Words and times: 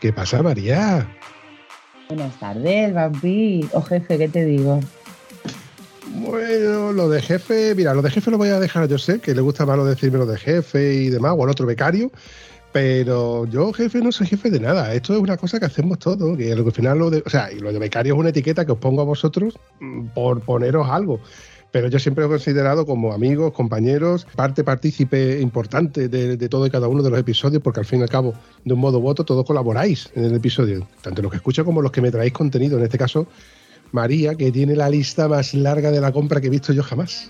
¿Qué 0.00 0.12
pasa, 0.14 0.42
María? 0.42 1.06
Buenas 2.08 2.38
tardes, 2.40 2.94
Vampi. 2.94 3.68
O 3.72 3.82
jefe, 3.82 4.16
¿qué 4.16 4.28
te 4.28 4.46
digo? 4.46 4.80
Bueno, 6.14 6.92
lo 6.92 7.08
de 7.08 7.20
jefe, 7.20 7.74
mira, 7.74 7.94
lo 7.94 8.02
de 8.02 8.10
jefe 8.10 8.30
lo 8.30 8.38
voy 8.38 8.48
a 8.48 8.58
dejar, 8.58 8.88
yo 8.88 8.98
sé 8.98 9.20
que 9.20 9.34
le 9.34 9.42
gusta 9.42 9.64
más 9.66 9.76
lo 9.76 9.84
de 9.84 9.90
decirme 9.94 10.18
lo 10.18 10.26
de 10.26 10.38
jefe 10.38 10.94
y 10.94 11.10
demás, 11.10 11.34
o 11.36 11.44
al 11.44 11.50
otro 11.50 11.66
becario, 11.66 12.10
pero 12.72 13.46
yo 13.46 13.72
jefe 13.72 14.00
no 14.00 14.10
soy 14.10 14.26
jefe 14.26 14.50
de 14.50 14.58
nada. 14.58 14.92
Esto 14.94 15.14
es 15.14 15.20
una 15.20 15.36
cosa 15.36 15.60
que 15.60 15.66
hacemos 15.66 15.98
todos, 15.98 16.36
que 16.36 16.50
al 16.50 16.72
final 16.72 16.98
lo 16.98 17.10
de, 17.10 17.22
o 17.24 17.30
sea, 17.30 17.52
y 17.52 17.58
lo 17.58 17.72
de 17.72 17.78
becario 17.78 18.14
es 18.14 18.18
una 18.18 18.30
etiqueta 18.30 18.64
que 18.64 18.72
os 18.72 18.78
pongo 18.78 19.02
a 19.02 19.04
vosotros 19.04 19.58
mm, 19.80 20.06
por 20.08 20.40
poneros 20.40 20.88
algo. 20.88 21.20
Pero 21.70 21.88
yo 21.88 21.98
siempre 21.98 22.24
he 22.24 22.28
considerado 22.28 22.84
como 22.84 23.12
amigos, 23.12 23.52
compañeros, 23.52 24.26
parte 24.34 24.64
partícipe 24.64 25.40
importante 25.40 26.08
de, 26.08 26.36
de, 26.36 26.48
todo 26.48 26.66
y 26.66 26.70
cada 26.70 26.88
uno 26.88 27.02
de 27.02 27.10
los 27.10 27.18
episodios, 27.18 27.62
porque 27.62 27.80
al 27.80 27.86
fin 27.86 28.00
y 28.00 28.02
al 28.02 28.08
cabo, 28.08 28.34
de 28.64 28.74
un 28.74 28.80
modo 28.80 28.98
u 28.98 29.06
otro, 29.06 29.24
todos 29.24 29.46
colaboráis 29.46 30.10
en 30.14 30.24
el 30.24 30.34
episodio, 30.34 30.86
tanto 31.02 31.22
los 31.22 31.30
que 31.30 31.36
escucho 31.36 31.64
como 31.64 31.80
los 31.80 31.92
que 31.92 32.00
me 32.00 32.10
traéis 32.10 32.32
contenido. 32.32 32.76
En 32.78 32.84
este 32.84 32.98
caso, 32.98 33.28
María, 33.92 34.34
que 34.34 34.52
tiene 34.52 34.76
la 34.76 34.88
lista 34.88 35.28
más 35.28 35.54
larga 35.54 35.90
de 35.90 36.00
la 36.00 36.12
compra 36.12 36.40
que 36.40 36.48
he 36.48 36.50
visto 36.50 36.72
yo 36.72 36.82
jamás. 36.82 37.28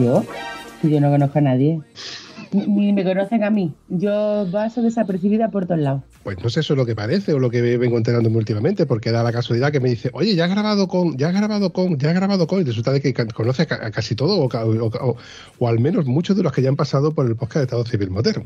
¿Yo? 0.00 0.24
Yo 0.82 1.00
no 1.00 1.10
conozco 1.10 1.38
a 1.38 1.42
nadie. 1.42 1.80
Ni 2.52 2.92
me 2.92 3.04
conocen 3.04 3.44
a 3.44 3.50
mí. 3.50 3.72
Yo 3.88 4.46
paso 4.50 4.82
desapercibida 4.82 5.50
por 5.50 5.66
todos 5.66 5.80
lados. 5.80 6.02
Pues 6.22 6.38
no 6.42 6.50
sé 6.50 6.60
eso 6.60 6.74
es 6.74 6.76
lo 6.76 6.84
que 6.84 6.96
parece 6.96 7.32
o 7.32 7.38
lo 7.38 7.50
que 7.50 7.62
vengo 7.78 7.96
enterándome 7.96 8.36
últimamente, 8.36 8.86
porque 8.86 9.12
da 9.12 9.22
la 9.22 9.32
casualidad 9.32 9.70
que 9.70 9.80
me 9.80 9.88
dice, 9.88 10.10
oye, 10.12 10.34
ya 10.34 10.44
has 10.44 10.50
grabado 10.50 10.88
con, 10.88 11.16
ya 11.16 11.28
has 11.28 11.34
grabado 11.34 11.72
con, 11.72 11.98
ya 11.98 12.08
has 12.10 12.14
grabado 12.14 12.46
con, 12.46 12.60
y 12.60 12.64
resulta 12.64 12.92
de 12.92 13.00
que 13.00 13.14
conoce 13.14 13.62
a 13.62 13.90
casi 13.90 14.14
todo, 14.14 14.48
o, 15.58 15.68
al 15.68 15.78
menos 15.78 16.06
muchos 16.06 16.36
de 16.36 16.42
los 16.42 16.52
que 16.52 16.62
ya 16.62 16.68
han 16.68 16.76
pasado 16.76 17.12
por 17.12 17.26
el 17.26 17.36
podcast 17.36 17.56
de 17.56 17.62
Estado 17.62 17.84
Civil 17.84 18.10
Motero. 18.10 18.44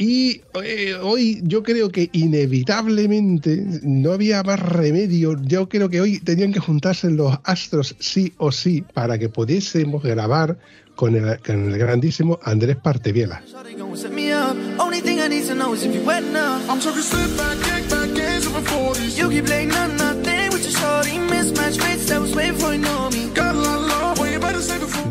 Y 0.00 0.42
eh, 0.62 0.94
hoy 1.02 1.40
yo 1.42 1.64
creo 1.64 1.88
que 1.90 2.08
inevitablemente 2.12 3.64
no 3.82 4.12
había 4.12 4.44
más 4.44 4.60
remedio. 4.60 5.36
Yo 5.42 5.68
creo 5.68 5.88
que 5.88 6.00
hoy 6.00 6.20
tenían 6.20 6.52
que 6.52 6.60
juntarse 6.60 7.10
los 7.10 7.36
astros 7.42 7.96
sí 7.98 8.32
o 8.38 8.52
sí 8.52 8.84
para 8.94 9.18
que 9.18 9.28
pudiésemos 9.28 10.04
grabar 10.04 10.56
con 10.98 11.14
el, 11.14 11.38
con 11.38 11.72
el 11.72 11.78
grandísimo 11.78 12.40
Andrés 12.42 12.76
Parteviela. 12.76 13.40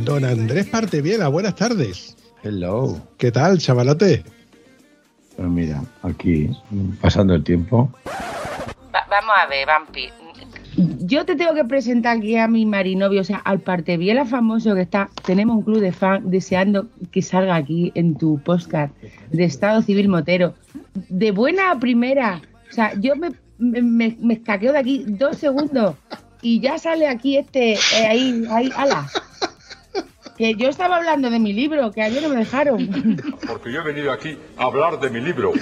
Don 0.03 0.25
Andrés 0.25 0.65
Parteviela, 0.67 1.29
buenas 1.29 1.55
tardes. 1.55 2.17
Hello. 2.43 3.01
¿Qué 3.17 3.31
tal, 3.31 3.57
chavalote? 3.57 4.25
Pues 5.37 5.47
mira, 5.47 5.81
aquí 6.03 6.49
pasando 6.99 7.33
el 7.33 7.45
tiempo. 7.45 7.89
Va 8.93 9.07
vamos 9.09 9.35
a 9.37 9.47
ver, 9.47 9.65
Vampi. 9.65 10.09
Yo 11.07 11.23
te 11.23 11.37
tengo 11.37 11.53
que 11.53 11.63
presentar 11.63 12.17
aquí 12.17 12.35
a 12.35 12.49
mi 12.49 12.65
marinovio, 12.65 13.21
o 13.21 13.23
sea, 13.23 13.37
al 13.37 13.59
Parteviela 13.61 14.25
famoso 14.25 14.75
que 14.75 14.81
está. 14.81 15.09
Tenemos 15.25 15.55
un 15.55 15.63
club 15.63 15.79
de 15.79 15.93
fan 15.93 16.29
deseando 16.29 16.87
que 17.11 17.21
salga 17.21 17.55
aquí 17.55 17.93
en 17.95 18.17
tu 18.17 18.39
podcast 18.39 18.93
de 19.31 19.45
Estado 19.45 19.81
Civil 19.81 20.09
Motero. 20.09 20.53
De 21.07 21.31
buena 21.31 21.71
a 21.71 21.79
primera. 21.79 22.41
O 22.69 22.73
sea, 22.73 22.93
yo 22.99 23.15
me, 23.15 23.29
me, 23.57 24.17
me 24.19 24.33
escaqueo 24.33 24.73
de 24.73 24.79
aquí 24.79 25.05
dos 25.07 25.37
segundos 25.37 25.95
y 26.41 26.59
ya 26.59 26.77
sale 26.77 27.07
aquí 27.07 27.37
este, 27.37 27.75
eh, 27.75 28.07
ahí, 28.09 28.43
ahí, 28.49 28.69
ala. 28.75 29.09
Que 30.37 30.55
yo 30.55 30.67
estaba 30.67 30.97
hablando 30.97 31.29
de 31.29 31.39
mi 31.39 31.53
libro, 31.53 31.89
que 31.91 32.01
ayer 32.01 32.21
no 32.21 32.29
me 32.29 32.35
dejaron. 32.35 33.17
Porque 33.47 33.71
yo 33.71 33.79
he 33.79 33.83
venido 33.83 34.11
aquí 34.11 34.37
a 34.57 34.65
hablar 34.65 34.99
de 34.99 35.09
mi 35.09 35.21
libro. 35.21 35.53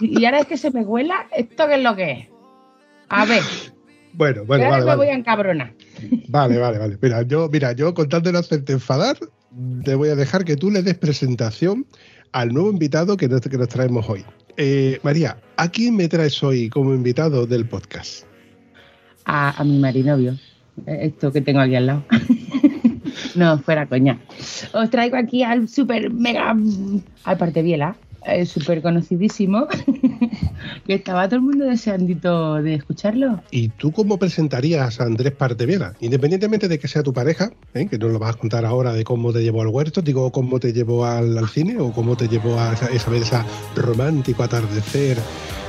Y 0.00 0.24
ahora 0.24 0.40
es 0.40 0.46
que 0.46 0.56
se 0.56 0.70
me 0.70 0.80
huela, 0.80 1.26
¿esto 1.36 1.68
qué 1.68 1.74
es 1.74 1.82
lo 1.82 1.94
que 1.94 2.10
es? 2.10 2.28
A 3.10 3.26
ver. 3.26 3.42
Bueno, 4.14 4.44
bueno, 4.44 4.64
vale, 4.64 4.80
me 4.80 4.84
vale. 4.86 4.96
voy 4.96 5.08
a 5.08 5.14
encabronar. 5.14 5.72
Vale, 6.28 6.58
vale, 6.58 6.78
vale. 6.78 6.98
Mira, 7.00 7.22
yo, 7.22 7.48
mira, 7.48 7.72
yo 7.72 7.94
con 7.94 8.08
tal 8.08 8.22
de 8.22 8.32
no 8.32 8.38
hacerte 8.38 8.72
enfadar, 8.72 9.16
te 9.84 9.94
voy 9.94 10.08
a 10.08 10.16
dejar 10.16 10.44
que 10.44 10.56
tú 10.56 10.70
le 10.70 10.82
des 10.82 10.96
presentación 10.96 11.86
al 12.32 12.52
nuevo 12.52 12.70
invitado 12.70 13.16
que 13.16 13.28
nos, 13.28 13.40
que 13.40 13.58
nos 13.58 13.68
traemos 13.68 14.08
hoy. 14.08 14.24
Eh, 14.56 14.98
María, 15.02 15.36
¿a 15.56 15.68
quién 15.68 15.96
me 15.96 16.08
traes 16.08 16.42
hoy 16.42 16.68
como 16.68 16.94
invitado 16.94 17.46
del 17.46 17.66
podcast? 17.66 18.24
A, 19.24 19.60
a 19.60 19.64
mi 19.64 19.78
marinovio. 19.78 20.36
Esto 20.86 21.32
que 21.32 21.40
tengo 21.40 21.60
aquí 21.60 21.76
al 21.76 21.86
lado. 21.86 22.04
no, 23.34 23.58
fuera 23.58 23.86
coña. 23.86 24.20
Os 24.72 24.90
traigo 24.90 25.16
aquí 25.16 25.42
al 25.42 25.68
super 25.68 26.12
mega. 26.12 26.54
al 27.24 27.38
Parteviela, 27.38 27.96
eh, 28.24 28.46
súper 28.46 28.82
conocidísimo. 28.82 29.66
que 30.86 30.94
estaba 30.94 31.28
todo 31.28 31.36
el 31.36 31.42
mundo 31.42 31.64
deseandito 31.64 32.62
de 32.62 32.74
escucharlo. 32.74 33.42
¿Y 33.50 33.68
tú 33.68 33.92
cómo 33.92 34.18
presentarías 34.18 35.00
a 35.00 35.04
Andrés 35.04 35.32
Parteviela? 35.32 35.94
Independientemente 36.00 36.68
de 36.68 36.78
que 36.78 36.88
sea 36.88 37.02
tu 37.02 37.12
pareja, 37.12 37.52
¿eh? 37.74 37.86
que 37.88 37.98
nos 37.98 38.12
lo 38.12 38.18
vas 38.18 38.34
a 38.34 38.38
contar 38.38 38.64
ahora 38.64 38.92
de 38.92 39.04
cómo 39.04 39.32
te 39.32 39.42
llevó 39.42 39.62
al 39.62 39.68
huerto, 39.68 40.02
digo, 40.02 40.30
cómo 40.32 40.60
te 40.60 40.72
llevó 40.72 41.06
al, 41.06 41.38
al 41.38 41.48
cine 41.48 41.78
o 41.78 41.92
cómo 41.92 42.16
te 42.16 42.28
llevó 42.28 42.58
a 42.58 42.72
esa, 42.72 42.86
esa, 42.86 43.16
esa 43.16 43.46
romántico 43.76 44.42
atardecer 44.42 45.18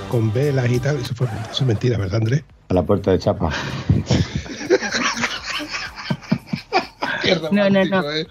con 0.09 0.33
velas 0.33 0.71
y 0.71 0.79
tal. 0.79 0.97
Eso, 0.97 1.15
fue, 1.15 1.27
eso 1.27 1.63
es 1.63 1.67
mentira, 1.67 1.97
¿verdad, 1.97 2.17
Andrés? 2.17 2.43
A 2.69 2.73
la 2.73 2.83
puerta 2.83 3.11
de 3.11 3.19
chapa. 3.19 3.51
no, 7.51 7.69
no, 7.69 7.85
no. 7.85 8.11
¿eh? 8.11 8.27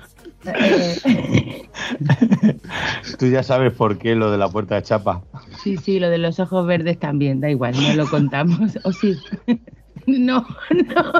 Eh, 0.46 1.62
Tú 3.19 3.26
ya 3.26 3.43
sabes 3.43 3.73
por 3.73 3.99
qué 3.99 4.14
lo 4.14 4.31
de 4.31 4.38
la 4.38 4.49
puerta 4.49 4.76
de 4.76 4.82
chapa. 4.82 5.23
sí, 5.62 5.76
sí, 5.76 5.99
lo 5.99 6.11
de 6.11 6.19
los 6.19 6.41
ojos 6.41 6.67
verdes 6.67 6.99
también, 6.99 7.41
da 7.41 7.50
igual, 7.50 7.75
no 7.81 7.94
lo 7.94 8.06
contamos. 8.08 8.79
¿O 8.85 8.93
sí? 8.93 9.17
no, 10.06 10.46
no, 10.70 10.94
no. 10.94 11.12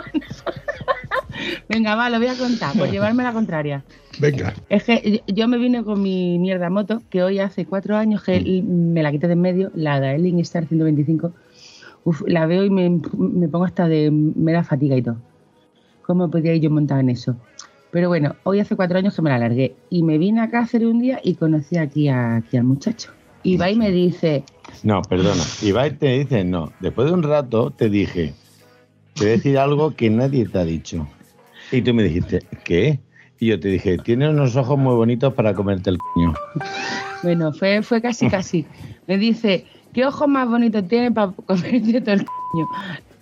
Venga, 1.69 1.95
va, 1.95 2.11
lo 2.11 2.19
voy 2.19 2.29
a 2.29 2.37
contar, 2.37 2.77
por 2.77 2.91
llevarme 2.91 3.23
la 3.23 3.33
contraria. 3.33 3.85
Venga. 4.21 4.55
Es 4.69 4.85
que 4.85 5.23
yo 5.27 5.49
me 5.49 5.59
vine 5.59 5.83
con 5.83 6.01
mi 6.03 6.39
mierda 6.39 6.71
moto, 6.71 7.03
que 7.11 7.23
hoy 7.23 7.39
hace 7.41 7.67
cuatro 7.67 7.97
años 7.97 8.23
que 8.23 8.63
me 8.63 9.03
la 9.03 9.11
quité 9.11 9.27
de 9.27 9.33
en 9.33 9.41
medio, 9.41 9.71
la 9.75 9.99
Gaeling 9.99 10.41
Star 10.41 10.67
125. 10.67 11.33
Uf, 12.05 12.23
la 12.27 12.47
veo 12.47 12.65
y 12.65 12.71
me, 12.71 13.01
me, 13.17 13.49
pongo 13.49 13.65
hasta 13.65 13.89
de. 13.89 14.11
me 14.11 14.53
da 14.53 14.63
fatiga 14.63 14.97
y 14.97 15.03
todo. 15.03 15.17
¿Cómo 16.03 16.31
podía 16.31 16.55
yo 16.57 16.71
montar 16.71 17.01
en 17.01 17.11
eso? 17.11 17.35
Pero 17.95 18.09
bueno, 18.09 18.35
hoy 18.43 18.59
hace 18.59 18.75
cuatro 18.75 18.99
años 18.99 19.15
que 19.15 19.23
me 19.23 19.31
la 19.31 19.39
largué 19.39 19.77
y 19.89 20.03
me 20.03 20.19
vine 20.19 20.41
a 20.41 20.51
Cáceres 20.51 20.89
un 20.89 20.99
día 20.99 21.21
y 21.23 21.37
conocí 21.37 21.77
aquí, 21.77 22.09
a, 22.09 22.39
aquí 22.39 22.57
al 22.57 22.65
muchacho. 22.65 23.13
Y 23.45 23.57
me 23.57 23.93
dice. 23.93 24.43
No, 24.83 25.01
perdona. 25.03 25.45
Ibai 25.63 25.97
te 25.97 26.19
dice 26.19 26.43
no. 26.43 26.73
Después 26.81 27.07
de 27.07 27.15
un 27.15 27.23
rato 27.23 27.71
te 27.71 27.89
dije, 27.89 28.35
te 29.15 29.21
voy 29.21 29.29
a 29.29 29.37
decir 29.37 29.59
algo 29.59 29.95
que 29.95 30.11
nadie 30.11 30.45
te 30.45 30.59
ha 30.59 30.65
dicho. 30.65 31.07
Y 31.71 31.83
tú 31.83 31.95
me 31.95 32.03
dijiste, 32.03 32.41
¿qué? 32.65 32.99
Y 33.39 33.47
yo 33.47 33.61
te 33.61 33.69
dije, 33.69 33.97
tienes 33.99 34.31
unos 34.31 34.57
ojos 34.57 34.77
muy 34.77 34.97
bonitos 34.97 35.33
para 35.33 35.55
comerte 35.55 35.91
el 35.91 35.99
coño. 35.99 36.35
Bueno, 37.23 37.53
fue, 37.53 37.81
fue 37.83 38.03
casi, 38.03 38.29
casi. 38.29 38.67
Me 39.07 39.19
dice, 39.19 39.67
¿qué 39.93 40.05
ojos 40.05 40.27
más 40.27 40.49
bonitos 40.49 40.89
tienes 40.89 41.13
para 41.13 41.31
comerte 41.31 42.01
todo 42.01 42.15
el 42.15 42.25
coño? 42.25 42.67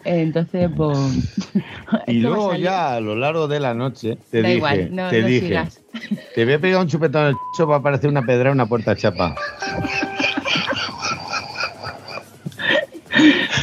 Entonces, 0.05 0.71
pues. 0.77 0.99
Y 2.07 2.21
luego 2.21 2.55
ya 2.55 2.95
a 2.95 3.01
lo 3.01 3.15
largo 3.15 3.47
de 3.49 3.61
la 3.61 3.75
noche 3.75 4.17
te 4.31 4.41
Da 4.43 4.49
dije, 4.49 4.57
igual, 4.57 4.89
no- 4.95 5.11
te 5.11 5.21
no 5.23 5.27
dije, 5.29 5.47
sigas. 5.47 5.81
te 6.35 6.45
voy 6.45 6.55
a 6.55 6.59
pegar 6.61 6.81
un 6.81 6.89
chupetón 6.89 7.23
en 7.23 7.29
el 7.29 7.35
chicho 7.53 7.67
para 7.67 7.83
parecer 7.83 8.09
una 8.11 8.23
pedra 8.23 8.49
en 8.51 8.55
una 8.55 8.67
puerta 8.67 8.97
chapa. 8.97 9.35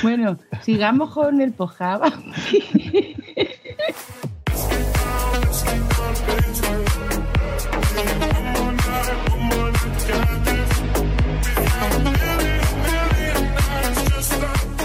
Bueno, 0.02 0.38
sigamos 0.62 1.12
con 1.14 1.42
el 1.42 1.52
pojaba. 1.52 2.10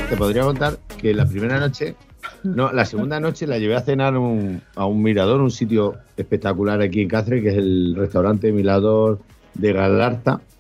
te 0.09 0.17
podría 0.17 0.43
contar 0.43 0.79
que 1.05 1.13
la 1.13 1.27
primera 1.27 1.61
noche, 1.61 1.97
no, 2.45 2.73
la 2.73 2.87
segunda 2.87 3.21
noche 3.21 3.47
la 3.47 3.59
llevé 3.59 3.77
a 3.77 3.83
cenar 3.83 4.17
un- 4.17 4.63
a 4.75 4.87
un 4.87 5.03
mirador, 5.03 5.43
un 5.43 5.51
sitio 5.51 5.97
espectacular 6.17 6.81
aquí 6.81 7.03
en 7.03 7.09
Cáceres, 7.09 7.43
que 7.43 7.51
es 7.51 7.59
el 7.59 7.95
restaurante 7.95 8.51
Mirador 8.53 9.21
de. 9.53 9.69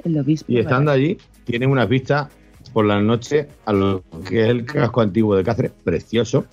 El 0.05 0.19
obispo. 0.19 0.53
Y 0.53 0.59
estando 0.59 0.91
allí, 0.91 1.17
tienen 1.45 1.71
unas 1.71 1.89
vistas 1.89 2.29
por 2.75 2.85
la 2.85 3.01
noche 3.01 3.49
a 3.65 3.73
lo 3.73 4.05
que 4.29 4.43
es 4.43 4.49
el 4.51 4.67
casco 4.67 5.01
antiguo 5.01 5.35
de 5.35 5.45
Cáceres, 5.45 5.73
precioso, 5.83 6.45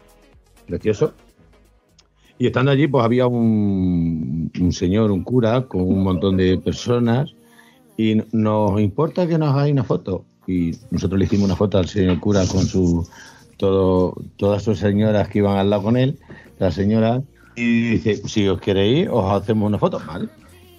precioso. 0.67 1.13
Y 2.39 2.47
estando 2.47 2.71
allí, 2.71 2.87
pues 2.87 3.03
había 3.03 3.27
un, 3.27 4.53
un 4.57 4.71
señor, 4.71 5.11
un 5.11 5.25
cura, 5.25 5.63
con 5.63 5.81
un 5.81 6.01
montón 6.01 6.37
de 6.37 6.57
personas, 6.59 7.29
y 7.97 8.21
nos 8.31 8.79
importa 8.79 9.27
que 9.27 9.37
nos 9.37 9.49
hagáis 9.49 9.73
una 9.73 9.83
foto. 9.83 10.23
Y 10.47 10.71
nosotros 10.91 11.19
le 11.19 11.25
hicimos 11.25 11.45
una 11.47 11.57
foto 11.57 11.77
al 11.77 11.89
señor 11.89 12.21
cura 12.21 12.45
con 12.47 12.65
su 12.65 13.05
todo, 13.61 14.15
todas 14.37 14.63
sus 14.63 14.79
señoras 14.79 15.27
que 15.29 15.37
iban 15.37 15.57
al 15.57 15.69
lado 15.69 15.83
con 15.83 15.95
él, 15.95 16.17
las 16.57 16.73
señoras, 16.73 17.21
y 17.55 17.91
dice, 17.91 18.15
si 18.27 18.47
os 18.47 18.59
queréis, 18.59 19.07
os 19.11 19.31
hacemos 19.31 19.67
una 19.67 19.77
foto, 19.77 20.01
¿vale? 20.05 20.29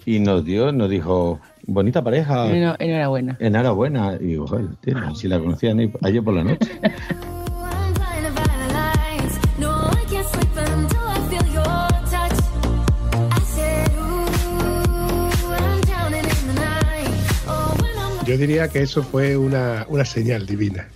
Y 0.05 0.19
nos 0.19 0.43
dio, 0.43 0.73
nos 0.73 0.89
dijo, 0.89 1.39
bonita 1.65 2.03
pareja, 2.03 2.45
Eno- 2.53 2.75
Enhorabuena. 2.77 3.37
Enhorabuena. 3.39 4.17
Y 4.19 4.25
digo, 4.25 4.47
joder, 4.47 4.75
tío, 4.81 5.15
si 5.15 5.29
la 5.29 5.39
conocían 5.39 5.79
ayer 6.01 6.21
por 6.21 6.33
la 6.33 6.43
noche. 6.43 6.69
No, 9.59 9.89
Yo 18.25 18.37
diría 18.37 18.67
que 18.69 18.81
eso 18.81 19.03
fue 19.03 19.35
una, 19.37 19.85
una 19.89 20.05
señal 20.05 20.45
divina. 20.45 20.87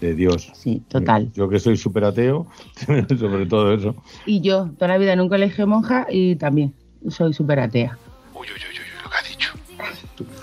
De 0.00 0.14
Dios. 0.14 0.50
Sí, 0.54 0.82
total. 0.88 1.30
Yo 1.34 1.48
que 1.48 1.58
soy 1.58 1.76
súper 1.76 2.04
ateo, 2.04 2.46
sobre 3.18 3.46
todo 3.46 3.74
eso. 3.74 3.94
Y 4.24 4.40
yo, 4.40 4.70
toda 4.78 4.88
la 4.88 4.98
vida 4.98 5.12
en 5.12 5.20
un 5.20 5.28
colegio 5.28 5.66
monja 5.66 6.06
y 6.10 6.36
también 6.36 6.72
soy 7.08 7.34
súper 7.34 7.60
atea. 7.60 7.98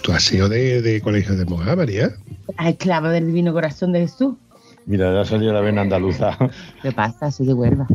¿Tú 0.03 0.11
has 0.11 0.23
sido 0.23 0.47
de, 0.47 0.81
de 0.81 1.01
colegio 1.01 1.35
de 1.35 1.45
monja, 1.45 1.75
María? 1.75 2.11
La 2.57 2.69
esclava 2.69 3.11
del 3.11 3.27
divino 3.27 3.53
corazón 3.53 3.91
de 3.91 4.01
Jesús. 4.01 4.35
Mira, 4.85 5.13
ya 5.13 5.25
salió 5.25 5.51
la 5.51 5.61
vena 5.61 5.81
andaluza. 5.81 6.37
¿Qué 6.81 6.91
pasa? 6.91 7.29
Soy 7.29 7.47
de 7.47 7.53
Huelva. 7.53 7.87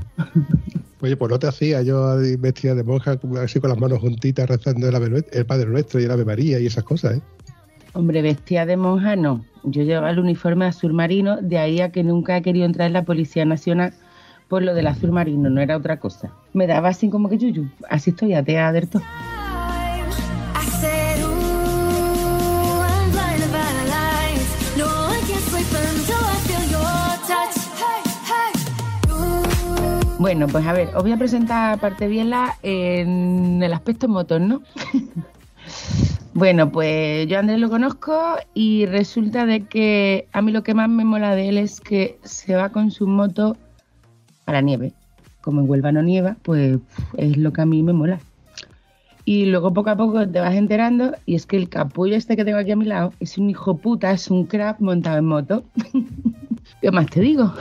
Oye, 1.00 1.16
pues 1.16 1.30
no 1.30 1.38
te 1.38 1.48
hacía 1.48 1.82
yo 1.82 2.16
vestida 2.38 2.74
de 2.74 2.84
monja, 2.84 3.18
así 3.42 3.58
con 3.60 3.70
las 3.70 3.78
manos 3.78 4.00
juntitas 4.00 4.48
rezando 4.48 4.88
el, 4.88 5.24
el 5.32 5.46
Padre 5.46 5.66
Nuestro 5.66 6.00
y 6.00 6.04
el 6.04 6.10
Ave 6.10 6.24
María 6.24 6.60
y 6.60 6.66
esas 6.66 6.84
cosas, 6.84 7.16
¿eh? 7.16 7.22
Hombre, 7.94 8.22
vestida 8.22 8.64
de 8.64 8.76
monja 8.76 9.16
no. 9.16 9.44
Yo 9.64 9.82
llevaba 9.82 10.10
el 10.10 10.18
uniforme 10.18 10.64
azul 10.64 10.94
marino, 10.94 11.36
de 11.36 11.58
ahí 11.58 11.80
a 11.80 11.92
que 11.92 12.02
nunca 12.02 12.36
he 12.36 12.42
querido 12.42 12.64
entrar 12.64 12.86
en 12.86 12.94
la 12.94 13.04
Policía 13.04 13.44
Nacional 13.44 13.92
por 14.48 14.62
lo 14.62 14.74
del 14.74 14.86
azul 14.86 15.12
marino, 15.12 15.50
no 15.50 15.60
era 15.60 15.76
otra 15.76 15.98
cosa. 15.98 16.30
Me 16.52 16.66
daba 16.66 16.88
así 16.88 17.08
como 17.08 17.28
que 17.28 17.38
yuyu. 17.38 17.68
Así 17.88 18.10
estoy 18.10 18.34
atea 18.34 18.72
del 18.72 18.88
todo. 18.88 19.02
Bueno, 30.18 30.46
pues 30.46 30.66
a 30.66 30.72
ver, 30.72 30.88
os 30.94 31.02
voy 31.02 31.12
a 31.12 31.16
presentar 31.16 31.74
a 31.74 31.76
parte 31.78 32.06
Biela 32.06 32.56
en 32.62 33.62
el 33.62 33.72
aspecto 33.72 34.06
motor, 34.06 34.40
¿no? 34.40 34.62
bueno, 36.34 36.72
pues 36.72 37.26
yo 37.28 37.36
a 37.36 37.40
Andrés 37.40 37.60
lo 37.60 37.68
conozco 37.68 38.36
y 38.54 38.86
resulta 38.86 39.44
de 39.46 39.66
que 39.66 40.28
a 40.32 40.42
mí 40.42 40.52
lo 40.52 40.62
que 40.62 40.74
más 40.74 40.88
me 40.88 41.04
mola 41.04 41.34
de 41.34 41.48
él 41.48 41.58
es 41.58 41.80
que 41.80 42.18
se 42.22 42.54
va 42.54 42.70
con 42.70 42.90
su 42.90 43.06
moto 43.06 43.56
a 44.46 44.52
la 44.52 44.60
nieve. 44.60 44.92
Como 45.42 45.60
en 45.60 45.68
Huelva 45.68 45.92
no 45.92 46.02
nieva, 46.02 46.36
pues 46.42 46.78
es 47.16 47.36
lo 47.36 47.52
que 47.52 47.62
a 47.62 47.66
mí 47.66 47.82
me 47.82 47.92
mola. 47.92 48.20
Y 49.24 49.46
luego 49.46 49.72
poco 49.72 49.90
a 49.90 49.96
poco 49.96 50.28
te 50.28 50.40
vas 50.40 50.54
enterando 50.54 51.12
y 51.26 51.34
es 51.36 51.46
que 51.46 51.56
el 51.56 51.68
capullo 51.68 52.16
este 52.16 52.36
que 52.36 52.44
tengo 52.44 52.58
aquí 52.58 52.72
a 52.72 52.76
mi 52.76 52.86
lado 52.86 53.12
es 53.20 53.38
un 53.38 53.50
hijo 53.50 53.76
puta, 53.76 54.10
es 54.10 54.30
un 54.30 54.46
crap 54.46 54.80
montado 54.80 55.18
en 55.18 55.26
moto. 55.26 55.64
¿Qué 56.80 56.90
más 56.90 57.06
te 57.06 57.20
digo? 57.20 57.52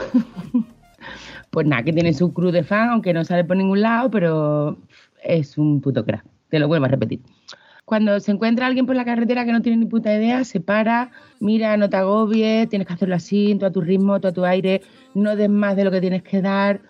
Pues 1.50 1.66
nada, 1.66 1.82
que 1.82 1.92
tiene 1.92 2.14
su 2.14 2.32
cruz 2.32 2.50
de 2.54 2.64
fan, 2.64 2.88
aunque 2.88 3.12
no 3.12 3.24
sale 3.24 3.44
por 3.44 3.58
ningún 3.58 3.82
lado, 3.82 4.10
pero 4.10 4.78
es 5.22 5.58
un 5.58 5.82
puto 5.82 6.02
crack. 6.02 6.24
Te 6.48 6.58
lo 6.58 6.66
vuelvo 6.66 6.86
a 6.86 6.88
repetir. 6.88 7.20
Cuando 7.92 8.18
se 8.20 8.32
encuentra 8.32 8.66
alguien 8.66 8.86
por 8.86 8.96
la 8.96 9.04
carretera 9.04 9.44
que 9.44 9.52
no 9.52 9.60
tiene 9.60 9.76
ni 9.76 9.84
puta 9.84 10.16
idea, 10.16 10.44
se 10.44 10.60
para, 10.60 11.10
mira, 11.40 11.76
no 11.76 11.90
te 11.90 11.98
agobies, 11.98 12.66
tienes 12.70 12.88
que 12.88 12.94
hacerlo 12.94 13.16
así, 13.16 13.54
tú 13.60 13.66
a 13.66 13.70
tu 13.70 13.82
ritmo, 13.82 14.18
tú 14.18 14.28
a 14.28 14.32
tu 14.32 14.46
aire, 14.46 14.80
no 15.14 15.36
des 15.36 15.50
más 15.50 15.76
de 15.76 15.84
lo 15.84 15.90
que 15.90 16.00
tienes 16.00 16.22
que 16.22 16.40
dar. 16.40 16.80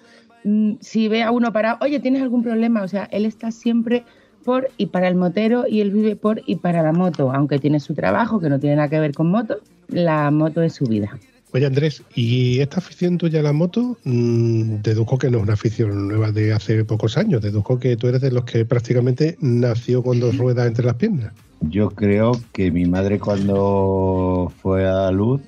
Mm, 0.45 0.75
Si 0.79 1.09
ve 1.09 1.25
a 1.25 1.33
uno 1.33 1.53
parado, 1.53 1.79
oye, 1.81 1.99
¿tienes 1.99 2.23
algún 2.23 2.45
problema? 2.45 2.83
O 2.85 2.87
sea, 2.87 3.09
él 3.11 3.27
está 3.27 3.51
siempre 3.51 4.05
por 4.45 4.69
y 4.77 4.87
para 4.87 5.09
el 5.09 5.17
motero 5.17 5.65
y 5.69 5.81
él 5.81 5.91
vive 5.91 6.15
por 6.15 6.41
y 6.47 6.55
para 6.55 6.85
la 6.85 6.93
moto, 6.93 7.33
aunque 7.33 7.59
tiene 7.59 7.81
su 7.81 7.95
trabajo 7.95 8.39
que 8.39 8.49
no 8.49 8.61
tiene 8.61 8.77
nada 8.77 8.89
que 8.89 9.01
ver 9.01 9.13
con 9.13 9.29
moto, 9.29 9.57
la 9.89 10.31
moto 10.31 10.63
es 10.63 10.75
su 10.75 10.85
vida. 10.85 11.19
Oye, 11.55 11.67
Andrés, 11.67 12.03
¿y 12.15 12.61
esta 12.61 12.79
afición 12.79 13.19
tuya 13.19 13.41
a 13.41 13.43
la 13.43 13.53
moto? 13.53 13.99
mm, 14.05 14.77
deduzco 14.83 15.19
que 15.19 15.31
no 15.31 15.37
es 15.39 15.45
una 15.45 15.53
afición 15.53 16.09
nueva 16.09 16.33
de 16.33 16.55
hace 16.55 16.83
pocos 16.85 17.19
años. 17.19 17.43
Deduzco 17.43 17.79
que 17.79 17.95
tú 17.97 18.09
eres 18.09 18.23
de 18.23 18.33
los 18.33 18.45
que 18.45 18.65
prácticamente 18.65 19.37
nació 19.41 20.03
con 20.03 20.19
dos 20.19 20.39
ruedas 20.39 20.67
entre 20.67 20.87
las 20.87 20.95
piernas. 20.95 21.33
Yo 21.61 21.91
creo 21.91 22.33
que 22.53 22.71
mi 22.71 22.87
madre 22.87 23.19
cuando 23.19 24.51
fue 24.63 24.89
a 24.89 24.93
la 24.93 25.11
luz, 25.11 25.43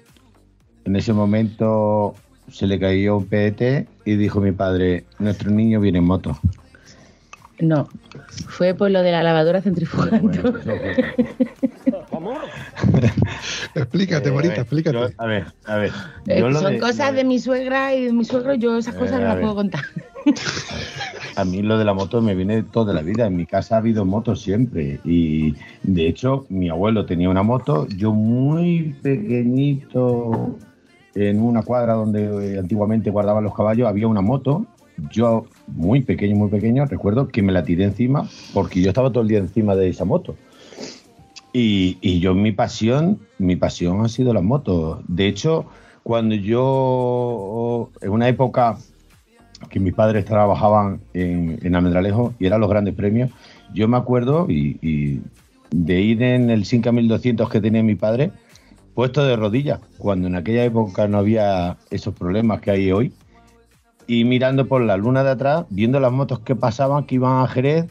en 0.84 0.94
ese 0.96 1.14
momento 1.14 2.14
se 2.52 2.66
le 2.66 2.78
cayó 2.78 3.16
un 3.16 3.24
PET 3.24 3.88
y 4.04 4.16
dijo 4.16 4.42
mi 4.42 4.52
padre, 4.52 5.04
nuestro 5.18 5.50
niño 5.50 5.80
viene 5.80 5.98
en 5.98 6.04
moto. 6.04 6.38
No, 7.60 7.88
fue 8.48 8.74
por 8.74 8.90
lo 8.90 9.02
de 9.02 9.12
la 9.12 9.22
lavadora 9.22 9.62
centrifugante. 9.62 10.18
Bueno, 10.20 10.58
eso 10.58 10.76
fue- 10.76 10.96
Explícate, 13.74 14.28
Eh, 14.28 14.32
bonita, 14.32 14.52
a 14.54 14.56
ver, 14.56 14.60
explícate. 14.60 14.96
yo- 14.98 15.08
a 15.18 15.26
ver, 15.26 15.46
a 15.66 15.76
ver. 15.76 15.92
Eh, 16.26 16.40
son 16.52 16.72
de- 16.72 16.78
cosas 16.80 17.10
lo 17.10 17.16
de 17.18 17.24
mi 17.24 17.38
suegra 17.38 17.94
y 17.94 18.04
de 18.06 18.12
mi 18.12 18.24
suegro, 18.24 18.54
yo 18.54 18.76
esas 18.78 18.94
Eh, 18.94 18.98
cosas 18.98 19.20
no 19.20 19.26
las 19.28 19.36
puedo 19.38 19.54
contar. 19.54 19.82
A 21.36 21.44
mí 21.44 21.62
lo 21.62 21.78
de 21.78 21.84
la 21.84 21.92
moto 21.94 22.22
me 22.22 22.34
viene 22.34 22.62
toda 22.62 22.92
la 22.94 23.02
vida. 23.02 23.26
En 23.26 23.36
mi 23.36 23.46
casa 23.46 23.74
ha 23.76 23.78
habido 23.78 24.04
motos 24.04 24.40
siempre. 24.42 25.00
Y 25.04 25.54
de 25.82 26.08
hecho, 26.08 26.46
mi 26.48 26.68
abuelo 26.68 27.04
tenía 27.06 27.28
una 27.28 27.42
moto. 27.42 27.86
Yo 27.96 28.12
muy 28.12 28.94
pequeñito, 29.02 30.56
en 31.14 31.40
una 31.40 31.62
cuadra 31.62 31.94
donde 31.94 32.54
eh, 32.54 32.58
antiguamente 32.58 33.10
guardaban 33.10 33.44
los 33.44 33.54
caballos, 33.54 33.86
había 33.88 34.08
una 34.08 34.20
moto. 34.22 34.66
Yo, 35.10 35.46
muy 35.66 36.02
pequeño, 36.02 36.36
muy 36.36 36.48
pequeño, 36.48 36.86
recuerdo 36.86 37.28
que 37.28 37.42
me 37.42 37.52
la 37.52 37.64
tiré 37.64 37.84
encima 37.84 38.28
porque 38.52 38.80
yo 38.80 38.88
estaba 38.88 39.10
todo 39.10 39.22
el 39.22 39.28
día 39.28 39.38
encima 39.38 39.74
de 39.74 39.88
esa 39.88 40.04
moto. 40.04 40.36
Y, 41.52 41.98
y 42.00 42.20
yo, 42.20 42.34
mi 42.34 42.52
pasión, 42.52 43.20
mi 43.38 43.56
pasión 43.56 44.04
ha 44.04 44.08
sido 44.08 44.32
las 44.32 44.42
motos. 44.42 45.00
De 45.08 45.26
hecho, 45.26 45.66
cuando 46.02 46.34
yo, 46.34 47.90
en 48.00 48.10
una 48.10 48.28
época 48.28 48.76
que 49.70 49.80
mis 49.80 49.94
padres 49.94 50.24
trabajaban 50.24 51.00
en, 51.14 51.58
en 51.62 51.74
Almendralejo 51.74 52.34
y 52.38 52.46
eran 52.46 52.60
los 52.60 52.70
grandes 52.70 52.94
premios, 52.94 53.30
yo 53.72 53.88
me 53.88 53.96
acuerdo 53.96 54.46
y, 54.48 54.78
y 54.82 55.22
de 55.70 56.00
ir 56.00 56.22
en 56.22 56.50
el 56.50 56.64
5200 56.64 57.48
que 57.48 57.60
tenía 57.60 57.82
mi 57.82 57.94
padre, 57.94 58.30
puesto 58.94 59.24
de 59.24 59.36
rodillas, 59.36 59.80
cuando 59.98 60.28
en 60.28 60.36
aquella 60.36 60.64
época 60.64 61.08
no 61.08 61.18
había 61.18 61.78
esos 61.90 62.14
problemas 62.14 62.60
que 62.60 62.70
hay 62.70 62.92
hoy, 62.92 63.12
y 64.06 64.24
mirando 64.24 64.66
por 64.66 64.82
la 64.82 64.96
luna 64.96 65.24
de 65.24 65.30
atrás, 65.30 65.66
viendo 65.70 66.00
las 66.00 66.12
motos 66.12 66.40
que 66.40 66.56
pasaban, 66.56 67.04
que 67.04 67.16
iban 67.16 67.42
a 67.42 67.48
Jerez, 67.48 67.86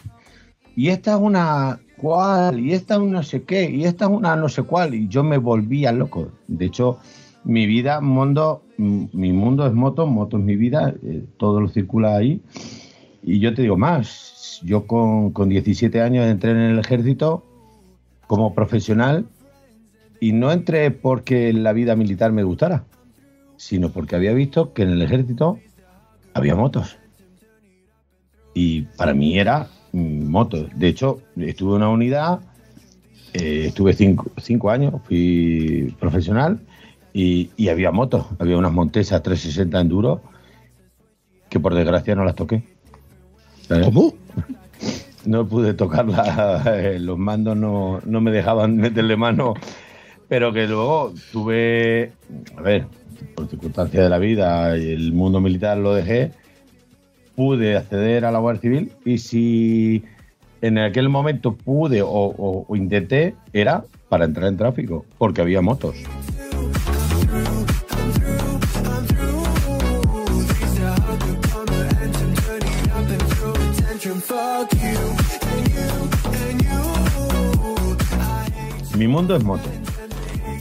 y 0.76 0.90
esta 0.90 1.14
es 1.14 1.20
una 1.20 1.80
cual, 1.98 2.60
y 2.60 2.74
esta 2.74 2.96
es 2.96 3.00
un 3.00 3.12
no 3.12 3.24
sé 3.24 3.44
qué, 3.44 3.70
y 3.70 3.86
esta 3.86 4.06
es 4.06 4.12
una 4.12 4.36
no 4.36 4.50
sé 4.50 4.64
cuál, 4.64 4.94
y 4.94 5.08
yo 5.08 5.24
me 5.24 5.38
volvía 5.38 5.92
loco. 5.92 6.30
De 6.48 6.66
hecho, 6.66 6.98
mi 7.44 7.66
vida, 7.66 8.02
mundo, 8.02 8.64
mi 8.78 9.34
mundo 9.34 9.66
es 9.68 9.74
moto, 9.74 10.08
moto 10.08 10.38
es 10.38 10.44
mi 10.44 10.56
vida, 10.56 10.94
eh, 11.04 11.26
todo 11.38 11.62
lo 11.62 11.68
circula 11.68 12.16
ahí. 12.16 12.42
Y 13.22 13.40
yo 13.40 13.54
te 13.54 13.62
digo 13.62 13.78
más, 13.78 14.62
yo 14.64 14.86
con, 14.86 15.32
con 15.32 15.50
17 15.50 16.02
años 16.02 16.26
entré 16.26 16.52
en 16.52 16.58
el 16.58 16.80
ejército 16.80 17.46
como 18.28 18.54
profesional 18.54 19.26
y 20.20 20.32
no 20.32 20.52
entré 20.52 20.92
porque 20.92 21.52
la 21.54 21.74
vida 21.74 21.96
militar 21.96 22.32
me 22.32 22.44
gustara, 22.44 22.86
sino 23.58 23.90
porque 23.90 24.16
había 24.16 24.34
visto 24.34 24.74
que 24.74 24.84
en 24.84 24.90
el 24.90 25.02
ejército 25.02 25.60
había 26.34 26.56
motos. 26.56 26.98
Y 28.54 28.82
para 28.98 29.14
mí 29.14 29.40
era 29.40 29.68
moto. 29.92 30.68
De 30.76 30.88
hecho, 30.88 31.22
estuve 31.38 31.72
en 31.72 31.78
una 31.78 31.90
unidad, 31.90 32.40
eh, 33.34 33.66
estuve 33.68 33.94
cinco, 33.94 34.32
cinco 34.38 34.70
años, 34.70 34.94
fui 35.06 35.96
profesional 36.00 36.60
y, 37.14 37.50
y 37.58 37.70
había 37.70 37.92
motos. 37.92 38.26
Había 38.40 38.58
unas 38.58 38.74
Montesas 38.74 39.22
360 39.24 39.80
Enduro 39.80 40.22
que 41.50 41.60
por 41.60 41.76
desgracia 41.76 42.16
no 42.16 42.26
las 42.26 42.36
toqué. 42.36 42.64
¿sabes? 43.68 43.86
¿Cómo? 43.86 44.14
No 45.26 45.48
pude 45.48 45.74
tocarla, 45.74 46.64
eh, 46.66 47.00
los 47.00 47.18
mandos 47.18 47.56
no, 47.56 48.02
no 48.04 48.20
me 48.20 48.30
dejaban 48.30 48.76
meterle 48.76 49.16
mano, 49.16 49.54
pero 50.28 50.52
que 50.52 50.68
luego 50.68 51.14
tuve, 51.32 52.12
a 52.58 52.62
ver, 52.62 52.88
por 53.36 53.48
circunstancias 53.48 54.04
de 54.04 54.10
la 54.10 54.18
vida 54.18 54.78
y 54.78 54.92
el 54.92 55.14
mundo 55.14 55.40
militar 55.40 55.78
lo 55.78 55.94
dejé, 55.94 56.32
pude 57.36 57.78
acceder 57.78 58.26
a 58.26 58.32
la 58.32 58.40
Guardia 58.40 58.62
Civil 58.62 58.92
y 59.06 59.18
si 59.18 60.04
en 60.62 60.78
aquel 60.78 61.10
momento 61.10 61.56
pude 61.56 62.02
o, 62.04 62.66
intenté, 62.74 63.36
era 63.52 63.84
para 64.08 64.26
entrar 64.26 64.48
en 64.48 64.58
tráfico, 64.58 65.06
porque 65.18 65.42
había 65.42 65.62
motos. 65.62 65.96
Mi 78.98 79.08
mundo 79.08 79.36
es 79.36 79.44
moto. 79.44 79.70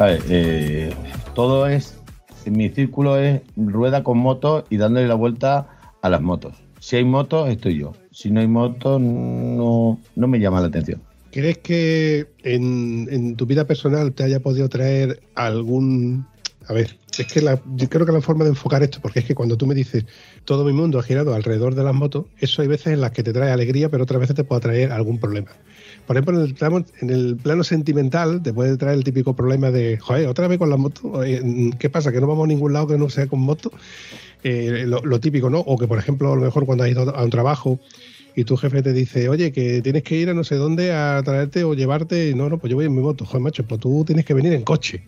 Eh, 0.01 0.93
todo 1.35 1.69
es, 1.69 2.02
mi 2.51 2.69
círculo 2.71 3.19
es 3.19 3.43
rueda 3.57 4.03
con 4.03 4.19
moto 4.19 4.65
y 4.71 4.77
dándole 4.77 5.07
la 5.07 5.15
vuelta 5.15 5.69
a 6.01 6.09
las 6.09 6.21
motos. 6.21 6.55
Si 6.81 6.97
hay 6.97 7.05
motos, 7.05 7.49
estoy 7.49 7.79
yo. 7.79 7.93
Si 8.11 8.31
no 8.31 8.41
hay 8.41 8.49
motos, 8.49 9.01
no, 9.01 10.01
no 10.17 10.27
me 10.29 10.41
llama 10.41 10.61
la 10.61 10.67
atención. 10.67 11.01
¿Crees 11.31 11.59
que 11.59 12.27
en, 12.43 13.09
en 13.11 13.37
tu 13.37 13.47
vida 13.47 13.67
personal 13.67 14.13
te 14.13 14.25
haya 14.25 14.41
podido 14.41 14.69
traer 14.69 15.23
algún... 15.35 16.27
A 16.69 16.75
ver, 16.75 16.97
es 17.19 17.27
que 17.27 17.41
la- 17.41 17.61
yo 17.77 17.89
creo 17.89 18.07
que 18.07 18.13
la 18.13 18.21
forma 18.21 18.45
de 18.45 18.51
enfocar 18.51 18.83
esto, 18.83 18.99
porque 19.01 19.21
es 19.21 19.25
que 19.25 19.35
cuando 19.35 19.57
tú 19.57 19.67
me 19.67 19.75
dices 19.75 20.05
todo 20.45 20.65
mi 20.65 20.73
mundo 20.73 20.99
ha 20.99 21.03
girado 21.03 21.35
alrededor 21.35 21.75
de 21.75 21.83
las 21.85 21.95
motos, 21.95 22.27
eso 22.37 22.63
hay 22.63 22.69
veces 22.69 22.93
en 22.93 23.01
las 23.01 23.13
que 23.13 23.23
te 23.23 23.33
trae 23.33 23.51
alegría, 23.51 23.89
pero 23.89 24.05
otras 24.05 24.21
veces 24.21 24.37
te 24.37 24.45
puede 24.45 24.61
traer 24.61 24.93
algún 24.93 25.19
problema. 25.19 25.51
Por 26.13 26.19
ejemplo, 26.19 26.85
en 27.01 27.11
el, 27.11 27.37
plano, 27.37 27.65
sentimental 27.65 28.43
te 28.43 28.53
puede 28.53 28.77
traer 28.77 28.99
el 28.99 29.05
típico 29.05 29.35
problema 29.35 29.71
de, 29.71 29.97
joder, 29.97 30.29
otra 30.29 30.47
vez 30.47 30.59
con 30.59 30.69
la 30.69 30.77
moto, 30.77 31.25
eh, 31.25 31.71
¿qué 31.79 31.89
pasa? 31.89 32.13
¿Que 32.13 32.21
no 32.21 32.27
vamos 32.27 32.45
a 32.45 32.49
ningún 32.49 32.75
lado 32.75 32.87
que 32.87 32.99
no 32.99 33.09
sea 33.09 33.27
con 33.29 33.41
moto? 33.41 33.73
Eh, 34.45 34.85
lo, 34.87 35.21
típico, 35.21 35.49
¿no? 35.49 35.61
O 35.61 35.79
que, 35.79 35.89
por 35.89 35.99
ejemplo, 35.99 36.31
a 36.31 36.37
lo 36.37 36.43
mejor 36.43 36.67
cuando 36.67 36.85
has 36.85 36.91
ido 36.91 37.17
a 37.17 37.25
un 37.25 37.31
trabajo 37.31 37.81
y 38.37 38.45
tu 38.45 38.59
jefe 38.59 38.83
te 38.83 38.93
dice, 38.93 39.31
oye, 39.31 39.53
que 39.53 39.81
tienes 39.81 40.03
que 40.03 40.17
ir 40.17 40.29
a 40.29 40.35
no 40.35 40.45
sé 40.45 40.57
dónde 40.57 40.93
a 40.93 41.23
traerte 41.25 41.65
o 41.65 41.73
llevarte, 41.73 42.29
y 42.29 42.35
no, 42.35 42.51
no, 42.51 42.59
pues 42.59 42.71
yo 42.71 42.77
voy 42.77 42.85
en 42.85 42.95
mi 42.95 43.01
moto, 43.01 43.25
joder, 43.25 43.41
macho, 43.41 43.65
pues 43.65 43.81
tú 43.81 44.05
tienes 44.05 44.27
que 44.27 44.35
venir 44.35 44.53
en 44.53 44.65
coche, 44.65 45.03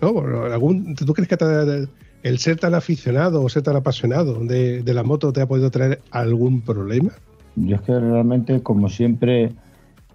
¿no? 0.00 0.12
¿Tú 0.12 1.14
crees 1.14 1.28
que 1.28 1.88
el 2.24 2.38
ser 2.40 2.58
tan 2.58 2.74
aficionado 2.74 3.44
o 3.44 3.48
ser 3.48 3.62
tan 3.62 3.76
apasionado 3.76 4.44
de, 4.44 4.82
de 4.82 4.94
la 4.94 5.04
moto 5.04 5.32
te 5.32 5.40
ha 5.40 5.46
podido 5.46 5.70
traer 5.70 6.00
algún 6.10 6.62
problema? 6.62 7.12
Yo 7.54 7.76
es 7.76 7.82
que 7.82 7.96
realmente, 7.96 8.60
como 8.60 8.88
siempre, 8.88 9.52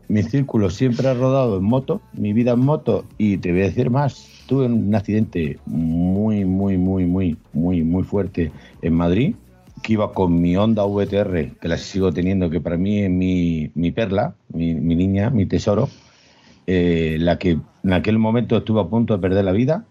mi 0.07 0.24
círculo 0.24 0.69
siempre 0.69 1.07
ha 1.07 1.13
rodado 1.13 1.57
en 1.57 1.63
moto, 1.63 2.01
mi 2.13 2.33
vida 2.33 2.51
en 2.51 2.60
moto, 2.60 3.05
y 3.17 3.38
te 3.38 3.51
voy 3.51 3.62
a 3.62 3.65
decir 3.65 3.89
más, 3.89 4.27
tuve 4.48 4.65
un 4.65 4.93
accidente 4.93 5.60
muy, 5.65 6.45
muy, 6.45 6.77
muy, 6.77 7.05
muy, 7.05 7.38
muy, 7.53 7.83
muy 7.83 8.03
fuerte 8.03 8.51
en 8.81 8.93
Madrid, 8.93 9.36
que 9.81 9.93
iba 9.93 10.13
con 10.13 10.41
mi 10.41 10.55
Honda 10.55 10.86
VTR, 10.86 11.57
que 11.60 11.67
la 11.67 11.77
sigo 11.77 12.12
teniendo, 12.12 12.50
que 12.50 12.62
para 12.62 12.77
mí 12.77 13.00
es 13.00 13.10
mi, 13.10 13.72
mi 13.75 13.91
perla, 13.91 14.36
mi, 14.53 14.74
mi 14.74 14.95
niña, 14.95 15.29
mi 15.29 15.45
tesoro, 15.45 15.89
eh, 16.67 17.17
la 17.19 17.38
que 17.38 17.60
en 17.83 17.93
aquel 17.93 18.17
momento 18.17 18.57
estuve 18.57 18.81
a 18.81 18.86
punto 18.86 19.13
de 19.13 19.22
perder 19.22 19.45
la 19.45 19.51
vida, 19.51 19.86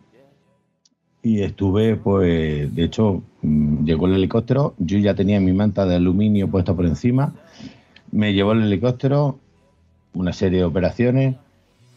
y 1.23 1.42
estuve, 1.42 1.97
pues, 1.97 2.75
de 2.75 2.85
hecho, 2.85 3.23
mm, 3.42 3.85
llegó 3.85 4.07
el 4.07 4.14
helicóptero, 4.14 4.75
yo 4.78 4.99
ya 4.99 5.14
tenía 5.14 5.40
mi 5.40 5.52
manta 5.52 5.87
de 5.87 5.95
aluminio 5.95 6.50
puesta 6.50 6.75
por 6.75 6.85
encima, 6.85 7.33
me 8.11 8.33
llevó 8.35 8.52
el 8.52 8.64
helicóptero, 8.64 9.38
una 10.14 10.33
serie 10.33 10.59
de 10.59 10.64
operaciones, 10.64 11.37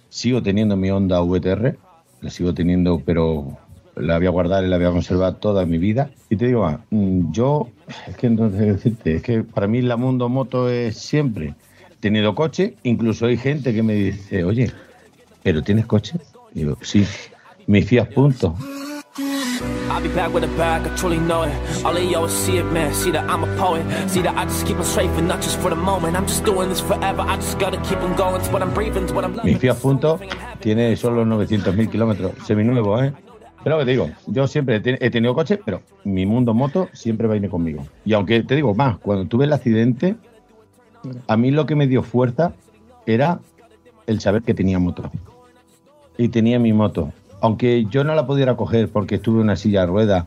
sigo 0.09 0.41
teniendo 0.41 0.77
mi 0.77 0.89
Honda 0.89 1.21
VTR, 1.21 1.77
la 2.21 2.29
sigo 2.29 2.53
teniendo, 2.53 3.01
pero 3.05 3.57
la 3.95 4.17
voy 4.17 4.27
a 4.27 4.31
guardar 4.31 4.63
y 4.63 4.67
la 4.67 4.77
voy 4.77 4.85
a 4.85 4.91
conservar 4.91 5.35
toda 5.35 5.65
mi 5.65 5.77
vida. 5.77 6.09
Y 6.29 6.35
te 6.35 6.47
digo, 6.47 6.63
más, 6.63 6.79
mm, 6.89 7.31
yo, 7.31 7.69
es 8.07 8.15
que 8.17 8.27
entonces 8.27 8.59
decirte, 8.83 9.15
es 9.15 9.21
que 9.21 9.43
para 9.43 9.67
mí 9.67 9.81
la 9.81 9.97
mundo 9.97 10.29
moto 10.29 10.69
es 10.69 10.97
siempre. 10.97 11.53
He 11.91 11.95
tenido 11.99 12.35
coche, 12.35 12.75
incluso 12.83 13.25
hay 13.25 13.37
gente 13.37 13.73
que 13.73 13.83
me 13.83 13.93
dice, 13.93 14.43
oye, 14.43 14.71
¿pero 15.43 15.61
tienes 15.63 15.85
coche? 15.85 16.17
Y 16.53 16.59
digo, 16.59 16.77
sí, 16.81 17.05
mi 17.67 17.81
Fiat 17.81 18.13
Punto. 18.13 18.55
Be 20.05 20.13
back 20.13 20.31
with 20.31 20.43
a 20.43 20.47
bag, 20.55 20.85
I 20.85 20.95
truly 20.95 21.17
know 21.17 21.41
it. 21.41 21.83
All 21.83 21.97
of 21.97 22.03
y'all 22.03 22.29
see 22.29 22.57
it, 22.57 22.65
man. 22.65 22.93
See 22.93 23.09
that 23.09 23.27
I'm 23.27 23.43
a 23.43 23.57
poet. 23.57 23.83
See 24.07 24.21
that 24.21 24.37
I 24.37 24.45
just 24.45 24.67
keep 24.67 24.77
on 24.77 24.83
strafing, 24.83 25.25
not 25.25 25.41
just 25.41 25.59
for 25.59 25.71
the 25.71 25.75
moment. 25.75 26.15
I'm 26.15 26.27
just 26.27 26.45
doing 26.45 26.69
this 26.69 26.79
forever. 26.79 27.23
I 27.23 27.37
just 27.37 27.57
gotta 27.57 27.77
keep 27.81 27.97
on 27.97 28.15
going. 28.15 28.35
It's 28.35 28.47
what 28.49 28.61
I'm 28.61 28.71
breathing, 28.71 29.05
it's 29.05 29.11
what 29.11 29.25
I'm 29.25 29.31
Mi 29.31 29.37
loving. 29.37 29.57
Fiat 29.57 29.81
Punto 29.81 30.19
tiene 30.59 30.95
solo 30.95 31.25
900.000 31.25 31.89
kilómetros, 31.89 32.33
seminuevo, 32.45 33.01
¿eh? 33.01 33.13
Pero 33.63 33.79
que 33.79 33.85
te 33.85 33.91
digo, 33.91 34.11
yo 34.27 34.45
siempre 34.45 34.75
he 34.75 35.09
tenido 35.09 35.33
coche, 35.33 35.59
pero 35.65 35.81
mi 36.03 36.27
mundo 36.27 36.53
moto 36.53 36.87
siempre 36.93 37.27
va 37.27 37.33
a 37.33 37.37
ir 37.37 37.49
conmigo. 37.49 37.83
Y 38.05 38.13
aunque 38.13 38.43
te 38.43 38.53
digo 38.53 38.75
más, 38.75 38.99
cuando 38.99 39.25
tuve 39.25 39.45
el 39.45 39.53
accidente, 39.53 40.17
a 41.27 41.35
mí 41.35 41.49
lo 41.49 41.65
que 41.65 41.73
me 41.73 41.87
dio 41.87 42.03
fuerza 42.03 42.53
era 43.07 43.39
el 44.05 44.19
saber 44.19 44.43
que 44.43 44.53
tenía 44.53 44.77
moto. 44.77 45.09
Y 46.15 46.27
tenía 46.27 46.59
mi 46.59 46.73
moto. 46.73 47.11
Aunque 47.41 47.85
yo 47.89 48.03
no 48.03 48.15
la 48.15 48.25
pudiera 48.25 48.55
coger 48.55 48.89
porque 48.89 49.15
estuve 49.15 49.37
en 49.37 49.43
una 49.43 49.55
silla 49.55 49.81
de 49.81 49.87
ruedas 49.87 50.25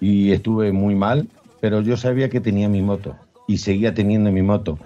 y 0.00 0.32
estuve 0.32 0.72
muy 0.72 0.94
mal, 0.94 1.28
pero 1.60 1.80
yo 1.80 1.96
sabía 1.96 2.28
que 2.28 2.40
tenía 2.40 2.68
mi 2.68 2.82
moto 2.82 3.16
y 3.46 3.58
seguía 3.58 3.94
teniendo 3.94 4.32
mi 4.32 4.42
moto. 4.42 4.78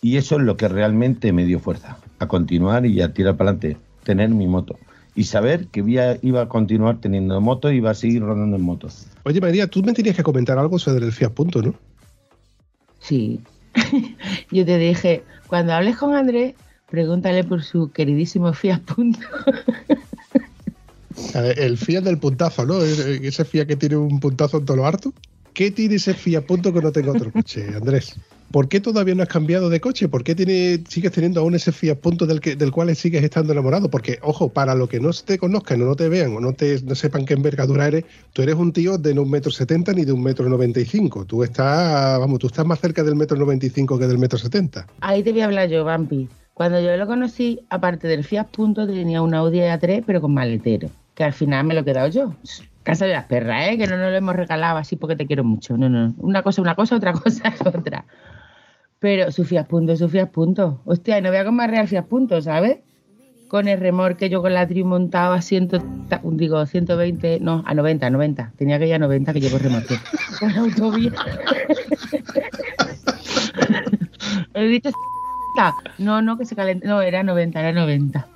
Y 0.00 0.16
eso 0.16 0.36
es 0.36 0.42
lo 0.42 0.56
que 0.56 0.68
realmente 0.68 1.32
me 1.32 1.44
dio 1.44 1.60
fuerza, 1.60 1.96
a 2.18 2.26
continuar 2.26 2.86
y 2.86 3.00
a 3.02 3.12
tirar 3.12 3.36
para 3.36 3.50
adelante, 3.50 3.80
tener 4.02 4.30
mi 4.30 4.46
moto. 4.46 4.76
Y 5.14 5.24
saber 5.24 5.66
que 5.66 5.80
iba, 6.22 6.40
a 6.40 6.48
continuar 6.48 6.98
teniendo 6.98 7.40
moto 7.40 7.70
y 7.70 7.76
iba 7.76 7.90
a 7.90 7.94
seguir 7.94 8.22
rodando 8.22 8.56
en 8.56 8.62
moto. 8.62 8.88
Oye, 9.24 9.40
María, 9.40 9.66
tú 9.66 9.82
me 9.82 9.92
tenías 9.92 10.16
que 10.16 10.22
comentar 10.22 10.58
algo 10.58 10.78
sobre 10.78 11.04
el 11.04 11.12
Fiat 11.12 11.32
Punto, 11.32 11.62
¿no? 11.62 11.74
Sí. 12.98 13.40
Yo 14.50 14.64
te 14.64 14.78
dije, 14.78 15.22
cuando 15.46 15.74
hables 15.74 15.96
con 15.98 16.14
Andrés, 16.14 16.54
pregúntale 16.90 17.44
por 17.44 17.62
su 17.62 17.92
queridísimo 17.92 18.52
Fiat 18.52 18.80
Punto. 18.80 19.20
El 21.34 21.78
Fiat 21.78 22.04
del 22.04 22.18
puntazo, 22.18 22.66
¿no? 22.66 22.82
E- 22.82 23.26
Ese 23.26 23.44
Fiat 23.44 23.66
que 23.66 23.76
tiene 23.76 23.96
un 23.96 24.20
puntazo 24.20 24.58
en 24.58 24.64
todo 24.64 24.76
lo 24.76 24.86
harto. 24.86 25.12
¿Qué 25.54 25.70
tiene 25.70 25.96
ese 25.96 26.14
Fiat 26.14 26.44
Punto 26.44 26.72
que 26.72 26.80
no 26.80 26.92
tenga 26.92 27.12
otro 27.12 27.30
coche, 27.30 27.66
Andrés? 27.74 28.14
¿Por 28.50 28.68
qué 28.68 28.80
todavía 28.80 29.14
no 29.14 29.22
has 29.22 29.28
cambiado 29.28 29.70
de 29.70 29.80
coche? 29.80 30.08
¿Por 30.08 30.24
qué 30.24 30.34
sigues 30.88 31.12
teniendo 31.12 31.40
aún 31.40 31.54
ese 31.54 31.72
Fiat 31.72 31.98
Punto 31.98 32.26
del, 32.26 32.40
que, 32.40 32.54
del 32.54 32.70
cual 32.70 32.94
sigues 32.94 33.22
estando 33.22 33.52
enamorado? 33.52 33.90
Porque, 33.90 34.18
ojo, 34.22 34.50
para 34.50 34.74
los 34.74 34.88
que 34.90 35.00
no 35.00 35.10
te 35.10 35.38
conozcan 35.38 35.80
o 35.82 35.86
no 35.86 35.96
te 35.96 36.08
vean 36.08 36.34
o 36.36 36.40
no, 36.40 36.52
te, 36.52 36.80
no 36.82 36.94
sepan 36.94 37.24
qué 37.24 37.34
envergadura 37.34 37.86
eres, 37.86 38.04
tú 38.32 38.42
eres 38.42 38.54
un 38.54 38.72
tío 38.72 38.98
de 38.98 39.14
no 39.14 39.22
un 39.22 39.30
metro 39.30 39.50
setenta 39.50 39.92
ni 39.92 40.04
de 40.04 40.12
un 40.12 40.22
metro 40.22 40.48
noventa 40.48 40.80
y 40.80 40.84
cinco. 40.84 41.24
Tú 41.24 41.42
estás, 41.42 42.18
vamos, 42.18 42.38
tú 42.38 42.46
estás 42.46 42.66
más 42.66 42.78
cerca 42.78 43.02
del 43.02 43.16
metro 43.16 43.38
noventa 43.38 43.64
y 43.64 43.70
cinco 43.70 43.98
que 43.98 44.06
del 44.06 44.18
metro 44.18 44.38
setenta. 44.38 44.86
Ahí 45.00 45.22
te 45.22 45.32
voy 45.32 45.40
a 45.40 45.46
hablar 45.46 45.68
yo, 45.70 45.84
Vampi. 45.84 46.28
Cuando 46.54 46.80
yo 46.80 46.96
lo 46.96 47.06
conocí, 47.06 47.60
aparte 47.70 48.08
del 48.08 48.24
Fiat 48.24 48.48
Punto, 48.48 48.86
tenía 48.86 49.22
un 49.22 49.34
Audi 49.34 49.60
A3, 49.60 50.04
pero 50.06 50.20
con 50.20 50.34
maletero. 50.34 50.90
Que 51.14 51.24
al 51.24 51.32
final 51.32 51.64
me 51.64 51.74
lo 51.74 51.80
he 51.80 51.84
quedado 51.84 52.08
yo. 52.08 52.34
Casa 52.82 53.06
de 53.06 53.12
las 53.12 53.24
perras, 53.24 53.68
¿eh? 53.68 53.78
Que 53.78 53.86
no 53.86 53.96
nos 53.96 54.10
lo 54.10 54.16
hemos 54.16 54.36
regalado 54.36 54.76
así 54.76 54.96
porque 54.96 55.16
te 55.16 55.26
quiero 55.26 55.44
mucho. 55.44 55.76
No, 55.76 55.88
no. 55.88 56.14
Una 56.18 56.42
cosa 56.42 56.60
es 56.60 56.64
una 56.64 56.74
cosa, 56.74 56.96
otra 56.96 57.12
cosa 57.12 57.48
es 57.48 57.66
otra. 57.66 58.04
Pero 58.98 59.32
su 59.32 59.44
Fiat 59.44 59.66
Punto, 59.66 59.96
su 59.96 60.08
Fiat 60.08 60.30
Punto. 60.30 60.82
Hostia, 60.84 61.18
y 61.18 61.22
no 61.22 61.30
voy 61.30 61.38
a 61.38 61.44
comer 61.44 61.70
real 61.70 61.88
Fiat 61.88 62.06
Punto, 62.06 62.40
¿sabes? 62.42 62.78
Con 63.48 63.68
el 63.68 63.80
remolque 63.80 64.30
yo 64.30 64.42
con 64.42 64.54
la 64.54 64.66
tri 64.66 64.84
montado 64.84 65.34
a 65.34 65.42
100, 65.42 65.68
digo, 66.32 66.64
120, 66.64 67.40
no, 67.40 67.62
a 67.66 67.74
90, 67.74 68.10
90. 68.10 68.52
Tenía 68.56 68.78
que 68.78 68.88
ir 68.88 68.94
a 68.94 68.98
90 68.98 69.32
que 69.32 69.40
llevo 69.40 69.58
remolque. 69.58 69.96
Con 70.38 70.54
la 70.54 70.60
autovía. 70.60 71.12
He 74.54 74.64
dicho 74.64 74.90
no, 75.98 76.22
no, 76.22 76.38
que 76.38 76.44
se 76.44 76.56
calentó. 76.56 76.86
No, 76.86 77.00
era 77.02 77.22
90, 77.22 77.60
era 77.60 77.72
90. 77.72 78.26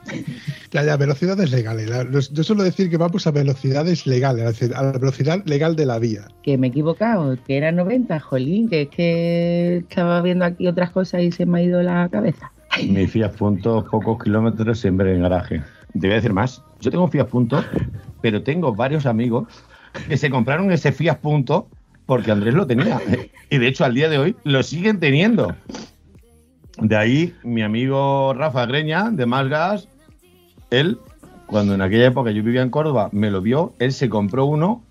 Ya, 0.71 0.85
ya, 0.85 0.97
velocidades 0.97 1.51
legales. 1.51 1.91
Los- 2.11 2.33
Yo 2.33 2.43
suelo 2.45 2.63
decir 2.63 2.91
que 2.91 2.97
vamos 2.97 3.27
a 3.27 3.31
velocidades 3.31 4.07
legales, 4.07 4.45
es 4.45 4.59
decir, 4.61 4.77
a 4.77 4.83
la 4.83 4.93
velocidad 4.93 5.43
legal 5.47 5.77
de 5.77 5.87
la 5.87 5.99
vía. 5.99 6.29
Que 6.43 6.59
me 6.59 6.67
he 6.67 6.71
equivocado, 6.71 7.37
que 7.47 7.57
era 7.57 7.73
90, 7.73 8.21
jolín, 8.21 8.69
que 8.69 8.83
es 8.83 8.89
que 8.89 9.77
estaba 9.89 10.21
viendo 10.23 10.45
aquí 10.45 10.67
otras 10.69 10.91
cosas 10.91 11.23
y 11.23 11.33
se 11.33 11.47
me 11.47 11.59
ha 11.59 11.63
ido 11.63 11.83
la 11.83 12.09
cabeza. 12.11 12.53
Mi 12.87 13.07
Fiat 13.07 13.33
Punto, 13.37 13.87
pocos 13.91 14.23
kilómetros 14.23 14.79
siempre 14.81 15.15
en 15.15 15.23
garaje. 15.23 15.63
Te 15.93 16.01
voy 16.01 16.11
a 16.13 16.15
decir 16.17 16.33
más. 16.35 16.63
Yo 16.81 16.91
tengo 16.91 17.05
un 17.05 17.11
Fiat 17.11 17.29
Punto, 17.29 17.65
pero 18.21 18.43
tengo 18.43 18.75
varios 18.75 19.07
amigos 19.07 19.49
que 20.09 20.19
se 20.19 20.29
compraron 20.29 20.71
ese 20.71 20.93
Fiat 20.93 21.19
Punto 21.21 21.69
porque 22.05 22.31
Andrés 22.31 22.53
lo 22.55 22.67
tenía. 22.67 23.01
Y 23.51 23.59
de 23.59 23.67
hecho, 23.69 23.85
al 23.85 23.95
día 23.95 24.09
de 24.11 24.19
hoy 24.19 24.37
lo 24.45 24.63
siguen 24.63 25.01
teniendo. 25.01 25.57
De 26.79 26.97
ahí, 26.97 27.35
mi 27.43 27.63
amigo 27.63 28.35
Rafa 28.35 28.67
Greña, 28.67 29.11
de 29.11 29.27
Más 29.27 29.49
Gas, 29.49 29.89
él, 30.71 30.99
cuando 31.47 31.75
en 31.75 31.81
aquella 31.81 32.07
época 32.07 32.31
yo 32.31 32.43
vivía 32.43 32.63
en 32.63 32.71
Córdoba, 32.71 33.09
me 33.13 33.31
lo 33.31 33.41
vio, 33.41 33.73
él 33.79 33.93
se 33.93 34.09
compró 34.09 34.47
uno 34.47 34.83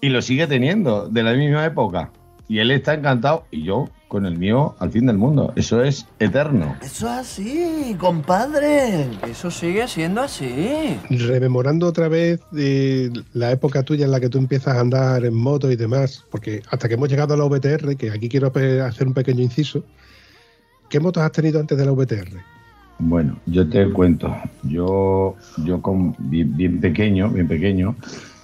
y 0.00 0.08
lo 0.08 0.22
sigue 0.22 0.46
teniendo, 0.46 1.08
de 1.08 1.22
la 1.22 1.34
misma 1.34 1.64
época. 1.64 2.10
Y 2.48 2.58
él 2.58 2.70
está 2.72 2.94
encantado. 2.94 3.44
Y 3.52 3.62
yo, 3.62 3.88
con 4.08 4.26
el 4.26 4.36
mío 4.36 4.74
al 4.80 4.90
fin 4.90 5.06
del 5.06 5.16
mundo. 5.16 5.52
Eso 5.54 5.84
es 5.84 6.04
eterno. 6.18 6.76
Eso 6.82 7.06
es 7.06 7.12
así, 7.12 7.96
compadre. 7.96 9.06
Eso 9.30 9.52
sigue 9.52 9.86
siendo 9.86 10.20
así. 10.20 10.98
Rememorando 11.10 11.86
otra 11.86 12.08
vez 12.08 12.40
eh, 12.56 13.08
la 13.34 13.52
época 13.52 13.84
tuya 13.84 14.06
en 14.06 14.10
la 14.10 14.18
que 14.18 14.28
tú 14.28 14.38
empiezas 14.38 14.76
a 14.76 14.80
andar 14.80 15.24
en 15.24 15.34
moto 15.34 15.70
y 15.70 15.76
demás, 15.76 16.24
porque 16.28 16.60
hasta 16.70 16.88
que 16.88 16.94
hemos 16.94 17.08
llegado 17.08 17.34
a 17.34 17.36
la 17.36 17.44
VTR, 17.44 17.96
que 17.96 18.10
aquí 18.10 18.28
quiero 18.28 18.52
hacer 18.84 19.06
un 19.06 19.14
pequeño 19.14 19.42
inciso, 19.42 19.84
¿qué 20.90 21.00
motos 21.00 21.22
has 21.22 21.32
tenido 21.32 21.60
antes 21.60 21.78
de 21.78 21.86
la 21.86 21.92
VTR? 21.92 22.28
Bueno, 22.98 23.36
yo 23.46 23.66
te 23.66 23.90
cuento. 23.90 24.34
Yo, 24.64 25.36
yo 25.64 25.80
con 25.80 26.14
bien, 26.18 26.54
bien 26.54 26.80
pequeño, 26.80 27.30
bien 27.30 27.48
pequeño, 27.48 27.96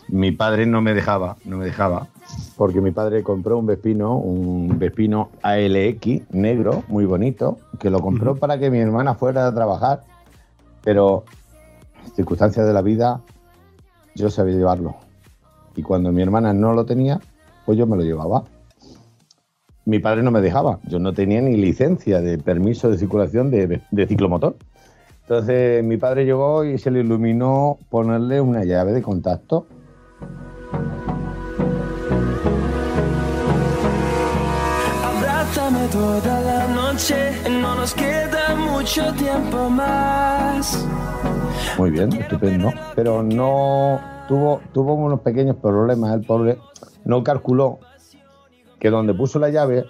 mi 0.08 0.32
padre 0.32 0.64
no 0.64 0.80
me 0.80 0.94
dejaba, 0.94 1.36
no 1.44 1.58
me 1.58 1.66
dejaba, 1.66 2.08
porque 2.56 2.80
mi 2.80 2.92
padre 2.92 3.22
compró 3.22 3.58
un 3.58 3.66
Vespino, 3.66 4.16
un 4.16 4.78
Vespino 4.78 5.30
ALX 5.42 6.22
negro, 6.30 6.84
muy 6.88 7.04
bonito, 7.04 7.58
que 7.78 7.90
lo 7.90 8.00
compró 8.00 8.36
para 8.36 8.58
que 8.58 8.70
mi 8.70 8.78
hermana 8.78 9.14
fuera 9.14 9.46
a 9.46 9.54
trabajar, 9.54 10.02
pero 10.82 11.24
circunstancias 12.14 12.66
de 12.66 12.72
la 12.72 12.82
vida, 12.82 13.20
yo 14.14 14.30
sabía 14.30 14.54
llevarlo. 14.54 14.94
Y 15.74 15.82
cuando 15.82 16.12
mi 16.12 16.22
hermana 16.22 16.54
no 16.54 16.72
lo 16.72 16.86
tenía, 16.86 17.20
pues 17.66 17.76
yo 17.76 17.86
me 17.86 17.96
lo 17.96 18.02
llevaba. 18.02 18.44
Mi 19.86 20.00
padre 20.00 20.24
no 20.24 20.32
me 20.32 20.40
dejaba, 20.40 20.80
yo 20.88 20.98
no 20.98 21.12
tenía 21.12 21.40
ni 21.40 21.56
licencia 21.56 22.20
de 22.20 22.38
permiso 22.38 22.90
de 22.90 22.98
circulación 22.98 23.52
de, 23.52 23.80
de 23.88 24.06
ciclomotor. 24.06 24.56
Entonces 25.22 25.84
mi 25.84 25.96
padre 25.96 26.24
llegó 26.24 26.64
y 26.64 26.76
se 26.76 26.90
le 26.90 27.00
iluminó 27.00 27.78
ponerle 27.88 28.40
una 28.40 28.64
llave 28.64 28.92
de 28.92 29.02
contacto 29.02 29.66
Abrázame 35.04 35.86
toda 35.88 36.40
la 36.40 36.66
noche, 36.66 37.32
no 37.49 37.76
nos 37.76 37.94
queda 37.94 38.56
mucho 38.56 39.12
tiempo 39.14 39.70
más. 39.70 40.84
Muy 41.78 41.90
bien, 41.90 42.12
estupendo. 42.12 42.72
Pero 42.96 43.22
no 43.22 44.00
tuvo, 44.26 44.60
tuvo 44.72 44.94
unos 44.94 45.20
pequeños 45.20 45.56
problemas. 45.56 46.12
El 46.12 46.22
pobre 46.22 46.58
no 47.04 47.22
calculó 47.22 47.78
que 48.78 48.91
donde 48.91 49.15
puso 49.15 49.39
la 49.39 49.50
llave 49.50 49.84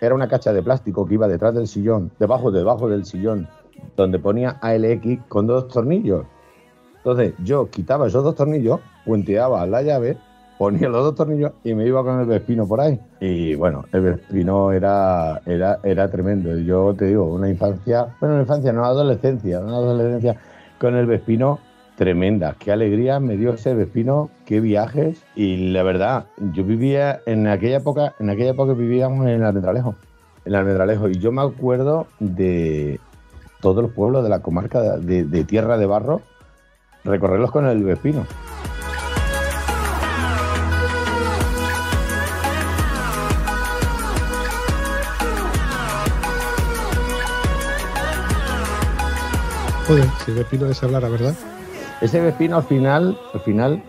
era 0.00 0.14
una 0.14 0.28
cacha 0.28 0.52
de 0.52 0.62
plástico 0.62 1.06
que 1.06 1.14
iba 1.14 1.28
detrás 1.28 1.54
del 1.54 1.66
sillón, 1.66 2.10
debajo, 2.18 2.50
debajo 2.50 2.88
del 2.88 3.04
sillón, 3.04 3.48
donde 3.96 4.18
ponía 4.18 4.58
ALX 4.60 5.24
con 5.28 5.46
dos 5.46 5.68
tornillos. 5.68 6.24
Entonces 6.98 7.34
yo 7.42 7.68
quitaba 7.70 8.06
esos 8.06 8.24
dos 8.24 8.34
tornillos, 8.34 8.80
puenteaba 9.04 9.66
la 9.66 9.82
llave, 9.82 10.18
ponía 10.58 10.88
los 10.88 11.02
dos 11.04 11.14
tornillos 11.14 11.52
y 11.64 11.74
me 11.74 11.86
iba 11.86 12.02
con 12.02 12.20
el 12.20 12.26
Vespino 12.26 12.66
por 12.66 12.80
ahí. 12.80 13.00
Y 13.20 13.54
bueno, 13.54 13.84
el 13.92 14.00
Vespino 14.02 14.72
era, 14.72 15.40
era, 15.46 15.78
era 15.82 16.10
tremendo. 16.10 16.56
Yo 16.58 16.94
te 16.94 17.06
digo, 17.06 17.24
una 17.24 17.48
infancia, 17.48 18.14
bueno, 18.20 18.34
una 18.34 18.42
infancia, 18.42 18.72
no, 18.72 18.84
adolescencia, 18.84 19.60
una 19.60 19.76
adolescencia 19.76 20.36
con 20.78 20.96
el 20.96 21.06
Vespino 21.06 21.58
tremenda. 22.00 22.56
Qué 22.58 22.72
alegría 22.72 23.20
me 23.20 23.36
dio 23.36 23.52
ese 23.52 23.74
Vespino, 23.74 24.30
qué 24.46 24.58
viajes. 24.60 25.22
Y 25.36 25.70
la 25.70 25.82
verdad, 25.82 26.28
yo 26.54 26.64
vivía 26.64 27.20
en 27.26 27.46
aquella 27.46 27.76
época, 27.76 28.14
en 28.18 28.30
aquella 28.30 28.52
época 28.52 28.72
vivíamos 28.72 29.26
en 29.26 29.42
Almendralejo. 29.42 29.94
En 30.46 30.54
Almendralejo. 30.54 31.10
Y 31.10 31.18
yo 31.18 31.30
me 31.30 31.42
acuerdo 31.42 32.06
de 32.18 32.98
todos 33.60 33.82
los 33.82 33.92
pueblos 33.92 34.22
de 34.24 34.30
la 34.30 34.40
comarca 34.40 34.96
de, 34.96 35.44
Tierra 35.44 35.76
de 35.76 35.84
Barro, 35.84 36.22
recorrerlos 37.04 37.50
con 37.50 37.66
el 37.66 37.84
Vespino. 37.84 38.26
Joder, 49.86 50.06
si 50.24 50.32
Vespino 50.32 50.64
de 50.64 50.74
hablar, 50.80 51.02
¿verdad? 51.10 51.34
Ese 52.00 52.20
Vespino 52.20 52.56
al 52.56 52.62
final, 52.62 53.18
al 53.34 53.40
final, 53.40 53.82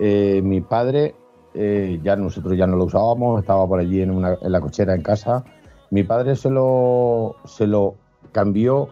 eh, 0.00 0.40
mi 0.42 0.60
padre, 0.60 1.14
eh, 1.54 2.00
ya 2.02 2.16
nosotros 2.16 2.56
ya 2.56 2.66
no 2.66 2.76
lo 2.76 2.84
usábamos, 2.84 3.40
estaba 3.40 3.66
por 3.68 3.78
allí 3.78 4.02
en, 4.02 4.10
una- 4.10 4.36
en 4.40 4.50
la 4.52 4.60
cochera 4.60 4.94
en 4.94 5.02
casa. 5.02 5.44
Mi 5.90 6.02
padre 6.02 6.34
se 6.36 6.50
lo, 6.50 7.36
se 7.44 7.66
lo 7.66 7.94
cambió 8.32 8.88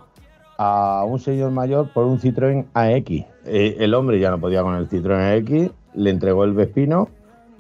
a 0.58 1.04
un 1.08 1.18
señor 1.18 1.50
mayor 1.50 1.88
por 1.92 2.04
un 2.04 2.20
Citroën 2.20 2.66
AX. 2.74 3.10
Eh, 3.46 3.76
el 3.80 3.94
hombre 3.94 4.20
ya 4.20 4.30
no 4.30 4.38
podía 4.40 4.62
con 4.62 4.74
el 4.76 4.88
Citroën 4.88 5.38
AX, 5.40 5.72
le 5.94 6.10
entregó 6.10 6.44
el 6.44 6.52
Vespino 6.52 7.08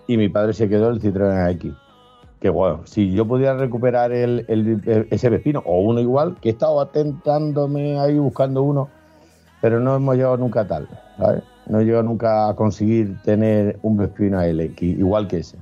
y 0.06 0.16
mi 0.16 0.28
padre 0.28 0.52
se 0.52 0.68
quedó 0.68 0.90
el 0.90 1.00
Citroën 1.00 1.48
AX. 1.48 1.74
Que 2.38 2.50
bueno, 2.50 2.82
si 2.84 3.10
yo 3.12 3.26
pudiera 3.26 3.54
recuperar 3.56 4.12
el, 4.12 4.44
el- 4.48 5.06
ese 5.10 5.28
Vespino 5.28 5.62
o 5.66 5.80
uno 5.80 5.98
igual, 6.00 6.36
que 6.40 6.50
he 6.50 6.52
estado 6.52 6.80
atentándome 6.80 7.98
ahí 7.98 8.18
buscando 8.18 8.62
uno, 8.62 8.88
pero 9.60 9.80
no 9.80 9.96
hemos 9.96 10.16
llegado 10.16 10.36
nunca 10.36 10.60
a 10.60 10.66
tal, 10.66 10.88
¿sabes? 11.18 11.42
No 11.66 11.80
he 11.80 11.84
llegado 11.84 12.02
nunca 12.02 12.48
a 12.48 12.56
conseguir 12.56 13.16
tener 13.22 13.78
un 13.82 13.96
Vespino 13.96 14.38
ALX 14.38 14.82
igual 14.82 15.28
que 15.28 15.38
ese. 15.38 15.56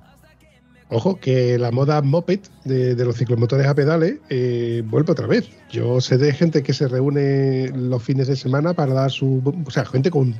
Ojo, 0.90 1.20
que 1.20 1.58
la 1.58 1.70
moda 1.70 2.00
moped 2.00 2.40
de, 2.64 2.94
los 3.04 3.16
ciclomotores 3.16 3.66
a 3.66 3.74
pedales 3.74 4.20
eh, 4.30 4.82
vuelve 4.86 5.12
otra 5.12 5.26
vez. 5.26 5.50
Yo 5.70 6.00
sé 6.00 6.16
de 6.16 6.32
gente 6.32 6.62
que 6.62 6.72
se 6.72 6.88
reúne 6.88 7.70
los 7.74 8.02
fines 8.02 8.26
de 8.26 8.36
semana 8.36 8.72
para 8.72 8.94
dar 8.94 9.10
su. 9.10 9.42
O 9.66 9.70
sea, 9.70 9.84
gente 9.84 10.10
con- 10.10 10.34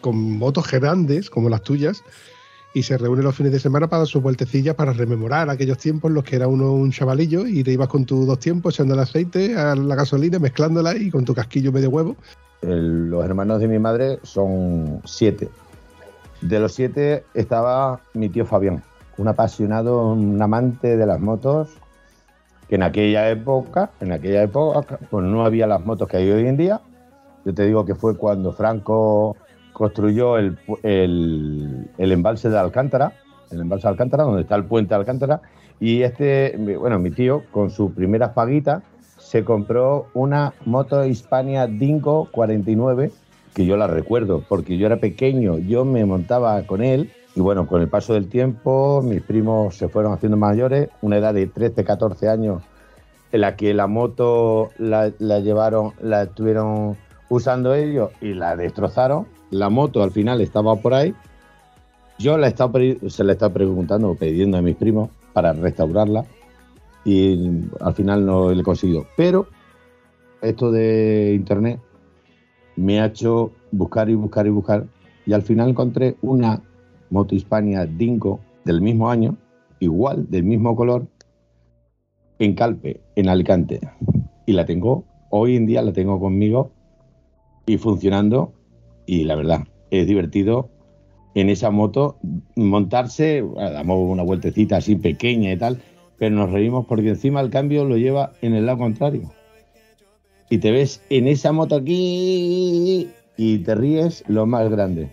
con 0.00 0.38
motos 0.38 0.70
grandes, 0.70 1.28
como 1.28 1.50
las 1.50 1.62
tuyas, 1.62 2.02
y 2.72 2.82
se 2.82 2.96
reúne 2.96 3.22
los 3.22 3.34
fines 3.34 3.52
de 3.52 3.58
semana 3.60 3.88
para 3.88 4.00
dar 4.00 4.06
sus 4.06 4.22
vueltecillas 4.22 4.74
para 4.74 4.92
rememorar 4.92 5.50
aquellos 5.50 5.78
tiempos 5.78 6.08
en 6.10 6.14
los 6.14 6.24
que 6.24 6.36
era 6.36 6.48
uno 6.48 6.72
un 6.72 6.92
chavalillo 6.92 7.46
y 7.46 7.62
te 7.62 7.72
ibas 7.72 7.88
con 7.88 8.06
tus 8.06 8.26
dos 8.26 8.38
tiempos 8.38 8.74
echando 8.74 8.94
el 8.94 9.00
aceite 9.00 9.56
a 9.56 9.74
la 9.74 9.96
gasolina, 9.96 10.38
mezclándola 10.38 10.96
y 10.96 11.10
con 11.10 11.24
tu 11.24 11.34
casquillo 11.34 11.72
medio 11.72 11.90
huevo. 11.90 12.16
Los 12.62 13.24
hermanos 13.24 13.60
de 13.60 13.68
mi 13.68 13.78
madre 13.78 14.18
son 14.22 15.00
siete. 15.04 15.48
De 16.42 16.58
los 16.58 16.72
siete 16.72 17.24
estaba 17.34 18.00
mi 18.14 18.28
tío 18.28 18.44
Fabián, 18.44 18.82
un 19.18 19.28
apasionado, 19.28 20.12
un 20.12 20.40
amante 20.40 20.96
de 20.96 21.06
las 21.06 21.20
motos, 21.20 21.68
que 22.68 22.76
en 22.76 22.82
aquella 22.82 23.28
época, 23.30 23.90
en 24.00 24.12
aquella 24.12 24.42
época, 24.42 24.98
pues 25.10 25.24
no 25.24 25.44
había 25.44 25.66
las 25.66 25.84
motos 25.84 26.08
que 26.08 26.18
hay 26.18 26.30
hoy 26.30 26.46
en 26.46 26.56
día. 26.56 26.80
Yo 27.44 27.54
te 27.54 27.66
digo 27.66 27.84
que 27.84 27.94
fue 27.94 28.16
cuando 28.16 28.52
Franco 28.52 29.36
construyó 29.72 30.36
el, 30.36 30.58
embalse 31.98 32.50
de 32.50 32.58
Alcántara, 32.58 33.14
el 33.50 33.60
embalse 33.60 33.86
de 33.86 33.90
Alcántara, 33.90 34.24
donde 34.24 34.42
está 34.42 34.54
el 34.56 34.64
puente 34.64 34.90
de 34.90 35.00
Alcántara, 35.00 35.40
y 35.80 36.02
este, 36.02 36.56
bueno, 36.78 36.98
mi 36.98 37.10
tío, 37.10 37.42
con 37.50 37.70
sus 37.70 37.92
primeras 37.92 38.30
paguitas, 38.30 38.82
se 39.30 39.44
compró 39.44 40.08
una 40.12 40.54
moto 40.64 41.04
Hispania 41.04 41.68
Dingo 41.68 42.28
49, 42.32 43.12
que 43.54 43.64
yo 43.64 43.76
la 43.76 43.86
recuerdo, 43.86 44.42
porque 44.48 44.76
yo 44.76 44.86
era 44.86 44.96
pequeño, 44.96 45.56
yo 45.58 45.84
me 45.84 46.04
montaba 46.04 46.60
con 46.64 46.82
él, 46.82 47.12
y 47.36 47.40
bueno, 47.40 47.68
con 47.68 47.80
el 47.80 47.86
paso 47.86 48.14
del 48.14 48.28
tiempo, 48.28 49.02
mis 49.02 49.22
primos 49.22 49.76
se 49.76 49.88
fueron 49.88 50.14
haciendo 50.14 50.36
mayores, 50.36 50.88
una 51.00 51.18
edad 51.18 51.32
de 51.32 51.46
13, 51.46 51.84
14 51.84 52.28
años, 52.28 52.64
en 53.30 53.42
la 53.42 53.54
que 53.54 53.72
la 53.72 53.86
moto 53.86 54.70
la, 54.78 55.10
llevaron, 55.10 55.92
la 56.02 56.24
estuvieron 56.24 56.96
usando 57.28 57.72
ellos 57.72 58.10
y 58.20 58.34
la 58.34 58.56
destrozaron. 58.56 59.28
La 59.52 59.70
moto 59.70 60.02
al 60.02 60.10
final 60.10 60.40
estaba 60.40 60.74
por 60.74 60.92
ahí. 60.92 61.14
Yo 62.18 62.36
la 62.36 62.48
he 62.48 63.10
se 63.10 63.22
la 63.22 63.30
he 63.30 63.34
estado 63.34 63.52
preguntando, 63.52 64.12
pidiendo 64.16 64.58
a 64.58 64.62
mis 64.62 64.74
primos 64.74 65.10
para 65.32 65.52
restaurarla 65.52 66.24
y 67.04 67.62
al 67.80 67.94
final 67.94 68.24
no 68.26 68.52
lo 68.52 68.60
he 68.60 68.62
conseguido. 68.62 69.06
Pero 69.16 69.46
esto 70.42 70.70
de 70.70 71.34
internet 71.34 71.80
me 72.76 73.00
ha 73.00 73.06
hecho 73.06 73.52
buscar 73.72 74.08
y 74.10 74.14
buscar 74.14 74.46
y 74.46 74.50
buscar 74.50 74.86
y 75.26 75.32
al 75.32 75.42
final 75.42 75.68
encontré 75.68 76.16
una 76.22 76.62
moto 77.10 77.34
Hispania 77.34 77.86
Dingo 77.86 78.40
del 78.64 78.80
mismo 78.80 79.10
año, 79.10 79.36
igual, 79.78 80.26
del 80.30 80.44
mismo 80.44 80.74
color, 80.74 81.06
en 82.38 82.54
Calpe, 82.54 83.00
en 83.16 83.28
Alicante. 83.28 83.80
Y 84.46 84.52
la 84.52 84.64
tengo, 84.64 85.04
hoy 85.30 85.56
en 85.56 85.66
día 85.66 85.82
la 85.82 85.92
tengo 85.92 86.18
conmigo 86.18 86.72
y 87.66 87.78
funcionando. 87.78 88.52
Y 89.06 89.24
la 89.24 89.34
verdad, 89.34 89.66
es 89.90 90.06
divertido 90.06 90.70
en 91.34 91.48
esa 91.48 91.70
moto 91.70 92.18
montarse, 92.56 93.44
damos 93.56 93.98
una 94.10 94.22
vueltecita 94.22 94.78
así 94.78 94.96
pequeña 94.96 95.52
y 95.52 95.56
tal, 95.56 95.80
pero 96.20 96.36
nos 96.36 96.52
reímos 96.52 96.86
porque 96.86 97.08
encima 97.08 97.40
el 97.40 97.50
cambio 97.50 97.84
lo 97.84 97.96
lleva 97.96 98.34
en 98.42 98.54
el 98.54 98.66
lado 98.66 98.78
contrario. 98.78 99.32
Y 100.50 100.58
te 100.58 100.70
ves 100.70 101.00
en 101.10 101.26
esa 101.26 101.50
moto 101.50 101.74
aquí 101.76 103.08
y 103.36 103.58
te 103.58 103.74
ríes 103.74 104.22
lo 104.28 104.46
más 104.46 104.70
grande. 104.70 105.08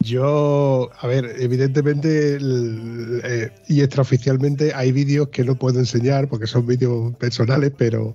Yo, 0.00 0.90
a 1.00 1.06
ver, 1.06 1.26
evidentemente 1.38 2.38
eh, 2.40 3.50
y 3.68 3.80
extraoficialmente 3.82 4.72
hay 4.74 4.90
vídeos 4.92 5.28
que 5.28 5.44
no 5.44 5.54
puedo 5.54 5.78
enseñar 5.78 6.28
porque 6.28 6.46
son 6.46 6.66
vídeos 6.66 7.14
personales, 7.16 7.72
pero 7.76 8.14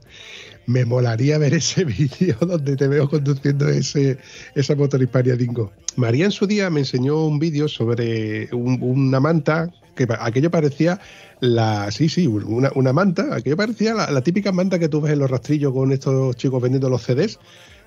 Me 0.70 0.84
molaría 0.84 1.38
ver 1.38 1.54
ese 1.54 1.86
vídeo 1.98 2.36
donde 2.42 2.76
te 2.76 2.90
veo 2.90 3.10
conduciendo 3.10 3.70
ese, 3.70 4.18
esa 4.54 4.76
motor 4.76 5.02
Hispania 5.02 5.38
Dingo. 5.38 5.72
María 5.96 6.26
en 6.26 6.32
su 6.32 6.46
día 6.46 6.70
me 6.70 6.82
enseñó 6.82 7.26
un 7.26 7.40
vídeo 7.40 7.70
sobre 7.70 8.50
un- 8.54 8.78
una 8.82 9.22
manta 9.22 9.72
que 9.96 10.06
aquello 10.20 10.52
parecía 10.52 11.00
la. 11.40 11.92
Sí, 11.92 12.10
sí, 12.10 12.28
una, 12.28 12.72
una 12.76 12.94
manta. 12.94 13.36
Aquello 13.36 13.58
parecía 13.58 13.94
la, 13.94 14.22
típica 14.22 14.52
manta 14.52 14.80
que 14.80 14.90
tú 14.90 15.02
ves 15.02 15.14
en 15.14 15.20
los 15.20 15.30
rastrillos 15.30 15.74
con 15.74 15.92
estos 15.92 16.36
chicos 16.36 16.62
vendiendo 16.62 16.90
los 16.90 17.04
CDs. 17.04 17.40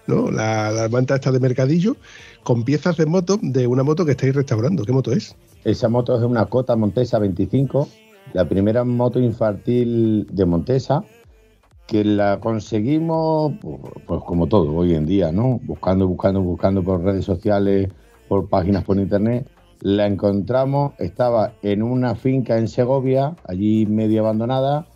¿no? 0.07 0.31
La, 0.31 0.71
la 0.71 0.89
manta 0.89 1.15
esta 1.15 1.31
de 1.31 1.41
mercadillo 1.41 1.97
con 2.43 2.65
piezas 2.65 2.97
de 2.97 3.07
moto 3.07 3.39
de 3.43 3.67
una 3.67 3.83
moto 3.83 4.05
que 4.05 4.13
estáis 4.13 4.35
restaurando. 4.35 4.85
¿Qué 4.85 4.93
moto 4.93 5.13
es? 5.13 5.37
Esa 5.65 5.89
moto 5.89 6.17
es 6.17 6.23
una 6.23 6.47
Cota 6.47 6.75
Montesa 6.75 7.19
25, 7.19 7.89
la 8.33 8.49
primera 8.49 8.85
moto 8.85 9.21
infantil 9.21 10.27
de 10.33 10.47
Montesa, 10.47 11.05
que 11.87 12.05
la 12.05 12.41
conseguimos, 12.41 13.53
pues 14.07 14.23
como 14.25 14.47
todo 14.47 14.73
hoy 14.75 14.95
en 14.95 15.07
día, 15.07 15.33
¿no? 15.33 15.61
Buscando, 15.63 16.07
buscando, 16.07 16.41
buscando 16.41 16.83
por 16.83 17.03
redes 17.03 17.25
sociales, 17.25 17.91
por 18.29 18.49
páginas 18.49 18.85
por 18.85 18.97
internet. 18.99 19.49
La 19.81 20.07
encontramos, 20.07 20.93
estaba 20.99 21.53
en 21.63 21.83
una 21.83 22.15
finca 22.15 22.59
en 22.59 22.69
Segovia, 22.69 23.35
allí 23.47 23.87
medio 23.87 24.21
abandonada. 24.21 24.87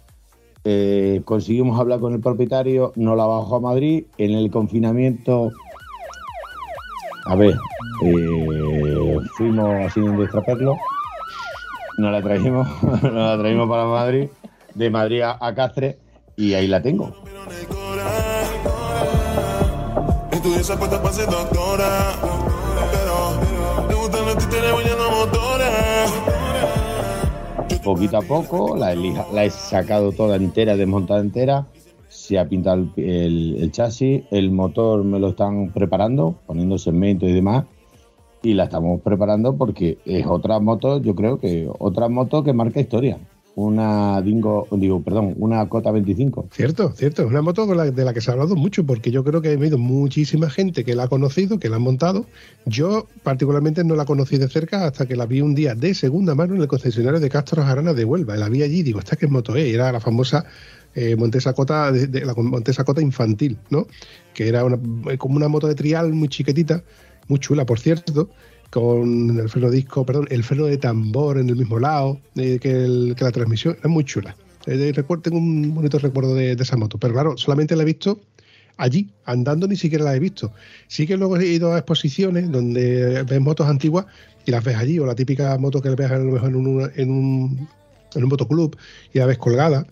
Eh, 0.65 1.23
conseguimos 1.25 1.79
hablar 1.79 2.01
con 2.01 2.15
el 2.15 2.21
propietario, 2.21 2.93
nos 2.97 3.17
la 3.17 3.25
bajó 3.25 3.57
a 3.57 3.61
Madrid. 3.61 4.05
En 4.19 4.33
el 4.33 4.51
confinamiento 4.51 5.51
a 7.27 7.35
ver, 7.37 7.55
eh, 8.03 9.19
fuimos 9.37 9.87
así 9.87 10.01
de 10.01 10.25
extraperlo, 10.25 10.77
nos 11.97 12.13
la 12.13 12.21
trajimos, 12.21 12.69
nos 13.03 13.13
la 13.13 13.39
trajimos 13.39 13.69
para 13.69 13.87
Madrid, 13.87 14.29
de 14.75 14.91
Madrid 14.91 15.23
a, 15.23 15.55
Cáceres 15.55 15.97
y 16.37 16.53
ahí 16.53 16.67
la 16.67 16.83
tengo. 16.83 17.15
Poquito 27.85 28.17
a 28.17 28.23
poco 28.23 28.77
la, 28.77 28.95
la 28.95 29.45
he 29.45 29.51
sacado 29.51 30.13
toda 30.13 30.37
entera, 30.37 30.77
desmontada 30.77 31.21
entera, 31.21 31.67
se 32.09 32.39
ha 32.39 32.49
pintado 32.49 32.87
el, 32.97 33.57
el- 33.61 33.73
chasis, 33.73 34.23
el 34.31 34.51
motor 34.51 35.05
me 35.05 35.19
lo 35.19 35.29
están 35.29 35.71
preparando, 35.71 36.35
poniendo 36.47 36.79
segmentos 36.79 37.29
y 37.29 37.33
demás, 37.33 37.65
y 38.43 38.55
la 38.55 38.65
estamos 38.65 39.01
preparando 39.03 39.57
porque 39.57 39.99
es 40.07 40.27
otra 40.27 40.61
moto, 40.61 40.99
yo 41.01 41.15
creo 41.15 41.39
que 41.39 41.69
otra 41.79 42.09
moto 42.09 42.43
que 42.43 42.53
marca 42.53 42.81
historia. 42.81 43.19
Una 43.57 44.21
Dingo, 44.21 44.67
digo, 44.73 45.01
perdón, 45.01 45.35
una 45.39 45.69
Cota 45.69 45.93
25. 45.93 46.49
Cierto, 46.51 46.93
cierto. 46.97 47.23
Es 47.23 47.29
una 47.29 47.41
moto 47.41 47.67
de 47.67 48.05
la 48.05 48.13
que 48.13 48.21
se 48.21 48.31
ha 48.31 48.35
hablado 48.35 48.57
mucho, 48.57 48.85
porque 48.85 49.13
yo 49.13 49.23
creo 49.23 49.43
que 49.43 49.51
ha 49.51 49.53
habido 49.53 49.79
muchísima 49.79 50.51
gente 50.51 50.85
que 50.85 50.97
la 50.97 51.05
ha 51.05 51.09
conocido, 51.09 51.61
que 51.61 51.69
la 51.69 51.77
han 51.77 51.83
montado. 51.83 52.27
Yo, 52.67 53.07
particularmente, 53.23 53.85
no 53.85 53.95
la 53.95 54.07
conocí 54.07 54.39
de 54.39 54.49
cerca 54.49 54.87
hasta 54.87 55.07
que 55.07 55.15
la 55.15 55.27
vi 55.27 55.41
un 55.41 55.55
día 55.55 55.77
de 55.77 55.95
segunda 55.95 56.35
mano 56.35 56.57
en 56.57 56.63
el 56.63 56.69
concesionario 56.69 57.21
de 57.21 57.31
Castro 57.31 57.63
Jarana 57.63 57.95
de 57.95 58.05
Huelva. 58.05 58.37
La 58.37 58.49
vi 58.49 58.63
allí 58.65 58.83
digo, 58.83 58.99
¿esta 58.99 59.15
qué 59.15 59.29
moto 59.29 59.55
es? 59.55 59.73
Era 59.73 59.93
la 59.93 60.01
famosa 60.01 60.45
eh, 60.97 61.15
Montesa 61.15 61.53
Cota, 61.53 61.93
de, 61.93 62.09
de 62.09 62.25
la 62.25 62.35
Montesa 62.35 62.83
Cota 62.83 63.03
infantil, 63.03 63.59
¿no? 63.71 63.87
Que 64.35 64.49
era 64.49 64.65
una, 64.65 64.81
eh, 65.13 65.17
como 65.17 65.37
una 65.37 65.47
moto 65.47 65.69
de 65.69 65.77
trial 65.77 66.13
muy 66.13 66.27
chiquitita, 66.27 66.83
muy 67.29 67.39
chula, 67.39 67.65
por 67.65 67.79
cierto 67.79 68.31
con 68.75 69.39
el 69.39 69.49
freno 69.49 69.71
disco, 69.71 70.05
perdón, 70.05 70.27
el 70.31 70.43
freno 70.43 70.65
de 70.65 70.79
tambor 70.79 71.39
en 71.39 71.49
el 71.49 71.55
mismo 71.55 71.79
lado 71.79 72.19
eh, 72.35 72.59
que, 72.61 73.15
la 73.21 73.31
transmisión, 73.31 73.77
era 73.79 73.89
muy 73.89 74.03
chula. 74.03 74.35
Eh, 74.67 74.91
recuerdo- 74.93 75.23
tengo 75.23 75.39
un 75.39 75.73
bonito 75.73 75.97
recuerdo 76.01 76.35
de, 76.35 76.55
esa 76.55 76.77
moto, 76.77 76.99
pero 76.99 77.15
claro, 77.15 77.37
solamente 77.37 77.77
la 77.77 77.85
he 77.85 77.87
visto 77.87 78.19
allí, 78.77 79.11
andando 79.27 79.69
ni 79.69 79.77
siquiera 79.77 80.03
la 80.03 80.17
he 80.17 80.19
visto. 80.19 80.51
Sí 80.89 81.07
que 81.07 81.17
luego 81.17 81.37
he 81.37 81.47
ido 81.47 81.73
a 81.73 81.79
exposiciones 81.79 82.51
donde 82.51 83.23
ves 83.23 83.41
motos 83.41 83.69
antiguas 83.69 84.07
y 84.45 84.51
las 84.51 84.65
ves 84.65 84.75
allí, 84.75 84.99
o 84.99 85.07
la 85.07 85.15
típica 85.15 85.57
moto 85.57 85.81
que 85.81 85.91
ves 85.91 86.11
a 86.11 86.19
lo 86.19 86.33
mejor 86.33 86.49
en 86.49 86.57
un, 86.57 86.91
en 86.97 87.11
un, 87.11 87.69
motoclub 88.29 88.77
y 89.13 89.21
la 89.21 89.27
ves 89.27 89.39
colgada. 89.39 89.87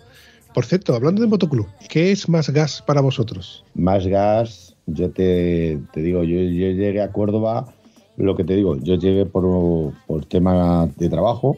Por 0.55 0.65
cierto, 0.65 0.97
hablando 0.97 1.23
de 1.23 1.29
motoclub, 1.29 1.69
¿qué 1.89 2.11
es 2.11 2.29
más 2.29 2.51
gas 2.51 2.83
para 2.83 3.01
vosotros? 3.01 3.65
Más 3.77 4.05
gas, 4.09 4.75
yo 4.87 5.09
te, 5.13 5.79
te 5.93 6.03
digo, 6.03 6.25
yo, 6.25 6.41
yo 6.41 6.73
llegué 6.73 7.01
a 7.01 7.13
Córdoba, 7.13 7.73
lo 8.17 8.37
que 8.37 8.45
te 8.45 8.55
digo, 8.55 8.77
yo 8.77 8.97
llegué 8.97 9.27
por, 9.27 9.93
por 10.07 10.25
tema 10.27 10.89
de 10.97 11.09
trabajo, 11.09 11.57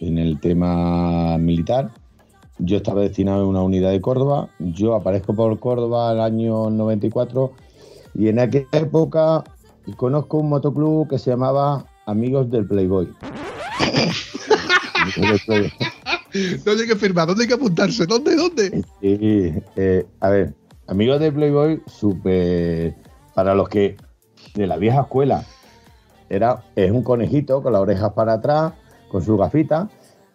en 0.00 0.18
el 0.18 0.40
tema 0.40 1.38
militar. 1.38 1.90
Yo 2.58 2.76
estaba 2.76 3.02
destinado 3.02 3.42
a 3.42 3.48
una 3.48 3.62
unidad 3.62 3.90
de 3.90 4.00
Córdoba, 4.00 4.48
yo 4.58 4.94
aparezco 4.94 5.34
por 5.34 5.58
Córdoba 5.58 6.12
el 6.12 6.20
año 6.20 6.70
94 6.70 7.52
y 8.14 8.28
en 8.28 8.38
aquella 8.38 8.68
época 8.72 9.42
conozco 9.96 10.38
un 10.38 10.50
motoclub 10.50 11.08
que 11.08 11.18
se 11.18 11.30
llamaba 11.30 11.86
Amigos 12.06 12.50
del 12.50 12.66
Playboy. 12.66 13.08
Del. 15.48 15.72
¿Dónde 16.64 16.82
hay 16.82 16.88
que 16.88 16.96
firmar? 16.96 17.26
¿Dónde 17.26 17.42
hay 17.42 17.48
que 17.48 17.54
apuntarse? 17.54 18.06
¿Dónde? 18.06 18.36
¿Dónde? 18.36 18.84
Sí, 19.00 19.52
eh, 19.76 20.06
a 20.20 20.30
ver, 20.30 20.54
amigos 20.86 21.20
de 21.20 21.32
Playboy, 21.32 21.82
super. 21.86 22.94
Para 23.34 23.54
los 23.54 23.68
que 23.68 23.96
de 24.54 24.66
la 24.66 24.76
vieja 24.76 25.02
escuela, 25.02 25.44
era, 26.32 26.62
es 26.74 26.90
un 26.90 27.02
conejito 27.02 27.62
con 27.62 27.74
las 27.74 27.82
orejas 27.82 28.12
para 28.14 28.34
atrás, 28.34 28.72
con 29.10 29.22
su 29.22 29.36
gafita. 29.36 29.88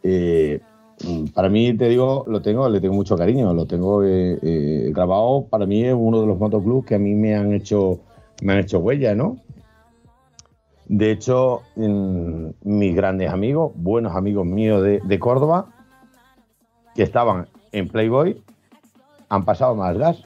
eh, 0.03 0.61
mm, 1.03 1.25
para 1.33 1.49
mí, 1.49 1.73
te 1.73 1.89
digo, 1.89 2.23
lo 2.27 2.39
tengo, 2.41 2.69
le 2.69 2.79
tengo 2.79 2.93
mucho 2.93 3.17
cariño, 3.17 3.51
lo 3.53 3.65
tengo 3.65 4.03
eh, 4.03 4.37
eh, 4.41 4.91
grabado. 4.93 5.47
Para 5.49 5.65
mí 5.65 5.83
es 5.83 5.95
uno 5.97 6.21
de 6.21 6.27
los 6.27 6.37
motoclubs 6.37 6.85
que 6.85 6.95
a 6.95 6.99
mí 6.99 7.15
me 7.15 7.35
han 7.35 7.51
hecho, 7.51 7.99
me 8.43 8.53
han 8.53 8.59
hecho 8.59 8.79
huella, 8.79 9.15
¿no? 9.15 9.37
De 10.85 11.11
hecho, 11.11 11.63
mis 11.75 12.95
grandes 12.95 13.29
amigos, 13.29 13.73
buenos 13.75 14.15
amigos 14.15 14.45
míos 14.45 14.83
de, 14.83 15.01
de 15.03 15.19
Córdoba, 15.19 15.73
que 16.95 17.03
estaban 17.03 17.47
en 17.73 17.89
Playboy, 17.89 18.41
han 19.29 19.43
pasado 19.43 19.75
más 19.75 19.97
gas. 19.97 20.23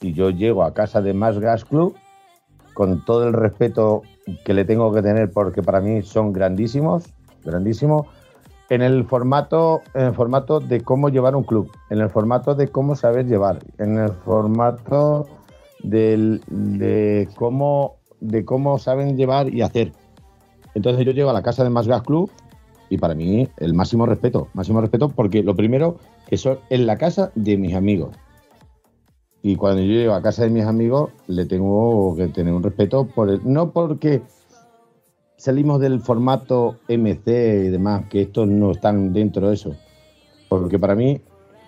Y 0.00 0.12
yo 0.12 0.30
llego 0.30 0.62
a 0.62 0.74
casa 0.74 1.00
de 1.00 1.14
Más 1.14 1.38
Gas 1.38 1.64
Club 1.64 1.96
con 2.76 3.02
todo 3.06 3.26
el 3.26 3.32
respeto 3.32 4.02
que 4.44 4.52
le 4.52 4.66
tengo 4.66 4.92
que 4.92 5.00
tener 5.00 5.30
porque 5.30 5.62
para 5.62 5.80
mí 5.80 6.02
son 6.02 6.34
grandísimos, 6.34 7.04
grandísimos, 7.42 8.06
en 8.68 8.82
el 8.82 9.06
formato, 9.06 9.80
en 9.94 10.02
el 10.06 10.12
formato 10.12 10.60
de 10.60 10.82
cómo 10.82 11.08
llevar 11.08 11.34
un 11.36 11.44
club, 11.44 11.70
en 11.88 12.00
el 12.00 12.10
formato 12.10 12.54
de 12.54 12.68
cómo 12.68 12.94
saber 12.94 13.26
llevar, 13.26 13.60
en 13.78 13.98
el 13.98 14.10
formato 14.10 15.26
del- 15.82 16.42
de 16.48 17.28
cómo 17.36 17.96
de 18.20 18.44
cómo 18.44 18.78
saben 18.78 19.16
llevar 19.16 19.52
y 19.52 19.62
hacer. 19.62 19.92
Entonces 20.74 21.04
yo 21.06 21.12
llego 21.12 21.30
a 21.30 21.34
la 21.34 21.42
casa 21.42 21.64
de 21.64 21.70
Más 21.70 21.86
Gas 21.86 22.02
Club 22.02 22.30
y 22.90 22.98
para 22.98 23.14
mí 23.14 23.48
el 23.58 23.72
máximo 23.72 24.04
respeto, 24.04 24.48
máximo 24.52 24.80
respeto 24.80 25.08
porque 25.08 25.42
lo 25.42 25.54
primero 25.54 25.96
que 26.26 26.36
son 26.36 26.58
en 26.70 26.86
la 26.86 26.96
casa 26.96 27.30
de 27.34 27.56
mis 27.56 27.74
amigos. 27.74 28.16
Y 29.46 29.54
cuando 29.54 29.80
yo 29.80 29.92
llego 29.92 30.14
a 30.14 30.22
casa 30.22 30.42
de 30.42 30.50
mis 30.50 30.64
amigos 30.64 31.10
le 31.28 31.46
tengo 31.46 32.16
que 32.16 32.26
tener 32.26 32.52
un 32.52 32.64
respeto 32.64 33.06
por 33.06 33.30
el- 33.30 33.40
no 33.44 33.70
porque 33.70 34.20
salimos 35.36 35.80
del 35.80 36.00
formato 36.00 36.78
MC 36.88 37.66
y 37.66 37.68
demás, 37.68 38.06
que 38.10 38.22
estos 38.22 38.48
no 38.48 38.72
están 38.72 39.12
dentro 39.12 39.46
de 39.46 39.54
eso. 39.54 39.76
Porque 40.48 40.80
para 40.80 40.96
mí 40.96 41.20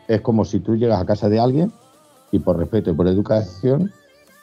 es 0.08 0.20
como 0.22 0.44
si 0.44 0.58
tú 0.58 0.74
llegas 0.74 1.00
a 1.00 1.06
casa 1.06 1.28
de 1.28 1.38
alguien 1.38 1.70
y 2.32 2.40
por 2.40 2.58
respeto 2.58 2.90
y 2.90 2.94
por 2.94 3.06
educación 3.06 3.92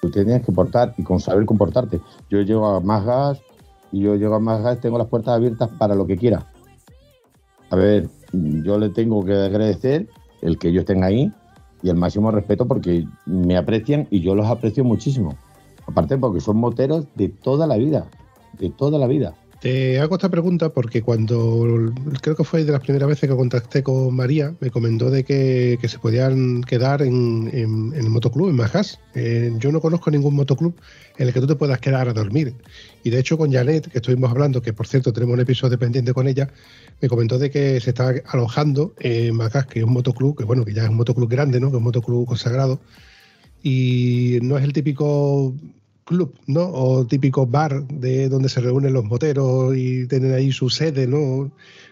tú 0.01 0.09
tienes 0.09 0.41
que 0.45 0.53
portar 0.53 0.93
y 0.97 1.03
con 1.03 1.19
saber 1.19 1.45
comportarte. 1.45 1.99
Yo 2.29 2.39
llego 2.39 2.65
a 2.67 2.79
más 2.79 3.03
gas 3.03 3.41
y 3.91 3.99
yo 3.99 4.15
llego 4.15 4.35
a 4.35 4.39
más 4.39 4.63
gas, 4.63 4.79
tengo 4.79 4.97
las 4.97 5.07
puertas 5.07 5.33
abiertas 5.33 5.69
para 5.77 5.93
lo 5.93 6.07
que 6.07 6.15
quiera. 6.15 6.49
A 7.69 7.75
ver, 7.75 8.07
yo 8.31 8.79
le 8.79 8.91
tengo 8.91 9.25
que 9.25 9.33
agradecer 9.33 10.07
el 10.41 10.57
que 10.57 10.69
ellos 10.69 10.83
estén 10.83 11.03
ahí 11.03 11.33
y 11.85 11.89
el 11.89 11.97
máximo 11.97 12.31
respeto 12.31 12.67
porque 12.67 13.07
me 13.27 13.55
aprecian 13.55 14.07
y 14.09 14.21
yo 14.21 14.33
los 14.33 14.47
aprecio 14.47 14.83
muchísimo. 14.83 15.35
Aparte 15.85 16.17
porque 16.17 16.39
son 16.39 16.57
moteros 16.57 17.05
de 17.13 17.29
toda 17.29 17.67
la 17.67 17.77
vida, 17.77 18.07
de 18.53 18.71
toda 18.71 18.97
la 18.97 19.05
vida. 19.05 19.35
Te 19.65 19.99
hago 19.99 20.13
esta 20.13 20.29
pregunta 20.29 20.69
porque 20.69 21.01
cuando 21.01 21.91
creo 22.21 22.35
que 22.35 22.43
fue 22.43 22.63
de 22.63 22.71
las 22.71 22.81
primeras 22.81 23.09
veces 23.09 23.27
que 23.27 23.35
contacté 23.35 23.81
con 23.81 24.15
María, 24.15 24.53
me 24.59 24.69
comentó 24.69 25.09
de 25.09 25.23
que, 25.23 25.79
que 25.81 25.87
se 25.87 25.97
podían 25.97 26.61
quedar 26.61 27.01
en, 27.01 27.49
en- 27.51 27.91
el 27.95 28.07
motoclub, 28.11 28.49
en 28.49 28.57
Majas. 28.57 28.99
Eh, 29.15 29.51
yo 29.57 29.71
no 29.71 29.81
conozco 29.81 30.11
ningún 30.11 30.35
motoclub 30.35 30.75
en 31.17 31.27
el 31.27 31.33
que 31.33 31.41
tú 31.41 31.47
te 31.47 31.55
puedas 31.55 31.79
quedar 31.79 32.07
a 32.07 32.13
dormir. 32.13 32.53
Y 33.03 33.09
de 33.09 33.17
hecho 33.17 33.39
con 33.39 33.51
Janet, 33.51 33.89
que 33.89 33.97
estuvimos 33.97 34.29
hablando, 34.29 34.61
que 34.61 34.71
por 34.71 34.85
cierto 34.85 35.11
tenemos 35.11 35.33
un 35.33 35.39
episodio 35.39 35.79
pendiente 35.79 36.13
con 36.13 36.27
ella, 36.27 36.47
me 37.01 37.07
comentó 37.09 37.39
de 37.39 37.49
que 37.49 37.79
se 37.81 37.89
está 37.89 38.13
alojando 38.27 38.93
en 38.99 39.35
Majas, 39.35 39.65
que 39.65 39.79
es 39.79 39.85
un 39.85 39.93
motoclub, 39.93 40.37
que 40.37 40.43
bueno, 40.43 40.63
que 40.63 40.75
ya 40.75 40.83
es 40.83 40.89
un 40.89 40.97
motoclub 40.97 41.27
grande, 41.27 41.59
¿no? 41.59 41.69
Que 41.71 41.77
es 41.77 41.79
un 41.79 41.85
motoclub 41.85 42.27
consagrado. 42.27 42.81
Y 43.63 44.37
no 44.43 44.59
es 44.59 44.63
el 44.63 44.73
típico 44.73 45.55
club, 46.05 46.33
¿no? 46.47 46.69
O 46.71 47.05
típico 47.05 47.45
bar 47.45 47.85
de 47.87 48.29
donde 48.29 48.49
se 48.49 48.61
reúnen 48.61 48.93
los 48.93 49.03
moteros 49.03 49.75
y 49.75 50.07
tienen 50.07 50.33
ahí 50.33 50.51
su 50.51 50.69
sede, 50.69 51.07
¿no? 51.07 51.51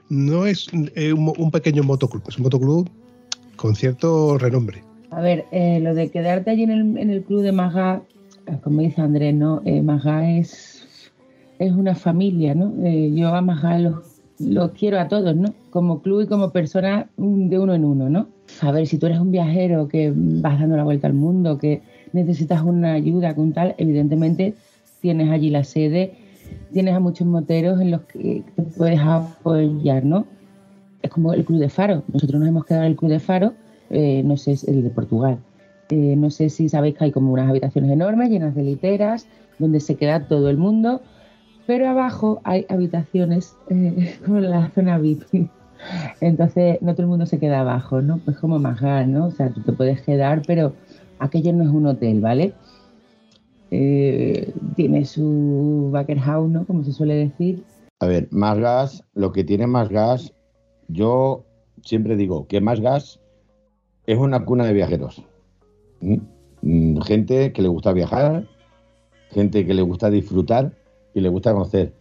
No 0.09 0.45
es 0.45 0.67
eh, 0.95 1.11
un, 1.13 1.33
un 1.37 1.51
pequeño 1.51 1.83
motoclub, 1.83 2.23
es 2.27 2.37
un 2.37 2.43
motoclub 2.43 2.89
con 3.55 3.75
cierto 3.75 4.37
renombre. 4.37 4.83
A 5.09 5.21
ver, 5.21 5.45
eh, 5.51 5.79
lo 5.79 5.93
de 5.93 6.09
quedarte 6.09 6.51
allí 6.51 6.63
en 6.63 6.97
el, 6.97 7.23
club 7.23 7.41
de 7.43 7.51
Maga, 7.51 8.01
eh, 8.47 8.57
como 8.63 8.81
dice 8.81 9.01
Andrés, 9.01 9.35
¿no? 9.35 9.61
Eh, 9.63 9.83
es, 10.39 11.11
es 11.59 11.71
una 11.71 11.95
familia, 11.95 12.55
¿no? 12.55 12.73
Eh, 12.83 13.11
yo 13.13 13.33
a 13.33 13.41
Maga 13.41 13.77
los, 13.77 14.21
los 14.39 14.71
quiero 14.71 14.99
a 14.99 15.07
todos, 15.07 15.35
¿no? 15.35 15.53
Como 15.69 16.01
club 16.01 16.21
y 16.21 16.27
como 16.27 16.51
persona 16.51 17.09
mm, 17.17 17.47
de 17.47 17.59
uno 17.59 17.75
en 17.75 17.85
uno, 17.85 18.09
¿no? 18.09 18.27
A 18.61 18.71
ver, 18.71 18.87
si 18.87 18.97
tú 18.97 19.05
eres 19.05 19.19
un 19.19 19.31
viajero 19.31 19.87
que 19.87 20.11
vas 20.15 20.59
dando 20.59 20.77
la 20.77 20.83
vuelta 20.83 21.07
al 21.07 21.13
mundo, 21.13 21.57
que 21.57 21.81
necesitas 22.13 22.61
una 22.61 22.93
ayuda 22.93 23.35
con 23.35 23.53
tal, 23.53 23.75
evidentemente 23.77 24.53
tienes 25.01 25.29
allí 25.29 25.49
la 25.49 25.63
sede, 25.63 26.13
tienes 26.71 26.95
a 26.95 26.99
muchos 26.99 27.27
moteros 27.27 27.81
en 27.81 27.91
los 27.91 28.01
que 28.01 28.43
te 28.55 28.61
puedes 28.61 28.99
apoyar, 28.99 30.05
¿no? 30.05 30.25
Es 31.01 31.09
como 31.11 31.33
el 31.33 31.43
Club 31.43 31.59
de 31.59 31.69
Faro. 31.69 32.03
Nosotros 32.13 32.39
nos 32.39 32.47
hemos 32.47 32.65
quedado 32.65 32.85
en 32.85 32.91
el 32.91 32.95
Club 32.95 33.11
de 33.11 33.19
Faro, 33.19 33.53
eh, 33.89 34.21
no 34.23 34.37
sé, 34.37 34.55
el 34.67 34.83
de 34.83 34.89
Portugal. 34.89 35.39
Eh, 35.89 36.15
no 36.15 36.29
sé 36.29 36.49
si 36.49 36.69
sabéis 36.69 36.95
que 36.97 37.05
hay 37.05 37.11
como 37.11 37.33
unas 37.33 37.49
habitaciones 37.49 37.91
enormes 37.91 38.29
llenas 38.29 38.55
de 38.55 38.63
literas, 38.63 39.27
donde 39.59 39.79
se 39.79 39.95
queda 39.95 40.27
todo 40.27 40.49
el 40.49 40.57
mundo, 40.57 41.01
pero 41.67 41.89
abajo 41.89 42.41
hay 42.43 42.65
habitaciones 42.69 43.55
eh, 43.69 44.15
como 44.25 44.39
la 44.39 44.69
zona 44.71 44.97
VIP. 44.97 45.49
Entonces, 46.21 46.81
no 46.81 46.93
todo 46.93 47.03
el 47.03 47.09
mundo 47.09 47.25
se 47.25 47.39
queda 47.39 47.59
abajo, 47.59 48.01
¿no? 48.01 48.19
Pues 48.19 48.37
como 48.37 48.57
Magal, 48.57 49.11
¿no? 49.11 49.25
O 49.25 49.31
sea, 49.31 49.49
tú 49.49 49.61
te 49.61 49.73
puedes 49.73 50.01
quedar, 50.01 50.41
pero 50.47 50.73
aquello 51.23 51.53
no 51.53 51.63
es 51.63 51.69
un 51.69 51.87
hotel, 51.87 52.19
¿vale? 52.19 52.53
Eh, 53.71 54.53
tiene 54.75 55.05
su 55.05 55.89
backer 55.91 56.19
house, 56.19 56.49
¿no? 56.49 56.65
Como 56.65 56.83
se 56.83 56.91
suele 56.91 57.15
decir. 57.15 57.63
A 57.99 58.05
ver, 58.05 58.27
más 58.31 58.59
gas, 58.59 59.03
lo 59.13 59.31
que 59.31 59.43
tiene 59.43 59.65
más 59.65 59.89
gas, 59.89 60.33
yo 60.87 61.45
siempre 61.81 62.15
digo 62.15 62.47
que 62.47 62.61
más 62.61 62.81
gas 62.81 63.19
es 64.05 64.17
una 64.17 64.45
cuna 64.45 64.65
de 64.65 64.73
viajeros. 64.73 65.23
¿Mm? 66.01 66.17
Mm, 66.61 67.01
Gente 67.01 67.53
que 67.53 67.61
le 67.61 67.69
gusta 67.69 67.93
viajar, 67.93 68.47
gente 69.31 69.65
que 69.65 69.73
le 69.73 69.81
gusta 69.81 70.09
disfrutar 70.09 70.73
y 71.13 71.21
le 71.21 71.29
gusta 71.29 71.53
conocer. 71.53 71.93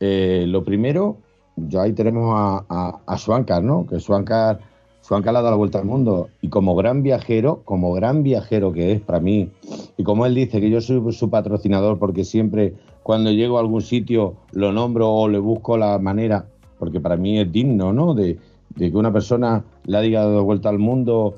Eh, 0.00 0.44
lo 0.48 0.64
primero, 0.64 1.18
yo 1.56 1.80
ahí 1.80 1.92
tenemos 1.92 2.32
a, 2.34 2.66
a, 2.68 3.00
a 3.06 3.60
¿no? 3.60 3.86
Que 3.86 4.00
Swankar, 4.00 4.60
Le 5.08 5.16
ha 5.16 5.32
dado 5.32 5.50
la 5.50 5.56
vuelta 5.56 5.78
al 5.78 5.84
mundo 5.84 6.28
y 6.40 6.48
como 6.48 6.74
gran 6.74 7.02
viajero, 7.02 7.62
como 7.64 7.92
gran 7.92 8.22
viajero 8.22 8.72
que 8.72 8.92
es 8.92 9.00
para 9.00 9.20
mí, 9.20 9.50
y 9.96 10.02
como 10.02 10.26
él 10.26 10.34
dice 10.34 10.60
que 10.60 10.68
yo 10.68 10.80
soy 10.80 11.12
su 11.12 11.30
patrocinador 11.30 11.98
porque 11.98 12.24
siempre 12.24 12.74
cuando 13.02 13.30
llego 13.30 13.56
a 13.56 13.60
algún 13.60 13.82
sitio 13.82 14.34
lo 14.52 14.72
nombro 14.72 15.08
o 15.12 15.28
le 15.28 15.38
busco 15.38 15.76
la 15.78 15.98
manera, 15.98 16.46
porque 16.78 17.00
para 17.00 17.16
mí 17.16 17.38
es 17.38 17.50
digno, 17.52 17.92
¿no? 17.92 18.14
De, 18.14 18.38
que 18.76 18.90
una 18.94 19.12
persona 19.12 19.64
le 19.84 19.96
haya 19.96 20.20
dado 20.20 20.44
vuelta 20.44 20.68
al 20.68 20.78
mundo 20.78 21.36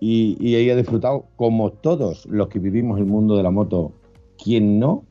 y, 0.00 0.36
y 0.40 0.54
haya 0.54 0.76
disfrutado, 0.76 1.24
como 1.36 1.70
todos 1.70 2.24
los 2.26 2.48
que 2.48 2.58
vivimos 2.58 2.98
el 2.98 3.06
mundo 3.06 3.36
de 3.36 3.42
la 3.42 3.50
moto, 3.50 3.92
quien 4.42 4.78
no 4.78 5.02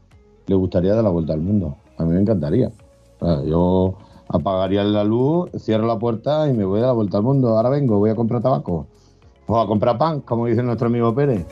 le 0.48 0.56
gustaría 0.56 0.96
dar 0.96 1.04
la 1.04 1.10
vuelta 1.10 1.34
al 1.34 1.42
mundo. 1.42 1.76
A 1.98 2.06
mí 2.06 2.14
me 2.14 2.22
encantaría. 2.22 2.72
Yo 3.46 3.96
apagaría 4.34 4.84
la 4.84 5.04
luz, 5.04 5.52
cierro 5.60 5.86
la 5.86 6.00
puerta 6.00 6.50
y 6.50 6.54
me 6.54 6.66
voy 6.66 6.80
a 6.80 6.88
la 6.88 6.92
vuelta 6.92 7.18
al 7.18 7.24
mundo. 7.24 7.56
Ahora 7.56 7.70
vengo, 7.70 8.00
voy 8.00 8.10
a 8.10 8.16
comprar 8.16 8.42
tabaco. 8.42 8.88
O 9.46 9.60
a 9.60 9.68
comprar 9.68 9.98
pan, 9.98 10.22
como 10.22 10.48
dice 10.48 10.64
nuestro 10.64 10.88
amigo 10.88 11.14
Pérez. 11.14 11.46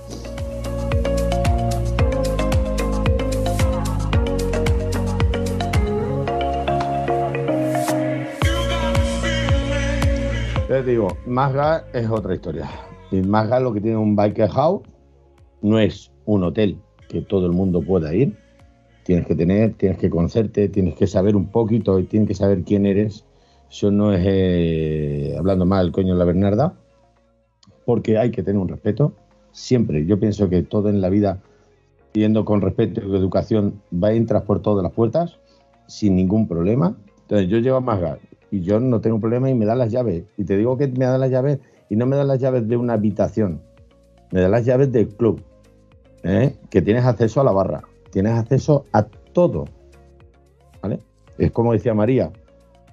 Te 10.68 10.84
digo, 10.84 11.16
Mazga 11.28 11.86
es 11.94 12.10
otra 12.10 12.34
historia. 12.34 12.68
Y 13.12 13.22
Mazga 13.22 13.60
lo 13.60 13.74
que 13.74 13.82
tiene 13.82 13.98
un 13.98 14.16
biker 14.16 14.50
house 14.50 14.82
no 15.62 15.78
es 15.78 16.12
un 16.26 16.44
hotel 16.44 16.80
que 17.10 17.22
todo 17.22 17.46
el 17.46 17.52
mundo 17.52 17.82
pueda 17.84 18.16
ir. 18.16 18.36
Tienes 19.04 19.26
que 19.26 19.36
tener, 19.36 19.74
tienes 19.74 19.98
que 19.98 20.10
conocerte, 20.10 20.70
tienes 20.70 20.96
que 20.96 21.08
saber 21.08 21.36
un 21.36 21.48
poquito 21.48 22.00
y 22.00 22.04
tienes 22.04 22.28
que 22.28 22.36
saber 22.36 22.64
quién 22.64 22.86
eres. 22.86 23.26
Eso 23.70 23.90
no 23.90 24.14
es 24.14 24.22
eh, 24.24 25.36
hablando 25.38 25.66
mal 25.66 25.92
coño 25.92 26.16
la 26.16 26.26
Bernarda, 26.26 26.74
porque 27.86 28.18
hay 28.18 28.32
que 28.32 28.44
tener 28.44 28.62
un 28.62 28.68
respeto. 28.68 29.14
Siempre, 29.52 30.06
yo 30.06 30.20
pienso 30.20 30.50
que 30.50 30.62
todo 30.64 30.90
en 30.90 31.02
la 31.02 31.10
vida, 31.10 31.40
yendo 32.14 32.46
con 32.46 32.62
respeto 32.62 33.02
y 33.02 33.16
educación, 33.16 33.82
va 33.92 34.10
a 34.10 34.14
entrar 34.14 34.44
por 34.44 34.62
todas 34.62 34.84
las 34.84 34.92
puertas 34.94 35.40
sin 35.88 36.16
ningún 36.16 36.48
problema. 36.48 36.96
Entonces 37.22 37.48
yo 37.50 37.60
llevo 37.60 37.78
a 37.78 37.82
Mazga 37.82 38.18
y 38.52 38.62
yo 38.62 38.80
no 38.80 39.02
tengo 39.02 39.20
problema 39.20 39.50
y 39.50 39.56
me 39.56 39.66
da 39.66 39.76
las 39.76 39.92
llaves. 39.92 40.26
Y 40.38 40.44
te 40.44 40.58
digo 40.58 40.78
que 40.78 40.88
me 40.88 41.06
da 41.06 41.18
las 41.18 41.32
llaves 41.32 41.60
y 41.92 41.96
no 41.96 42.06
me 42.06 42.16
da 42.16 42.24
las 42.24 42.40
llaves 42.40 42.68
de 42.68 42.78
una 42.78 42.94
habitación, 42.94 43.62
me 44.32 44.40
da 44.40 44.48
las 44.48 44.66
llaves 44.66 44.92
del 44.94 45.10
club, 45.10 45.42
¿eh? 46.24 46.56
que 46.70 46.82
tienes 46.82 47.04
acceso 47.04 47.42
a 47.42 47.44
la 47.44 47.52
barra, 47.52 47.82
tienes 48.12 48.34
acceso 48.34 48.86
a 48.94 49.04
todo. 49.04 49.66
¿vale? 50.82 51.00
Es 51.38 51.52
como 51.52 51.74
decía 51.74 51.94
María, 51.94 52.32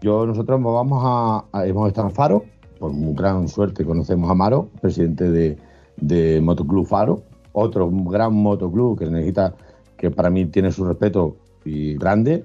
yo 0.01 0.27
nosotros 0.27 0.63
vamos 0.63 1.03
a, 1.05 1.45
a- 1.53 1.67
hemos 1.67 1.89
estado 1.89 2.09
en 2.09 2.15
Faro, 2.15 2.45
por 2.79 2.93
muy 2.93 3.15
gran 3.15 3.49
suerte 3.49 3.85
conocemos 3.85 4.31
a 4.31 4.35
Maro, 4.35 4.69
presidente 4.81 5.29
de, 5.31 5.59
de 5.97 6.41
Motoclub 6.41 6.87
Faro, 6.87 7.23
otro 7.53 7.91
gran 7.91 8.33
motoclub 8.35 8.99
que 8.99 9.07
necesita, 9.07 9.55
que 9.97 10.11
para 10.11 10.31
mí 10.31 10.47
tiene 10.47 10.71
su 10.71 10.85
respeto 10.85 11.37
y 11.65 11.95
grande, 11.95 12.45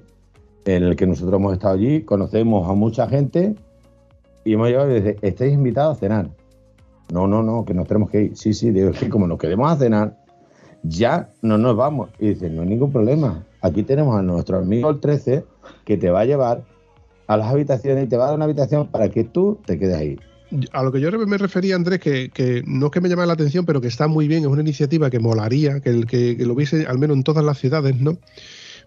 en 0.65 0.83
el 0.83 0.95
que 0.95 1.05
nosotros 1.05 1.39
hemos 1.39 1.53
estado 1.53 1.75
allí, 1.75 2.01
conocemos 2.01 2.67
a 2.67 2.73
mucha 2.73 3.07
gente 3.07 3.53
y 4.43 4.53
hemos 4.53 4.69
llegado 4.69 4.89
y 4.91 4.95
dice, 4.95 5.17
estáis 5.21 5.53
invitados 5.53 5.97
a 5.97 5.99
cenar. 5.99 6.29
No, 7.11 7.27
no, 7.27 7.43
no, 7.43 7.63
que 7.65 7.73
nos 7.75 7.87
tenemos 7.87 8.09
que 8.09 8.23
ir. 8.23 8.37
Sí, 8.37 8.53
sí, 8.53 8.71
digo, 8.71 8.89
es 8.89 8.97
que 8.97 9.09
como 9.09 9.27
nos 9.27 9.37
quedemos 9.37 9.71
a 9.71 9.75
cenar, 9.75 10.17
ya 10.83 11.29
no 11.41 11.57
nos 11.57 11.75
vamos. 11.75 12.09
Y 12.19 12.29
dice, 12.29 12.49
no 12.49 12.61
hay 12.61 12.67
ningún 12.67 12.91
problema. 12.91 13.43
Aquí 13.61 13.83
tenemos 13.83 14.17
a 14.17 14.21
nuestro 14.21 14.57
amigo 14.57 14.89
el 14.89 14.99
13 14.99 15.45
que 15.85 15.97
te 15.97 16.09
va 16.09 16.21
a 16.21 16.25
llevar 16.25 16.63
a 17.27 17.37
las 17.37 17.47
habitaciones 17.47 18.05
y 18.05 18.07
te 18.07 18.17
va 18.17 18.25
a 18.25 18.27
dar 18.27 18.35
una 18.35 18.45
habitación 18.45 18.87
para 18.87 19.09
que 19.09 19.23
tú 19.23 19.57
te 19.65 19.79
quedes 19.79 19.95
ahí. 19.95 20.19
A 20.71 20.83
lo 20.83 20.91
que 20.91 20.99
yo 20.99 21.09
me 21.11 21.37
refería, 21.37 21.75
Andrés, 21.75 21.99
que, 21.99 22.29
que 22.29 22.61
no 22.67 22.87
es 22.87 22.91
que 22.91 23.01
me 23.01 23.09
llame 23.09 23.25
la 23.25 23.33
atención, 23.33 23.65
pero 23.65 23.81
que 23.81 23.87
está 23.87 24.07
muy 24.07 24.27
bien, 24.27 24.43
es 24.43 24.49
una 24.49 24.61
iniciativa 24.61 25.09
que 25.09 25.19
molaría, 25.19 25.79
que, 25.79 25.89
el, 25.89 26.05
que, 26.05 26.37
que 26.37 26.45
lo 26.45 26.53
hubiese 26.53 26.85
al 26.85 26.99
menos 26.99 27.17
en 27.17 27.23
todas 27.23 27.43
las 27.43 27.57
ciudades, 27.57 27.99
¿no? 27.99 28.19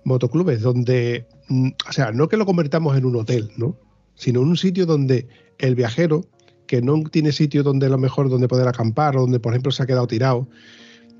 Motoclubes, 0.05 0.61
donde, 0.61 1.27
mm, 1.49 1.71
o 1.89 1.93
sea, 1.93 2.13
no 2.13 2.29
que 2.29 2.37
lo 2.37 2.47
convertamos 2.47 2.97
en 2.97 3.05
un 3.05 3.17
hotel, 3.17 3.51
¿no? 3.57 3.77
Sino 4.15 4.43
en 4.43 4.49
un 4.49 4.57
sitio 4.57 4.87
donde 4.87 5.27
el 5.59 5.75
viajero, 5.75 6.25
que 6.69 6.83
no 6.83 7.03
tiene 7.05 7.33
sitio 7.33 7.65
donde 7.65 7.87
a 7.87 7.91
lo 7.91 7.99
mejor 7.99 8.29
donde 8.29 8.47
poder 8.47 8.69
acampar 8.69 9.17
o 9.17 9.23
donde, 9.23 9.41
por 9.41 9.53
ejemplo, 9.53 9.73
se 9.73 9.83
ha 9.83 9.87
quedado 9.87 10.07
tirado, 10.07 10.47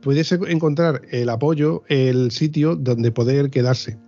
pudiese 0.07 0.39
encontrar 0.47 1.03
el 1.11 1.29
apoyo, 1.29 1.83
el 1.89 2.31
sitio 2.31 2.77
donde 2.77 3.11
poder 3.11 3.51
quedarse. 3.51 3.99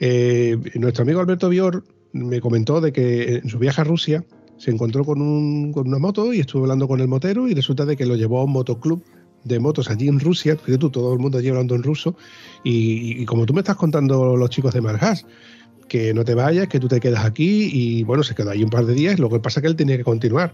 Eh, 0.00 0.58
nuestro 0.74 1.04
amigo 1.04 1.20
Alberto 1.20 1.48
Bior 1.48 1.84
me 2.12 2.40
comentó 2.40 2.80
de 2.80 2.92
que 2.92 3.36
en 3.36 3.48
su 3.48 3.60
viaje 3.60 3.80
a 3.80 3.84
Rusia 3.84 4.24
se 4.56 4.72
encontró 4.72 5.04
con, 5.04 5.22
un, 5.22 5.72
con 5.72 5.86
una 5.86 6.00
moto 6.00 6.34
y 6.34 6.40
estuvo 6.40 6.62
hablando 6.62 6.88
con 6.88 6.98
el 6.98 7.06
motero 7.06 7.46
y 7.46 7.54
resulta 7.54 7.86
de 7.86 7.96
que 7.96 8.04
lo 8.04 8.16
llevó 8.16 8.40
a 8.40 8.44
un 8.46 8.50
motoclub 8.50 9.00
de 9.44 9.60
motos 9.60 9.88
allí 9.88 10.08
en 10.08 10.18
Rusia, 10.18 10.56
fíjate 10.56 10.78
tú, 10.78 10.90
todo 10.90 11.12
el 11.12 11.20
mundo 11.20 11.38
allí 11.38 11.50
hablando 11.50 11.76
en 11.76 11.84
ruso, 11.84 12.16
y, 12.64 13.24
como 13.26 13.46
tú 13.46 13.54
me 13.54 13.60
estás 13.60 13.76
contando 13.76 14.36
los 14.36 14.50
chicos 14.50 14.74
de 14.74 14.80
Marjas, 14.80 15.24
que 15.86 16.12
no 16.14 16.24
te 16.24 16.34
vayas, 16.34 16.66
que 16.66 16.80
tú 16.80 16.88
te 16.88 16.98
quedas 16.98 17.24
aquí, 17.24 17.70
y 17.72 18.02
bueno, 18.02 18.24
se 18.24 18.34
quedó 18.34 18.50
ahí 18.50 18.64
un 18.64 18.70
par 18.70 18.86
de 18.86 18.94
días, 18.94 19.20
lo 19.20 19.30
que 19.30 19.38
pasa 19.38 19.60
es 19.60 19.62
que 19.62 19.68
él 19.68 19.76
tenía 19.76 19.96
que 19.96 20.02
continuar. 20.02 20.52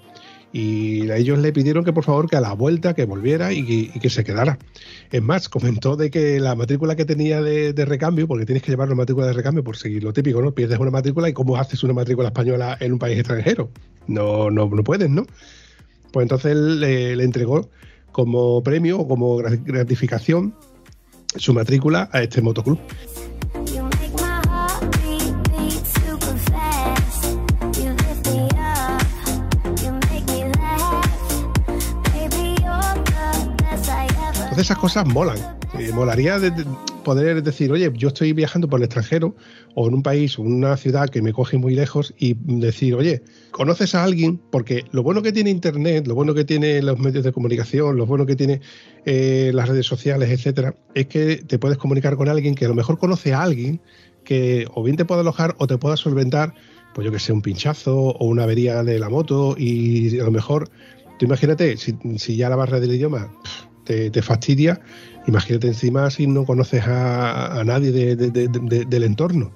Y 0.57 1.11
a 1.11 1.17
ellos 1.17 1.40
le 1.40 1.53
pidieron 1.53 1.83
que 1.85 1.93
por 1.93 2.05
favor 2.05 2.31
que 2.31 2.37
a 2.37 2.40
la 2.40 2.53
vuelta 2.53 2.95
que 2.95 3.07
volviera 3.07 3.53
y 3.53 3.88
que, 3.88 4.09
se 4.09 4.23
quedara. 4.23 4.57
Es 5.11 5.21
más, 5.21 5.49
comentó 5.49 5.97
de 5.97 6.12
que 6.12 6.38
la 6.38 6.55
matrícula 6.55 6.95
que 6.95 7.05
tenía 7.05 7.43
de, 7.43 7.73
recambio, 7.85 8.29
porque 8.29 8.47
tienes 8.47 8.62
que 8.62 8.71
llevar 8.71 8.87
una 8.87 8.95
matrícula 8.95 9.27
de 9.27 9.33
recambio 9.33 9.64
por 9.64 9.77
seguir 9.77 10.05
lo 10.05 10.12
típico, 10.12 10.40
¿no? 10.40 10.53
Pierdes 10.53 10.79
una 10.79 10.93
matrícula 10.93 11.29
y 11.29 11.33
cómo 11.33 11.57
haces 11.57 11.83
una 11.83 11.93
matrícula 11.93 12.29
española 12.29 12.77
en 12.79 12.93
un 12.93 13.01
país 13.01 13.19
extranjero. 13.19 13.69
No, 14.07 14.49
no, 14.49 14.69
no 14.69 14.85
puedes, 14.85 15.11
¿no? 15.11 15.27
Pues 16.12 16.23
entonces 16.23 16.53
él 16.53 16.79
le, 16.79 17.17
le 17.17 17.25
entregó 17.25 17.69
como 18.12 18.62
premio 18.62 19.01
o 19.01 19.09
como 19.09 19.37
gra- 19.40 19.61
gratificación 19.64 20.55
su 21.35 21.53
matrícula 21.53 22.09
a 22.12 22.23
este 22.23 22.40
motoclub. 22.43 22.79
Esas 34.64 34.79
cosas 34.79 35.07
molan. 35.07 35.37
Eh, 35.79 35.90
molaría 35.92 36.38
de- 36.38 36.50
de 36.50 36.64
poder 37.05 37.42
decir, 37.42 37.70
oye, 37.70 37.90
yo 37.94 38.09
estoy 38.09 38.33
viajando 38.33 38.66
por 38.68 38.81
el 38.81 38.85
extranjero 38.85 39.37
o 39.74 39.87
en 39.88 39.94
un 39.94 40.03
país 40.03 40.38
o 40.38 40.42
una 40.42 40.77
ciudad 40.79 41.11
que 41.11 41.20
me 41.20 41.33
coge 41.35 41.59
muy 41.59 41.74
lejos 41.74 42.14
y 42.18 42.35
decir, 42.44 42.94
oye, 42.94 43.22
¿conoces 43.50 43.94
a 43.94 44.03
alguien? 44.05 44.40
Porque 44.50 44.85
lo 44.92 45.03
bueno 45.03 45.20
que 45.20 45.33
tiene 45.33 45.50
Internet, 45.50 46.07
lo 46.07 46.14
bueno 46.14 46.33
que 46.33 46.44
tiene 46.44 46.81
los 46.81 46.98
medios 46.98 47.24
de 47.24 47.33
comunicación, 47.33 47.96
lo 47.98 48.07
bueno 48.07 48.24
que 48.24 48.37
tiene 48.37 48.62
eh, 49.05 49.50
las 49.55 49.68
redes 49.68 49.85
sociales, 49.87 50.31
etcétera, 50.31 50.74
es 50.94 51.07
que 51.09 51.37
te 51.37 51.59
puedes 51.59 51.77
comunicar 51.77 52.16
con 52.16 52.29
alguien 52.31 52.55
que 52.55 52.64
a 52.64 52.68
lo 52.68 52.74
mejor 52.74 52.98
conoce 52.98 53.35
a 53.35 53.42
alguien 53.42 53.83
que 54.24 54.66
o 54.72 54.83
bien 54.83 54.96
te 54.96 55.05
pueda 55.05 55.20
alojar 55.20 55.55
o 55.59 55.66
te 55.66 55.77
pueda 55.77 55.98
solventar, 55.98 56.55
pues 56.94 57.05
yo 57.05 57.12
que 57.12 57.18
sé, 57.18 57.35
un 57.35 57.42
pinchazo 57.42 57.94
o 57.98 58.24
una 58.27 58.44
avería 58.44 58.83
de 58.83 58.98
la 58.98 59.11
moto 59.11 59.57
y 59.59 60.18
a 60.18 60.24
lo 60.24 60.31
mejor 60.31 60.70
Tú 61.16 61.27
imagínate, 61.27 61.77
si, 61.77 62.37
ya 62.37 62.48
la 62.48 62.57
barrera 62.57 62.81
del 62.81 62.92
idioma 62.96 63.31
te, 63.85 64.11
te 64.11 64.23
fastidia, 64.23 64.81
imagínate 65.27 65.68
encima 65.68 66.11
si 66.11 66.27
no 66.27 66.44
conoces 66.44 66.87
a, 66.87 67.61
a 67.61 67.64
nadie 67.64 67.92
de- 67.92 68.16
de- 68.16 68.31
de- 68.31 68.49
de- 68.49 68.85
del 68.85 69.03
entorno. 69.05 69.53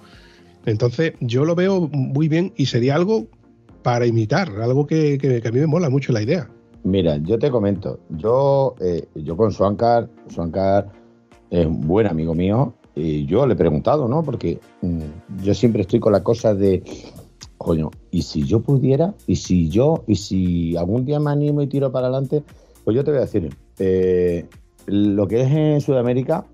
Entonces, 0.66 1.14
yo 1.20 1.44
lo 1.44 1.54
veo 1.54 1.88
muy 1.92 2.28
bien 2.28 2.52
y 2.56 2.66
sería 2.66 2.94
algo 2.94 3.26
para 3.82 4.06
imitar, 4.06 4.48
algo 4.60 4.86
que, 4.86 5.18
que- 5.18 5.40
que 5.40 5.48
a 5.48 5.52
mí 5.52 5.60
me 5.60 5.66
mola 5.66 5.88
mucho 5.88 6.12
la 6.12 6.22
idea. 6.22 6.48
Mira, 6.84 7.16
yo 7.18 7.38
te 7.38 7.50
comento, 7.50 7.98
yo, 8.10 8.74
eh, 8.80 9.04
yo 9.14 9.36
con 9.36 9.50
Suancar, 9.52 10.08
Suancar 10.32 10.88
es 11.50 11.66
un 11.66 11.86
buen 11.86 12.06
amigo 12.06 12.34
mío, 12.34 12.74
y 12.94 13.26
yo 13.26 13.46
le 13.46 13.54
he 13.54 13.56
preguntado, 13.56 14.08
¿no? 14.08 14.22
Porque 14.22 14.58
mm, 14.82 15.42
yo 15.44 15.54
siempre 15.54 15.82
estoy 15.82 16.00
con 16.00 16.12
la 16.12 16.22
cosa 16.22 16.54
de, 16.54 16.82
coño, 17.56 17.90
¿y 18.10 18.22
si 18.22 18.42
yo 18.44 18.60
pudiera? 18.60 19.14
¿Y 19.26 19.36
si 19.36 19.68
yo? 19.68 20.02
¿Y 20.08 20.16
si 20.16 20.76
algún 20.76 21.04
día 21.04 21.20
me 21.20 21.30
animo 21.30 21.62
y 21.62 21.68
tiro 21.68 21.92
para 21.92 22.08
adelante? 22.08 22.42
Pues 22.84 22.96
yo 22.96 23.04
te 23.04 23.10
voy 23.12 23.18
a 23.18 23.22
decir, 23.22 23.48
eh, 23.78 24.46
lo 24.86 25.26
que 25.28 25.42
es 25.42 25.52
en 25.52 25.80
Sudamérica, 25.80 26.46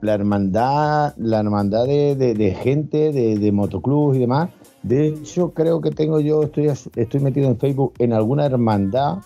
la 0.00 0.14
hermandad, 0.14 1.14
la 1.16 1.40
hermandad 1.40 1.86
de, 1.86 2.56
gente, 2.60 3.12
de, 3.12 3.52
motoclubs 3.52 4.16
y 4.16 4.20
demás. 4.20 4.50
De 4.82 5.06
hecho, 5.06 5.52
creo 5.52 5.80
que 5.80 5.92
tengo 5.92 6.18
yo, 6.18 6.42
estoy, 6.42 7.20
metido 7.20 7.48
en 7.48 7.58
Facebook 7.58 7.94
en 7.98 8.12
alguna 8.12 8.44
hermandad 8.46 9.18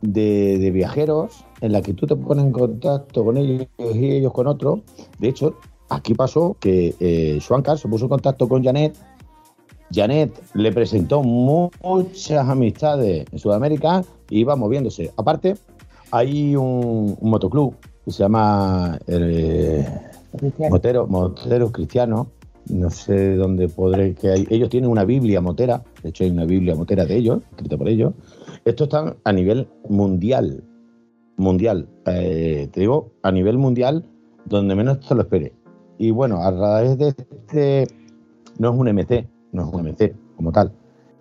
de, 0.00 0.70
viajeros 0.72 1.44
en 1.60 1.72
la 1.72 1.82
que 1.82 1.92
tú 1.92 2.06
te 2.06 2.16
pones 2.16 2.46
en 2.46 2.52
contacto 2.52 3.24
con 3.24 3.36
ellos 3.36 3.66
y 3.78 4.12
ellos 4.12 4.32
con 4.32 4.46
otros. 4.46 4.80
De 5.18 5.28
hecho, 5.28 5.56
aquí 5.90 6.14
pasó 6.14 6.56
que 6.58 6.94
eh, 7.00 7.38
se 7.40 7.88
puso 7.88 8.06
en 8.06 8.08
contacto 8.08 8.48
con 8.48 8.64
Janet. 8.64 8.96
Janet 9.92 10.42
le 10.54 10.72
presentó 10.72 11.22
mu- 11.22 11.70
muchas 11.82 12.48
amistades 12.48 13.26
en 13.30 13.38
Sudamérica 13.38 14.04
y 14.30 14.40
iba 14.40 14.56
moviéndose. 14.56 15.10
Aparte, 15.16 15.56
hay 16.10 16.56
un, 16.56 17.16
un 17.20 17.30
motoclub 17.30 17.74
que 18.04 18.12
se 18.12 18.22
llama 18.22 18.98
eh, 19.06 19.86
Motero, 20.70 21.06
Moteros 21.06 21.72
Cristianos. 21.72 22.28
No 22.70 22.90
sé 22.90 23.36
dónde 23.36 23.68
podré 23.68 24.14
que 24.14 24.30
hay. 24.30 24.46
Ellos 24.50 24.68
tienen 24.68 24.90
una 24.90 25.04
Biblia 25.04 25.40
motera. 25.40 25.82
De 26.02 26.10
hecho, 26.10 26.24
hay 26.24 26.30
una 26.30 26.44
Biblia 26.44 26.74
motera 26.74 27.06
de 27.06 27.16
ellos, 27.16 27.40
escrita 27.50 27.76
por 27.76 27.88
ellos. 27.88 28.12
Estos 28.64 28.88
están 28.88 29.16
a 29.24 29.32
nivel 29.32 29.68
mundial. 29.88 30.62
Mundial. 31.36 31.88
Eh, 32.06 32.68
te 32.70 32.80
digo, 32.80 33.12
a 33.22 33.32
nivel 33.32 33.58
mundial, 33.58 34.04
donde 34.44 34.74
menos 34.74 35.00
te 35.00 35.14
lo 35.14 35.22
esperes. 35.22 35.52
Y 35.98 36.10
bueno, 36.10 36.42
a 36.42 36.50
raíz 36.50 36.98
de 36.98 37.08
este. 37.08 37.86
No 38.58 38.70
es 38.72 38.78
un 38.78 38.88
MC, 38.88 39.26
no 39.52 39.68
es 39.68 39.72
un 39.72 39.82
MC 39.86 40.14
como 40.36 40.52
tal. 40.52 40.72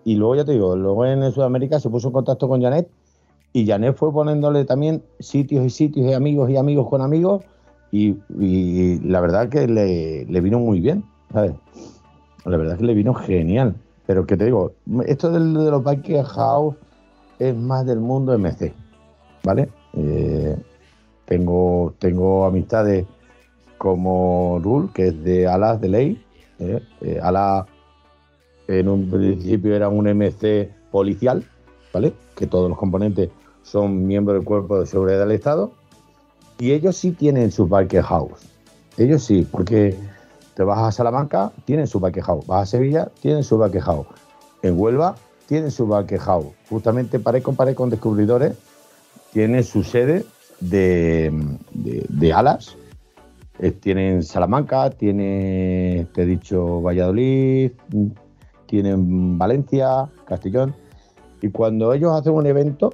Y 0.04 0.15
luego 0.15 0.36
ya 0.36 0.45
te 0.45 0.54
digo, 0.54 0.76
luego 0.76 1.06
en 1.06 1.32
Sudamérica 1.32 1.80
se 1.80 1.89
puso 1.89 2.08
en 2.08 2.13
contacto 2.13 2.47
con 2.47 2.62
Janet 2.62 2.89
y 3.54 3.66
Janet 3.66 3.96
fue 3.96 4.12
poniéndole 4.12 4.66
también 4.66 5.04
sitios 5.20 5.66
y 5.66 5.70
sitios 5.70 6.08
y 6.08 6.14
amigos 6.14 6.50
y 6.50 6.58
amigos 6.58 6.88
con 6.90 7.02
amigos 7.02 7.44
y, 7.92 8.16
la 9.00 9.22
verdad 9.22 9.50
que 9.50 9.68
le, 9.68 10.26
le 10.26 10.42
vino 10.42 10.60
muy 10.60 10.80
bien, 10.80 11.04
¿sabes? 11.32 11.54
La 12.46 12.58
verdad 12.58 12.78
que 12.78 12.84
le 12.84 12.94
vino 12.94 13.14
genial. 13.14 13.76
Pero 14.06 14.26
que 14.26 14.38
te 14.38 14.46
digo, 14.46 14.72
esto 15.06 15.30
de 15.32 15.40
los 15.40 15.84
Bike 15.84 16.24
House 16.24 16.76
es 17.40 17.56
más 17.56 17.86
del 17.86 18.00
mundo 18.00 18.38
MC, 18.38 18.74
¿vale? 19.44 19.70
Eh, 19.94 20.58
tengo, 21.26 21.94
tengo 22.00 22.46
amistades 22.46 23.06
como 23.78 24.60
Rule, 24.64 24.90
que 24.94 25.08
es 25.08 25.24
de 25.24 25.46
Alas 25.46 25.82
de 25.82 25.90
Ley. 25.90 26.26
¿eh? 26.60 26.82
Eh, 27.02 27.20
Alas 27.22 27.66
en 28.70 28.88
un 28.88 29.10
principio 29.10 29.76
era 29.76 29.90
un 29.90 30.08
MC 30.08 30.72
policial, 30.90 31.44
Que 32.36 32.48
todos 32.48 32.70
los 32.70 32.78
componentes 32.78 33.30
son 33.64 34.06
miembros 34.08 34.38
del 34.38 34.46
Cuerpo 34.46 34.80
de 34.80 34.86
Seguridad 34.86 35.20
del 35.20 35.32
Estado. 35.32 35.72
Y 36.60 36.72
ellos 36.72 36.96
sí 36.98 37.12
tienen 37.12 37.52
su 37.52 37.68
bike 37.68 38.02
house. 38.02 38.42
Ellos 38.98 39.24
sí, 39.24 39.48
porque 39.50 39.96
te 40.56 40.64
vas 40.64 40.80
a 40.80 40.92
Salamanca, 40.92 41.52
tienen 41.66 41.86
su 41.88 42.00
bike 42.00 42.22
house. 42.22 42.48
Vas 42.48 42.64
a 42.64 42.66
Sevilla, 42.66 43.12
tienen 43.22 43.44
su 43.44 43.58
bike 43.58 43.80
house. 43.82 44.08
En 44.64 44.80
Huelva, 44.80 45.16
tienen 45.48 45.70
su 45.70 45.86
bike 45.88 46.18
house. 46.18 46.48
Justamente 46.70 47.20
pared 47.20 47.44
con 47.44 47.56
pared 47.56 47.76
con 47.76 47.90
descubridores, 47.90 48.54
tiene 49.34 49.62
su 49.64 49.84
sede 49.84 50.26
de, 50.60 51.32
de- 51.74 52.34
alas. 52.34 52.76
Eh, 53.60 53.72
tienen 53.72 54.24
Salamanca, 54.24 54.90
tiene, 54.90 56.08
te 56.14 56.24
he 56.24 56.26
dicho, 56.26 56.82
Valladolid, 56.82 57.72
tienen 58.66 59.38
Valencia, 59.38 60.10
Castellón. 60.26 60.76
Y 61.41 61.50
cuando 61.50 61.93
ellos 61.93 62.12
hacen 62.13 62.34
un 62.34 62.45
evento, 62.45 62.93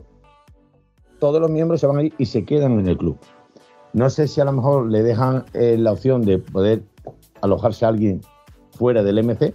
todos 1.20 1.40
los 1.42 1.50
miembros 1.50 1.80
se 1.80 1.88
van 1.88 1.98
ahí 1.98 2.14
y 2.18 2.26
se 2.26 2.46
quedan 2.46 2.80
en 2.80 2.88
el 2.88 2.98
club. 2.98 3.18
No 3.94 4.10
sé 4.10 4.28
si 4.28 4.42
a 4.42 4.46
lo 4.46 4.52
mejor 4.52 4.90
le 4.90 5.04
dejan 5.04 5.46
eh, 5.54 5.78
la 5.78 5.92
opción 5.92 6.24
de 6.24 6.40
poder 6.40 6.84
alojarse 7.42 7.86
a 7.86 7.90
alguien 7.90 8.22
fuera 8.72 9.04
del 9.04 9.24
MC, 9.24 9.54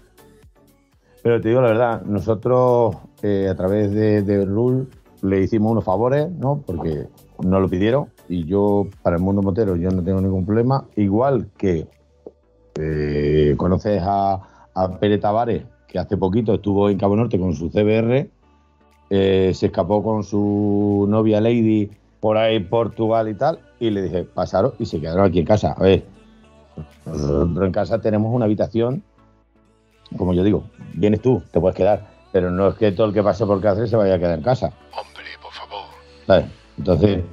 pero 1.23 1.41
te 1.41 1.49
digo 1.49 1.61
la 1.61 1.69
verdad, 1.69 2.03
nosotros 2.03 2.97
eh, 3.23 3.49
a 3.51 3.57
través 3.57 3.93
de, 3.93 4.23
de 4.23 4.45
Rule 4.45 4.87
le 5.23 5.43
hicimos 5.43 5.73
unos 5.73 5.85
favores, 5.85 6.31
¿no? 6.31 6.63
Porque 6.65 7.07
nos 7.43 7.61
lo 7.61 7.69
pidieron 7.69 8.07
y 8.29 8.45
yo, 8.45 8.87
para 9.03 9.17
el 9.17 9.23
mundo 9.23 9.43
motero, 9.43 9.77
yo 9.77 9.91
no 9.91 10.03
tengo 10.03 10.21
ningún 10.21 10.47
problema. 10.47 10.87
Igual 10.97 11.51
que 11.57 11.89
eh, 12.77 13.55
conoces 13.57 14.01
a, 14.05 14.69
a 14.75 14.99
Pere 14.99 15.19
Tavares, 15.19 15.65
que 15.89 15.99
hace 15.99 16.17
poquito 16.17 16.55
estuvo 16.55 16.89
en 16.89 16.99
Cabo 16.99 17.17
Norte 17.17 17.39
con 17.39 17.55
su 17.55 17.69
CBR, 17.69 18.31
eh, 19.11 19.53
se 19.55 19.67
escapó 19.67 20.03
con 20.03 20.23
su 20.23 21.07
novia 21.09 21.41
Lady 21.41 21.91
por 22.21 22.37
ahí 22.37 22.61
Portugal 22.61 23.29
y 23.29 23.35
tal, 23.35 23.61
y 23.81 23.91
le 23.91 24.03
dije, 24.03 24.25
pasaros 24.25 24.75
y 24.79 24.87
se 24.87 25.01
quedaron 25.01 25.25
aquí 25.25 25.39
en 25.41 25.47
casa. 25.47 25.75
A 25.77 25.83
ver, 25.83 26.05
nosotros 27.07 27.67
en 27.67 27.73
casa 27.73 28.01
tenemos 28.01 28.35
una 28.35 28.45
habitación, 28.45 29.03
como 30.17 30.35
yo 30.35 30.43
digo, 30.43 30.65
vienes 30.95 31.23
tú, 31.23 31.43
te 31.51 31.61
puedes 31.61 31.77
quedar, 31.77 32.07
pero 32.33 32.51
no 32.51 32.69
es 32.69 32.75
que 32.75 32.93
todo 32.93 33.07
el 33.07 33.15
que 33.15 33.23
pase 33.23 33.47
por 33.47 33.61
Cáceres 33.61 33.91
se 33.91 33.97
vaya 33.97 34.15
a 34.15 34.19
quedar 34.19 34.39
en 34.39 34.45
casa. 34.45 34.73
Hombre, 34.93 35.25
por 35.41 35.53
favor. 35.53 35.87
¿sabes? 36.27 36.47
Entonces, 36.77 37.25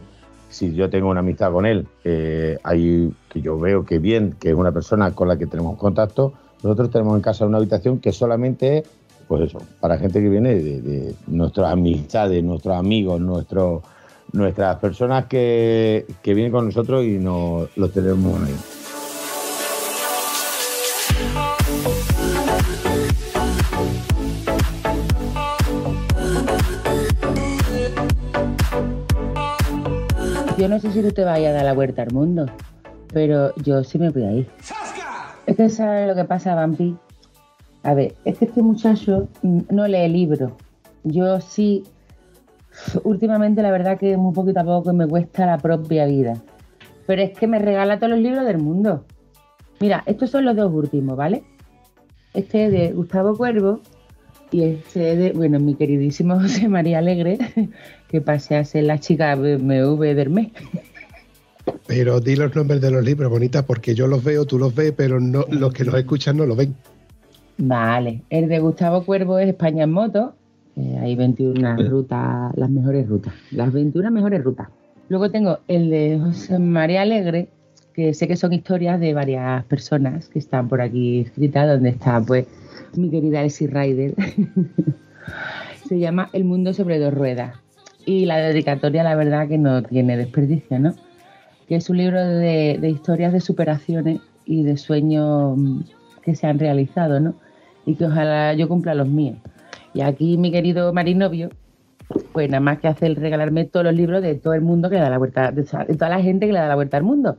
si 0.50 0.74
yo 0.74 0.90
tengo 0.90 1.10
una 1.10 1.20
amistad 1.20 1.52
con 1.52 1.66
él, 1.66 1.88
eh, 2.04 2.58
hay, 2.64 3.14
que 3.30 3.42
yo 3.42 3.60
veo 3.60 3.86
que 3.86 4.00
bien, 4.00 4.36
que 4.40 4.50
es 4.50 4.56
una 4.56 4.72
persona 4.72 5.12
con 5.12 5.28
la 5.28 5.38
que 5.38 5.48
tenemos 5.48 5.78
contacto, 5.78 6.34
nosotros 6.64 6.90
tenemos 6.90 7.16
en 7.16 7.22
casa 7.22 7.46
una 7.46 7.58
habitación 7.58 8.00
que 8.00 8.12
solamente 8.12 8.78
es, 8.78 8.90
pues 9.28 9.44
eso, 9.44 9.60
para 9.80 9.98
gente 9.98 10.22
que 10.22 10.30
viene 10.30 10.56
de, 10.56 10.82
de 10.82 11.16
nuestras 11.28 11.72
amistades, 11.72 12.44
nuestros 12.44 12.76
amigos, 12.76 13.20
nuestros, 13.20 13.84
nuestras 14.32 14.78
personas 14.78 15.26
que, 15.26 16.06
que 16.22 16.34
vienen 16.34 16.52
con 16.52 16.66
nosotros 16.66 17.04
y 17.06 17.18
nos 17.18 17.76
los 17.78 17.92
tenemos 17.92 18.42
ahí. 18.42 18.56
Yo 30.58 30.70
no 30.70 30.80
sé 30.80 30.92
si 30.94 31.02
tú 31.02 31.12
te 31.12 31.24
vayas 31.24 31.50
a 31.50 31.54
dar 31.54 31.66
la 31.66 31.74
vuelta 31.74 32.02
al 32.04 32.12
mundo, 32.12 32.46
pero 33.14 33.54
yo 33.58 33.84
sí 33.84 34.00
me 34.00 34.10
voy 34.10 34.24
a 34.24 34.32
ir. 34.32 34.50
Es 35.46 35.58
que 35.58 35.70
sabes 35.70 36.08
lo 36.08 36.16
que 36.16 36.24
pasa, 36.24 36.56
Vampi. 36.56 36.96
A 37.86 37.94
ver, 37.94 38.16
es 38.26 38.40
que 38.40 38.46
este 38.46 38.64
muchacho 38.64 39.28
no 39.44 39.88
lee 39.88 40.10
libros. 40.10 40.52
Yo 41.04 41.40
sí, 41.40 41.84
últimamente 43.04 43.62
la 43.62 43.70
verdad 43.70 44.00
que 44.00 44.18
muy 44.18 44.34
poquito 44.34 44.60
a 44.62 44.64
poco 44.64 44.92
me 44.92 45.08
cuesta 45.08 45.46
la 45.46 45.60
propia 45.60 46.08
vida. 46.08 46.42
Pero 47.06 47.22
es 47.22 47.38
que 47.38 47.46
me 47.46 47.60
regala 47.60 48.00
todos 48.00 48.10
los 48.10 48.20
libros 48.20 48.44
del 48.44 48.58
mundo. 48.58 49.06
Mira, 49.80 50.02
estos 50.08 50.32
son 50.32 50.46
los 50.46 50.56
dos 50.56 50.74
últimos, 50.74 51.16
¿vale? 51.16 51.44
Este 52.34 52.66
es 52.66 52.72
de 52.72 52.92
Gustavo 52.92 53.38
Cuervo 53.38 53.82
y 54.50 54.64
este 54.64 55.16
de, 55.16 55.32
bueno, 55.34 55.60
mi 55.60 55.76
queridísimo 55.76 56.40
José 56.42 56.68
María 56.68 56.98
Alegre, 56.98 57.38
que 58.10 58.20
pase 58.20 58.56
a 58.56 58.66
ser 58.66 58.86
la 58.86 59.00
chica 59.00 59.36
BMW 59.36 60.16
del 60.16 60.32
mes. 60.32 60.52
Pero 61.86 62.20
di 62.20 62.36
los 62.36 62.56
nombres 62.56 62.82
de 62.82 62.90
los 62.90 63.04
libros, 63.04 63.30
bonita, 63.30 63.64
porque 63.64 63.94
yo 63.94 64.08
los 64.08 64.24
veo, 64.24 64.46
tú 64.46 64.58
los 64.58 64.74
ves, 64.74 64.92
pero 64.98 65.20
no, 65.20 65.46
los 65.52 65.72
que 65.72 65.84
nos 65.84 65.94
escuchan 65.94 66.38
no 66.38 66.48
los 66.48 66.58
ven. 66.58 66.74
Vale, 67.58 68.22
el 68.30 68.50
de 68.50 68.60
Gustavo 68.60 69.04
Cuervo 69.06 69.40
es 69.40 69.48
España 69.48 69.84
en 69.84 69.92
moto. 69.92 70.36
Eh, 70.76 70.98
hay 71.02 71.16
21 71.16 71.78
rutas, 71.90 72.54
las 72.58 72.70
mejores 72.70 73.08
rutas, 73.08 73.34
las 73.52 73.72
21 73.72 74.12
mejores 74.12 74.44
rutas. 74.44 74.68
Luego 75.08 75.32
tengo 75.32 75.60
el 75.68 75.90
de 75.90 76.20
José 76.22 76.60
María 76.60 77.04
Alegre, 77.04 77.48
que 77.94 78.14
sé 78.14 78.28
que 78.28 78.36
son 78.36 78.52
historias 78.52 79.00
de 79.00 79.14
varias 79.14 79.64
personas 79.66 80.28
que 80.28 80.40
están 80.40 80.68
por 80.68 80.82
aquí 80.82 81.22
escritas, 81.22 81.68
donde 81.68 81.90
está 81.90 82.20
pues 82.22 82.46
mi 82.98 83.10
querida 83.10 83.42
Elsie 83.42 83.68
Ryder. 83.68 84.16
Se 85.88 86.00
llama 86.00 86.30
El 86.34 86.44
mundo 86.44 86.74
sobre 86.74 87.00
dos 87.00 87.14
ruedas. 87.14 87.56
Y 88.06 88.26
la 88.26 88.38
dedicatoria, 88.38 89.04
la 89.04 89.16
verdad, 89.16 89.48
que 89.48 89.58
no 89.58 89.82
tiene 89.82 90.18
desperdicio, 90.18 90.78
¿no? 90.78 90.94
Que 91.68 91.78
es 91.78 91.90
un 91.90 91.98
libro 91.98 92.24
de, 92.24 92.78
de 92.80 92.90
historias 92.90 93.32
de 93.32 93.40
superaciones 93.40 94.20
y 94.46 94.64
de 94.64 94.78
sueños 94.78 95.58
mm, 95.58 95.80
que 96.22 96.36
se 96.36 96.48
han 96.48 96.60
realizado, 96.60 97.20
¿no? 97.20 97.36
Y 97.86 97.96
que 97.96 98.06
ojalá 98.06 98.54
yo 98.54 98.68
cumpla 98.68 98.96
los 98.96 99.08
míos. 99.08 99.38
Y 99.94 100.02
aquí 100.02 100.38
mi 100.38 100.52
querido 100.52 100.92
marinovio, 100.94 101.50
pues 102.34 102.50
nada 102.50 102.62
más 102.62 102.80
que 102.80 102.88
hace 102.88 103.06
el 103.06 103.16
regalarme 103.16 103.66
todos 103.66 103.86
los 103.86 103.96
libros 103.96 104.22
de 104.22 104.36
todo 104.36 104.54
el 104.54 104.62
mundo 104.62 104.90
que 104.90 104.96
le 104.96 105.02
da 105.02 105.10
la 105.10 105.18
vuelta, 105.18 105.52
de, 105.52 105.64
toda 105.64 106.10
la 106.10 106.22
gente 106.22 106.48
que 106.48 106.54
le 106.54 106.60
da 106.60 106.68
la 106.68 106.76
vuelta 106.76 106.98
al 106.98 107.04
mundo. 107.04 107.38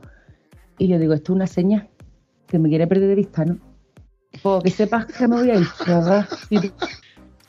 Y 0.77 0.87
yo 0.87 0.99
digo, 0.99 1.13
esto 1.13 1.33
es 1.33 1.35
una 1.35 1.47
señal 1.47 1.89
que 2.47 2.59
me 2.59 2.69
quiere 2.69 2.87
perder 2.87 3.09
de 3.09 3.15
vista, 3.15 3.45
¿no? 3.45 3.57
O 4.43 4.61
que 4.61 4.69
sepas 4.69 5.05
que 5.05 5.27
me 5.27 5.35
voy 5.35 5.51
a 5.51 5.55
ir. 5.55 5.67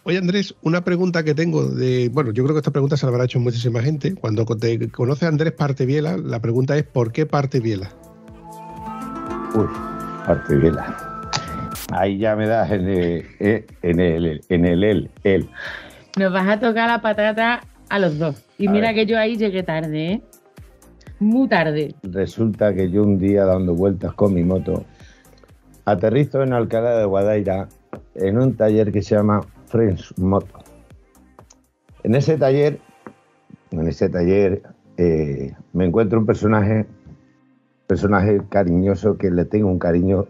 Oye, 0.04 0.16
Andrés, 0.16 0.54
una 0.62 0.82
pregunta 0.84 1.22
que 1.22 1.34
tengo 1.34 1.66
de. 1.68 2.08
Bueno, 2.08 2.32
yo 2.32 2.42
creo 2.44 2.54
que 2.54 2.60
esta 2.60 2.70
pregunta 2.70 2.96
se 2.96 3.04
la 3.04 3.12
habrá 3.12 3.24
hecho 3.24 3.40
muchísima 3.40 3.82
gente. 3.82 4.14
Cuando 4.14 4.46
te 4.46 4.90
conoce 4.90 5.26
a 5.26 5.28
Andrés 5.28 5.52
Parteviela, 5.52 6.16
la 6.16 6.40
pregunta 6.40 6.78
es: 6.78 6.84
¿por 6.84 7.12
qué 7.12 7.26
Parteviela? 7.26 7.90
Uy, 9.54 9.66
parte 10.26 10.56
biela. 10.56 11.07
Ahí 11.92 12.18
ya 12.18 12.36
me 12.36 12.46
das 12.46 12.70
en 12.70 12.88
el, 12.88 13.24
eh, 13.40 13.66
en 13.82 14.00
el, 14.00 14.40
en 14.48 14.64
el, 14.66 14.84
el, 14.84 15.10
el. 15.24 15.48
Nos 16.18 16.32
vas 16.32 16.48
a 16.48 16.60
tocar 16.60 16.88
la 16.88 17.00
patata 17.00 17.60
a 17.88 17.98
los 17.98 18.18
dos. 18.18 18.44
Y 18.58 18.68
A 18.68 18.72
mira 18.72 18.88
ver. 18.88 18.96
que 18.96 19.06
yo 19.06 19.18
ahí 19.18 19.36
llegué 19.36 19.62
tarde, 19.62 20.12
¿eh? 20.12 20.22
Muy 21.20 21.48
tarde. 21.48 21.94
Resulta 22.02 22.74
que 22.74 22.90
yo 22.90 23.02
un 23.02 23.18
día 23.18 23.44
dando 23.44 23.74
vueltas 23.74 24.12
con 24.14 24.34
mi 24.34 24.44
moto, 24.44 24.84
aterrizo 25.84 26.42
en 26.42 26.52
Alcalá 26.52 26.96
de 26.98 27.04
Guadaira 27.06 27.68
en 28.14 28.38
un 28.38 28.56
taller 28.56 28.92
que 28.92 29.02
se 29.02 29.14
llama 29.16 29.40
Friends 29.66 30.16
Moto. 30.18 30.58
En 32.04 32.14
ese 32.14 32.36
taller, 32.36 32.78
en 33.70 33.88
ese 33.88 34.08
taller 34.08 34.62
eh, 34.96 35.54
me 35.72 35.86
encuentro 35.86 36.18
un 36.18 36.26
personaje, 36.26 36.86
personaje 37.86 38.40
cariñoso 38.48 39.16
que 39.16 39.30
le 39.30 39.44
tengo 39.44 39.68
un 39.68 39.78
cariño 39.78 40.26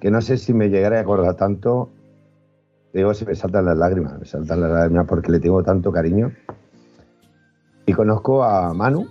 que 0.00 0.10
no 0.10 0.20
sé 0.20 0.36
si 0.36 0.54
me 0.54 0.68
llegaré 0.68 0.98
a 0.98 1.00
acordar 1.00 1.34
tanto. 1.34 1.90
Digo, 2.92 3.12
si 3.14 3.24
me 3.24 3.34
saltan 3.34 3.66
las 3.66 3.76
lágrimas, 3.76 4.18
me 4.18 4.24
saltan 4.24 4.60
las 4.60 4.70
lágrimas 4.70 5.06
porque 5.06 5.30
le 5.32 5.40
tengo 5.40 5.62
tanto 5.62 5.92
cariño. 5.92 6.32
Y 7.86 7.92
conozco 7.92 8.44
a 8.44 8.72
Manu, 8.74 9.06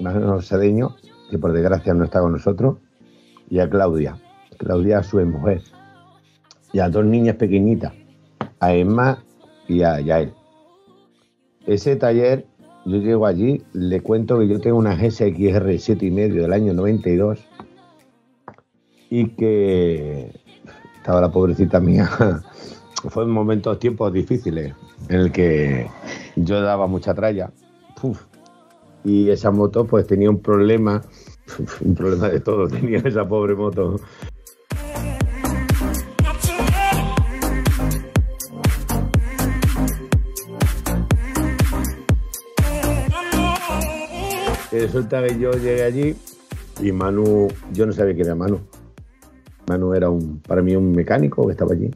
Manu 0.00 0.40
Cedeño, 0.40 0.96
que 1.30 1.38
por 1.38 1.52
desgracia 1.52 1.94
no 1.94 2.04
está 2.04 2.20
con 2.20 2.32
nosotros, 2.32 2.78
y 3.48 3.60
a 3.60 3.68
Claudia. 3.68 4.18
Claudia, 4.58 5.02
su 5.02 5.18
mujer. 5.20 5.62
Y 6.72 6.80
a 6.80 6.88
dos 6.88 7.04
niñas 7.04 7.36
pequeñitas, 7.36 7.92
a 8.58 8.74
Emma 8.74 9.22
y 9.66 9.82
a 9.82 10.00
Yael. 10.00 10.32
Ese 11.66 11.96
taller, 11.96 12.46
yo 12.84 12.96
llego 12.98 13.26
allí, 13.26 13.62
le 13.72 14.00
cuento 14.00 14.38
que 14.38 14.48
yo 14.48 14.60
tengo 14.60 14.78
una 14.78 14.94
GSXR 14.94 15.66
7,5 15.66 16.32
del 16.32 16.52
año 16.52 16.72
92 16.72 17.46
y 19.10 19.28
que 19.30 20.32
estaba 20.96 21.20
la 21.20 21.30
pobrecita 21.30 21.80
mía. 21.80 22.08
Fue 23.08 23.24
en 23.24 23.30
momentos, 23.30 23.78
tiempos 23.78 24.12
difíciles 24.12 24.74
en 25.08 25.20
el 25.20 25.32
que 25.32 25.88
yo 26.36 26.60
daba 26.60 26.86
mucha 26.86 27.12
tralla. 27.12 27.50
Y 29.04 29.28
esa 29.30 29.50
moto 29.50 29.84
pues 29.86 30.06
tenía 30.06 30.30
un 30.30 30.40
problema, 30.40 31.02
un 31.80 31.94
problema 31.94 32.28
de 32.28 32.40
todo 32.40 32.68
tenía 32.68 32.98
esa 32.98 33.26
pobre 33.28 33.54
moto. 33.54 34.00
Resulta 44.70 45.26
que 45.26 45.38
yo 45.38 45.50
llegué 45.52 45.82
allí 45.82 46.16
y 46.80 46.92
Manu, 46.92 47.48
yo 47.72 47.84
no 47.86 47.92
sabía 47.92 48.14
que 48.14 48.22
era 48.22 48.34
Manu. 48.34 48.60
Manu 49.70 49.94
era 49.94 50.10
un, 50.10 50.40
para 50.40 50.62
mí 50.62 50.74
un 50.74 50.90
mecánico 50.90 51.46
que 51.46 51.52
estaba 51.52 51.74
allí. 51.74 51.90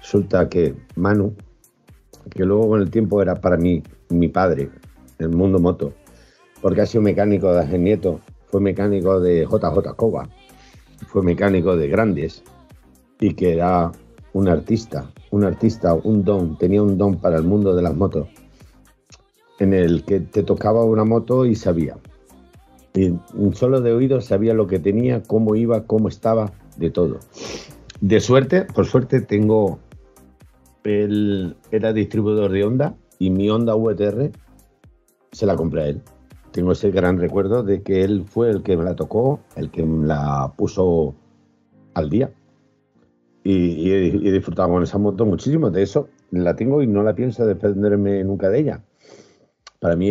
Resulta 0.00 0.48
que 0.48 0.74
Manu, 0.96 1.34
que 2.30 2.44
luego 2.46 2.70
con 2.70 2.80
el 2.80 2.90
tiempo 2.90 3.20
era 3.20 3.34
para 3.34 3.58
mí 3.58 3.82
mi 4.08 4.28
padre 4.28 4.70
el 5.18 5.28
mundo 5.28 5.58
moto, 5.58 5.92
porque 6.62 6.80
ha 6.80 6.86
sido 6.86 7.02
mecánico 7.02 7.52
de 7.52 7.60
Ángel 7.60 7.84
Nieto, 7.84 8.20
fue 8.46 8.62
mecánico 8.62 9.20
de 9.20 9.44
JJ 9.44 9.94
Cova, 9.96 10.30
fue 11.08 11.22
mecánico 11.22 11.76
de 11.76 11.88
grandes 11.88 12.42
y 13.20 13.34
que 13.34 13.52
era 13.52 13.92
un 14.32 14.48
artista, 14.48 15.10
un 15.30 15.44
artista, 15.44 15.92
un 15.92 16.24
don, 16.24 16.56
tenía 16.56 16.82
un 16.82 16.96
don 16.96 17.16
para 17.16 17.36
el 17.36 17.44
mundo 17.44 17.76
de 17.76 17.82
las 17.82 17.94
motos, 17.94 18.28
en 19.58 19.74
el 19.74 20.04
que 20.04 20.20
te 20.20 20.42
tocaba 20.42 20.84
una 20.84 21.04
moto 21.04 21.44
y 21.44 21.54
sabía. 21.54 21.98
Y 22.94 23.12
solo 23.52 23.82
de 23.82 23.92
oído 23.92 24.22
sabía 24.22 24.54
lo 24.54 24.66
que 24.66 24.78
tenía, 24.78 25.22
cómo 25.22 25.54
iba, 25.54 25.84
cómo 25.84 26.08
estaba, 26.08 26.50
de 26.76 26.90
todo. 26.90 27.18
De 28.00 28.20
suerte, 28.20 28.64
por 28.64 28.86
suerte, 28.86 29.20
tengo. 29.20 29.78
Él 30.84 31.56
era 31.70 31.92
distribuidor 31.92 32.50
de 32.50 32.64
Honda 32.64 32.94
y 33.18 33.30
mi 33.30 33.50
Honda 33.50 33.74
VTR 33.74 34.30
se 35.30 35.46
la 35.46 35.56
compré 35.56 35.82
a 35.82 35.88
él. 35.88 36.02
Tengo 36.52 36.72
ese 36.72 36.90
gran 36.90 37.18
recuerdo 37.18 37.62
de 37.62 37.82
que 37.82 38.02
él 38.02 38.24
fue 38.26 38.50
el 38.50 38.62
que 38.62 38.76
me 38.76 38.84
la 38.84 38.96
tocó, 38.96 39.40
el 39.56 39.70
que 39.70 39.84
me 39.84 40.06
la 40.06 40.52
puso 40.56 41.14
al 41.94 42.08
día. 42.08 42.32
Y, 43.44 43.52
y 43.52 43.90
y 43.92 44.28
he 44.28 44.32
disfrutado 44.32 44.70
con 44.70 44.82
esa 44.82 44.98
moto 44.98 45.26
muchísimo. 45.26 45.70
De 45.70 45.82
eso 45.82 46.08
la 46.30 46.56
tengo 46.56 46.82
y 46.82 46.86
no 46.86 47.02
la 47.02 47.14
pienso 47.14 47.46
desprenderme 47.46 48.24
nunca 48.24 48.48
de 48.48 48.60
ella. 48.60 48.84
Para 49.80 49.96
mí 49.96 50.10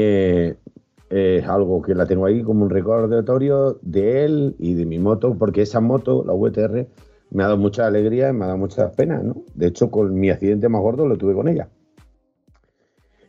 es, 1.09 1.45
algo 1.47 1.81
que 1.81 1.95
la 1.95 2.05
tengo 2.05 2.25
ahí 2.25 2.43
como 2.43 2.65
un 2.65 2.69
recordatorio 2.69 3.79
de 3.81 4.25
él 4.25 4.55
y 4.59 4.73
de 4.75 4.85
mi 4.85 4.99
moto, 4.99 5.35
porque 5.37 5.63
esa 5.63 5.79
moto, 5.79 6.23
la 6.25 6.33
VTR, 6.33 6.87
me 7.31 7.43
ha 7.43 7.47
dado 7.47 7.57
mucha 7.57 7.87
alegría 7.87 8.29
y 8.29 8.33
me 8.33 8.45
ha 8.45 8.47
dado 8.47 8.59
mucha 8.59 8.91
pena, 8.91 9.21
¿no? 9.21 9.43
De 9.53 9.67
hecho, 9.67 9.91
con 9.91 10.13
mi 10.19 10.29
accidente 10.29 10.69
más 10.69 10.81
gordo 10.81 11.07
lo 11.07 11.17
tuve 11.17 11.33
con 11.33 11.47
ella. 11.47 11.69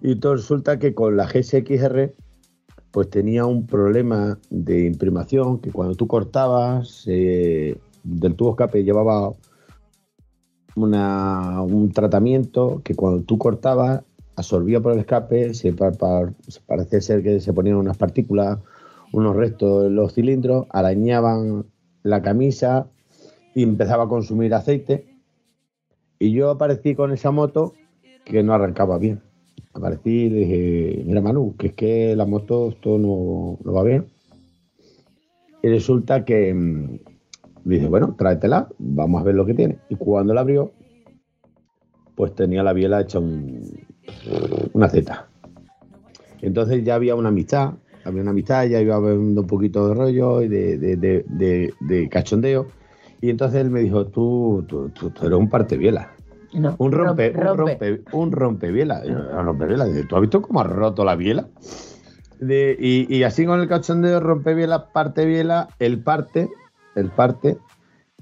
Y 0.00 0.16
todo 0.16 0.36
resulta 0.36 0.78
que 0.78 0.94
con 0.94 1.16
la 1.16 1.26
GSXR, 1.26 2.14
pues 2.90 3.10
tenía 3.10 3.44
un 3.44 3.66
problema 3.66 4.38
de 4.48 4.86
imprimación, 4.86 5.60
que 5.60 5.70
cuando 5.70 5.94
tú 5.94 6.06
cortabas 6.06 7.04
eh, 7.06 7.76
del 8.02 8.34
tubo 8.34 8.50
escape 8.50 8.82
llevaba 8.82 9.32
una, 10.74 11.62
un 11.62 11.92
tratamiento 11.92 12.80
que 12.82 12.94
cuando 12.94 13.22
tú 13.22 13.38
cortabas 13.38 14.02
absorbía 14.40 14.80
por 14.80 14.92
el 14.92 15.00
escape, 15.00 15.52
parece 16.66 17.00
ser 17.00 17.22
que 17.22 17.40
se 17.40 17.52
ponían 17.52 17.76
unas 17.76 17.96
partículas, 17.96 18.58
unos 19.12 19.36
restos 19.36 19.86
en 19.86 19.94
los 19.94 20.14
cilindros, 20.14 20.66
arañaban 20.70 21.66
la 22.02 22.22
camisa 22.22 22.86
y 23.54 23.62
empezaba 23.62 24.04
a 24.04 24.08
consumir 24.08 24.54
aceite. 24.54 25.06
Y 26.18 26.32
yo 26.32 26.50
aparecí 26.50 26.94
con 26.94 27.12
esa 27.12 27.30
moto 27.30 27.74
que 28.24 28.42
no 28.42 28.52
arrancaba 28.52 28.98
bien. 28.98 29.20
Aparecí 29.72 30.24
y 30.24 30.28
dije, 30.28 31.02
mira 31.06 31.20
Manu, 31.20 31.54
que 31.56 31.68
es 31.68 31.72
que 31.74 32.16
la 32.16 32.26
moto 32.26 32.70
esto 32.70 32.98
no, 32.98 33.58
no 33.62 33.72
va 33.72 33.82
bien. 33.82 34.06
Y 35.62 35.68
resulta 35.68 36.24
que 36.24 36.52
mm, 36.52 36.98
dice, 37.64 37.88
bueno, 37.88 38.14
tráetela, 38.18 38.68
vamos 38.78 39.20
a 39.20 39.24
ver 39.24 39.34
lo 39.34 39.46
que 39.46 39.54
tiene. 39.54 39.78
Y 39.88 39.96
cuando 39.96 40.34
la 40.34 40.40
abrió, 40.40 40.72
pues 42.14 42.34
tenía 42.34 42.62
la 42.62 42.72
biela 42.72 43.00
hecha 43.00 43.18
un, 43.18 43.89
una 44.72 44.88
Z. 44.88 45.26
Entonces 46.42 46.84
ya 46.84 46.94
había 46.94 47.14
una 47.14 47.28
amistad, 47.28 47.72
había 48.04 48.22
una 48.22 48.30
amistad, 48.30 48.64
ya 48.66 48.80
iba 48.80 48.96
habiendo 48.96 49.42
un 49.42 49.46
poquito 49.46 49.88
de 49.88 49.94
rollo 49.94 50.42
y 50.42 50.48
de, 50.48 50.78
de- 50.78 50.96
de- 50.96 51.24
de- 51.28 51.74
de 51.80 52.08
cachondeo. 52.08 52.66
Y 53.20 53.28
entonces 53.30 53.60
él 53.60 53.70
me 53.70 53.80
dijo, 53.80 54.06
tú, 54.06 54.64
tú, 54.66 54.88
tú- 54.90 55.10
tú 55.10 55.26
eres 55.26 55.38
un 55.38 55.50
partebiela. 55.50 56.12
No, 56.54 56.74
Un 56.78 56.90
rompe, 56.92 57.30
rompe. 57.30 57.50
un 57.52 57.56
rompe, 57.58 58.02
un 58.12 58.32
rompebiela. 58.32 59.04
Yo, 59.06 59.12
"Un 59.12 59.44
rompebiela. 59.44 59.84
Dice, 59.84 60.04
¿Tú 60.04 60.16
has 60.16 60.22
visto 60.22 60.42
cómo 60.42 60.60
ha 60.60 60.64
roto 60.64 61.04
la 61.04 61.14
biela? 61.14 61.46
De- 62.40 62.76
y, 62.80 63.14
y 63.14 63.22
así 63.22 63.44
con 63.44 63.60
el 63.60 63.68
cachondeo, 63.68 64.18
rompebiela, 64.18 64.86
parte 64.92 65.26
biela, 65.26 65.68
el 65.78 66.02
parte, 66.02 66.48
el 66.96 67.10
parte. 67.10 67.58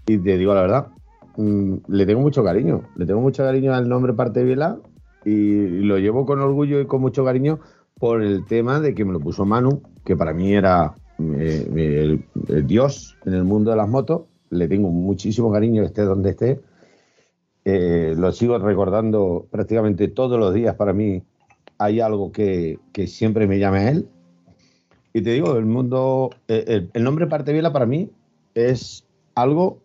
Y 0.06 0.18
te 0.18 0.36
digo 0.36 0.52
la 0.54 0.62
verdad, 0.62 0.88
mm, 1.36 1.74
le 1.88 2.04
tengo 2.04 2.20
mucho 2.20 2.42
cariño. 2.44 2.82
Le 2.96 3.06
tengo 3.06 3.20
mucho 3.20 3.44
cariño 3.44 3.72
al 3.72 3.88
nombre 3.88 4.12
parte 4.12 4.42
biela 4.42 4.78
y 5.28 5.82
lo 5.82 5.98
llevo 5.98 6.24
con 6.24 6.40
orgullo 6.40 6.80
y 6.80 6.86
con 6.86 7.00
mucho 7.00 7.24
cariño 7.24 7.60
por 7.98 8.22
el 8.22 8.46
tema 8.46 8.80
de 8.80 8.94
que 8.94 9.04
me 9.04 9.12
lo 9.12 9.20
puso 9.20 9.44
Manu, 9.44 9.82
que 10.04 10.16
para 10.16 10.32
mí 10.32 10.52
era 10.52 10.94
eh, 11.18 11.68
el, 11.74 12.24
el 12.48 12.66
dios 12.66 13.16
en 13.26 13.34
el 13.34 13.44
mundo 13.44 13.70
de 13.70 13.76
las 13.76 13.88
motos. 13.88 14.22
Le 14.50 14.68
tengo 14.68 14.88
muchísimo 14.90 15.52
cariño, 15.52 15.82
esté 15.82 16.02
donde 16.02 16.30
esté. 16.30 16.60
Eh, 17.64 18.14
lo 18.16 18.32
sigo 18.32 18.58
recordando 18.58 19.46
prácticamente 19.50 20.08
todos 20.08 20.38
los 20.38 20.54
días. 20.54 20.74
Para 20.76 20.92
mí 20.92 21.22
hay 21.76 22.00
algo 22.00 22.32
que, 22.32 22.78
que 22.92 23.06
siempre 23.06 23.46
me 23.46 23.58
llama 23.58 23.78
a 23.78 23.90
él. 23.90 24.08
Y 25.12 25.22
te 25.22 25.32
digo, 25.32 25.56
el 25.56 25.66
mundo, 25.66 26.30
eh, 26.46 26.64
el, 26.66 26.90
el 26.94 27.04
nombre 27.04 27.26
Parte 27.26 27.52
Biela 27.52 27.72
para 27.72 27.86
mí 27.86 28.10
es 28.54 29.04
algo 29.34 29.80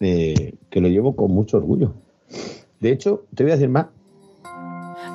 eh, 0.00 0.54
que 0.70 0.80
lo 0.80 0.88
llevo 0.88 1.16
con 1.16 1.30
mucho 1.32 1.56
orgullo. 1.56 1.94
De 2.80 2.92
hecho, 2.92 3.24
te 3.34 3.42
voy 3.42 3.52
a 3.52 3.56
decir 3.56 3.68
más. 3.68 3.86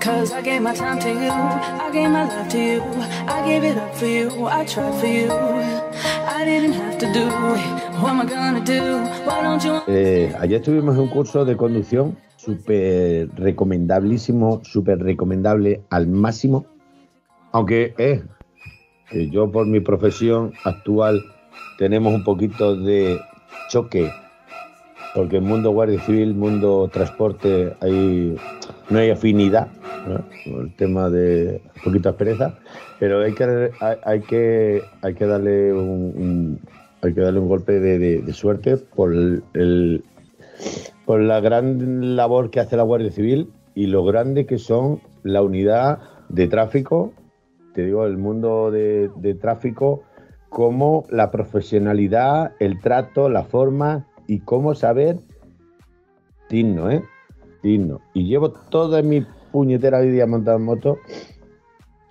Cause 0.05 0.31
I 0.31 0.41
gave 0.43 0.61
my 0.61 0.75
time 0.75 0.99
to 0.99 1.09
you, 1.09 1.31
I 1.31 1.89
gave 1.91 2.11
my 2.11 2.25
love 2.25 2.47
to 2.49 2.59
you, 2.59 2.83
I 3.27 3.43
gave 3.43 3.63
it 3.63 3.75
up 3.75 3.95
for 3.95 4.05
you, 4.05 4.45
I 4.45 4.63
tried 4.63 4.93
for 4.99 5.07
you. 5.07 5.31
Eh, 9.87 10.35
ayer 10.39 10.59
estuvimos 10.59 10.95
en 10.95 11.01
un 11.01 11.07
curso 11.07 11.43
de 11.43 11.57
conducción 11.57 12.17
súper 12.37 13.29
recomendabilísimo, 13.35 14.61
súper 14.63 14.99
recomendable 14.99 15.81
al 15.89 16.07
máximo. 16.07 16.65
Aunque 17.51 17.95
es 17.97 18.21
que 19.09 19.29
yo 19.31 19.51
por 19.51 19.65
mi 19.65 19.79
profesión 19.79 20.53
actual 20.65 21.23
tenemos 21.79 22.13
un 22.13 22.23
poquito 22.23 22.75
de 22.75 23.19
choque, 23.69 24.11
porque 25.15 25.37
el 25.37 25.43
mundo 25.43 25.71
guardia 25.71 25.99
civil, 26.01 26.35
mundo 26.35 26.89
transporte, 26.93 27.75
hay, 27.81 28.35
no 28.89 28.99
hay 28.99 29.09
afinidad, 29.09 29.67
el 30.45 30.73
tema 30.75 31.09
de 31.09 31.61
un 31.75 31.81
poquito 31.83 32.09
aspereza, 32.09 32.57
pero 32.99 33.21
hay 33.21 33.33
que, 33.33 33.71
hay, 34.03 34.21
que, 34.21 34.81
hay 35.01 35.13
que 35.13 35.25
darle 35.25 35.73
un, 35.73 36.59
hay 37.01 37.13
que 37.13 37.21
darle 37.21 37.39
un 37.39 37.47
golpe 37.47 37.79
de, 37.79 38.21
de- 38.21 38.33
suerte 38.33 38.77
por 38.77 39.13
el, 39.13 40.03
por 41.05 41.19
la 41.21 41.39
gran 41.39 42.15
labor 42.15 42.49
que 42.49 42.59
hace 42.59 42.77
la 42.77 42.83
Guardia 42.83 43.11
Civil 43.11 43.49
y 43.73 43.87
lo 43.87 44.03
grande 44.05 44.45
que 44.45 44.57
son 44.57 45.01
la 45.23 45.41
unidad 45.41 45.99
de 46.29 46.47
tráfico, 46.47 47.13
te 47.73 47.85
digo, 47.85 48.05
el 48.05 48.17
mundo 48.17 48.71
de, 48.71 49.09
de 49.17 49.33
tráfico, 49.35 50.03
como 50.49 51.05
la 51.09 51.31
profesionalidad, 51.31 52.53
el 52.59 52.79
trato, 52.79 53.27
la 53.29 53.43
forma 53.43 54.07
y 54.27 54.39
cómo 54.39 54.73
saber 54.73 55.17
digno, 56.49 56.89
¿eh? 56.89 57.03
Digno. 57.61 57.99
Y 58.13 58.25
llevo 58.27 58.51
toda 58.51 59.01
mi 59.01 59.25
puñetera 59.55 60.01
vida 60.01 60.27
montada 60.27 60.57
en 60.57 60.63
moto, 60.63 60.99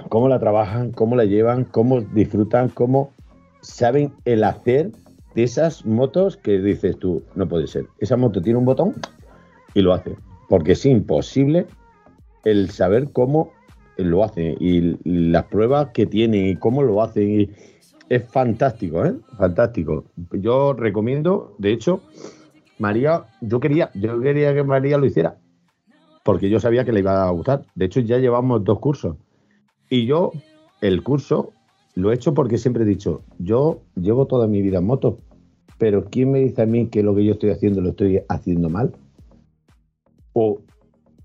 cómo 0.08 0.30
la 0.30 0.38
trabajan, 0.38 0.92
cómo 0.92 1.14
la 1.14 1.26
llevan, 1.26 1.64
cómo 1.64 2.00
disfrutan, 2.00 2.70
cómo 2.70 3.12
saben 3.60 4.14
el 4.24 4.44
hacer 4.44 4.92
de 5.34 5.42
esas 5.42 5.84
motos 5.84 6.38
que 6.38 6.58
dices 6.58 6.98
tú, 6.98 7.22
no 7.34 7.46
puede 7.46 7.66
ser. 7.66 7.84
Esa 7.98 8.16
moto 8.16 8.40
tiene 8.40 8.58
un 8.58 8.64
botón 8.64 8.94
y 9.74 9.82
lo 9.82 9.92
hace. 9.92 10.16
Porque 10.48 10.72
es 10.72 10.86
imposible 10.86 11.66
el 12.46 12.70
saber 12.70 13.12
cómo 13.12 13.52
lo 13.98 14.24
hacen 14.24 14.56
y 14.58 14.96
las 15.04 15.44
pruebas 15.44 15.88
que 15.92 16.06
tienen 16.06 16.46
y 16.46 16.56
cómo 16.56 16.82
lo 16.82 17.02
hacen. 17.02 17.42
Y 17.42 17.50
es 18.08 18.24
fantástico, 18.24 19.04
¿eh? 19.04 19.16
Fantástico. 19.36 20.06
Yo 20.32 20.72
recomiendo, 20.72 21.54
de 21.58 21.72
hecho, 21.72 22.00
María, 22.78 23.24
yo 23.42 23.60
quería, 23.60 23.90
yo 23.92 24.18
quería 24.18 24.54
que 24.54 24.64
María 24.64 24.96
lo 24.96 25.04
hiciera. 25.04 25.36
Porque 26.24 26.50
yo 26.50 26.58
sabía 26.58 26.84
que 26.84 26.92
le 26.92 27.00
iba 27.00 27.22
a 27.22 27.30
gustar. 27.30 27.64
De 27.76 27.84
hecho, 27.84 28.00
ya 28.00 28.18
llevamos 28.18 28.64
dos 28.64 28.80
cursos. 28.80 29.16
Y 29.88 30.06
yo, 30.06 30.32
el 30.80 31.04
curso, 31.04 31.52
lo 31.94 32.10
he 32.10 32.14
hecho 32.14 32.34
porque 32.34 32.58
siempre 32.58 32.82
he 32.82 32.86
dicho, 32.86 33.22
yo 33.38 33.82
llevo 33.94 34.26
toda 34.26 34.48
mi 34.48 34.60
vida 34.62 34.78
en 34.78 34.86
moto, 34.86 35.18
pero 35.78 36.04
¿quién 36.06 36.32
me 36.32 36.40
dice 36.40 36.62
a 36.62 36.66
mí 36.66 36.88
que 36.88 37.02
lo 37.02 37.14
que 37.14 37.24
yo 37.24 37.32
estoy 37.34 37.50
haciendo 37.50 37.80
lo 37.80 37.90
estoy 37.90 38.22
haciendo 38.28 38.68
mal? 38.68 38.92
O 40.32 40.58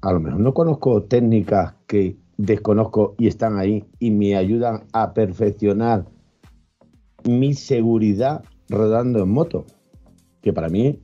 a 0.01 0.13
lo 0.13 0.19
mejor 0.19 0.39
no 0.39 0.53
conozco 0.53 1.03
técnicas 1.03 1.73
que 1.87 2.17
desconozco 2.37 3.15
y 3.17 3.27
están 3.27 3.57
ahí 3.57 3.85
y 3.99 4.11
me 4.11 4.35
ayudan 4.35 4.83
a 4.93 5.13
perfeccionar 5.13 6.05
mi 7.27 7.53
seguridad 7.53 8.43
rodando 8.69 9.23
en 9.23 9.29
moto. 9.29 9.65
Que 10.41 10.53
para 10.53 10.69
mí, 10.69 10.99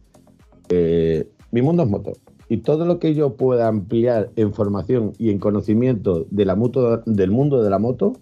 eh, 0.69 1.27
mi 1.51 1.61
mundo 1.61 1.83
es 1.83 1.89
moto. 1.89 2.13
Y 2.49 2.57
todo 2.57 2.85
lo 2.85 2.99
que 2.99 3.13
yo 3.15 3.35
pueda 3.35 3.67
ampliar 3.67 4.29
en 4.35 4.53
formación 4.53 5.13
y 5.17 5.31
en 5.31 5.39
conocimiento 5.39 6.25
de 6.29 6.45
la 6.45 6.55
moto, 6.55 6.97
del 7.05 7.31
mundo 7.31 7.63
de 7.63 7.69
la 7.69 7.79
moto, 7.79 8.13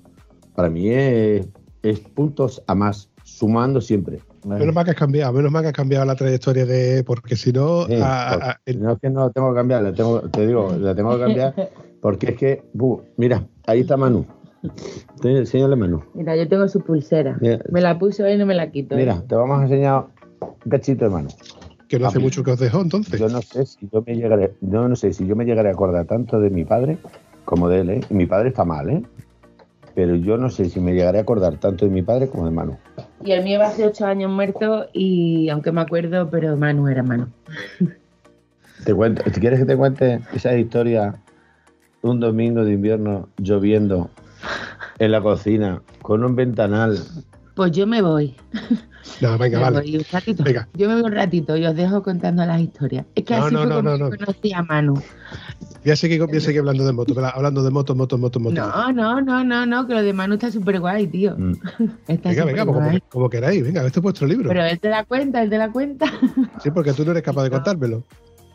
para 0.56 0.70
mí 0.70 0.90
es, 0.90 1.48
es 1.82 2.00
puntos 2.00 2.64
a 2.68 2.76
más, 2.76 3.10
sumando 3.24 3.82
siempre. 3.82 4.20
Menos 4.46 4.74
mal 4.76 4.84
que 4.86 4.92
has 4.92 4.98
cambiado, 4.98 5.34
menos 5.34 5.52
mal 5.52 5.62
que 5.62 5.70
has 5.70 5.74
cambiado 5.74 6.06
la 6.06 6.16
trayectoria 6.16 6.66
de. 6.66 7.04
Porque 7.06 7.36
si 7.36 7.52
no. 7.52 7.86
Sí, 7.86 7.94
a- 7.96 8.30
a- 8.30 8.34
a- 8.52 8.60
porque 8.66 8.80
no 8.80 8.92
es 8.94 9.00
que 9.00 9.10
no 9.10 9.20
la 9.26 9.30
tengo 9.32 9.50
que 9.50 9.56
cambiar, 9.56 9.84
la 9.84 9.94
tengo, 9.94 10.20
te 10.22 10.48
digo, 10.48 10.74
la 10.80 10.94
tengo 10.96 11.14
que 11.16 11.20
cambiar 11.22 11.56
porque 12.02 12.32
es 12.32 12.38
que, 12.38 12.64
buh, 12.74 13.00
mira, 13.18 13.46
ahí 13.68 13.82
está 13.82 13.96
Manu. 13.98 14.26
Enséñale 15.24 15.76
Manu. 15.76 16.02
Mira, 16.14 16.36
yo 16.36 16.48
tengo 16.48 16.68
su 16.68 16.82
pulsera. 16.82 17.38
Mira. 17.42 17.60
Me 17.72 17.82
la 17.82 17.98
puse 18.00 18.24
hoy 18.24 18.34
y 18.34 18.38
no 18.38 18.46
me 18.46 18.56
la 18.56 18.72
quito. 18.72 18.96
¿eh? 18.96 19.00
Mira, 19.00 19.22
te 19.28 19.36
vamos 19.36 19.60
a 19.60 19.64
enseñar 19.64 20.06
un 20.42 20.70
cachito 20.72 21.06
de 21.06 21.12
mano. 21.12 21.30
Que 21.88 22.00
no 22.00 22.08
hace 22.08 22.20
mí. 22.20 22.26
mucho 22.26 22.44
que 22.44 22.52
os 22.52 22.60
dejó 22.60 22.82
entonces. 22.82 23.20
Yo 23.20 23.30
no 23.30 23.42
sé 23.42 23.66
si 23.66 23.88
yo 23.92 24.04
me 24.06 24.16
llegaré, 24.16 24.54
yo 24.62 24.88
no 24.88 24.96
sé 24.96 25.14
si 25.14 25.26
yo 25.26 25.36
me 25.36 25.46
llegaré 25.46 25.70
a 25.70 25.72
acordar 25.74 26.06
tanto 26.06 26.40
de 26.40 26.50
mi 26.50 26.66
padre 26.66 26.98
como 27.46 27.70
de 27.70 27.82
él, 27.82 27.90
¿eh? 27.90 28.02
Y 28.10 28.14
mi 28.14 28.26
padre 28.26 28.50
está 28.50 28.66
mal, 28.66 28.90
¿eh? 28.90 29.04
Pero 29.96 30.16
yo 30.16 30.38
no 30.38 30.50
sé 30.50 30.66
si 30.66 30.80
me 30.80 30.94
llegaré 30.94 31.20
a 31.20 31.22
acordar 31.22 31.58
tanto 31.58 31.86
de 31.86 31.92
mi 31.92 32.02
padre 32.02 32.28
como 32.28 32.46
de 32.46 32.52
Manu. 32.52 32.78
Y 33.24 33.32
el 33.32 33.44
mío 33.44 33.60
va 33.60 33.68
hace 33.68 33.86
ocho 33.86 34.06
años 34.06 34.32
muerto 34.32 34.88
y 34.92 35.50
aunque 35.50 35.72
me 35.72 35.82
acuerdo, 35.82 36.30
pero 36.30 36.58
Manu 36.58 36.88
era 36.88 37.04
Manu. 37.04 37.28
Te 38.86 38.94
cuento, 38.94 39.24
si 39.32 39.40
quieres 39.40 39.60
que 39.60 39.66
te 39.66 39.78
cuente 39.78 40.20
esa 40.34 40.58
historia, 40.58 41.16
un 42.02 42.20
domingo 42.20 42.66
de 42.66 42.74
invierno 42.74 43.30
lloviendo 43.38 44.10
en 45.00 45.12
la 45.12 45.22
cocina 45.22 45.82
con 46.02 46.24
un 46.24 46.36
ventanal. 46.36 46.98
Pues 47.56 47.72
yo 47.72 47.86
me 47.86 48.02
voy. 48.02 48.36
No, 49.22 49.38
venga, 49.38 49.58
Me 49.60 49.64
vale. 49.64 49.80
voy 49.82 49.98
un 49.98 50.06
ratito. 50.12 50.44
Venga. 50.44 50.68
Yo 50.74 50.88
me 50.88 50.96
voy 50.96 51.04
un 51.04 51.12
ratito 51.12 51.56
y 51.58 51.66
os 51.66 51.76
dejo 51.76 52.02
contando 52.02 52.46
las 52.46 52.60
historias. 52.62 53.06
Es 53.16 53.24
que 53.26 53.36
No, 53.38 53.46
así 53.46 53.54
no, 53.54 53.60
fue 53.62 53.70
no, 53.70 53.76
como 53.76 53.90
no, 53.90 53.98
yo 53.98 54.10
no. 54.10 54.18
conocí 54.18 54.54
a 54.54 54.64
Manu. 54.64 54.94
Voy 55.84 55.92
a 55.92 55.96
seguir, 55.98 56.26
voy 56.26 56.38
a 56.38 56.40
seguir 56.42 56.60
hablando 56.62 56.86
de 56.86 56.94
moto, 56.94 57.14
¿verdad? 57.14 57.32
hablando 57.36 57.62
de 57.62 57.70
moto, 57.70 57.94
moto, 57.94 58.18
moto, 58.18 58.40
moto. 58.40 58.56
No, 58.56 58.92
no, 58.94 59.22
no, 59.22 59.44
no, 59.44 59.66
no, 59.66 59.86
que 59.86 59.94
lo 59.94 60.02
de 60.02 60.14
Manu 60.14 60.36
está 60.36 60.50
súper 60.50 60.80
guay, 60.80 61.08
tío. 61.08 61.36
Mm. 61.38 61.54
Está 62.08 62.30
Venga, 62.30 62.46
venga, 62.46 62.66
como, 62.66 62.82
como 63.10 63.30
queráis, 63.30 63.62
venga, 63.64 63.86
este 63.86 64.00
es 64.00 64.04
vuestro 64.04 64.26
libro. 64.28 64.48
Pero 64.50 64.64
él 64.64 64.80
te 64.80 64.88
da 64.88 65.04
cuenta, 65.04 65.44
él 65.44 65.50
te 65.50 65.58
da 65.58 65.72
cuenta. 65.72 66.06
Sí, 66.64 66.72
porque 66.72 66.94
tú 66.94 67.04
no 67.04 67.12
eres 67.12 67.24
capaz 67.24 67.44
de 67.44 67.50
contármelo. 67.50 68.04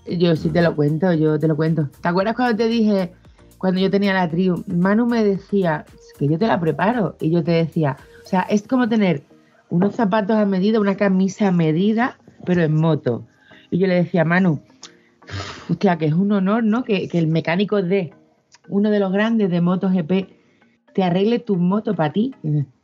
Yo 0.07 0.35
sí 0.37 0.49
te 0.49 0.63
lo 0.63 0.75
cuento, 0.75 1.13
yo 1.13 1.39
te 1.39 1.47
lo 1.47 1.55
cuento. 1.57 1.91
¿Te 2.01 2.09
acuerdas 2.09 2.35
cuando 2.35 2.57
te 2.57 2.67
dije, 2.69 3.13
cuando 3.59 3.79
yo 3.81 3.91
tenía 3.91 4.15
la 4.15 4.31
tribu, 4.31 4.65
Manu 4.67 5.05
me 5.07 5.23
decía 5.23 5.85
que 6.19 6.27
yo 6.27 6.39
te 6.39 6.47
la 6.47 6.59
preparo? 6.59 7.17
Y 7.21 7.31
yo 7.31 7.45
te 7.45 7.51
decía, 7.51 7.99
o 8.29 8.31
sea, 8.31 8.43
es 8.43 8.69
como 8.69 8.91
tener 8.91 9.23
unos 9.71 9.95
zapatos 9.95 10.37
a 10.37 10.45
medida, 10.45 10.79
una 10.81 10.99
camisa 10.99 11.49
a 11.49 11.51
medida, 11.51 12.19
pero 12.45 12.63
en 12.63 12.75
moto. 12.75 13.27
Y 13.71 13.79
yo 13.79 13.87
le 13.87 13.95
decía, 13.95 14.23
Manu, 14.23 14.61
hostia, 15.71 15.97
que 15.97 16.05
es 16.05 16.13
un 16.13 16.33
honor, 16.33 16.63
¿no? 16.63 16.85
Que, 16.85 17.09
el 17.11 17.27
mecánico 17.29 17.81
de 17.81 18.13
uno 18.69 18.91
de 18.91 18.99
los 19.01 19.13
grandes 19.13 19.49
de 19.51 19.63
MotoGP 19.63 20.29
te 20.93 21.03
arregle 21.03 21.39
tu 21.39 21.57
moto 21.57 21.95
para 21.95 22.13
ti. 22.13 22.35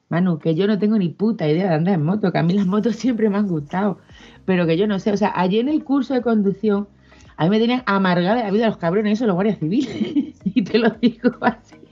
Manu, 0.08 0.38
que 0.38 0.54
yo 0.54 0.66
no 0.66 0.78
tengo 0.78 0.96
ni 0.96 1.10
puta 1.10 1.46
idea 1.46 1.68
de 1.68 1.74
andar 1.74 1.92
en 1.96 2.04
moto, 2.06 2.32
que 2.32 2.38
a 2.38 2.42
mí 2.42 2.54
las 2.54 2.66
motos 2.66 2.96
siempre 2.96 3.28
me 3.28 3.36
han 3.36 3.46
gustado, 3.46 3.98
pero 4.46 4.66
que 4.66 4.78
yo 4.78 4.86
no 4.86 4.98
sé. 4.98 5.12
O 5.12 5.18
sea, 5.18 5.30
ayer 5.36 5.60
en 5.60 5.68
el 5.68 5.84
curso 5.84 6.14
de 6.14 6.22
conducción, 6.22 6.88
a 7.36 7.44
mí 7.44 7.50
me 7.50 7.58
tenían 7.58 7.82
amargada 7.84 8.44
la 8.44 8.50
vida 8.50 8.66
los 8.66 8.78
cabrones, 8.78 9.18
eso, 9.18 9.26
los 9.26 9.34
guardias 9.34 9.58
civiles. 9.58 10.40
y 10.46 10.62
te 10.62 10.78
lo 10.78 10.88
digo 10.88 11.32
así. 11.42 11.83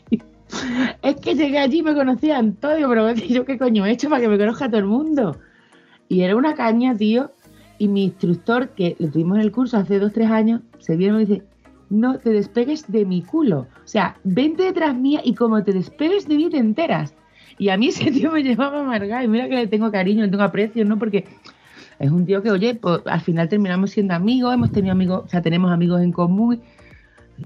Es 1.03 1.17
que 1.17 1.35
llegué 1.35 1.59
allí 1.59 1.79
y 1.79 1.83
me 1.83 1.95
conocían 1.95 2.55
todos, 2.55 2.77
digo, 2.77 2.89
pero 2.89 3.13
yo 3.15 3.45
qué 3.45 3.59
coño 3.59 3.87
he 3.87 3.91
hecho 3.91 4.09
para 4.09 4.21
que 4.21 4.29
me 4.29 4.39
conozca 4.39 4.69
todo 4.69 4.79
el 4.79 4.87
mundo. 4.87 5.39
Y 6.09 6.23
era 6.23 6.37
una 6.37 6.55
caña, 6.55 6.97
tío. 6.97 7.33
Y 7.79 7.89
mi 7.89 8.05
instructor, 8.05 8.69
que 8.71 8.97
lo 8.99 9.11
tuvimos 9.11 9.39
en 9.39 9.43
el 9.43 9.53
curso 9.53 9.77
hace 9.77 9.99
dos, 9.99 10.13
tres 10.13 10.31
años, 10.31 10.61
se 10.79 10.97
viene 10.97 11.15
y 11.15 11.17
me 11.17 11.27
dice, 11.27 11.43
no 11.91 12.19
te 12.19 12.31
despegues 12.31 12.91
de 12.91 13.05
mi 13.05 13.23
culo. 13.23 13.67
O 13.85 13.87
sea, 13.87 14.17
vente 14.25 14.63
detrás 14.63 14.95
mía 14.95 15.21
y 15.25 15.35
como 15.35 15.63
te 15.63 15.73
despegues 15.73 16.29
de 16.29 16.37
mí 16.37 16.49
te 16.49 16.59
enteras. 16.59 17.15
Y 17.59 17.69
a 17.69 17.77
mí 17.77 17.89
ese 17.89 18.11
tío 18.11 18.31
me 18.31 18.43
llevaba 18.45 18.81
amargada 18.81 19.25
y 19.25 19.29
mira 19.29 19.49
que 19.49 19.57
le 19.57 19.67
tengo 19.67 19.91
cariño, 19.91 20.25
le 20.25 20.31
tengo 20.31 20.45
aprecio, 20.45 20.85
¿no? 20.85 20.99
Porque 20.99 21.25
es 21.99 22.11
un 22.11 22.25
tío 22.25 22.43
que, 22.43 22.51
oye, 22.51 22.75
pues 22.75 23.01
al 23.07 23.21
final 23.21 23.49
terminamos 23.49 23.91
siendo 23.91 24.15
amigos, 24.15 24.55
hemos 24.55 24.73
tenido 24.73 24.93
amigos, 24.93 25.23
o 25.25 25.29
sea, 25.29 25.43
tenemos 25.43 25.71
amigos 25.71 26.01
en 26.03 26.13
común. 26.13 26.61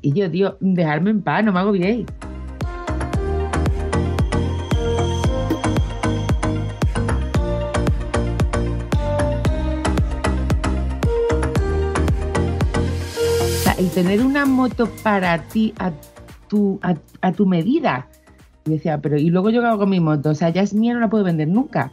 Y 0.03 0.13
yo, 0.13 0.31
tío, 0.31 0.57
dejarme 0.61 1.11
en 1.11 1.23
paz, 1.23 1.45
no 1.45 1.53
me 1.53 1.61
agobiéis. 1.61 2.07
O 2.09 2.36
tener 13.97 14.21
una 14.21 14.45
moto 14.45 14.91
para 15.03 15.39
ti 15.45 15.73
a 15.79 15.91
tu, 16.49 16.79
a, 16.83 16.97
a 17.23 17.33
tu 17.33 17.47
medida. 17.47 18.07
Y 18.67 18.73
decía, 18.73 19.01
pero 19.01 19.17
¿y 19.17 19.31
luego 19.31 19.49
yo 19.49 19.63
qué 19.63 19.69
hago 19.69 19.79
con 19.79 19.89
mi 19.89 20.01
moto? 20.01 20.29
O 20.29 20.35
sea, 20.35 20.51
ya 20.51 20.61
es 20.61 20.75
mía, 20.75 20.93
no 20.93 21.01
la 21.01 21.09
puedo 21.09 21.25
vender 21.25 21.49
nunca. 21.49 21.93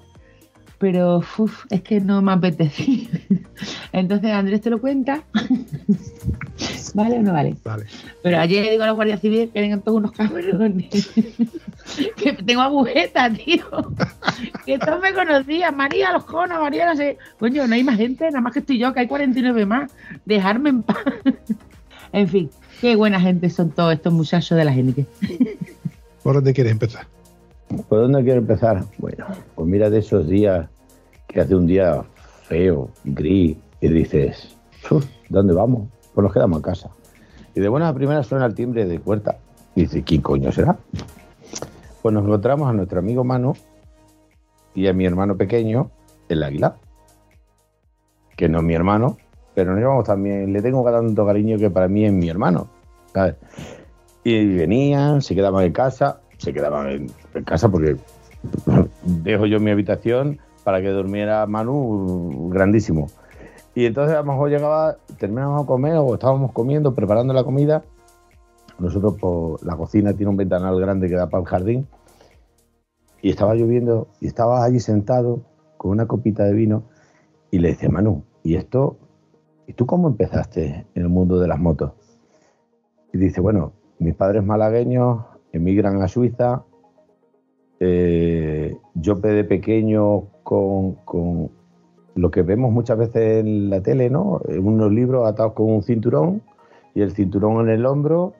Pero 0.79 1.19
uf, 1.37 1.63
es 1.69 1.81
que 1.81 2.01
no 2.01 2.21
me 2.21 2.33
apetecía. 2.33 3.07
Entonces 3.93 4.31
Andrés 4.31 4.59
te 4.59 4.69
lo 4.69 4.81
cuenta. 4.81 5.23
¿Vale 6.93 7.19
o 7.19 7.21
no 7.21 7.31
vale? 7.31 7.55
Vale. 7.63 7.85
Pero 8.21 8.37
ayer 8.37 8.65
le 8.65 8.71
digo 8.71 8.83
a 8.83 8.87
los 8.87 8.95
guardias 8.97 9.21
civiles 9.21 9.51
que 9.53 9.61
vengan 9.61 9.81
todos 9.81 9.99
unos 9.99 10.11
cabrones. 10.11 11.09
que 12.17 12.33
tengo 12.33 12.63
agujeta, 12.63 13.31
tío. 13.31 13.65
que 14.65 14.77
todos 14.77 15.01
me 15.01 15.13
conocían. 15.13 15.77
María 15.77 16.11
Lojona, 16.11 16.59
María 16.59 16.85
no 16.85 16.97
sé. 16.97 17.17
Coño, 17.39 17.65
no 17.65 17.75
hay 17.75 17.83
más 17.85 17.95
gente, 17.95 18.25
nada 18.25 18.41
más 18.41 18.51
que 18.51 18.59
estoy 18.59 18.77
yo, 18.77 18.93
que 18.93 18.99
hay 18.99 19.07
49 19.07 19.65
más. 19.65 19.89
Dejarme 20.25 20.69
en 20.69 20.83
paz. 20.83 20.97
En 22.13 22.27
fin, 22.27 22.49
qué 22.79 22.95
buena 22.95 23.19
gente 23.19 23.49
son 23.49 23.71
todos 23.71 23.93
estos 23.93 24.13
muchachos 24.13 24.57
de 24.57 24.65
la 24.65 24.71
gente. 24.71 25.05
¿Por 26.23 26.35
dónde 26.35 26.53
quieres 26.53 26.71
empezar? 26.71 27.07
¿Por 27.89 27.99
dónde 27.99 28.23
quiero 28.23 28.39
empezar? 28.39 28.85
Bueno, 28.99 29.25
pues 29.55 29.67
mira 29.67 29.89
de 29.89 29.99
esos 29.99 30.27
días 30.27 30.69
que 31.27 31.41
hace 31.41 31.55
un 31.55 31.67
día 31.67 32.03
feo, 32.43 32.89
gris, 33.03 33.57
y 33.81 33.87
dices, 33.87 34.55
"Uf, 34.89 35.05
¿dónde 35.29 35.53
vamos? 35.53 35.89
Pues 36.13 36.23
nos 36.23 36.31
quedamos 36.31 36.57
en 36.57 36.61
casa. 36.61 36.89
Y 37.55 37.59
de 37.59 37.67
buena 37.67 37.89
a 37.89 37.93
primera 37.93 38.23
suena 38.23 38.45
el 38.45 38.55
timbre 38.55 38.85
de 38.85 38.99
puerta. 38.99 39.37
Y 39.75 39.81
dice, 39.81 40.03
¿quién 40.03 40.21
coño 40.21 40.51
será? 40.51 40.77
Pues 42.01 42.13
nos 42.13 42.23
encontramos 42.23 42.69
a 42.69 42.73
nuestro 42.73 42.99
amigo 42.99 43.23
Manu 43.23 43.53
y 44.75 44.87
a 44.87 44.93
mi 44.93 45.05
hermano 45.05 45.35
pequeño, 45.35 45.89
el 46.29 46.43
águila. 46.43 46.77
Que 48.35 48.49
no 48.49 48.59
es 48.59 48.63
mi 48.63 48.73
hermano, 48.73 49.17
pero 49.53 49.71
nos 49.71 49.79
llevamos 49.79 50.05
también, 50.05 50.51
le 50.51 50.61
tengo 50.61 50.83
tanto 50.83 51.25
cariño 51.25 51.57
que 51.57 51.69
para 51.69 51.87
mí 51.87 52.05
es 52.05 52.13
mi 52.13 52.29
hermano. 52.29 52.67
¿sabes? 53.13 53.35
Y 54.23 54.55
venían, 54.55 55.21
se 55.21 55.35
quedaban 55.35 55.65
en 55.65 55.73
casa, 55.73 56.21
se 56.37 56.53
quedaban 56.53 56.87
en, 56.89 57.11
en 57.33 57.43
casa 57.43 57.69
porque 57.69 57.97
dejo 59.03 59.45
yo 59.45 59.59
mi 59.59 59.71
habitación 59.71 60.39
para 60.63 60.81
que 60.81 60.89
durmiera 60.89 61.45
Manu 61.45 62.49
grandísimo. 62.49 63.07
Y 63.75 63.85
entonces 63.85 64.15
a 64.15 64.19
lo 64.21 64.31
mejor 64.31 64.49
llegaba, 64.49 64.97
terminábamos 65.17 65.63
a 65.63 65.67
comer 65.67 65.97
o 65.97 66.13
estábamos 66.13 66.51
comiendo, 66.51 66.93
preparando 66.93 67.33
la 67.33 67.43
comida. 67.43 67.83
Nosotros, 68.79 69.15
por 69.19 69.65
la 69.65 69.75
cocina 69.75 70.13
tiene 70.13 70.29
un 70.29 70.37
ventanal 70.37 70.79
grande 70.79 71.09
que 71.09 71.15
da 71.15 71.27
para 71.27 71.41
el 71.41 71.47
jardín. 71.47 71.87
Y 73.21 73.29
estaba 73.29 73.55
lloviendo 73.55 74.07
y 74.19 74.27
estaba 74.27 74.63
allí 74.63 74.79
sentado 74.79 75.41
con 75.77 75.91
una 75.91 76.07
copita 76.07 76.43
de 76.43 76.53
vino 76.53 76.83
y 77.51 77.59
le 77.59 77.69
decía, 77.69 77.89
Manu, 77.89 78.23
¿y 78.43 78.55
esto? 78.55 78.97
¿Y 79.67 79.73
tú 79.73 79.85
cómo 79.85 80.07
empezaste 80.07 80.85
en 80.93 81.01
el 81.01 81.09
mundo 81.09 81.39
de 81.39 81.47
las 81.47 81.59
motos? 81.59 81.93
Y 83.13 83.17
dice, 83.17 83.41
bueno, 83.41 83.73
mis 83.99 84.15
padres 84.15 84.43
malagueños 84.43 85.23
emigran 85.51 86.01
a 86.01 86.07
Suiza. 86.07 86.63
eh, 87.79 88.75
yo 88.95 89.15
de 89.15 89.43
pequeño 89.43 90.23
con, 90.43 90.95
con 91.05 91.49
lo 92.15 92.31
que 92.31 92.41
vemos 92.41 92.71
muchas 92.71 92.97
veces 92.97 93.45
en 93.45 93.69
la 93.69 93.81
tele, 93.81 94.09
¿no? 94.09 94.41
Unos 94.61 94.91
libros 94.91 95.27
atados 95.27 95.53
con 95.53 95.71
un 95.71 95.83
cinturón 95.83 96.41
y 96.93 97.01
el 97.01 97.11
cinturón 97.11 97.67
en 97.67 97.75
el 97.75 97.85
hombro. 97.85 98.33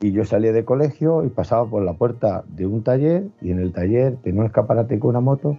Y 0.00 0.12
yo 0.12 0.24
salía 0.24 0.52
de 0.52 0.64
colegio 0.64 1.24
y 1.24 1.28
pasaba 1.28 1.68
por 1.68 1.82
la 1.82 1.94
puerta 1.94 2.44
de 2.48 2.66
un 2.66 2.84
taller 2.84 3.24
y 3.40 3.50
en 3.50 3.58
el 3.58 3.72
taller 3.72 4.16
tenía 4.22 4.40
un 4.40 4.46
escaparate 4.46 4.98
con 5.00 5.10
una 5.10 5.20
moto 5.20 5.58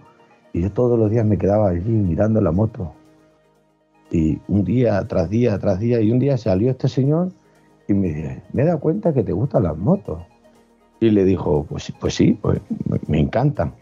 y 0.54 0.62
yo 0.62 0.72
todos 0.72 0.98
los 0.98 1.10
días 1.10 1.26
me 1.26 1.36
quedaba 1.36 1.68
allí 1.68 1.90
mirando 1.90 2.40
la 2.40 2.50
moto. 2.50 2.92
Y 4.10 4.40
un 4.48 4.64
día 4.64 5.06
tras 5.06 5.30
día 5.30 5.58
tras 5.58 5.78
día 5.78 6.00
y 6.00 6.10
un 6.10 6.18
día 6.18 6.36
salió 6.36 6.70
este 6.70 6.88
señor 6.88 7.28
y 7.88 7.94
me 7.94 8.08
dice, 8.08 8.42
me 8.52 8.62
he 8.62 8.66
dado 8.66 8.80
cuenta 8.80 9.12
que 9.12 9.22
te 9.22 9.32
gustan 9.32 9.64
las 9.64 9.76
motos. 9.76 10.20
Y 11.00 11.10
le 11.10 11.24
dijo, 11.24 11.64
pues, 11.68 11.92
pues 11.98 12.14
sí, 12.14 12.38
pues 12.40 12.60
me, 13.08 13.18
encantan. 13.18 13.72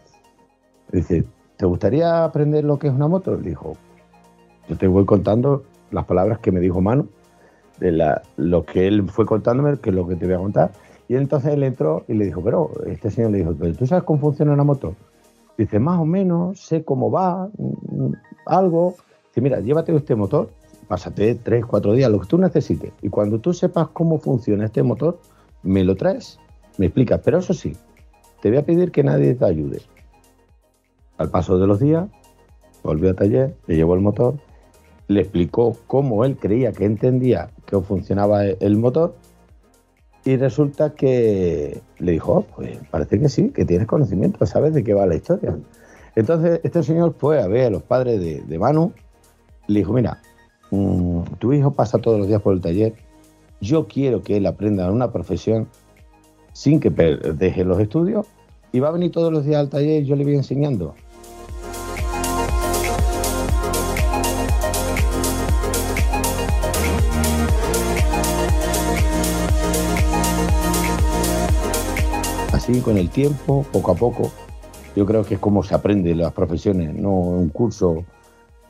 Dice, 0.91 1.25
¿te 1.57 1.65
gustaría 1.65 2.23
aprender 2.23 2.63
lo 2.63 2.79
que 2.79 2.87
es 2.87 2.93
una 2.93 3.07
moto? 3.07 3.35
Le 3.35 3.49
dijo, 3.49 3.75
yo 4.67 4.77
te 4.77 4.87
voy 4.87 5.05
contando 5.05 5.63
las 5.91 6.05
palabras 6.05 6.39
que 6.39 6.51
me 6.51 6.59
dijo 6.59 6.79
Manu, 6.79 7.07
de 7.79 7.91
la, 7.91 8.21
lo 8.37 8.65
que 8.65 8.87
él 8.87 9.09
fue 9.09 9.25
contándome, 9.25 9.77
que 9.79 9.89
es 9.89 9.95
lo 9.95 10.07
que 10.07 10.15
te 10.15 10.25
voy 10.25 10.35
a 10.35 10.39
contar. 10.39 10.71
Y 11.07 11.15
entonces 11.15 11.53
él 11.53 11.63
entró 11.63 12.05
y 12.07 12.13
le 12.13 12.25
dijo, 12.25 12.41
pero 12.41 12.71
este 12.85 13.09
señor 13.09 13.31
le 13.31 13.39
dijo, 13.39 13.55
¿pero 13.59 13.73
tú 13.73 13.85
sabes 13.85 14.03
cómo 14.03 14.19
funciona 14.19 14.53
una 14.53 14.63
moto? 14.63 14.95
Dice, 15.57 15.79
más 15.79 15.99
o 15.99 16.05
menos, 16.05 16.59
sé 16.61 16.83
cómo 16.85 17.11
va, 17.11 17.49
mm, 17.57 18.13
algo. 18.45 18.95
Mira, 19.41 19.59
llévate 19.59 19.95
este 19.95 20.15
motor, 20.15 20.49
pásate 20.87 21.35
tres, 21.35 21.65
cuatro 21.65 21.93
días, 21.93 22.11
lo 22.11 22.19
que 22.19 22.27
tú 22.27 22.37
necesites. 22.37 22.91
Y 23.01 23.09
cuando 23.09 23.39
tú 23.39 23.53
sepas 23.53 23.89
cómo 23.89 24.19
funciona 24.19 24.65
este 24.65 24.83
motor, 24.83 25.19
me 25.63 25.83
lo 25.83 25.95
traes, 25.95 26.39
me 26.77 26.87
explicas. 26.87 27.21
Pero 27.23 27.39
eso 27.39 27.53
sí, 27.53 27.75
te 28.41 28.49
voy 28.49 28.57
a 28.57 28.65
pedir 28.65 28.91
que 28.91 29.03
nadie 29.03 29.35
te 29.35 29.45
ayude. 29.45 29.81
Al 31.17 31.29
paso 31.29 31.59
de 31.59 31.67
los 31.67 31.79
días, 31.79 32.07
volvió 32.83 33.09
al 33.09 33.15
taller, 33.15 33.55
le 33.67 33.75
llevó 33.75 33.93
el 33.93 34.01
motor, 34.01 34.35
le 35.07 35.21
explicó 35.21 35.75
cómo 35.87 36.23
él 36.23 36.37
creía 36.37 36.71
que 36.71 36.85
entendía 36.85 37.49
que 37.65 37.79
funcionaba 37.81 38.45
el 38.45 38.77
motor 38.77 39.15
y 40.23 40.37
resulta 40.37 40.93
que 40.93 41.81
le 41.97 42.11
dijo, 42.11 42.33
"Oh, 42.33 42.41
pues 42.55 42.77
parece 42.91 43.19
que 43.19 43.29
sí, 43.29 43.49
que 43.49 43.65
tienes 43.65 43.87
conocimiento, 43.87 44.45
sabes 44.45 44.73
de 44.73 44.83
qué 44.83 44.93
va 44.93 45.05
la 45.05 45.15
historia. 45.15 45.57
Entonces 46.15 46.61
este 46.63 46.83
señor 46.83 47.15
fue 47.17 47.41
a 47.41 47.47
ver 47.47 47.67
a 47.67 47.69
los 47.69 47.83
padres 47.83 48.19
de 48.47 48.59
Manu, 48.59 48.93
le 49.69 49.79
dijo, 49.81 49.93
mira, 49.93 50.19
mm, 50.71 51.21
tu 51.37 51.53
hijo 51.53 51.71
pasa 51.71 51.99
todos 51.99 52.17
los 52.17 52.27
días 52.27 52.41
por 52.41 52.53
el 52.53 52.61
taller, 52.61 52.93
yo 53.61 53.87
quiero 53.87 54.23
que 54.23 54.37
él 54.37 54.47
aprenda 54.47 54.91
una 54.91 55.11
profesión 55.11 55.67
sin 56.53 56.79
que 56.79 56.89
deje 56.89 57.63
los 57.63 57.79
estudios 57.79 58.25
y 58.71 58.79
va 58.79 58.89
a 58.89 58.91
venir 58.91 59.11
todos 59.11 59.31
los 59.31 59.45
días 59.45 59.59
al 59.59 59.69
taller 59.69 60.01
y 60.03 60.05
yo 60.05 60.15
le 60.15 60.23
voy 60.23 60.35
enseñando. 60.35 60.95
Así 72.51 72.81
con 72.81 72.97
el 72.97 73.09
tiempo, 73.09 73.65
poco 73.71 73.91
a 73.91 73.95
poco, 73.95 74.31
yo 74.95 75.05
creo 75.05 75.23
que 75.23 75.35
es 75.35 75.39
como 75.39 75.61
se 75.61 75.75
aprende 75.75 76.15
las 76.15 76.33
profesiones, 76.33 76.95
no 76.95 77.11
un 77.11 77.49
curso 77.49 78.03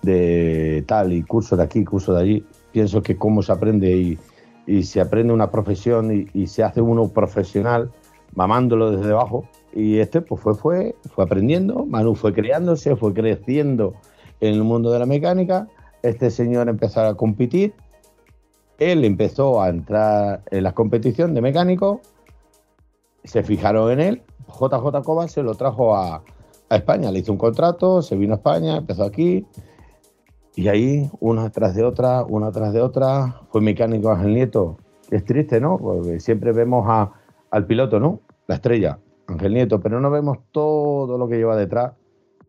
de 0.02 0.84
tal 0.88 1.14
y 1.14 1.24
curso 1.24 1.56
de 1.56 1.64
aquí, 1.64 1.84
curso 1.84 2.14
de 2.14 2.22
allí. 2.22 2.46
Pienso 2.72 3.02
que 3.02 3.18
cómo 3.18 3.42
se 3.42 3.52
aprende 3.52 3.96
y, 3.96 4.20
y 4.68 4.84
se 4.84 5.02
aprende 5.02 5.34
una 5.34 5.52
profesión 5.52 6.12
y, 6.12 6.28
y 6.34 6.48
se 6.48 6.64
hace 6.64 6.82
uno 6.82 7.10
profesional 7.10 7.92
mamándolo 8.36 8.92
desde 8.92 9.12
abajo. 9.12 9.46
Y 9.74 10.00
este 10.00 10.22
pues 10.22 10.42
fue, 10.42 10.56
fue, 10.56 10.96
fue 11.14 11.24
aprendiendo, 11.24 11.86
Manu 11.86 12.16
fue 12.16 12.34
creándose, 12.34 12.96
fue 12.96 13.14
creciendo 13.14 13.94
en 14.40 14.54
el 14.56 14.64
mundo 14.64 14.92
de 14.92 15.00
la 15.00 15.06
mecánica. 15.06 15.68
Este 16.02 16.32
señor 16.32 16.70
empezó 16.70 17.02
a 17.02 17.16
competir. 17.16 17.74
Él 18.78 19.04
empezó 19.04 19.62
a 19.62 19.70
entrar 19.70 20.42
en 20.50 20.64
la 20.64 20.74
competición 20.74 21.34
de 21.34 21.42
mecánico. 21.42 22.02
Se 23.26 23.44
fijaron 23.44 23.92
en 23.92 24.00
él. 24.00 24.22
JJ 24.48 25.04
Cobas 25.04 25.32
se 25.32 25.44
lo 25.44 25.54
trajo 25.56 25.96
a, 25.96 26.24
a 26.70 26.76
España. 26.76 27.12
Le 27.12 27.20
hizo 27.20 27.34
un 27.34 27.38
contrato, 27.38 28.02
se 28.02 28.16
vino 28.16 28.34
a 28.34 28.38
España, 28.38 28.78
empezó 28.78 29.04
aquí. 29.04 29.46
Y 30.56 30.68
ahí, 30.68 31.10
una 31.20 31.50
tras 31.52 31.76
de 31.76 31.84
otra, 31.84 32.24
una 32.24 32.52
tras 32.52 32.74
de 32.74 32.82
otra, 32.82 33.42
fue 33.50 33.62
mecánico 33.62 34.10
Ángel 34.10 34.34
Nieto. 34.34 34.78
Es 35.10 35.24
triste, 35.24 35.62
¿no? 35.62 35.78
Porque 35.78 36.20
siempre 36.20 36.52
vemos 36.52 36.86
al 37.52 37.66
piloto, 37.66 38.00
¿no? 38.00 38.22
La 38.48 38.56
estrella, 38.56 39.00
Ángel 39.28 39.54
Nieto, 39.54 39.80
pero 39.80 40.00
no 40.02 40.12
vemos 40.12 40.40
todo 40.52 41.18
lo 41.18 41.28
que 41.28 41.38
lleva 41.38 41.56
detrás, 41.56 41.94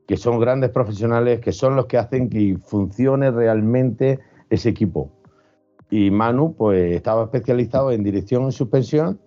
que 0.06 0.16
son 0.16 0.40
grandes 0.40 0.70
profesionales, 0.70 1.40
que 1.40 1.52
son 1.52 1.76
los 1.76 1.86
que 1.86 1.98
hacen 1.98 2.28
que 2.28 2.56
funcione 2.58 3.30
realmente 3.30 4.18
ese 4.48 4.70
equipo. 4.70 5.10
Y 5.90 6.10
Manu, 6.10 6.54
pues 6.54 6.94
estaba 6.94 7.24
especializado 7.24 7.92
en 7.92 8.02
dirección 8.02 8.48
y 8.48 8.52
suspensión. 8.52 9.20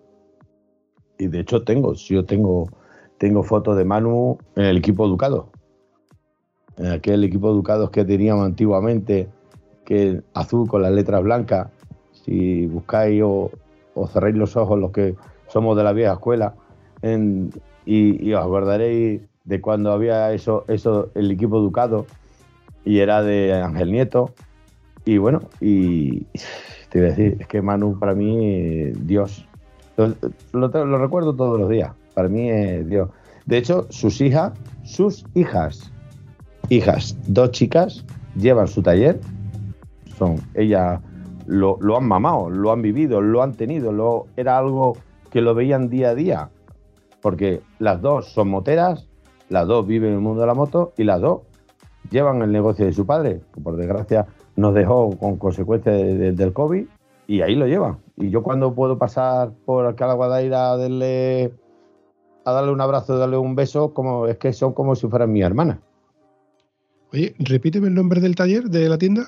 Y 1.17 1.28
de 1.28 1.39
hecho 1.39 1.63
tengo, 1.63 1.93
yo 1.93 2.26
tengo, 2.26 2.67
tengo 3.17 3.43
fotos 3.43 3.78
de 3.78 3.86
Manu 3.86 4.38
en 4.55 4.65
el 4.65 4.78
equipo 4.78 5.07
Ducado 5.07 5.53
en 5.53 5.53
aquel 6.93 7.24
equipo 7.24 7.49
de 7.49 7.55
Ducados 7.55 7.89
que 7.91 8.05
teníamos 8.05 8.45
antiguamente, 8.45 9.28
que 9.86 10.21
azul 10.34 10.67
con 10.67 10.82
las 10.82 10.91
letras 10.91 11.21
blancas, 11.24 11.67
si 12.11 12.65
buscáis 12.67 13.21
o, 13.24 13.51
o 13.95 14.07
cerráis 14.07 14.36
los 14.36 14.55
ojos 14.55 14.80
los 14.80 14.91
que 14.91 15.15
somos 15.47 15.76
de 15.78 15.84
la 15.84 15.93
vieja 15.93 16.13
escuela, 16.13 16.55
y, 17.86 18.28
y 18.30 18.34
os 18.34 18.41
acordaréis 18.41 19.21
de 19.43 19.61
cuando 19.61 19.91
había 19.91 20.32
eso, 20.34 20.63
eso, 20.67 21.09
el 21.15 21.30
equipo 21.32 21.59
Ducado, 21.59 22.05
y 22.86 22.99
era 22.99 23.21
de 23.21 23.53
Ángel 23.53 23.91
Nieto, 23.91 24.32
y 25.05 25.17
bueno, 25.17 25.41
y 25.59 26.21
te 26.89 26.99
voy 26.99 27.07
a 27.07 27.09
decir, 27.09 27.38
es 27.39 27.47
que 27.47 27.61
Manu 27.61 27.99
para 27.99 28.15
mí, 28.15 28.91
Dios, 29.01 29.45
lo, 29.97 30.07
lo- 30.53 30.86
lo 30.86 30.97
recuerdo 30.97 31.36
todos 31.36 31.59
los 31.59 31.69
días, 31.69 31.91
para 32.13 32.30
mí 32.30 32.49
es 32.49 32.88
Dios. 32.88 33.09
De 33.45 33.57
hecho, 33.57 33.86
sus 33.89 34.21
hijas, 34.21 34.53
sus 34.84 35.26
hijas, 35.36 35.91
hijas, 36.70 37.16
dos 37.28 37.51
chicas, 37.51 38.03
llevan 38.36 38.68
su 38.68 38.82
taller. 38.82 39.20
Son, 40.18 40.36
ellas 40.53 41.01
lo, 41.45 41.78
lo 41.82 41.97
han 41.97 42.05
mamado, 42.07 42.49
lo 42.49 42.72
han 42.72 42.82
vivido, 42.82 43.22
lo 43.22 43.41
han 43.41 43.53
tenido, 43.53 43.91
lo, 43.91 44.26
era 44.38 44.57
algo 44.57 44.97
que 45.30 45.41
lo 45.41 45.53
veían 45.55 45.89
día 45.89 46.09
a 46.09 46.16
día. 46.16 46.49
Porque 47.22 47.61
las 47.80 48.01
dos 48.01 48.28
son 48.34 48.49
moteras, 48.49 49.07
las 49.49 49.68
dos 49.68 49.88
viven 49.88 50.09
en 50.09 50.16
el 50.16 50.22
mundo 50.22 50.41
de 50.41 50.47
la 50.47 50.53
moto 50.53 50.93
y 50.97 51.03
las 51.03 51.22
dos 51.22 51.41
llevan 52.11 52.41
el 52.41 52.51
negocio 52.51 52.86
de 52.86 52.93
su 52.93 53.05
padre, 53.05 53.41
que 53.53 53.61
por 53.61 53.76
desgracia 53.78 54.26
nos 54.55 54.74
dejó 54.74 55.18
con 55.18 55.38
consecuencias 55.38 55.95
de- 55.95 56.16
de- 56.18 56.32
del 56.34 56.53
COVID 56.53 56.86
y 57.28 57.41
ahí 57.41 57.55
lo 57.55 57.66
llevan. 57.66 57.97
Y 58.18 58.30
yo 58.30 58.43
cuando 58.43 58.74
puedo 58.76 58.97
pasar 58.97 59.51
por 59.66 59.86
Alcalá 59.86 60.14
Guadaira 60.14 60.72
a 60.74 60.78
darle, 60.78 61.53
a 62.45 62.51
darle 62.51 62.72
un 62.72 62.82
abrazo, 62.82 63.18
darle 63.18 63.38
un 63.38 63.55
beso, 63.55 63.93
como, 63.93 64.28
es 64.28 64.38
que 64.38 64.51
son 64.53 64.74
como 64.74 64.95
si 64.95 65.07
fueran 65.07 65.32
mi 65.32 65.41
hermana. 65.41 65.80
Oye, 67.14 67.36
repíteme 67.39 67.88
el 67.88 67.93
nombre 67.93 68.20
del 68.20 68.36
taller, 68.36 68.64
de 68.66 68.89
la 68.89 68.97
tienda. 68.97 69.28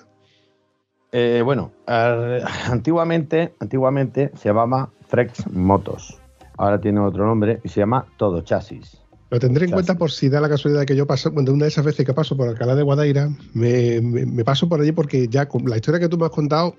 Eh, 1.11 1.41
bueno, 1.45 1.71
antiguamente, 1.87 3.53
antiguamente 3.59 4.31
se 4.35 4.49
llamaba 4.49 4.91
Frex 5.07 5.47
Motos. 5.51 6.19
Ahora 6.57 6.79
tiene 6.79 6.99
otro 6.99 7.25
nombre 7.25 7.59
y 7.63 7.69
se 7.69 7.81
llama 7.81 8.05
Todo 8.17 8.41
Chasis. 8.41 8.97
Lo 9.29 9.39
tendré 9.39 9.65
en 9.65 9.71
Chasis. 9.71 9.85
cuenta 9.85 9.97
por 9.99 10.11
si 10.11 10.29
da 10.29 10.39
la 10.41 10.49
casualidad 10.49 10.85
que 10.85 10.95
yo 10.95 11.05
paso, 11.05 11.31
bueno, 11.31 11.51
una 11.51 11.65
de 11.65 11.69
esas 11.69 11.85
veces 11.85 12.05
que 12.05 12.13
paso 12.13 12.35
por 12.37 12.47
Alcalá 12.47 12.75
de 12.75 12.83
Guadaira, 12.83 13.29
me, 13.53 14.01
me- 14.01 14.25
me 14.25 14.43
paso 14.45 14.67
por 14.69 14.79
allí 14.81 14.91
porque 14.91 15.27
ya 15.27 15.47
con 15.47 15.65
la 15.69 15.75
historia 15.75 15.99
que 15.99 16.07
tú 16.09 16.17
me 16.17 16.25
has 16.25 16.31
contado, 16.31 16.75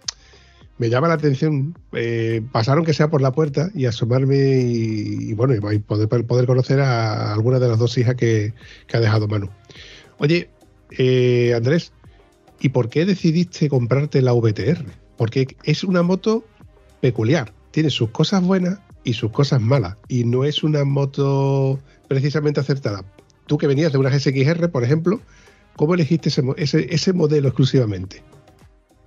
me 0.79 0.89
llama 0.91 1.09
la 1.09 1.15
atención 1.15 1.75
eh, 1.93 2.43
pasar 2.53 2.77
aunque 2.77 2.93
sea 2.95 3.09
por 3.11 3.21
la 3.23 3.33
puerta 3.33 3.71
y 3.75 3.87
asomarme 3.87 4.37
y, 4.37 5.31
y 5.31 5.35
bueno, 5.35 5.55
y 5.73 5.79
poder, 5.79 6.09
poder 6.27 6.47
conocer 6.47 6.81
a 6.81 7.33
alguna 7.33 7.59
de 7.59 7.69
las 7.69 7.79
dos 7.79 7.97
hijas 7.99 8.15
que, 8.15 8.55
que 8.87 8.97
ha 8.97 9.01
dejado 9.01 9.27
Manu. 9.29 9.49
Oye, 10.19 10.49
eh, 10.99 11.55
Andrés, 11.55 11.93
¿y 12.61 12.71
por 12.71 12.89
qué 12.89 13.05
decidiste 13.05 13.69
comprarte 13.69 14.23
la 14.23 14.33
VTR? 14.33 14.85
Porque 15.17 15.57
es 15.65 15.85
una 15.85 16.03
moto 16.03 16.45
peculiar, 17.01 17.53
tiene 17.71 17.91
sus 17.91 18.11
cosas 18.11 18.43
buenas 18.43 18.79
y 19.05 19.13
sus 19.15 19.31
cosas 19.31 19.61
malas, 19.61 19.97
y 20.09 20.25
no 20.25 20.45
es 20.45 20.63
una 20.63 20.85
moto 20.85 21.79
precisamente 22.09 22.61
acertada. 22.61 23.05
Tú 23.47 23.59
que 23.59 23.67
venías 23.67 23.93
de 23.93 23.99
una 23.99 24.11
GSXR, 24.11 24.71
por 24.71 24.83
ejemplo, 24.83 25.21
¿cómo 25.77 25.95
elegiste 25.95 26.31
ese 26.57 27.13
modelo 27.13 27.49
exclusivamente? 27.49 28.23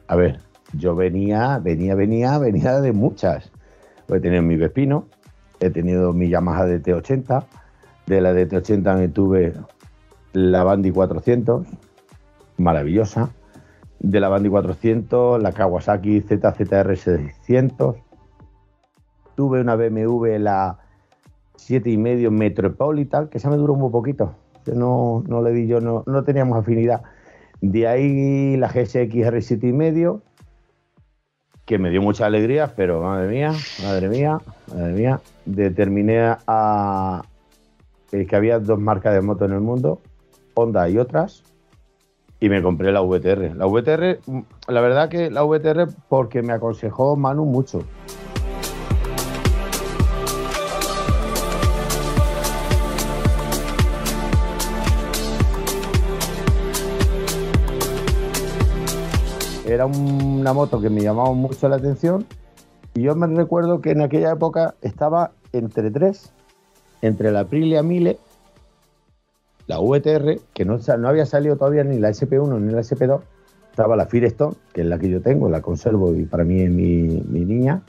A 0.07 0.15
ver, 0.15 0.39
yo 0.73 0.95
venía, 0.95 1.59
venía, 1.59 1.95
venía, 1.95 2.37
venía 2.37 2.79
de 2.79 2.93
muchas. 2.93 3.51
He 4.07 4.19
tenido 4.19 4.41
mi 4.41 4.55
Vespino, 4.55 5.07
he 5.59 5.69
tenido 5.69 6.13
mi 6.13 6.29
Yamaha 6.29 6.65
DT80, 6.67 7.45
de 8.07 8.21
la 8.21 8.33
DT80 8.33 8.97
me 8.97 9.07
tuve 9.07 9.53
la 10.33 10.63
Bandi 10.63 10.91
400, 10.91 11.65
maravillosa. 12.57 13.29
De 13.99 14.19
la 14.19 14.29
Bandi 14.29 14.49
400, 14.49 15.41
la 15.41 15.51
Kawasaki 15.51 16.21
ZZR 16.21 16.95
600. 16.95 17.95
Tuve 19.35 19.61
una 19.61 19.75
BMW, 19.75 20.37
la 20.37 20.77
7,5 21.57 22.29
Metropolitan, 22.29 23.27
que 23.27 23.37
esa 23.37 23.49
me 23.49 23.57
duró 23.57 23.75
muy 23.75 23.91
poquito. 23.91 24.35
No, 24.73 25.23
no 25.27 25.41
le 25.41 25.51
di 25.51 25.67
yo, 25.67 25.81
no, 25.81 26.03
no 26.05 26.23
teníamos 26.23 26.57
afinidad. 26.57 27.01
De 27.61 27.87
ahí 27.87 28.55
la 28.57 28.67
GSX 28.67 29.15
R7,5, 29.15 30.21
que 31.65 31.77
me 31.77 31.89
dio 31.89 32.01
mucha 32.01 32.25
alegría, 32.25 32.73
pero 32.75 33.01
madre 33.01 33.27
mía, 33.27 33.53
madre 33.83 34.09
mía, 34.09 34.39
madre 34.73 34.93
mía. 34.93 35.21
Determiné 35.45 36.35
a 36.47 37.21
eh, 38.11 38.25
que 38.25 38.35
había 38.35 38.59
dos 38.59 38.79
marcas 38.79 39.13
de 39.13 39.21
moto 39.21 39.45
en 39.45 39.51
el 39.51 39.61
mundo, 39.61 40.01
Honda 40.59 40.89
y 40.89 40.97
otras, 40.97 41.43
y 42.39 42.49
me 42.49 42.61
compré 42.61 42.91
la 42.91 43.01
VTR. 43.01 43.55
La 43.55 43.65
VTR, 43.65 44.19
mm, 44.25 44.39
la 44.67 44.81
verdad 44.81 45.09
que 45.09 45.29
la 45.29 45.43
VTR 45.43 45.87
porque 46.07 46.41
me 46.41 46.53
aconsejó 46.53 47.15
Manu 47.15 47.45
mucho. 47.45 47.83
Era 59.65 59.85
una 59.85 60.51
moto 60.51 60.81
que 60.81 60.89
me 60.89 61.01
llamaba 61.01 61.31
mucho 61.33 61.69
la 61.69 61.75
atención 61.75 62.25
y 62.95 63.03
yo 63.03 63.15
me 63.15 63.27
recuerdo 63.27 63.81
que 63.81 63.91
en 63.91 64.01
aquella 64.01 64.31
época 64.31 64.73
estaba 64.81 65.31
entre 65.53 65.91
tres, 65.91 66.33
entre 67.03 67.31
la 67.31 67.41
Aprilia 67.41 67.83
1000, 67.83 68.17
la 69.69 69.79
VTR, 69.79 70.39
que 70.55 70.65
no, 70.65 70.79
no 70.97 71.07
había 71.07 71.27
salido 71.27 71.55
todavía 71.55 71.83
ni 71.83 71.99
la 71.99 72.09
SP1 72.09 72.59
ni 72.59 72.73
la 72.73 72.81
SP2, 72.81 73.21
estaba 73.69 73.95
la 73.95 74.07
Firestone, 74.07 74.55
que 74.73 74.81
es 74.81 74.87
la 74.87 74.97
que 74.97 75.09
yo 75.09 75.21
tengo, 75.21 75.47
la 75.47 75.61
conservo 75.61 76.15
y 76.15 76.25
para 76.25 76.43
mí 76.43 76.63
es 76.63 76.71
mi, 76.71 77.21
mi 77.29 77.45
niña, 77.45 77.83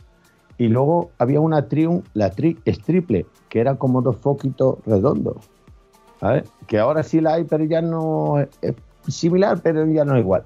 y 0.59 0.69
luego 0.69 1.11
había 1.17 1.41
una 1.41 1.69
Triumph, 1.69 2.05
la 2.13 2.31
Tri 2.33 2.55
Triple, 2.55 3.25
que 3.49 3.61
era 3.61 3.77
como 3.77 4.03
dos 4.03 4.19
foquitos 4.19 4.77
redondos. 4.85 5.37
Que 6.67 6.79
ahora 6.79 7.03
sí 7.03 7.23
la 7.23 7.35
hay, 7.35 7.45
pero 7.45 7.65
ya 7.65 7.81
no 7.81 8.39
es 8.39 8.51
es 8.61 8.75
similar, 9.15 9.61
pero 9.63 9.87
ya 9.87 10.05
no 10.05 10.17
es 10.17 10.21
igual. 10.21 10.45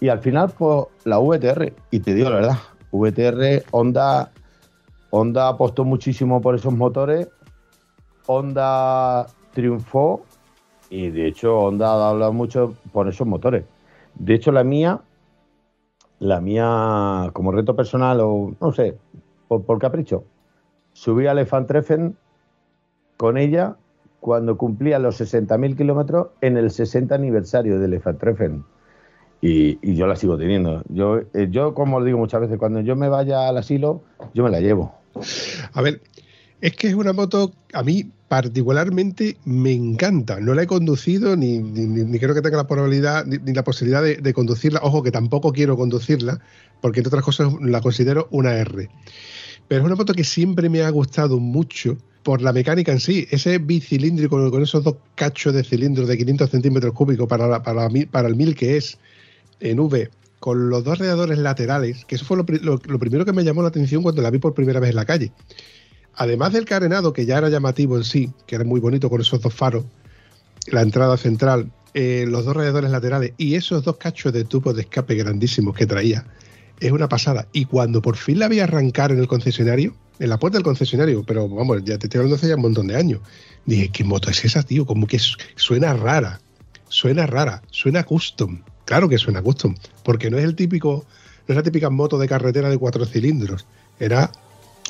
Y 0.00 0.08
al 0.08 0.18
final, 0.18 0.52
pues 0.58 0.86
la 1.04 1.18
VTR, 1.18 1.72
y 1.92 2.00
te 2.00 2.12
digo 2.12 2.28
la 2.28 2.36
verdad, 2.36 2.58
VTR, 2.90 3.62
Honda, 3.70 4.32
Honda 5.10 5.46
apostó 5.46 5.84
muchísimo 5.84 6.40
por 6.40 6.56
esos 6.56 6.72
motores, 6.74 7.28
Honda 8.26 9.28
triunfó 9.52 10.24
y 10.90 11.10
de 11.10 11.26
hecho 11.26 11.58
Honda 11.58 11.88
ha 11.88 12.10
hablado 12.10 12.32
mucho 12.32 12.74
por 12.92 13.08
esos 13.08 13.26
motores. 13.26 13.64
De 14.14 14.34
hecho 14.34 14.52
la 14.52 14.64
mía, 14.64 15.00
la 16.18 16.40
mía 16.40 17.30
como 17.32 17.52
reto 17.52 17.76
personal 17.76 18.20
o 18.20 18.54
no 18.60 18.72
sé, 18.72 18.96
por, 19.48 19.64
por 19.64 19.78
capricho, 19.78 20.24
subí 20.92 21.26
al 21.26 21.46
Treffen 21.66 22.16
con 23.16 23.38
ella 23.38 23.76
cuando 24.20 24.56
cumplía 24.56 24.98
los 24.98 25.20
60.000 25.20 25.76
kilómetros 25.76 26.28
en 26.40 26.56
el 26.56 26.70
60 26.70 27.14
aniversario 27.14 27.78
del 27.78 28.00
Treffen. 28.18 28.64
Y, 29.40 29.78
y 29.82 29.94
yo 29.94 30.06
la 30.06 30.16
sigo 30.16 30.36
teniendo. 30.38 30.82
Yo, 30.88 31.18
eh, 31.34 31.48
yo, 31.50 31.74
como 31.74 31.98
os 31.98 32.04
digo 32.04 32.18
muchas 32.18 32.40
veces, 32.40 32.58
cuando 32.58 32.80
yo 32.80 32.96
me 32.96 33.08
vaya 33.08 33.48
al 33.48 33.58
asilo, 33.58 34.02
yo 34.34 34.42
me 34.42 34.50
la 34.50 34.60
llevo. 34.60 34.94
A 35.74 35.82
ver, 35.82 36.00
es 36.60 36.74
que 36.74 36.88
es 36.88 36.94
una 36.94 37.12
moto, 37.12 37.52
a 37.72 37.82
mí 37.82 38.10
particularmente 38.28 39.36
me 39.44 39.72
encanta. 39.72 40.40
No 40.40 40.54
la 40.54 40.62
he 40.62 40.66
conducido, 40.66 41.36
ni, 41.36 41.58
ni- 41.58 42.18
creo 42.18 42.34
que 42.34 42.42
tenga 42.42 42.56
la 42.56 42.66
probabilidad, 42.66 43.26
ni, 43.26 43.52
la 43.52 43.64
posibilidad 43.64 44.02
de, 44.02 44.34
conducirla. 44.34 44.80
Ojo, 44.82 45.02
que 45.02 45.10
tampoco 45.10 45.52
quiero 45.52 45.76
conducirla, 45.76 46.40
porque 46.80 47.00
entre 47.00 47.08
otras 47.08 47.24
cosas 47.24 47.52
la 47.60 47.80
considero 47.80 48.28
una 48.30 48.54
R. 48.56 48.88
Pero 49.68 49.80
es 49.80 49.86
una 49.86 49.96
moto 49.96 50.14
que 50.14 50.24
siempre 50.24 50.68
me 50.68 50.82
ha 50.82 50.90
gustado 50.90 51.38
mucho 51.38 51.98
por 52.22 52.42
la 52.42 52.52
mecánica 52.52 52.92
en 52.92 53.00
sí. 53.00 53.26
Ese 53.30 53.58
bicilíndrico 53.58 54.50
con 54.50 54.62
esos 54.62 54.82
dos 54.82 54.96
cachos 55.14 55.54
de 55.54 55.62
cilindro 55.62 56.06
de 56.06 56.16
500 56.18 56.50
centímetros 56.50 56.92
cúbicos 56.92 57.28
para, 57.28 57.62
para, 57.62 58.28
el 58.28 58.36
1000 58.36 58.54
que 58.54 58.76
es 58.76 58.98
en 59.60 59.78
V, 59.78 60.10
con 60.40 60.68
los 60.68 60.84
dos 60.84 60.98
radiadores 60.98 61.38
laterales, 61.38 62.04
que 62.06 62.16
eso 62.16 62.24
fue 62.24 62.36
lo 62.36 62.44
primero 62.44 63.24
que 63.24 63.32
me 63.32 63.44
llamó 63.44 63.62
la 63.62 63.68
atención 63.68 64.02
cuando 64.02 64.22
la 64.22 64.30
vi 64.30 64.38
por 64.38 64.54
primera 64.54 64.80
vez 64.80 64.90
en 64.90 64.96
la 64.96 65.04
calle. 65.04 65.32
Además 66.16 66.52
del 66.52 66.64
carenado, 66.64 67.12
que 67.12 67.26
ya 67.26 67.38
era 67.38 67.48
llamativo 67.48 67.96
en 67.96 68.04
sí, 68.04 68.30
que 68.46 68.54
era 68.56 68.64
muy 68.64 68.80
bonito 68.80 69.10
con 69.10 69.20
esos 69.20 69.40
dos 69.40 69.54
faros, 69.54 69.84
la 70.68 70.82
entrada 70.82 71.16
central, 71.16 71.70
eh, 71.94 72.24
los 72.28 72.44
dos 72.44 72.56
radiadores 72.56 72.90
laterales 72.90 73.32
y 73.36 73.54
esos 73.54 73.84
dos 73.84 73.96
cachos 73.96 74.32
de 74.32 74.44
tubos 74.44 74.74
de 74.74 74.82
escape 74.82 75.14
grandísimos 75.14 75.76
que 75.76 75.86
traía, 75.86 76.26
es 76.80 76.92
una 76.92 77.08
pasada. 77.08 77.46
Y 77.52 77.66
cuando 77.66 78.02
por 78.02 78.16
fin 78.16 78.38
la 78.38 78.48
vi 78.48 78.60
arrancar 78.60 79.12
en 79.12 79.18
el 79.18 79.28
concesionario, 79.28 79.94
en 80.18 80.30
la 80.30 80.38
puerta 80.38 80.56
del 80.56 80.64
concesionario, 80.64 81.22
pero 81.24 81.48
vamos, 81.48 81.84
ya 81.84 81.98
te 81.98 82.06
estoy 82.06 82.18
hablando 82.18 82.36
hace 82.36 82.48
ya 82.48 82.56
un 82.56 82.62
montón 82.62 82.86
de 82.86 82.96
años, 82.96 83.20
dije, 83.66 83.90
¿qué 83.90 84.04
moto 84.04 84.30
es 84.30 84.44
esa, 84.44 84.62
tío? 84.62 84.86
Como 84.86 85.06
que 85.06 85.18
su- 85.18 85.36
suena 85.56 85.92
rara, 85.92 86.40
suena 86.88 87.26
rara, 87.26 87.62
suena 87.70 88.04
custom. 88.04 88.62
Claro 88.86 89.08
que 89.08 89.18
suena 89.18 89.42
custom, 89.42 89.74
porque 90.02 90.30
no 90.30 90.38
es 90.38 90.44
el 90.44 90.54
típico, 90.54 91.04
no 91.46 91.52
es 91.52 91.56
la 91.56 91.62
típica 91.62 91.90
moto 91.90 92.18
de 92.18 92.28
carretera 92.28 92.70
de 92.70 92.78
cuatro 92.78 93.04
cilindros. 93.04 93.66
Era 93.98 94.30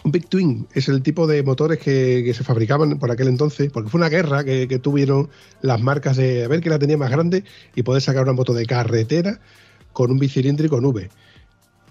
un 0.07 0.13
Big 0.13 0.29
Twin, 0.29 0.69
es 0.73 0.89
el 0.89 1.03
tipo 1.03 1.27
de 1.27 1.43
motores 1.43 1.81
que, 1.81 2.33
se 2.33 2.45
fabricaban 2.45 2.97
por 3.01 3.11
aquel 3.11 3.27
entonces, 3.27 3.73
porque 3.73 3.91
fue 3.91 3.99
una 3.99 4.09
guerra 4.09 4.45
que, 4.45 4.69
que 4.69 4.79
tuvieron 4.79 5.29
las 5.63 5.83
marcas 5.83 6.17
de 6.17 6.45
a 6.45 6.49
ver 6.49 6.61
quién 6.61 6.71
la 6.71 6.79
tenía 6.79 6.97
más 6.97 7.11
grande 7.11 7.43
y 7.75 7.83
poder 7.83 8.01
sacar 8.01 8.23
una 8.23 8.33
moto 8.33 8.55
de 8.55 8.67
carretera 8.67 9.41
con 9.93 10.13
un 10.13 10.21
bicilíndrico 10.21 10.79
en 10.79 10.85
V. 10.85 11.11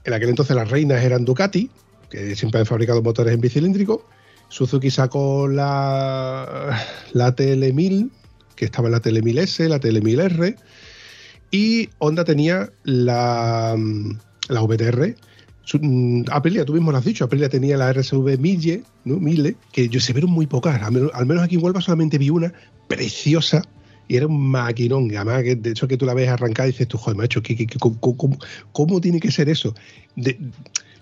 En 0.05 0.13
aquel 0.13 0.30
entonces 0.30 0.55
las 0.55 0.72
reinas 0.72 1.03
eran 1.03 1.26
Ducati, 1.26 1.70
que 2.09 2.38
siempre 2.38 2.61
han 2.61 2.66
fabricado 2.66 3.01
motores 3.01 3.34
en 3.34 3.41
bicilíndrico. 3.41 4.07
Suzuki 4.47 4.91
sacó 4.91 5.49
la, 5.49 6.82
la 7.11 7.36
TL1000, 7.36 8.11
que 8.55 8.63
estaba 8.63 8.88
en 8.88 8.93
la 8.93 9.01
TL1000S, 9.01 9.68
la 9.68 9.82
TL1000R. 9.82 10.55
Y 11.51 11.89
Honda 11.97 12.24
tenía 12.24 12.72
la, 12.86 13.76
la 14.47 14.61
VTR. 14.61 15.16
Mm, 15.74 16.24
Aprilia, 16.32 16.63
tú 16.66 16.74
mismo 16.74 16.91
lo 16.91 16.97
has 16.97 17.05
dicho, 17.05 17.26
Aprilia 17.26 17.49
tenía 17.49 17.76
la 17.78 17.91
RSV 17.91 18.38
1000, 18.38 18.84
¿no? 19.03 19.18
1000, 19.20 19.57
que 19.72 19.89
yo 19.89 19.99
se 19.99 20.13
vieron 20.13 20.32
muy 20.32 20.45
pocas. 20.47 20.82
Al 20.82 20.91
menos, 20.91 21.43
aquí 21.43 21.55
en 21.55 21.63
Huelva 21.63 21.82
solamente 21.82 22.18
vi 22.18 22.30
una 22.30 22.53
preciosa 22.88 23.63
y 24.07 24.16
era 24.18 24.28
un 24.28 24.39
maquinón. 24.49 25.09
Además, 25.16 25.43
que 25.43 25.55
de 25.55 25.72
hecho 25.72 25.88
que 25.88 25.97
tú 25.97 26.05
la 26.05 26.13
ves 26.13 26.30
arrancar 26.30 26.68
y 26.68 26.72
dices 26.72 26.88
tú, 26.88 26.97
joder, 26.97 27.18
macho, 27.18 27.41
¿qué, 27.41 27.55
qué- 27.55 27.66
qué- 27.66 27.80
cómo, 28.72 29.01
tiene 29.01 29.20
que 29.20 29.32
ser 29.32 29.49
eso? 29.49 29.74
De- 30.16 30.38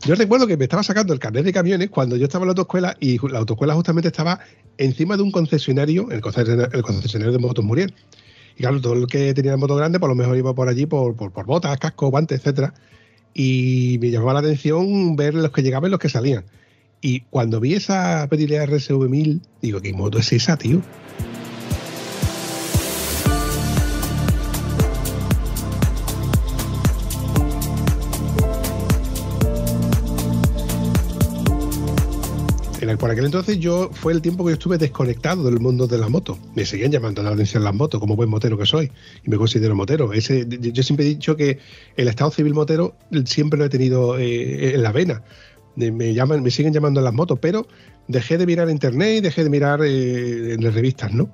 yo 0.05 0.15
recuerdo 0.15 0.47
que 0.47 0.57
me 0.57 0.63
estaba 0.65 0.83
sacando 0.83 1.13
el 1.13 1.19
carnet 1.19 1.45
de 1.45 1.53
camiones 1.53 1.89
cuando 1.89 2.17
yo 2.17 2.25
estaba 2.25 2.43
en 2.43 2.47
la 2.47 2.51
autoescuela 2.51 2.95
y 2.99 3.17
la 3.27 3.39
autoescuela 3.39 3.73
justamente 3.73 4.07
estaba 4.09 4.39
encima 4.77 5.15
de 5.17 5.23
un 5.23 5.31
concesionario, 5.31 6.09
el 6.11 6.21
concesionario, 6.21 7.31
de 7.31 7.37
motos 7.37 7.63
Muriel. 7.63 7.93
Y 8.57 8.61
claro, 8.61 8.79
todo 8.81 8.93
el 8.93 9.07
que 9.07 9.33
tenía 9.33 9.51
la 9.51 9.57
moto 9.57 9.75
grande, 9.75 9.99
por 9.99 10.09
lo 10.09 10.15
mejor 10.15 10.37
iba 10.37 10.53
por 10.53 10.67
allí 10.69 10.85
por, 10.85 11.15
botas, 11.45 11.77
cascos, 11.79 12.11
guantes, 12.11 12.39
etcétera. 12.39 12.73
Y 13.33 13.97
me 14.01 14.11
llamaba 14.11 14.33
la 14.33 14.39
atención 14.39 15.15
ver 15.15 15.33
los 15.33 15.51
que 15.51 15.63
llegaban 15.63 15.89
y 15.89 15.91
los 15.91 15.99
que 15.99 16.09
salían. 16.09 16.43
Y 17.01 17.21
cuando 17.29 17.59
vi 17.59 17.73
esa 17.73 18.23
Aprilia 18.23 18.65
RSV 18.65 19.09
1000, 19.09 19.41
digo, 19.61 19.81
¿qué 19.81 19.91
moto 19.93 20.19
es 20.19 20.31
esa, 20.31 20.57
tío? 20.57 20.81
El, 32.93 32.99
por 32.99 33.09
aquel 33.09 33.25
entonces 33.25 33.57
yo 33.59 33.89
fue 33.91 34.13
el 34.13 34.21
tiempo 34.21 34.45
que 34.45 34.51
yo 34.51 34.53
estuve 34.53 34.77
desconectado 34.77 35.43
del 35.45 35.59
mundo 35.59 35.87
de 35.87 35.97
la 35.97 36.09
moto. 36.09 36.37
Me 36.55 36.63
seguían 36.65 36.91
llamando 36.91 37.23
la 37.23 37.31
atención 37.31 37.63
las 37.63 37.73
motos, 37.73 37.99
como 37.99 38.15
buen 38.15 38.29
motero 38.29 38.55
que 38.57 38.65
soy, 38.67 38.91
y 39.25 39.29
me 39.31 39.37
considero 39.37 39.75
motero. 39.75 40.13
Ese, 40.13 40.45
yo 40.47 40.83
siempre 40.83 41.05
he 41.05 41.09
dicho 41.09 41.35
que 41.35 41.57
el 41.97 42.07
estado 42.07 42.29
civil 42.29 42.53
motero 42.53 42.95
siempre 43.25 43.57
lo 43.57 43.65
he 43.65 43.69
tenido 43.69 44.19
eh, 44.19 44.75
en 44.75 44.83
la 44.83 44.91
vena. 44.91 45.23
Eh, 45.77 45.91
Me 45.91 46.13
llaman, 46.13 46.43
me 46.43 46.51
siguen 46.51 46.71
llamando 46.71 47.01
las 47.01 47.13
motos, 47.13 47.39
pero 47.41 47.65
dejé 48.07 48.37
de 48.37 48.45
mirar 48.45 48.69
internet 48.69 49.17
y 49.17 49.21
dejé 49.21 49.43
de 49.43 49.49
mirar 49.49 49.79
eh, 49.83 50.53
en 50.53 50.63
las 50.63 50.75
revistas, 50.75 51.11
¿no? 51.13 51.31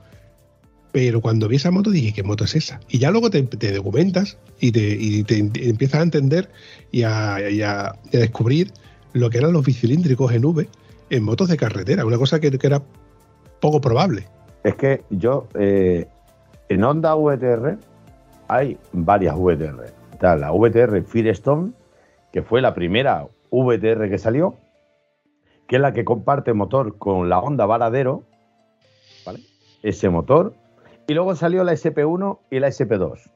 Pero 0.94 1.20
cuando 1.22 1.48
vi 1.50 1.58
esa 1.58 1.72
moto 1.72 1.92
dije, 1.92 2.14
¿qué 2.14 2.24
moto 2.24 2.46
es 2.46 2.56
esa? 2.56 2.80
Y 2.90 3.00
ya 3.00 3.12
luego 3.12 3.30
te, 3.30 3.44
te 3.44 3.74
documentas 3.74 4.38
y 4.60 4.72
te, 4.72 4.96
y 4.96 5.26
em- 5.28 5.52
empiezas 5.56 6.00
a 6.00 6.04
entender 6.04 6.50
y 6.92 7.04
a- 7.04 7.50
y 7.52 7.62
a 7.62 7.96
descubrir 8.12 8.72
lo 9.14 9.30
que 9.30 9.40
eran 9.40 9.52
los 9.54 9.66
bicilíndricos 9.66 10.32
en 10.32 10.46
V 10.46 10.68
en 11.10 11.24
motos 11.24 11.48
de 11.50 11.58
carretera, 11.58 12.06
una 12.06 12.18
cosa 12.18 12.40
que, 12.40 12.52
era 12.62 12.82
poco 13.60 13.82
probable. 13.82 14.28
Es 14.64 14.76
que 14.76 15.04
yo, 15.10 15.48
eh, 15.56 16.08
en 16.70 16.84
Honda 16.84 17.16
VTR 17.16 17.78
hay 18.48 18.78
varias 18.92 19.36
VTR. 19.38 19.86
Está 20.12 20.36
la 20.36 20.52
VTR 20.52 21.04
Firestone, 21.04 21.72
que 22.32 22.42
fue 22.42 22.62
la 22.62 22.74
primera 22.74 23.28
VTR 23.52 24.10
que 24.10 24.18
salió, 24.18 24.56
que 25.68 25.78
es 25.78 25.82
la 25.82 25.94
que 25.94 26.06
comparte 26.06 26.54
motor 26.54 26.98
con 26.98 27.30
la 27.30 27.40
Honda 27.40 27.66
Varadero, 27.66 28.24
¿vale? 29.26 29.40
Ese 29.84 30.10
motor. 30.10 30.54
Y 31.08 31.14
luego 31.14 31.36
salió 31.36 31.64
la 31.64 31.74
SP1 31.74 32.40
y 32.52 32.60
la 32.60 32.68
SP2. 32.68 33.32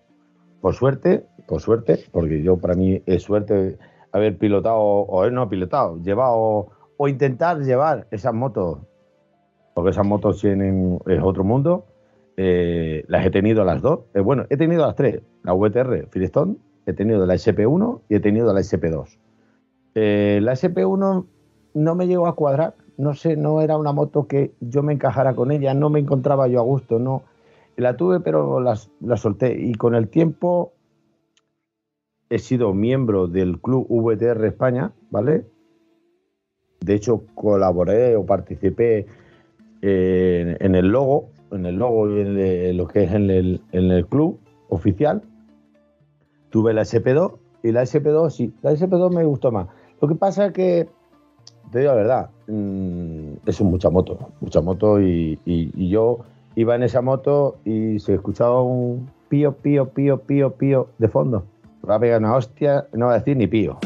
Por 0.61 0.75
suerte, 0.75 1.25
por 1.47 1.61
suerte, 1.61 2.05
porque 2.11 2.43
yo 2.43 2.57
para 2.57 2.75
mí 2.75 3.01
es 3.05 3.23
suerte 3.23 3.77
haber 4.11 4.37
pilotado, 4.37 4.77
o 4.77 5.29
no 5.29 5.49
pilotado, 5.49 5.99
llevado, 6.01 6.69
o 7.03 7.07
intentar 7.09 7.59
llevar 7.59 8.07
esas 8.11 8.33
motos 8.33 8.77
porque 9.73 9.89
esas 9.89 10.05
motos 10.05 10.39
tienen 10.39 10.99
es 11.05 11.21
otro 11.21 11.43
mundo. 11.43 11.85
Eh, 12.37 13.03
las 13.09 13.25
he 13.25 13.29
tenido 13.29 13.65
las 13.65 13.81
dos. 13.81 14.01
Eh, 14.13 14.21
bueno, 14.21 14.45
he 14.49 14.55
tenido 14.55 14.85
las 14.85 14.95
tres. 14.95 15.21
La 15.43 15.51
VTR 15.53 16.07
Firestone, 16.11 16.55
he 16.85 16.93
tenido 16.93 17.25
la 17.25 17.33
SP1 17.33 17.99
y 18.07 18.15
he 18.15 18.19
tenido 18.21 18.53
la 18.53 18.61
SP2. 18.61 19.17
Eh, 19.95 20.39
la 20.41 20.53
SP1 20.53 21.25
no 21.73 21.95
me 21.95 22.07
llegó 22.07 22.27
a 22.27 22.35
cuadrar. 22.35 22.75
No 22.97 23.15
sé, 23.15 23.35
no 23.35 23.59
era 23.61 23.75
una 23.77 23.91
moto 23.91 24.25
que 24.27 24.53
yo 24.61 24.81
me 24.81 24.93
encajara 24.93 25.35
con 25.35 25.51
ella. 25.51 25.73
No 25.73 25.89
me 25.89 25.99
encontraba 25.99 26.47
yo 26.47 26.59
a 26.61 26.63
gusto. 26.63 26.99
No. 26.99 27.23
La 27.75 27.97
tuve, 27.97 28.21
pero 28.21 28.61
las- 28.61 28.89
la 29.01 29.17
solté. 29.17 29.59
Y 29.59 29.73
con 29.73 29.93
el 29.95 30.07
tiempo 30.07 30.71
he 32.29 32.39
sido 32.39 32.73
miembro 32.73 33.27
del 33.27 33.59
club 33.59 33.87
VTR 33.89 34.47
España, 34.47 34.93
¿vale? 35.09 35.45
De 36.83 36.95
hecho, 36.95 37.23
colaboré 37.33 38.17
o 38.17 38.25
participé 38.25 39.05
eh, 39.81 40.57
en 40.59 40.75
el 40.75 40.87
logo, 40.87 41.29
en 41.51 41.65
el 41.65 41.75
logo 41.75 42.09
y 42.09 42.21
en 42.21 42.37
el- 42.37 42.77
lo 42.77 42.87
que 42.87 43.03
es 43.03 43.11
en 43.13 43.29
el, 43.29 44.05
club 44.09 44.39
oficial. 44.69 45.21
Tuve 46.49 46.73
la 46.73 46.81
SP2 46.81 47.37
y 47.63 47.71
la 47.71 47.83
SP2 47.83 48.29
sí, 48.29 48.53
la 48.61 48.71
SP2 48.71 49.13
me 49.13 49.23
gustó 49.23 49.51
más. 49.51 49.67
Lo 50.01 50.07
que 50.09 50.15
pasa 50.15 50.47
es 50.47 50.51
que, 50.51 50.89
te 51.71 51.79
digo 51.79 51.91
la 51.91 51.97
verdad, 51.97 52.29
mm, 52.47 53.33
es 53.45 53.61
mucha 53.61 53.89
moto, 53.89 54.19
mucha 54.41 54.59
moto 54.61 55.01
y, 55.01 55.39
yo 55.89 56.19
iba 56.55 56.75
en 56.75 56.83
esa 56.83 57.01
moto 57.01 57.57
y 57.63 57.99
se 57.99 58.15
escuchaba 58.15 58.61
un 58.61 59.09
pío, 59.29 59.53
pío, 59.53 59.89
pío, 59.89 60.17
pío, 60.17 60.51
pío 60.51 60.87
de 60.97 61.07
fondo. 61.07 61.45
Va 61.89 61.95
a 61.95 61.99
pegar 61.99 62.19
una 62.19 62.35
hostia, 62.35 62.87
no 62.93 63.07
va 63.07 63.15
a 63.15 63.19
decir 63.19 63.37
ni 63.37 63.47
pío. 63.47 63.79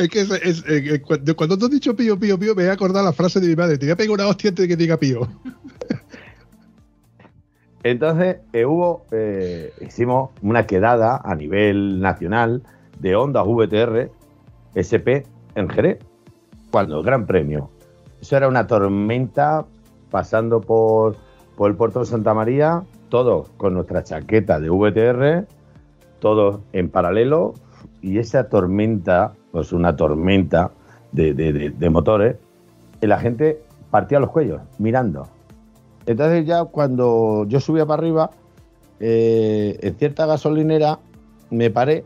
Es 0.00 0.08
que 0.08 0.20
es, 0.20 0.30
es- 0.30 0.64
eh, 0.66 1.02
cuando, 1.36 1.58
tú 1.58 1.66
has 1.66 1.70
dicho 1.70 1.94
pío, 1.94 2.18
pío, 2.18 2.38
pío, 2.38 2.54
me 2.54 2.62
he 2.64 2.70
acordado 2.70 3.04
la 3.04 3.12
frase 3.12 3.38
de 3.38 3.48
mi 3.48 3.56
madre. 3.56 3.76
Te 3.76 3.84
voy 3.86 3.92
a 3.92 3.96
pegar 3.96 4.14
una 4.14 4.26
hostia 4.28 4.48
antes 4.48 4.62
de 4.62 4.68
que 4.68 4.76
diga 4.76 4.96
pío. 4.96 5.28
Entonces 7.82 8.38
eh, 8.52 8.66
hubo, 8.66 9.06
eh, 9.10 9.72
hicimos 9.80 10.30
una 10.42 10.66
quedada 10.66 11.20
a 11.24 11.34
nivel 11.34 12.00
nacional 12.00 12.62
de 12.98 13.16
Honda 13.16 13.42
VTR 13.42 14.10
SP 14.76 15.24
en 15.54 15.68
Jerez, 15.68 15.98
cuando 16.70 16.98
el 16.98 17.04
Gran 17.04 17.26
Premio. 17.26 17.70
Eso 18.20 18.36
era 18.36 18.48
una 18.48 18.66
tormenta 18.66 19.64
pasando 20.10 20.60
por, 20.60 21.16
por 21.56 21.70
el 21.70 21.76
puerto 21.76 22.00
de 22.00 22.06
Santa 22.06 22.34
María, 22.34 22.82
todos 23.08 23.48
con 23.56 23.74
nuestra 23.74 24.04
chaqueta 24.04 24.60
de 24.60 24.68
VTR, 24.68 25.46
todos 26.20 26.60
en 26.72 26.90
paralelo, 26.90 27.54
y 28.02 28.18
esa 28.18 28.48
tormenta, 28.50 29.32
pues 29.52 29.72
una 29.72 29.96
tormenta 29.96 30.70
de, 31.12 31.34
de- 31.34 31.90
motores, 31.90 32.36
y 33.00 33.06
la 33.06 33.18
gente 33.18 33.60
partía 33.90 34.20
los 34.20 34.30
cuellos 34.30 34.60
mirando. 34.78 35.26
Entonces 36.06 36.46
ya 36.46 36.64
cuando 36.64 37.44
yo 37.48 37.60
subía 37.60 37.84
para 37.86 38.00
arriba, 38.02 38.30
eh, 39.00 39.78
en 39.80 39.94
cierta 39.96 40.26
gasolinera 40.26 40.98
me 41.50 41.70
paré, 41.70 42.04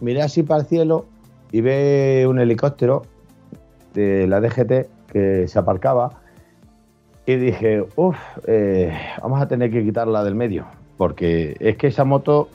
miré 0.00 0.22
así 0.22 0.42
para 0.42 0.60
el 0.60 0.66
cielo 0.66 1.06
y 1.50 1.60
ve 1.62 2.26
un 2.28 2.38
helicóptero 2.38 3.02
de 3.94 4.26
la 4.26 4.40
DGT 4.40 4.86
que 5.12 5.48
se 5.48 5.58
aparcaba 5.58 6.20
y 7.26 7.36
dije, 7.36 7.84
uff, 7.96 8.16
vamos 9.22 9.40
a 9.42 9.48
tener 9.48 9.70
que 9.70 9.82
quitarla 9.82 10.22
del 10.24 10.34
medio, 10.34 10.66
porque 10.96 11.56
es 11.60 11.76
que 11.76 11.88
esa 11.88 12.04
moto 12.04 12.48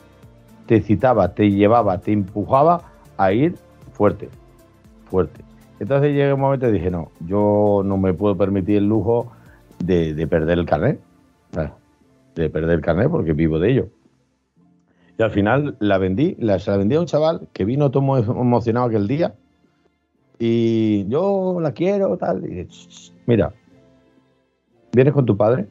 te 0.66 0.82
citaba, 0.82 1.34
te 1.34 1.52
llevaba, 1.52 1.98
te 2.00 2.12
empujaba 2.12 2.82
a 3.18 3.32
ir 3.34 3.56
fuerte, 3.94 4.30
fuerte. 5.10 5.42
Entonces 5.80 6.12
llegué 6.12 6.34
un 6.34 6.40
momento 6.40 6.68
y 6.70 6.72
dije, 6.72 6.92
no, 6.92 7.12
yo 7.26 7.82
no 7.84 7.98
me 7.98 8.14
puedo 8.14 8.38
permitir 8.38 8.78
el 8.78 8.88
lujo 8.88 9.32
de, 9.80 10.14
de 10.14 10.28
perder 10.28 10.60
el 10.60 10.66
carnet, 10.66 11.00
de 12.36 12.50
perder 12.50 12.76
el 12.76 12.82
carnet 12.82 13.10
porque 13.10 13.34
vivo 13.34 13.60
de 13.60 13.72
ello. 13.72 13.88
Y 15.18 15.24
al 15.24 15.32
final 15.32 15.76
la 15.80 15.98
vendí, 15.98 16.36
la, 16.40 16.58
se 16.60 16.72
la 16.72 16.78
vendí 16.78 16.96
a 16.96 17.00
un 17.00 17.06
chaval 17.06 17.48
que 17.54 17.66
vino 17.66 17.92
todo 17.92 18.18
emocionado 18.18 18.88
aquel 18.88 19.08
día 19.08 19.36
y 20.40 21.08
yo 21.08 21.60
la 21.62 21.72
quiero, 21.72 22.18
tal. 22.18 22.44
Y 22.44 22.48
dije, 22.48 22.68
"Ch, 22.68 22.88
ch, 22.88 23.14
mira, 23.28 23.54
vienes 24.92 25.14
con 25.14 25.26
tu 25.26 25.38
padre, 25.38 25.64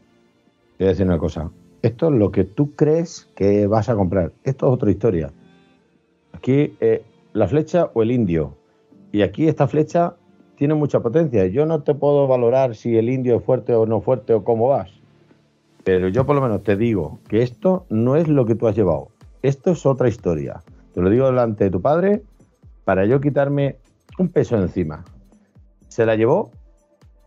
te 0.77 0.85
voy 0.85 0.87
a 0.87 0.91
decir 0.91 1.07
una 1.07 1.19
cosa. 1.19 1.51
Esto 1.83 2.09
es 2.09 2.15
lo 2.15 2.31
que 2.31 2.45
tú 2.45 2.75
crees 2.77 3.29
que 3.35 3.67
vas 3.67 3.89
a 3.89 3.97
comprar. 3.97 4.33
Esto 4.45 4.69
es 4.69 4.73
otra 4.75 4.91
historia. 4.91 5.33
Aquí 6.33 6.77
eh, 6.81 7.05
la 7.33 7.49
flecha 7.49 7.91
o 7.95 8.03
el 8.03 8.11
indio. 8.11 8.57
Y 9.11 9.23
aquí 9.23 9.49
esta 9.49 9.69
flecha 9.69 10.17
tiene 10.57 10.75
mucha 10.75 11.01
potencia. 11.01 11.47
Yo 11.47 11.67
no 11.67 11.83
te 11.83 11.95
puedo 11.95 12.27
valorar 12.27 12.75
si 12.75 12.97
el 12.97 13.09
indio 13.09 13.37
es 13.37 13.45
fuerte 13.45 13.75
o 13.75 13.87
no 13.87 14.01
fuerte 14.01 14.35
o 14.35 14.45
cómo 14.45 14.69
vas. 14.69 14.91
Pero 15.85 16.09
yo 16.09 16.25
por 16.25 16.37
lo 16.37 16.43
menos 16.43 16.63
te 16.63 16.77
digo 16.77 17.19
que 17.29 17.43
esto 17.43 17.87
no 17.91 18.17
es 18.17 18.29
lo 18.29 18.47
que 18.47 18.55
tú 18.55 18.69
has 18.69 18.77
llevado. 18.77 19.09
Esto 19.43 19.73
es 19.73 19.85
otra 19.85 20.09
historia. 20.09 20.63
Te 20.95 21.01
lo 21.01 21.11
digo 21.11 21.27
delante 21.27 21.65
de 21.65 21.71
tu 21.71 21.81
padre 21.81 22.23
para 22.85 23.07
yo 23.07 23.21
quitarme 23.21 23.77
un 24.19 24.29
peso 24.29 24.57
encima. 24.57 25.05
Se 25.89 26.07
la 26.07 26.15
llevó 26.15 26.51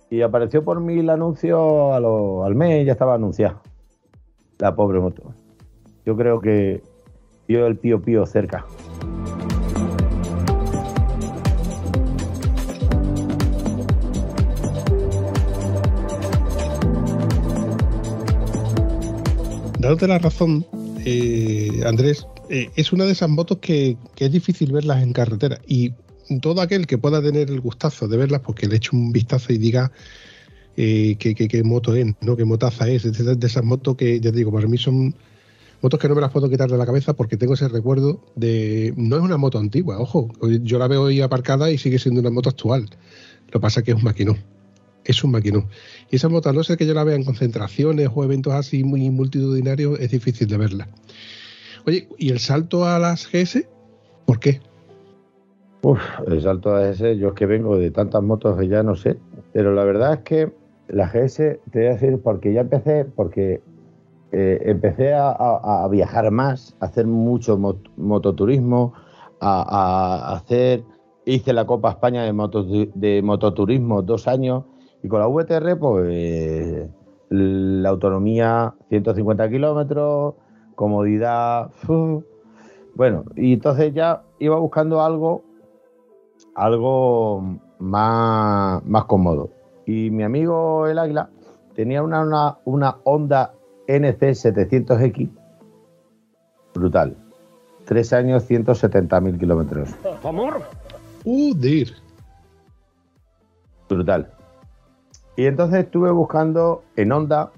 y 0.09 0.21
apareció 0.21 0.63
por 0.63 0.79
mí 0.79 0.99
el 0.99 1.09
anuncio 1.09 1.93
al 1.93 2.55
mes, 2.55 2.85
ya 2.85 2.93
estaba 2.93 3.15
anunciado. 3.15 3.61
La 4.59 4.75
pobre 4.75 4.99
moto. 4.99 5.33
Yo 6.05 6.15
creo 6.15 6.39
que 6.39 6.81
vio 7.47 7.67
el 7.67 7.77
pío 7.77 8.01
pío 8.01 8.25
cerca. 8.25 8.65
Dándote 19.85 20.07
la 20.07 20.17
razón, 20.17 20.65
eh, 21.05 21.83
Andrés, 21.85 22.25
eh, 22.49 22.71
es 22.75 22.91
una 22.91 23.05
de 23.05 23.11
esas 23.11 23.29
motos 23.29 23.59
que, 23.59 23.97
es 24.17 24.31
difícil 24.31 24.71
verlas 24.71 25.03
en 25.03 25.13
carretera. 25.13 25.61
Y 25.67 25.93
todo 26.41 26.61
aquel 26.61 26.87
que 26.87 26.97
pueda 26.97 27.21
tener 27.21 27.51
el 27.51 27.61
gustazo 27.61 28.07
de 28.07 28.17
verlas, 28.17 28.41
porque 28.41 28.65
le 28.65 28.77
eche 28.77 28.89
un 28.93 29.11
vistazo 29.11 29.53
y 29.53 29.59
diga 29.59 29.91
eh, 30.75 31.17
qué, 31.19 31.63
moto 31.63 31.93
es, 31.93 32.15
¿no? 32.21 32.35
qué 32.35 32.45
motaza 32.45 32.89
es, 32.89 33.03
de, 33.03 33.35
de 33.35 33.45
esas 33.45 33.63
motos 33.63 33.95
que, 33.95 34.19
ya 34.19 34.31
te 34.31 34.37
digo, 34.37 34.51
para 34.51 34.67
mí 34.67 34.79
son 34.79 35.13
motos 35.83 35.99
que 35.99 36.09
no 36.09 36.15
me 36.15 36.21
las 36.21 36.31
puedo 36.31 36.49
quitar 36.49 36.67
de 36.67 36.79
la 36.79 36.85
cabeza 36.87 37.13
porque 37.13 37.37
tengo 37.37 37.53
ese 37.53 37.67
recuerdo 37.67 38.25
de... 38.35 38.91
No 38.97 39.17
es 39.17 39.21
una 39.21 39.37
moto 39.37 39.59
antigua, 39.59 39.99
ojo, 39.99 40.31
yo 40.63 40.79
la 40.79 40.87
veo 40.87 41.03
hoy 41.03 41.21
aparcada 41.21 41.69
y 41.69 41.77
sigue 41.77 41.99
siendo 41.99 42.21
una 42.21 42.31
moto 42.31 42.49
actual. 42.49 42.89
Lo 43.45 43.51
que 43.51 43.59
pasa 43.59 43.81
es 43.81 43.85
que 43.85 43.91
es 43.91 43.97
un 43.97 44.03
maquinón. 44.03 44.54
Es 45.05 45.23
un 45.23 45.31
maquinón. 45.31 45.67
Y 46.09 46.15
esa 46.15 46.29
moto, 46.29 46.49
a 46.49 46.53
no 46.53 46.63
ser 46.63 46.77
que 46.77 46.85
yo 46.85 46.93
la 46.93 47.03
vea 47.03 47.15
en 47.15 47.23
concentraciones 47.23 48.09
o 48.13 48.23
eventos 48.23 48.53
así 48.53 48.83
muy 48.83 49.09
multitudinarios, 49.09 49.99
es 49.99 50.11
difícil 50.11 50.47
de 50.47 50.57
verla. 50.57 50.87
Oye, 51.85 52.07
¿y 52.17 52.31
el 52.31 52.39
salto 52.39 52.85
a 52.85 52.97
las 52.97 53.27
GS? 53.31 53.67
¿Por 54.25 54.39
qué? 54.39 54.59
Uf, 55.83 55.99
el 56.27 56.41
salto 56.41 56.73
a 56.73 56.89
ese, 56.89 57.17
yo 57.17 57.29
es 57.29 57.33
que 57.35 57.45
vengo 57.45 57.77
de 57.77 57.91
tantas 57.91 58.23
motos 58.23 58.59
que 58.59 58.67
ya 58.67 58.81
no 58.81 58.95
sé, 58.95 59.17
pero 59.53 59.73
la 59.75 59.83
verdad 59.83 60.13
es 60.15 60.19
que 60.21 60.51
la 60.87 61.07
GS, 61.07 61.59
te 61.71 61.79
voy 61.79 61.85
a 61.85 61.91
decir, 61.91 62.19
porque 62.23 62.53
ya 62.53 62.61
empecé, 62.61 63.05
porque 63.05 63.61
eh, 64.31 64.61
empecé 64.65 65.13
a, 65.13 65.87
viajar 65.91 66.31
más, 66.31 66.75
a 66.79 66.85
hacer 66.85 67.05
mucho 67.05 67.57
mot- 67.59 67.91
mototurismo, 67.97 68.93
a, 69.39 70.31
a 70.31 70.35
hacer, 70.35 70.83
hice 71.25 71.53
la 71.53 71.65
Copa 71.65 71.91
España 71.91 72.23
de, 72.23 72.33
moto, 72.33 72.63
de 72.63 73.21
mototurismo 73.23 74.01
dos 74.01 74.27
años 74.27 74.63
y 75.05 75.07
con 75.07 75.19
la 75.19 75.27
VTR 75.27 75.77
pues 75.77 76.89
la 77.29 77.89
autonomía 77.89 78.73
150 78.89 79.49
kilómetros, 79.49 80.33
comodidad, 80.73 81.69
uf. 81.87 82.23
bueno, 82.95 83.23
y 83.35 83.53
entonces 83.53 83.93
ya 83.93 84.23
iba 84.39 84.57
buscando 84.57 85.03
algo, 85.03 85.43
algo 86.55 87.59
más, 87.77 88.83
más 88.83 89.05
cómodo. 89.05 89.51
Y 89.85 90.09
mi 90.09 90.23
amigo 90.23 90.87
el 90.87 90.97
Águila 90.97 91.29
tenía 91.75 92.01
una, 92.01 92.23
una, 92.23 92.57
una 92.65 92.97
Honda 93.03 93.53
NC 93.87 94.21
700X 94.21 95.29
brutal. 96.73 97.15
Tres 97.85 98.11
años, 98.11 98.43
170 98.45 99.21
mil 99.21 99.37
kilómetros. 99.37 99.89
Amor. 100.23 100.63
Uh, 101.25 101.53
dir. 101.53 101.93
Brutal. 103.87 104.34
Y 105.35 105.45
entonces 105.45 105.83
estuve 105.83 106.11
buscando 106.11 106.83
en 106.95 107.11
Honda 107.11 107.51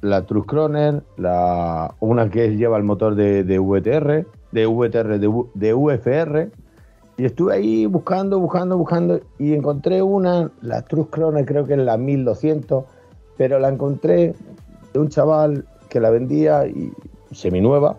la 0.00 0.26
Truskroner, 0.26 1.02
la, 1.16 1.94
una 2.00 2.30
que 2.30 2.56
lleva 2.56 2.76
el 2.76 2.84
motor 2.84 3.14
de, 3.14 3.44
de 3.44 3.58
VTR, 3.58 4.26
de 4.52 4.66
VTR, 4.66 5.18
de, 5.54 5.74
UFR. 5.74 6.50
Y 7.18 7.24
estuve 7.24 7.54
ahí 7.54 7.86
buscando, 7.86 8.38
buscando, 8.38 8.76
buscando 8.76 9.20
y 9.38 9.54
encontré 9.54 10.02
una, 10.02 10.50
la 10.60 10.82
Truskroner 10.82 11.46
creo 11.46 11.66
que 11.66 11.72
es 11.74 11.78
la 11.78 11.96
1200, 11.96 12.84
pero 13.36 13.58
la 13.58 13.68
encontré 13.68 14.34
de 14.92 14.98
un 15.00 15.08
chaval 15.08 15.64
que 15.88 15.98
la 15.98 16.10
vendía 16.10 16.66
y 16.66 16.92
seminueva, 17.32 17.96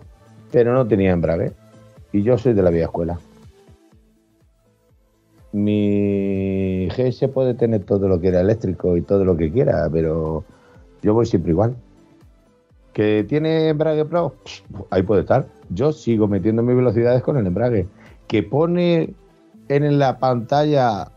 pero 0.52 0.72
no 0.72 0.86
tenía 0.86 1.12
embrague. 1.12 1.52
Y 2.12 2.22
yo 2.22 2.38
soy 2.38 2.54
de 2.54 2.62
la 2.62 2.70
vieja 2.70 2.86
escuela. 2.86 3.18
Mi 5.58 6.88
GS 6.88 7.28
puede 7.28 7.54
tener 7.54 7.84
todo 7.84 8.08
lo 8.08 8.20
que 8.20 8.28
era 8.28 8.40
eléctrico 8.40 8.96
y 8.96 9.02
todo 9.02 9.24
lo 9.24 9.36
que 9.36 9.50
quiera, 9.50 9.88
pero 9.92 10.44
yo 11.02 11.14
voy 11.14 11.26
siempre 11.26 11.52
igual. 11.52 11.76
¿Que 12.92 13.24
tiene 13.28 13.68
embrague 13.68 14.04
pro? 14.04 14.34
Ahí 14.90 15.02
puede 15.02 15.22
estar. 15.22 15.46
Yo 15.70 15.92
sigo 15.92 16.28
metiendo 16.28 16.62
mis 16.62 16.76
velocidades 16.76 17.22
con 17.22 17.36
el 17.36 17.46
embrague. 17.46 17.86
Que 18.26 18.42
pone 18.42 19.14
en 19.68 19.98
la 19.98 20.18
pantalla 20.18 21.10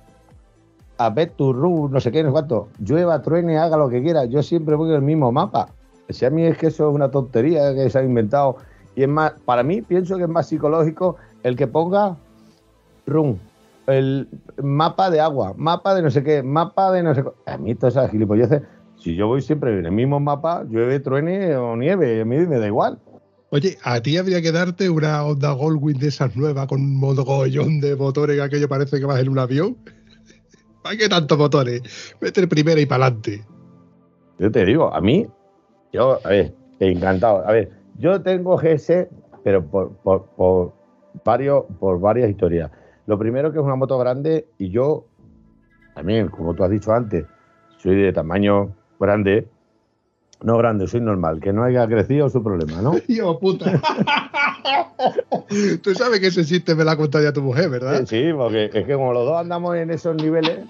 a 0.98 1.10
bet 1.10 1.34
no 1.40 2.00
sé 2.00 2.12
qué, 2.12 2.24
no 2.24 2.30
sé 2.30 2.34
cuánto. 2.34 2.70
Llueva, 2.80 3.22
truene, 3.22 3.58
haga 3.58 3.78
lo 3.78 3.90
que 3.90 4.02
quiera. 4.02 4.26
Yo 4.26 4.44
siempre 4.44 4.76
voy 4.76 4.90
en 4.90 4.96
el 4.96 5.02
mismo 5.02 5.32
mapa. 5.32 5.70
Si 6.10 6.26
a 6.26 6.30
mí 6.30 6.44
es 6.44 6.58
que 6.58 6.68
eso 6.68 6.90
es 6.90 6.96
una 6.96 7.10
tontería 7.10 7.74
que 7.74 7.90
se 7.90 8.00
ha 8.00 8.04
inventado. 8.04 8.58
Y 8.96 9.04
es 9.04 9.10
más, 9.10 9.34
para 9.46 9.64
mí 9.64 9.82
pienso 9.82 10.18
que 10.18 10.24
es 10.24 10.30
más 10.30 10.48
psicológico 10.48 11.16
el 11.44 11.56
que 11.56 11.68
ponga 11.68 12.18
run, 13.08 13.40
el 13.92 14.28
mapa 14.62 15.10
de 15.10 15.20
agua, 15.20 15.54
mapa 15.58 15.96
de 15.96 16.02
no 16.02 16.12
sé 16.12 16.24
qué, 16.24 16.44
mapa 16.44 16.92
de 16.92 17.04
no 17.04 17.16
sé 17.16 17.24
qué. 17.24 17.30
A 17.46 17.58
mí 17.58 17.76
todas 17.76 17.96
esas 17.96 18.12
gilipolleces, 18.12 18.62
si 18.98 19.16
yo 19.16 19.28
voy 19.28 19.42
siempre 19.42 19.78
en 19.78 19.86
el 19.86 19.92
mismo 19.92 20.20
mapa, 20.20 20.64
llueve, 20.70 21.00
truene 21.00 21.56
o 21.56 21.76
nieve, 21.76 22.22
a 22.22 22.26
mí 22.26 22.38
me 22.38 22.60
da 22.60 22.68
igual. 22.68 23.00
Oye, 23.50 23.78
a 23.84 24.00
ti 24.02 24.18
habría 24.18 24.42
que 24.42 24.52
darte 24.52 24.90
una 24.90 25.26
Honda 25.26 25.52
Goldwing 25.52 26.00
de 26.00 26.08
esas 26.08 26.36
nuevas 26.38 26.68
con 26.68 26.80
un 26.80 27.00
mogollón 27.00 27.82
de 27.82 27.96
motores 27.98 28.38
que 28.38 28.42
aquello 28.44 28.70
parece 28.70 29.00
que 29.00 29.06
vas 29.06 29.20
en 29.20 29.28
un 29.28 29.40
avión. 29.40 29.78
¿Para 30.84 30.96
qué 30.96 31.10
tantos 31.10 31.38
motores? 31.38 31.82
Vete 32.22 32.48
primera 32.48 32.80
y 32.80 32.86
para 32.86 33.08
adelante. 33.08 33.44
Yo 34.40 34.52
te 34.52 34.66
digo, 34.66 34.94
a 34.94 35.02
mí, 35.02 35.28
yo, 35.92 36.20
a 36.24 36.30
ver, 36.30 36.56
encantado. 36.80 37.46
A 37.46 37.52
ver, 37.52 37.72
yo 37.98 38.22
tengo 38.22 38.58
GS, 38.58 39.08
pero 39.44 39.66
por, 39.66 39.92
por, 39.98 40.26
por 40.38 40.74
varios, 41.26 41.66
por 41.80 42.00
varias 42.00 42.30
historias. 42.30 42.72
Lo 43.08 43.18
primero 43.18 43.52
que 43.52 43.60
es 43.60 43.64
una 43.64 43.76
moto 43.76 43.98
grande 43.98 44.48
y 44.58 44.70
yo, 44.70 45.06
también, 45.96 46.30
como 46.30 46.54
tú 46.54 46.64
has 46.64 46.70
dicho 46.70 46.94
antes, 46.94 47.26
soy 47.78 47.96
de 47.96 48.14
tamaño 48.14 48.76
grande. 49.00 49.48
No 50.44 50.58
grande, 50.58 50.88
soy 50.88 51.02
normal. 51.02 51.40
Que 51.40 51.54
no 51.54 51.64
haya 51.64 51.88
crecido 51.88 52.28
es 52.28 52.34
su 52.34 52.44
problema, 52.44 52.82
¿no? 52.82 52.94
Hijo 53.08 53.40
puta. 53.40 53.80
Tú 55.84 55.94
sabes 55.94 56.20
que 56.20 56.28
ese 56.28 56.46
chiste 56.46 56.74
me 56.76 56.84
la 56.84 56.94
ha 56.94 56.98
contado 56.98 57.24
ya 57.24 57.34
tu 57.34 57.42
mujer, 57.42 57.70
¿verdad? 57.70 58.06
Sí, 58.06 58.32
porque 58.36 58.66
es 58.66 58.86
que 58.86 58.94
como 58.94 59.14
los 59.14 59.26
dos 59.26 59.38
andamos 59.40 59.76
en 59.76 59.92
esos 59.92 60.16
niveles. 60.16 60.60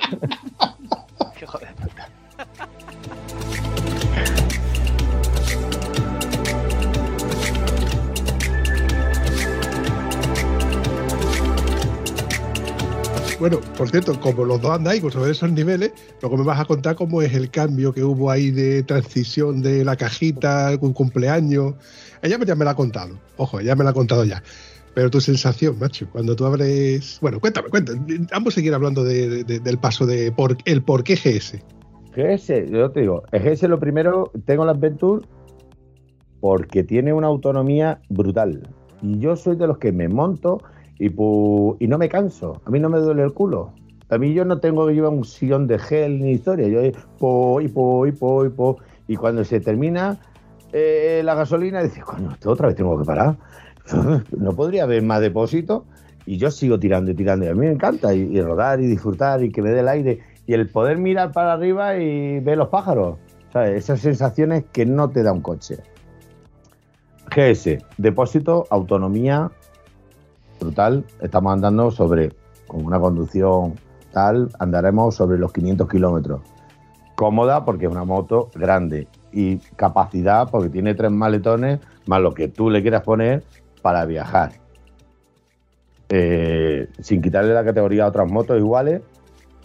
Bueno, 13.41 13.59
por 13.75 13.89
cierto, 13.89 14.19
como 14.19 14.45
los 14.45 14.61
dos 14.61 14.69
andáis 14.69 15.01
sobre 15.01 15.31
esos 15.31 15.51
niveles, 15.51 15.91
luego 16.21 16.37
me 16.37 16.43
vas 16.43 16.59
a 16.59 16.65
contar 16.65 16.95
cómo 16.95 17.23
es 17.23 17.33
el 17.33 17.49
cambio 17.49 17.91
que 17.91 18.03
hubo 18.03 18.29
ahí 18.29 18.51
de 18.51 18.83
transición 18.83 19.63
de 19.63 19.83
la 19.83 19.95
cajita, 19.95 20.77
un 20.79 20.93
cumpleaños. 20.93 21.73
Ella 22.21 22.37
ya 22.45 22.53
me 22.53 22.65
la 22.65 22.71
ha 22.71 22.75
contado. 22.75 23.15
Ojo, 23.37 23.59
ella 23.59 23.75
me 23.75 23.83
la 23.83 23.89
ha 23.89 23.93
contado 23.93 24.23
ya. 24.25 24.43
Pero 24.93 25.09
tu 25.09 25.19
sensación, 25.19 25.79
macho, 25.79 26.07
cuando 26.11 26.35
tú 26.35 26.45
abres. 26.45 27.17
Bueno, 27.19 27.39
cuéntame, 27.39 27.69
cuéntame. 27.69 27.99
Vamos 28.31 28.53
a 28.53 28.55
seguir 28.55 28.75
hablando 28.75 29.03
de- 29.03 29.43
de- 29.43 29.59
del 29.59 29.77
paso 29.79 30.05
de 30.05 30.31
por, 30.31 30.55
el 30.65 30.83
por 30.83 31.03
qué 31.03 31.15
GS. 31.15 31.63
GS, 32.15 32.67
yo 32.69 32.91
te 32.91 32.99
digo, 32.99 33.23
GS 33.31 33.67
lo 33.67 33.79
primero, 33.79 34.31
tengo 34.45 34.65
la 34.65 34.73
Adventure 34.73 35.25
porque 36.41 36.83
tiene 36.83 37.11
una 37.11 37.25
autonomía 37.25 38.01
brutal. 38.09 38.69
Y 39.01 39.17
yo 39.17 39.35
soy 39.35 39.55
de 39.55 39.65
los 39.65 39.79
que 39.79 39.91
me 39.91 40.09
monto 40.09 40.61
y, 41.01 41.07
y 41.07 41.87
no 41.87 41.97
me 41.97 42.07
canso. 42.07 42.61
A 42.63 42.69
mí 42.69 42.79
no 42.79 42.87
me 42.87 42.99
duele 42.99 43.23
el 43.23 43.33
culo. 43.33 43.73
A 44.09 44.19
mí 44.19 44.33
yo 44.33 44.45
no 44.45 44.59
tengo 44.59 44.85
que 44.85 44.93
llevar 44.93 45.11
un 45.11 45.25
sillón 45.25 45.65
de 45.65 45.79
gel 45.79 46.21
ni 46.21 46.33
historia. 46.33 46.67
Yo 46.67 46.81
po 47.17 47.59
y 47.59 47.67
po 47.69 48.05
y 48.05 48.11
po 48.11 48.45
y 48.45 48.49
po. 48.49 48.77
Y 49.07 49.15
cuando 49.15 49.43
se 49.43 49.59
termina 49.59 50.19
eh, 50.71 51.21
la 51.25 51.33
gasolina, 51.33 51.81
dices, 51.83 52.03
coño, 52.03 52.29
otra 52.45 52.67
vez 52.67 52.75
tengo 52.75 52.97
que 52.99 53.05
parar. 53.05 53.35
No 54.37 54.55
podría 54.55 54.83
haber 54.83 55.01
más 55.01 55.21
depósito. 55.21 55.85
Y 56.27 56.37
yo 56.37 56.51
sigo 56.51 56.79
tirando 56.79 57.09
y 57.09 57.15
tirando. 57.15 57.45
Y 57.45 57.47
a 57.47 57.55
mí 57.55 57.61
me 57.61 57.71
encanta. 57.71 58.13
Y, 58.13 58.19
y 58.19 58.39
rodar 58.39 58.79
y 58.79 58.85
disfrutar 58.85 59.43
y 59.43 59.51
que 59.51 59.63
me 59.63 59.71
dé 59.71 59.79
el 59.79 59.87
aire. 59.87 60.19
Y 60.45 60.53
el 60.53 60.69
poder 60.69 60.99
mirar 60.99 61.31
para 61.31 61.53
arriba 61.53 61.97
y 61.97 62.39
ver 62.41 62.59
los 62.59 62.67
pájaros. 62.67 63.17
¿sabes? 63.51 63.75
Esas 63.75 64.01
sensaciones 64.01 64.65
que 64.71 64.85
no 64.85 65.09
te 65.09 65.23
da 65.23 65.33
un 65.33 65.41
coche. 65.41 65.77
GS, 67.35 67.79
depósito, 67.97 68.67
autonomía 68.69 69.51
brutal. 70.61 71.03
Estamos 71.21 71.53
andando 71.53 71.91
sobre, 71.91 72.31
con 72.67 72.85
una 72.85 72.99
conducción 72.99 73.75
tal, 74.11 74.49
andaremos 74.59 75.15
sobre 75.15 75.37
los 75.37 75.51
500 75.51 75.89
kilómetros. 75.89 76.41
Cómoda 77.15 77.65
porque 77.65 77.85
es 77.85 77.91
una 77.91 78.03
moto 78.03 78.49
grande 78.55 79.07
y 79.31 79.57
capacidad 79.75 80.49
porque 80.49 80.69
tiene 80.69 80.95
tres 80.95 81.11
maletones 81.11 81.79
más 82.07 82.21
lo 82.21 82.33
que 82.33 82.47
tú 82.47 82.69
le 82.69 82.81
quieras 82.81 83.03
poner 83.03 83.43
para 83.81 84.05
viajar. 84.05 84.53
Eh, 86.09 86.89
sin 86.99 87.21
quitarle 87.21 87.53
la 87.53 87.63
categoría 87.63 88.05
a 88.05 88.07
otras 88.07 88.29
motos 88.29 88.57
iguales, 88.57 89.01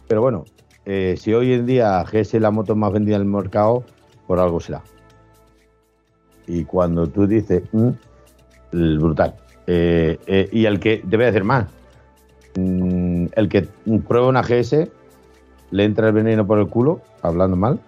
pero 0.06 0.22
bueno, 0.22 0.44
eh, 0.84 1.16
si 1.18 1.34
hoy 1.34 1.54
en 1.54 1.66
día 1.66 2.02
GS 2.04 2.36
es 2.36 2.42
la 2.42 2.50
moto 2.50 2.76
más 2.76 2.92
vendida 2.92 3.18
del 3.18 3.26
mercado, 3.26 3.84
por 4.26 4.38
algo 4.38 4.60
será. 4.60 4.82
Y 6.46 6.64
cuando 6.64 7.08
tú 7.08 7.26
dices, 7.26 7.64
"Mm", 7.72 7.90
brutal. 8.70 9.34
Eh, 9.66 10.18
eh, 10.26 10.48
y 10.52 10.64
el 10.64 10.78
que, 10.78 11.02
te 11.08 11.16
voy 11.16 11.26
a 11.26 11.44
más, 11.44 11.66
Mm, 12.56 13.26
el 13.36 13.48
que 13.48 13.68
prueba 14.08 14.28
una 14.28 14.42
GS, 14.42 14.88
le 15.70 15.84
entra 15.84 16.08
el 16.08 16.14
veneno 16.14 16.46
por 16.46 16.58
el 16.58 16.68
culo, 16.68 17.02
hablando 17.22 17.56
mal, 17.56 17.80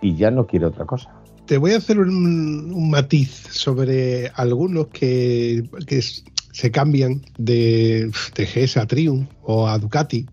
y 0.00 0.16
ya 0.16 0.30
no 0.30 0.46
quiere 0.46 0.66
otra 0.66 0.86
cosa. 0.86 1.10
Te 1.46 1.58
voy 1.58 1.72
a 1.72 1.76
hacer 1.76 1.98
un, 1.98 2.72
un 2.72 2.90
matiz 2.90 3.30
sobre 3.50 4.28
algunos 4.34 4.86
que, 4.88 5.68
que 5.86 6.00
se 6.00 6.70
cambian 6.70 7.22
de, 7.36 8.10
de 8.34 8.46
GS 8.46 8.78
a 8.78 8.86
Triumph 8.86 9.28
o 9.42 9.68
a 9.68 9.78
Ducati. 9.78 10.26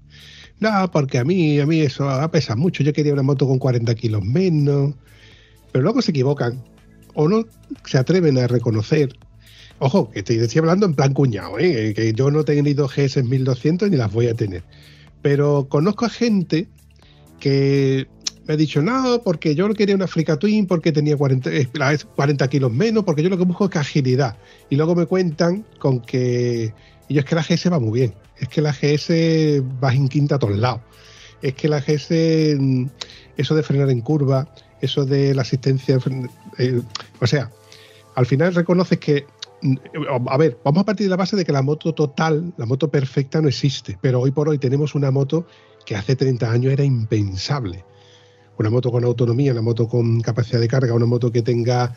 No, 0.60 0.90
porque 0.92 1.18
a 1.18 1.26
mí, 1.26 1.60
a 1.60 1.66
mí 1.66 1.82
eso 1.82 2.08
pesa 2.32 2.56
mucho. 2.56 2.84
Yo 2.84 2.94
quería 2.94 3.14
una 3.14 3.24
moto 3.24 3.48
con 3.48 3.58
40 3.58 3.94
kilos 3.96 4.24
menos. 4.24 4.94
Pero 5.72 5.84
luego 5.84 6.02
se 6.02 6.12
equivocan 6.12 6.64
o 7.16 7.28
no 7.28 7.46
se 7.86 7.98
atreven 7.98 8.38
a 8.38 8.48
reconocer. 8.48 9.18
Ojo, 9.84 10.12
que 10.12 10.20
estoy, 10.20 10.38
estoy 10.38 10.60
hablando 10.60 10.86
en 10.86 10.94
plan 10.94 11.12
cuñado, 11.12 11.58
¿eh? 11.58 11.96
que 11.96 12.14
yo 12.14 12.30
no 12.30 12.42
he 12.42 12.44
tenido 12.44 12.88
GS 12.88 13.24
1200 13.24 13.90
ni 13.90 13.98
las 13.98 14.14
voy 14.14 14.28
a 14.28 14.36
tener. 14.36 14.62
Pero 15.24 15.66
conozco 15.70 16.06
a 16.06 16.10
gente 16.10 16.68
que 17.40 18.08
me 18.46 18.54
ha 18.54 18.58
dicho, 18.58 18.84
no, 18.84 19.24
porque 19.24 19.56
yo 19.56 19.68
quería 19.74 19.96
una 19.96 20.06
Africa 20.06 20.38
Twin 20.38 20.68
porque 20.68 20.92
tenía 20.92 21.18
40, 21.18 21.50
eh, 21.50 21.68
la 21.74 21.90
vez 21.90 22.06
40 22.06 22.48
kilos 22.48 22.72
menos, 22.72 23.04
porque 23.04 23.24
yo 23.24 23.30
lo 23.30 23.40
que 23.40 23.44
busco 23.44 23.66
es 23.66 23.76
agilidad. 23.76 24.38
Y 24.70 24.76
luego 24.76 24.94
me 24.94 25.08
cuentan 25.08 25.66
con 25.80 26.00
que, 26.00 26.76
y 27.08 27.14
yo 27.16 27.22
es 27.22 27.26
que 27.26 27.34
la 27.34 27.42
GS 27.42 27.72
va 27.72 27.80
muy 27.80 28.02
bien, 28.02 28.14
es 28.38 28.50
que 28.50 28.62
la 28.62 28.74
GS 28.74 29.64
va 29.84 29.92
en 29.96 30.10
quinta 30.10 30.36
a 30.36 30.40
todos 30.40 30.58
lados. 30.58 30.82
Es 31.42 31.56
que 31.56 31.68
la 31.68 31.82
GS, 31.82 32.56
mm, 32.56 32.86
eso 33.36 33.56
de 33.56 33.64
frenar 33.64 33.90
en 33.90 34.02
curva, 34.02 34.48
eso 34.80 35.06
de 35.06 35.34
la 35.34 35.42
asistencia, 35.42 35.98
eh, 36.60 36.82
o 37.20 37.26
sea, 37.26 37.50
al 38.14 38.28
final 38.28 38.54
reconoces 38.54 39.00
que 39.00 39.26
a 40.30 40.38
ver, 40.38 40.58
vamos 40.64 40.82
a 40.82 40.86
partir 40.86 41.06
de 41.06 41.10
la 41.10 41.18
base 41.18 41.36
de 41.36 41.46
que 41.46 41.52
la 41.52 41.62
moto 41.62 41.94
total, 41.94 42.54
la 42.58 42.66
moto 42.66 42.90
perfecta 42.90 43.42
no 43.42 43.48
existe, 43.48 43.98
pero 44.02 44.20
hoy 44.20 44.32
por 44.32 44.50
hoy 44.50 44.58
tenemos 44.58 44.96
una 44.96 45.12
moto 45.12 45.46
que 45.86 45.96
hace 45.96 46.16
30 46.16 46.52
años 46.52 46.74
era 46.74 46.84
impensable. 46.84 47.84
Una 48.58 48.70
moto 48.70 48.92
con 48.92 49.04
autonomía, 49.04 49.52
una 49.52 49.62
moto 49.62 49.88
con 49.88 50.22
capacidad 50.22 50.60
de 50.60 50.68
carga, 50.68 50.94
una 50.94 51.06
moto 51.06 51.32
que 51.32 51.42
tenga 51.42 51.94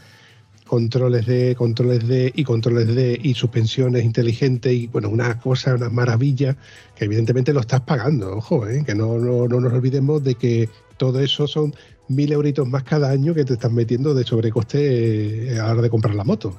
controles 0.67 1.27
de, 1.27 1.55
controles 1.55 2.07
de 2.09 2.33
y 2.35 2.43
controles 2.43 2.95
de 2.95 3.19
y 3.23 3.35
suspensiones 3.35 4.03
inteligentes 4.05 4.73
y 4.73 4.87
bueno, 4.87 5.11
una 5.11 5.39
cosa, 5.39 5.75
una 5.75 5.91
maravilla 5.91 6.57
que 6.97 7.05
evidentemente 7.05 7.53
lo 7.53 7.61
estás 7.61 7.83
pagando, 7.83 8.37
ojo, 8.37 8.67
¿eh? 8.67 8.83
que 8.85 8.95
no, 8.95 9.19
no, 9.19 9.47
no 9.47 9.61
nos 9.61 9.73
olvidemos 9.73 10.25
de 10.25 10.37
que 10.37 10.71
todo 10.97 11.21
eso 11.21 11.47
son 11.47 11.75
mil 12.09 12.33
euritos 12.33 12.67
más 12.67 12.83
cada 12.83 13.11
año 13.11 13.35
que 13.35 13.45
te 13.45 13.55
están 13.55 13.75
metiendo 13.75 14.15
de 14.15 14.25
sobrecoste 14.25 15.55
eh, 15.55 15.61
a 15.61 15.65
la 15.65 15.73
hora 15.73 15.83
de 15.83 15.91
comprar 15.91 16.15
la 16.15 16.25
moto. 16.25 16.59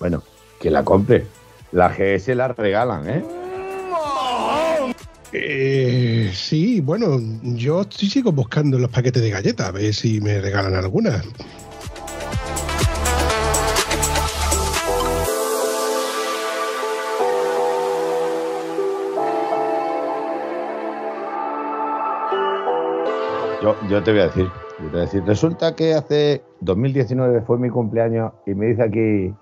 Bueno, 0.00 0.22
que 0.62 0.70
la 0.70 0.84
compre. 0.84 1.26
La 1.72 1.88
GS 1.88 2.34
la 2.36 2.48
regalan, 2.48 3.08
¿eh? 3.08 3.24
Eh, 5.32 6.30
sí, 6.32 6.80
bueno, 6.80 7.18
yo 7.42 7.84
sí 7.90 8.06
sigo 8.06 8.30
buscando 8.32 8.78
los 8.78 8.90
paquetes 8.90 9.22
de 9.22 9.30
galletas, 9.30 9.68
a 9.68 9.72
ver 9.72 9.92
si 9.92 10.20
me 10.20 10.40
regalan 10.40 10.74
algunas. 10.74 11.24
Yo, 23.62 23.76
yo 23.88 24.02
te 24.02 24.10
voy 24.10 24.20
a 24.20 24.24
decir, 24.26 24.44
yo 24.44 24.84
te 24.86 24.90
voy 24.90 24.98
a 24.98 25.02
decir, 25.02 25.24
resulta 25.24 25.74
que 25.74 25.94
hace 25.94 26.42
2019 26.60 27.42
fue 27.42 27.58
mi 27.58 27.70
cumpleaños 27.70 28.32
y 28.46 28.54
me 28.54 28.66
dice 28.66 28.82
aquí 28.82 29.34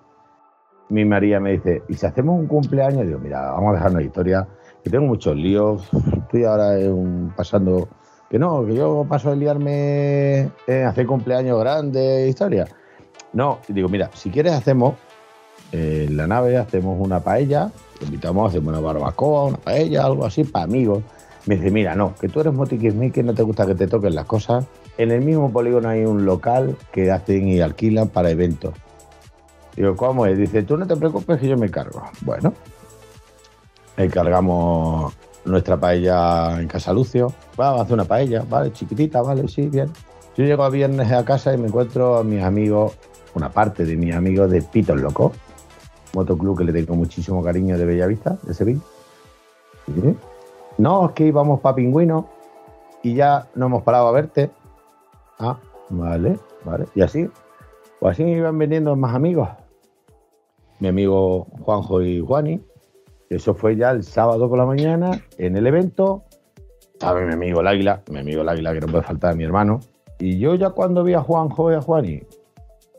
mi 0.90 1.04
María, 1.04 1.40
me 1.40 1.52
dice, 1.52 1.82
¿y 1.88 1.94
si 1.94 2.04
hacemos 2.06 2.38
un 2.38 2.46
cumpleaños? 2.46 3.06
Digo, 3.06 3.18
mira, 3.18 3.52
vamos 3.52 3.70
a 3.70 3.74
dejar 3.74 3.90
una 3.92 4.02
historia, 4.02 4.46
que 4.82 4.90
tengo 4.90 5.06
muchos 5.06 5.36
líos, 5.36 5.88
estoy 6.16 6.44
ahora 6.44 6.70
un- 6.92 7.32
pasando, 7.36 7.88
que 8.28 8.38
no, 8.38 8.64
que 8.66 8.74
yo 8.74 9.06
paso 9.08 9.30
de 9.30 9.36
liarme 9.36 10.50
en 10.66 10.86
hacer 10.86 11.06
cumpleaños 11.06 11.58
grandes, 11.60 12.28
historia. 12.28 12.66
No, 13.32 13.58
digo, 13.68 13.88
mira, 13.88 14.10
si 14.14 14.30
quieres 14.30 14.52
hacemos 14.52 14.94
eh, 15.72 16.06
en 16.08 16.16
la 16.16 16.26
nave, 16.26 16.56
hacemos 16.56 16.96
una 16.98 17.20
paella, 17.20 17.70
te 17.98 18.04
invitamos, 18.06 18.50
hacemos 18.50 18.68
una 18.72 18.80
barbacoa, 18.80 19.44
una 19.46 19.56
paella, 19.58 20.04
algo 20.04 20.24
así, 20.26 20.44
para 20.44 20.64
amigos. 20.64 21.02
Me 21.46 21.56
dice, 21.56 21.70
mira, 21.70 21.94
no, 21.94 22.14
que 22.20 22.28
tú 22.28 22.40
eres 22.40 22.52
motiquismí, 22.52 23.10
no 23.22 23.32
te 23.34 23.42
gusta 23.42 23.66
que 23.66 23.74
te 23.74 23.86
toquen 23.86 24.14
las 24.14 24.26
cosas. 24.26 24.66
En 24.98 25.10
el 25.10 25.22
mismo 25.22 25.50
polígono 25.50 25.88
hay 25.88 26.04
un 26.04 26.24
local 26.26 26.76
que 26.92 27.10
hacen 27.10 27.48
y 27.48 27.60
alquilan 27.60 28.08
para 28.08 28.30
eventos. 28.30 28.74
Digo, 29.76 29.96
¿cómo 29.96 30.26
es? 30.26 30.36
Dice, 30.36 30.62
tú 30.62 30.76
no 30.76 30.86
te 30.86 30.96
preocupes 30.96 31.38
que 31.38 31.48
yo 31.48 31.56
me 31.56 31.70
cargo. 31.70 32.02
Bueno, 32.22 32.52
encargamos 33.96 35.14
nuestra 35.44 35.78
paella 35.78 36.60
en 36.60 36.68
Casa 36.68 36.92
Lucio. 36.92 37.32
Vamos 37.56 37.80
a 37.80 37.84
hacer 37.84 37.94
una 37.94 38.04
paella, 38.04 38.44
¿vale? 38.48 38.72
Chiquitita, 38.72 39.22
¿vale? 39.22 39.46
Sí, 39.48 39.68
bien. 39.68 39.90
Yo 40.36 40.44
llego 40.44 40.62
a 40.62 40.70
viernes 40.70 41.10
a 41.12 41.24
casa 41.24 41.52
y 41.54 41.58
me 41.58 41.68
encuentro 41.68 42.18
a 42.18 42.24
mis 42.24 42.42
amigos, 42.42 42.96
una 43.34 43.50
parte 43.50 43.84
de 43.84 43.96
mis 43.96 44.14
amigos 44.14 44.50
de 44.50 44.62
Pitos 44.62 45.00
Loco, 45.00 45.32
motoclub 46.14 46.58
que 46.58 46.64
le 46.64 46.72
tengo 46.72 46.94
muchísimo 46.94 47.42
cariño 47.42 47.76
de 47.76 47.84
Bellavista, 47.84 48.38
de 48.42 48.54
Sevilla. 48.54 48.80
¿Sí? 49.86 50.16
No, 50.78 51.06
es 51.06 51.12
que 51.12 51.26
íbamos 51.26 51.60
para 51.60 51.74
Pingüino 51.74 52.28
y 53.02 53.14
ya 53.14 53.48
no 53.54 53.66
hemos 53.66 53.82
parado 53.82 54.08
a 54.08 54.12
verte. 54.12 54.50
Ah, 55.38 55.58
vale, 55.90 56.38
vale. 56.64 56.86
Y 56.94 57.02
así, 57.02 57.28
pues 57.98 58.12
así 58.12 58.22
iban 58.22 58.58
viniendo 58.58 58.94
más 58.96 59.14
amigos. 59.14 59.48
Mi 60.80 60.88
amigo 60.88 61.46
Juanjo 61.60 62.02
y 62.02 62.20
Juani. 62.20 62.60
Eso 63.28 63.54
fue 63.54 63.76
ya 63.76 63.90
el 63.90 64.02
sábado 64.02 64.48
por 64.48 64.58
la 64.58 64.66
mañana 64.66 65.22
en 65.38 65.56
el 65.56 65.66
evento. 65.66 66.24
Estaba 66.92 67.20
mi 67.20 67.32
amigo 67.32 67.60
el 67.60 67.68
Águila, 67.68 68.02
mi 68.10 68.18
amigo 68.18 68.42
el 68.42 68.48
Águila, 68.48 68.72
que 68.72 68.80
no 68.80 68.88
puede 68.88 69.04
faltar, 69.04 69.36
mi 69.36 69.44
hermano. 69.44 69.80
Y 70.18 70.38
yo 70.38 70.54
ya 70.54 70.70
cuando 70.70 71.04
vi 71.04 71.14
a 71.14 71.20
Juanjo 71.20 71.70
y 71.70 71.74
a 71.76 71.80
Juani, 71.80 72.22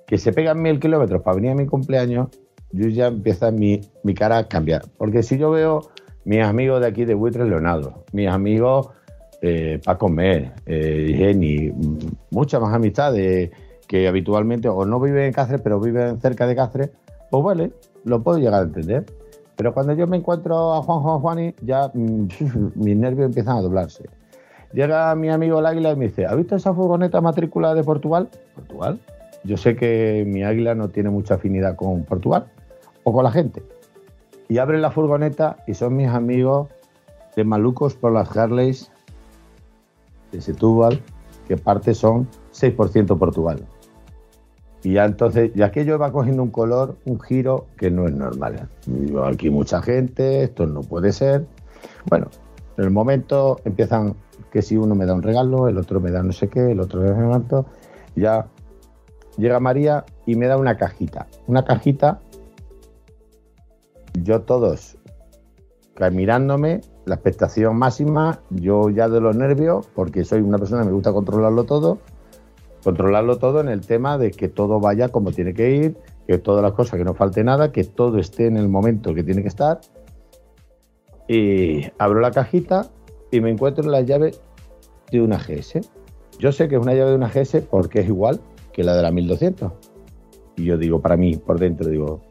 que 0.07 0.17
se 0.17 0.31
pegan 0.31 0.61
mil 0.61 0.79
kilómetros 0.79 1.21
para 1.21 1.35
venir 1.35 1.51
a 1.51 1.55
mi 1.55 1.65
cumpleaños, 1.65 2.29
yo 2.71 2.87
ya 2.87 3.07
empieza 3.07 3.51
mi, 3.51 3.81
mi 4.03 4.13
cara 4.13 4.37
a 4.37 4.47
cambiar. 4.47 4.83
Porque 4.97 5.23
si 5.23 5.37
yo 5.37 5.51
veo 5.51 5.91
mis 6.25 6.43
amigos 6.43 6.81
de 6.81 6.87
aquí 6.87 7.05
de 7.05 7.13
Buitres 7.13 7.47
Leonardo, 7.47 8.03
mis 8.13 8.29
amigos 8.29 8.89
eh, 9.41 9.79
para 9.83 9.97
comer, 9.97 10.53
eh, 10.65 11.13
Jenny, 11.17 11.71
muchas 12.29 12.61
más 12.61 12.73
amistades 12.73 13.51
que 13.87 14.07
habitualmente 14.07 14.69
o 14.69 14.85
no 14.85 14.99
viven 14.99 15.25
en 15.25 15.33
Cáceres, 15.33 15.61
pero 15.61 15.79
viven 15.79 16.21
cerca 16.21 16.47
de 16.47 16.55
Cáceres, 16.55 16.89
pues 17.31 17.43
vale, 17.43 17.71
lo 18.03 18.21
puedo 18.21 18.37
llegar 18.37 18.61
a 18.61 18.63
entender. 18.63 19.05
Pero 19.55 19.73
cuando 19.73 19.93
yo 19.93 20.05
me 20.05 20.17
encuentro 20.17 20.73
a 20.73 20.83
Juanjo 20.83 21.13
o 21.13 21.15
a 21.15 21.19
Juani, 21.19 21.55
ya 21.61 21.89
mm, 21.93 22.27
mis 22.75 22.97
nervios 22.97 23.27
empiezan 23.27 23.57
a 23.57 23.61
doblarse. 23.61 24.09
Llega 24.73 25.15
mi 25.15 25.29
amigo 25.29 25.59
el 25.59 25.65
Águila 25.65 25.91
y 25.91 25.95
me 25.95 26.05
dice, 26.05 26.25
¿has 26.25 26.37
visto 26.37 26.55
esa 26.55 26.73
furgoneta 26.73 27.21
matrícula 27.21 27.73
de 27.73 27.83
Portugal? 27.83 28.29
¿Portugal? 28.55 28.99
Yo 29.43 29.57
sé 29.57 29.75
que 29.75 30.23
mi 30.27 30.43
Águila 30.43 30.75
no 30.75 30.89
tiene 30.89 31.09
mucha 31.09 31.35
afinidad 31.35 31.75
con 31.75 32.03
Portugal 32.03 32.47
o 33.03 33.13
con 33.13 33.23
la 33.23 33.31
gente. 33.31 33.63
Y 34.49 34.57
abre 34.57 34.79
la 34.79 34.91
furgoneta 34.91 35.57
y 35.67 35.73
son 35.73 35.95
mis 35.95 36.09
amigos 36.09 36.67
de 37.35 37.43
malucos 37.43 37.95
por 37.95 38.11
las 38.11 38.35
Harleys 38.35 38.91
de 40.31 40.41
Setúbal, 40.41 41.01
que 41.47 41.57
parte 41.57 41.93
son 41.93 42.27
6% 42.53 43.17
Portugal. 43.17 43.65
Y 44.83 44.93
ya 44.93 45.05
entonces, 45.05 45.51
ya 45.53 45.67
aquello 45.67 45.99
va 45.99 46.11
cogiendo 46.11 46.41
un 46.41 46.49
color, 46.49 46.97
un 47.05 47.19
giro 47.19 47.67
que 47.77 47.91
no 47.91 48.07
es 48.07 48.13
normal. 48.13 48.67
Aquí 49.25 49.49
mucha 49.49 49.81
gente, 49.81 50.43
esto 50.43 50.65
no 50.65 50.81
puede 50.81 51.11
ser. 51.11 51.45
Bueno, 52.09 52.27
en 52.77 52.85
el 52.85 52.91
momento 52.91 53.59
empiezan 53.63 54.15
que 54.51 54.61
si 54.61 54.77
uno 54.77 54.95
me 54.95 55.05
da 55.05 55.13
un 55.13 55.21
regalo, 55.21 55.67
el 55.67 55.77
otro 55.77 55.99
me 55.99 56.11
da 56.11 56.23
no 56.23 56.31
sé 56.31 56.47
qué, 56.47 56.71
el 56.71 56.79
otro 56.79 57.01
me 57.01 57.09
da 57.09 57.29
tanto. 57.29 57.65
Ya 58.15 58.47
llega 59.37 59.59
María 59.59 60.03
y 60.25 60.35
me 60.35 60.47
da 60.47 60.57
una 60.57 60.77
cajita. 60.77 61.27
Una 61.47 61.63
cajita, 61.63 62.19
yo 64.13 64.41
todos 64.41 64.97
mirándome, 66.09 66.81
la 67.05 67.15
expectación 67.15 67.75
máxima, 67.75 68.39
yo 68.49 68.89
ya 68.89 69.07
de 69.07 69.21
los 69.21 69.35
nervios, 69.35 69.87
porque 69.93 70.23
soy 70.23 70.41
una 70.41 70.57
persona 70.57 70.81
que 70.81 70.87
me 70.87 70.93
gusta 70.93 71.13
controlarlo 71.13 71.65
todo, 71.65 71.99
controlarlo 72.83 73.37
todo 73.37 73.61
en 73.61 73.69
el 73.69 73.81
tema 73.81 74.17
de 74.17 74.31
que 74.31 74.47
todo 74.47 74.79
vaya 74.79 75.09
como 75.09 75.31
tiene 75.31 75.53
que 75.53 75.71
ir, 75.71 75.97
que 76.27 76.37
todas 76.37 76.63
las 76.63 76.73
cosas, 76.73 76.97
que 76.97 77.03
no 77.03 77.13
falte 77.13 77.43
nada, 77.43 77.71
que 77.71 77.83
todo 77.83 78.17
esté 78.17 78.47
en 78.47 78.57
el 78.57 78.69
momento 78.69 79.13
que 79.13 79.23
tiene 79.23 79.41
que 79.41 79.47
estar. 79.47 79.81
Y 81.27 81.85
abro 81.97 82.19
la 82.19 82.31
cajita 82.31 82.89
y 83.31 83.39
me 83.39 83.49
encuentro 83.49 83.89
la 83.89 84.01
llave 84.01 84.33
de 85.11 85.21
una 85.21 85.37
GS. 85.37 85.81
Yo 86.39 86.51
sé 86.51 86.67
que 86.67 86.75
es 86.75 86.81
una 86.81 86.93
llave 86.93 87.11
de 87.11 87.15
una 87.15 87.29
GS 87.29 87.61
porque 87.69 87.99
es 87.99 88.07
igual 88.07 88.41
que 88.73 88.83
la 88.83 88.95
de 88.95 89.03
la 89.03 89.11
1200. 89.11 89.71
Y 90.57 90.65
yo 90.65 90.77
digo, 90.77 91.01
para 91.01 91.17
mí, 91.17 91.37
por 91.37 91.59
dentro, 91.59 91.89
digo, 91.89 92.21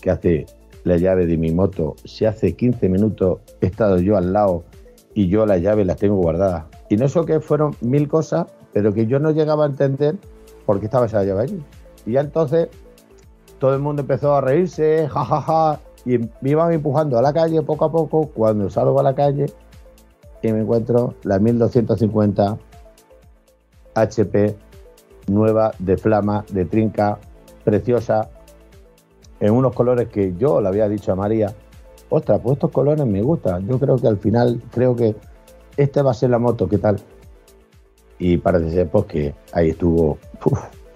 ¿qué 0.00 0.10
hace 0.10 0.46
la 0.84 0.96
llave 0.96 1.26
de 1.26 1.36
mi 1.36 1.50
moto 1.52 1.96
si 2.04 2.24
hace 2.24 2.54
15 2.54 2.88
minutos 2.88 3.40
he 3.60 3.66
estado 3.66 3.98
yo 3.98 4.16
al 4.16 4.32
lado 4.32 4.64
y 5.14 5.28
yo 5.28 5.46
la 5.46 5.58
llave 5.58 5.84
las 5.84 5.96
tengo 5.96 6.16
guardadas? 6.16 6.66
Y 6.88 6.96
no 6.96 7.08
sé 7.08 7.24
que 7.24 7.40
fueron 7.40 7.74
mil 7.80 8.06
cosas, 8.08 8.46
pero 8.76 8.92
que 8.92 9.06
yo 9.06 9.18
no 9.18 9.30
llegaba 9.30 9.64
a 9.64 9.68
entender 9.68 10.16
por 10.66 10.80
qué 10.80 10.84
estaba 10.84 11.06
esa 11.06 11.24
llave 11.24 11.44
allí. 11.44 11.64
Y 12.04 12.12
ya 12.12 12.20
entonces 12.20 12.68
todo 13.58 13.72
el 13.72 13.80
mundo 13.80 14.02
empezó 14.02 14.34
a 14.34 14.42
reírse, 14.42 15.08
jajaja, 15.08 15.80
y 16.04 16.18
me 16.18 16.50
iban 16.50 16.70
empujando 16.74 17.18
a 17.18 17.22
la 17.22 17.32
calle 17.32 17.62
poco 17.62 17.86
a 17.86 17.90
poco. 17.90 18.28
Cuando 18.34 18.68
salgo 18.68 19.00
a 19.00 19.02
la 19.02 19.14
calle 19.14 19.46
y 20.42 20.52
me 20.52 20.60
encuentro 20.60 21.14
la 21.22 21.38
1250 21.38 22.58
HP 23.94 24.54
nueva 25.28 25.72
de 25.78 25.96
flama, 25.96 26.44
de 26.52 26.66
trinca, 26.66 27.18
preciosa, 27.64 28.28
en 29.40 29.54
unos 29.54 29.72
colores 29.72 30.08
que 30.08 30.34
yo 30.36 30.60
le 30.60 30.68
había 30.68 30.86
dicho 30.86 31.12
a 31.12 31.16
María, 31.16 31.50
ostras, 32.10 32.40
pues 32.42 32.56
estos 32.56 32.72
colores 32.72 33.06
me 33.06 33.22
gustan. 33.22 33.66
Yo 33.66 33.78
creo 33.78 33.96
que 33.96 34.08
al 34.08 34.18
final, 34.18 34.60
creo 34.70 34.94
que 34.94 35.16
esta 35.78 36.02
va 36.02 36.10
a 36.10 36.14
ser 36.14 36.28
la 36.28 36.38
moto, 36.38 36.68
¿qué 36.68 36.76
tal? 36.76 37.00
Y 38.18 38.38
parece 38.38 38.70
ser 38.70 38.88
pues 38.88 39.04
que 39.06 39.34
ahí 39.52 39.70
estuvo 39.70 40.18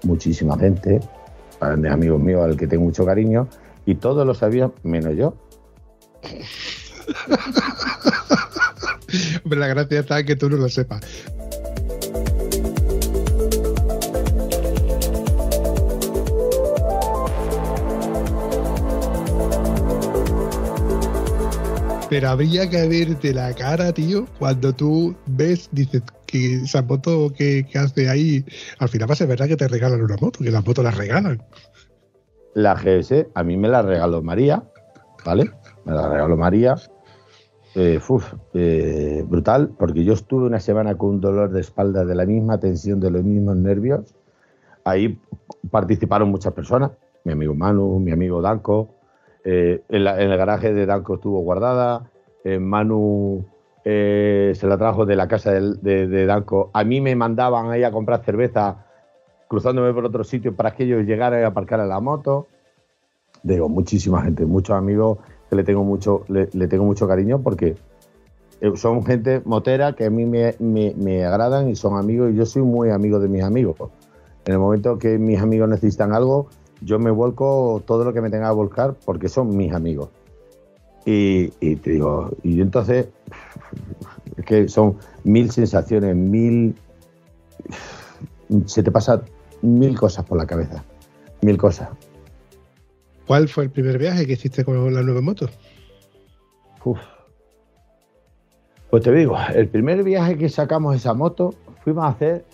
muchísima 0.03 0.59
gente, 0.59 1.01
de 1.77 1.89
amigos 1.89 2.21
míos 2.21 2.43
al 2.43 2.57
que 2.57 2.67
tengo 2.67 2.85
mucho 2.85 3.05
cariño, 3.05 3.49
y 3.87 3.97
todos 3.97 4.27
lo 4.27 4.35
sabían 4.35 4.73
menos 4.83 5.15
yo. 5.17 5.35
La 9.45 9.67
gracia 9.67 10.01
está 10.01 10.25
que 10.25 10.37
tú 10.37 10.49
no 10.49 10.57
lo 10.57 10.69
sepas. 10.69 11.01
Pero 22.11 22.29
habría 22.29 22.69
que 22.69 22.89
verte 22.89 23.33
la 23.33 23.55
cara, 23.55 23.93
tío, 23.93 24.27
cuando 24.41 24.73
tú 24.73 25.15
ves, 25.27 25.69
dices 25.71 26.03
que 26.27 26.57
esa 26.57 26.83
moto 26.83 27.33
que, 27.33 27.65
que 27.65 27.79
hace 27.79 28.09
ahí, 28.09 28.45
al 28.81 28.89
final 28.89 29.09
va 29.09 29.13
a 29.13 29.17
ser 29.17 29.29
verdad 29.29 29.47
que 29.47 29.57
te 29.57 29.69
regalan 29.69 30.03
una 30.03 30.17
moto, 30.21 30.41
que 30.41 30.51
las 30.51 30.67
motos 30.67 30.83
las 30.83 30.97
regalan. 30.97 31.41
la 32.55 32.75
GS 32.75 33.29
a 33.33 33.45
mí 33.45 33.57
me 33.57 33.69
la 33.69 33.83
regaló 33.83 34.23
María, 34.23 34.65
¿vale? 35.25 35.53
Me 35.85 35.95
la 35.95 36.09
regaló 36.09 36.37
María. 36.37 36.75
Eh, 37.77 38.01
eh, 38.55 39.25
brutal, 39.29 39.71
porque 39.79 40.03
yo 40.03 40.15
estuve 40.15 40.47
una 40.47 40.59
semana 40.59 40.99
con 40.99 41.11
un 41.11 41.21
dolor 41.21 41.53
de 41.53 41.61
espalda 41.61 42.05
de 42.05 42.17
la 42.17 42.27
misma 42.27 42.59
tensión, 42.59 42.99
de 42.99 43.13
los 43.13 43.23
mismos 43.23 43.55
nervios. 43.55 44.17
Ahí 44.83 45.21
participaron 45.71 46.29
muchas 46.31 46.53
personas, 46.55 46.91
mi 47.23 47.33
amigo 47.33 47.55
Manu, 47.55 48.01
mi 48.01 48.11
amigo 48.11 48.43
Danco. 48.43 49.00
Eh, 49.45 49.83
en, 49.89 50.05
la- 50.05 50.23
en 50.23 50.31
el 50.31 50.37
garaje 50.39 50.73
de 50.73 50.87
Danco 50.87 51.15
estuvo 51.15 51.41
guardada. 51.41 52.11
eh, 52.45 52.59
Manu 52.59 53.45
eh, 53.85 54.53
se 54.55 54.67
la 54.67 54.77
trajo 54.79 55.07
de 55.07 55.17
la 55.17 55.27
casa 55.29 55.53
del- 55.53 55.81
de, 55.83 56.07
de 56.07 56.27
Danco. 56.27 56.71
A 56.73 56.85
mí 56.85 57.01
me 57.01 57.15
mandaban 57.17 57.71
ahí 57.71 57.83
a 57.85 57.91
comprar 57.91 58.23
cerveza 58.25 58.85
cruzándome 59.49 59.93
por 59.93 60.05
otro 60.05 60.23
sitio 60.25 60.55
para 60.55 60.71
que 60.73 60.85
ellos 60.85 61.05
llegaran 61.05 61.43
a 61.45 61.49
aparcar 61.49 61.81
la 61.81 62.01
moto. 62.01 62.47
Digo, 63.43 63.69
muchísima 63.69 64.23
gente, 64.23 64.45
muchos 64.47 64.77
amigos 64.77 65.19
que 65.49 65.57
le 65.57 65.65
tengo 65.65 65.83
mucho, 65.83 66.25
le, 66.29 66.49
le 66.53 66.69
tengo 66.69 66.85
mucho 66.85 67.09
cariño 67.09 67.41
porque 67.43 67.75
eh, 68.61 68.73
son 68.77 69.05
gente 69.05 69.41
motera 69.45 69.95
que 69.95 70.05
a 70.05 70.11
mí 70.11 70.27
me, 70.27 70.55
me- 70.59 70.95
me 70.97 71.25
agradan 71.25 71.69
y 71.71 71.77
son 71.77 71.97
amigos 71.97 72.31
y 72.33 72.37
yo 72.37 72.45
soy 72.47 72.63
muy 72.63 72.91
amigo 72.91 73.19
de 73.19 73.29
mis 73.29 73.43
amigos. 73.43 73.77
En 74.45 74.53
el 74.53 74.59
momento 74.59 74.99
que 74.99 75.19
mis 75.19 75.41
amigos 75.41 75.69
necesitan 75.69 76.13
algo, 76.13 76.49
yo 76.81 76.99
me 76.99 77.11
vuelco 77.11 77.83
todo 77.87 78.05
lo 78.05 78.13
que 78.13 78.21
me 78.21 78.31
tenga 78.31 78.49
que 78.49 78.55
volcar 78.55 78.95
porque 79.05 79.29
son 79.29 79.57
mis 79.57 79.73
amigos. 79.73 80.09
Y, 81.05 81.53
y 81.61 81.77
te 81.77 81.93
digo, 81.93 82.31
y 82.43 82.61
entonces 82.61 83.09
es 84.37 84.45
que 84.45 84.69
son 84.69 84.97
mil 85.25 85.51
sensaciones, 85.51 86.15
mil. 86.17 86.75
Se 88.67 88.83
te 88.83 88.91
pasa 88.91 89.23
mil 89.63 89.97
cosas 89.99 90.25
por 90.25 90.37
la 90.37 90.47
cabeza. 90.47 90.85
Mil 91.43 91.57
cosas. 91.57 91.89
¿Cuál 93.27 93.49
fue 93.49 93.65
el 93.65 93.71
primer 93.71 93.97
viaje 93.97 94.27
que 94.27 94.33
hiciste 94.33 94.65
con 94.65 94.93
la 94.93 95.03
nueva 95.03 95.21
moto? 95.21 95.49
Uf. 96.85 96.99
Pues 98.91 99.05
te 99.05 99.13
digo, 99.13 99.37
el 99.55 99.69
primer 99.69 100.03
viaje 100.03 100.37
que 100.37 100.49
sacamos 100.49 100.97
esa 100.97 101.15
moto 101.15 101.55
fuimos 101.85 102.05
a 102.05 102.09
hacer 102.09 102.45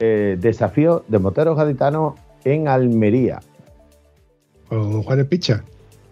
eh, 0.00 0.36
desafío 0.40 1.04
de 1.06 1.20
moteros 1.20 1.56
gaditanos 1.56 2.14
en 2.44 2.68
Almería. 2.68 3.40
Con 4.68 5.02
Juan 5.02 5.26
Picha. 5.26 5.64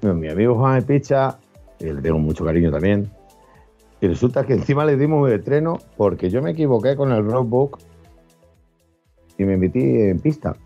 Mi 0.02 0.28
amigo 0.28 0.54
Juan 0.56 0.82
Picha, 0.84 1.38
que 1.78 1.92
le 1.92 2.00
tengo 2.02 2.18
mucho 2.18 2.44
cariño 2.44 2.70
también. 2.70 3.10
Y 4.00 4.06
resulta 4.08 4.46
que 4.46 4.52
encima 4.54 4.84
le 4.84 4.96
dimos 4.96 5.28
el 5.28 5.38
estreno 5.40 5.78
porque 5.96 6.30
yo 6.30 6.40
me 6.42 6.52
equivoqué 6.52 6.94
con 6.96 7.10
el 7.12 7.24
roadbook 7.24 7.78
y 9.36 9.44
me 9.44 9.56
metí 9.56 9.80
en 9.80 10.20
pista. 10.20 10.56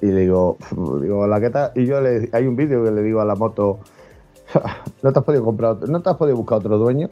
Y 0.00 0.06
le 0.06 0.20
digo, 0.22 0.56
digo, 1.00 1.26
la 1.26 1.40
que 1.40 1.50
tal. 1.50 1.70
Y 1.76 1.86
yo 1.86 2.00
le, 2.00 2.28
hay 2.32 2.46
un 2.46 2.56
vídeo 2.56 2.84
que 2.84 2.90
le 2.90 3.02
digo 3.02 3.20
a 3.20 3.24
la 3.24 3.34
moto, 3.36 3.78
no 5.02 5.12
te 5.12 5.18
has 5.18 5.24
podido 5.24 5.44
comprar, 5.44 5.72
otro- 5.72 5.88
no 5.88 6.02
te 6.02 6.10
has 6.10 6.16
podido 6.16 6.36
buscar 6.36 6.58
otro 6.58 6.76
dueño. 6.78 7.08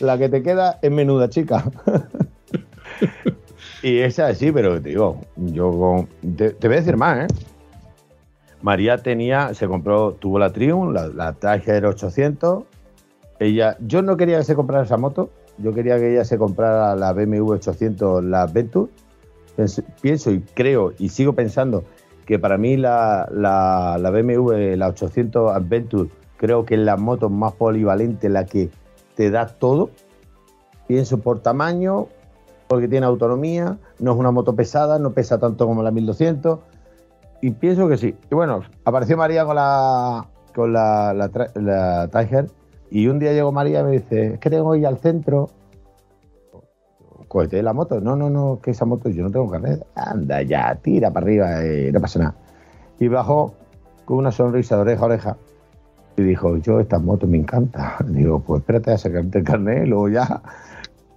La 0.00 0.16
que 0.16 0.28
te 0.28 0.42
queda 0.42 0.78
es 0.82 0.90
menuda, 0.90 1.28
chica. 1.28 1.64
y 3.88 3.98
esa 4.00 4.34
sí, 4.34 4.50
pero 4.52 4.80
te 4.82 4.88
digo, 4.90 5.20
yo 5.36 6.06
te, 6.36 6.50
te 6.50 6.66
voy 6.68 6.76
a 6.76 6.80
decir 6.80 6.96
más, 6.96 7.18
¿eh? 7.30 7.34
María 8.62 8.98
tenía, 8.98 9.54
se 9.54 9.68
compró, 9.68 10.12
tuvo 10.14 10.38
la 10.38 10.52
Triumph, 10.52 10.92
la, 10.92 11.06
la 11.08 11.32
Tiger 11.34 11.86
800. 11.86 12.64
Ella, 13.38 13.76
yo 13.80 14.02
no 14.02 14.16
quería 14.16 14.38
que 14.38 14.44
se 14.44 14.54
comprara 14.56 14.84
esa 14.84 14.96
moto, 14.96 15.30
yo 15.58 15.72
quería 15.72 15.98
que 15.98 16.12
ella 16.12 16.24
se 16.24 16.38
comprara 16.38 16.96
la 16.96 17.12
BMW 17.12 17.52
800, 17.52 18.24
la 18.24 18.42
Adventure. 18.42 18.90
Pens- 19.56 19.84
Pienso 20.00 20.30
y 20.32 20.40
creo 20.40 20.92
y 20.98 21.10
sigo 21.10 21.34
pensando 21.34 21.84
que 22.26 22.38
para 22.38 22.58
mí 22.58 22.76
la, 22.76 23.28
la, 23.30 23.98
la 24.00 24.10
BMW, 24.10 24.74
la 24.76 24.88
800 24.88 25.52
Adventure, 25.52 26.10
creo 26.38 26.64
que 26.64 26.74
es 26.74 26.80
la 26.80 26.96
moto 26.96 27.30
más 27.30 27.52
polivalente, 27.52 28.28
la 28.28 28.46
que 28.46 28.68
te 29.14 29.30
da 29.30 29.46
todo. 29.46 29.90
Pienso 30.88 31.18
por 31.18 31.40
tamaño, 31.40 32.08
porque 32.68 32.88
tiene 32.88 33.06
autonomía, 33.06 33.78
no 33.98 34.12
es 34.12 34.18
una 34.18 34.30
moto 34.30 34.54
pesada, 34.54 34.98
no 34.98 35.12
pesa 35.12 35.38
tanto 35.38 35.66
como 35.66 35.82
la 35.82 35.90
1200 35.90 36.58
y 37.42 37.50
pienso 37.52 37.88
que 37.88 37.96
sí. 37.96 38.14
Y 38.30 38.34
bueno, 38.34 38.62
apareció 38.84 39.16
María 39.16 39.44
con 39.44 39.56
la 39.56 40.26
con 40.54 40.72
la, 40.72 41.12
la, 41.12 41.30
la 41.54 42.08
Tiger 42.08 42.46
y 42.90 43.08
un 43.08 43.18
día 43.18 43.32
llegó 43.32 43.52
María 43.52 43.80
y 43.80 43.84
me 43.84 43.90
dice, 43.92 44.34
es 44.34 44.40
que 44.40 44.50
tengo 44.50 44.72
que 44.72 44.78
ir 44.78 44.86
al 44.86 44.98
centro. 44.98 45.50
Cohete 47.28 47.62
la 47.62 47.72
moto. 47.72 48.00
No, 48.00 48.16
no, 48.16 48.30
no, 48.30 48.60
que 48.62 48.70
esa 48.70 48.84
moto 48.84 49.08
yo 49.08 49.24
no 49.24 49.30
tengo 49.30 49.50
carnet. 49.50 49.84
Anda 49.94 50.42
ya, 50.42 50.74
tira 50.76 51.12
para 51.12 51.26
arriba, 51.26 51.64
eh, 51.64 51.90
no 51.92 52.00
pasa 52.00 52.18
nada. 52.20 52.34
Y 52.98 53.08
bajó 53.08 53.54
con 54.04 54.18
una 54.18 54.30
sonrisa 54.30 54.76
de 54.76 54.82
oreja 54.82 55.02
a 55.02 55.06
oreja 55.06 55.36
y 56.16 56.22
dijo, 56.22 56.56
yo 56.58 56.80
esta 56.80 56.98
moto 56.98 57.26
me 57.26 57.38
encanta. 57.38 57.96
Digo, 58.06 58.40
pues 58.40 58.60
espérate 58.60 58.92
a 58.92 58.98
sacarte 58.98 59.38
el 59.38 59.44
carnet 59.44 59.86
luego 59.86 60.08
ya, 60.08 60.40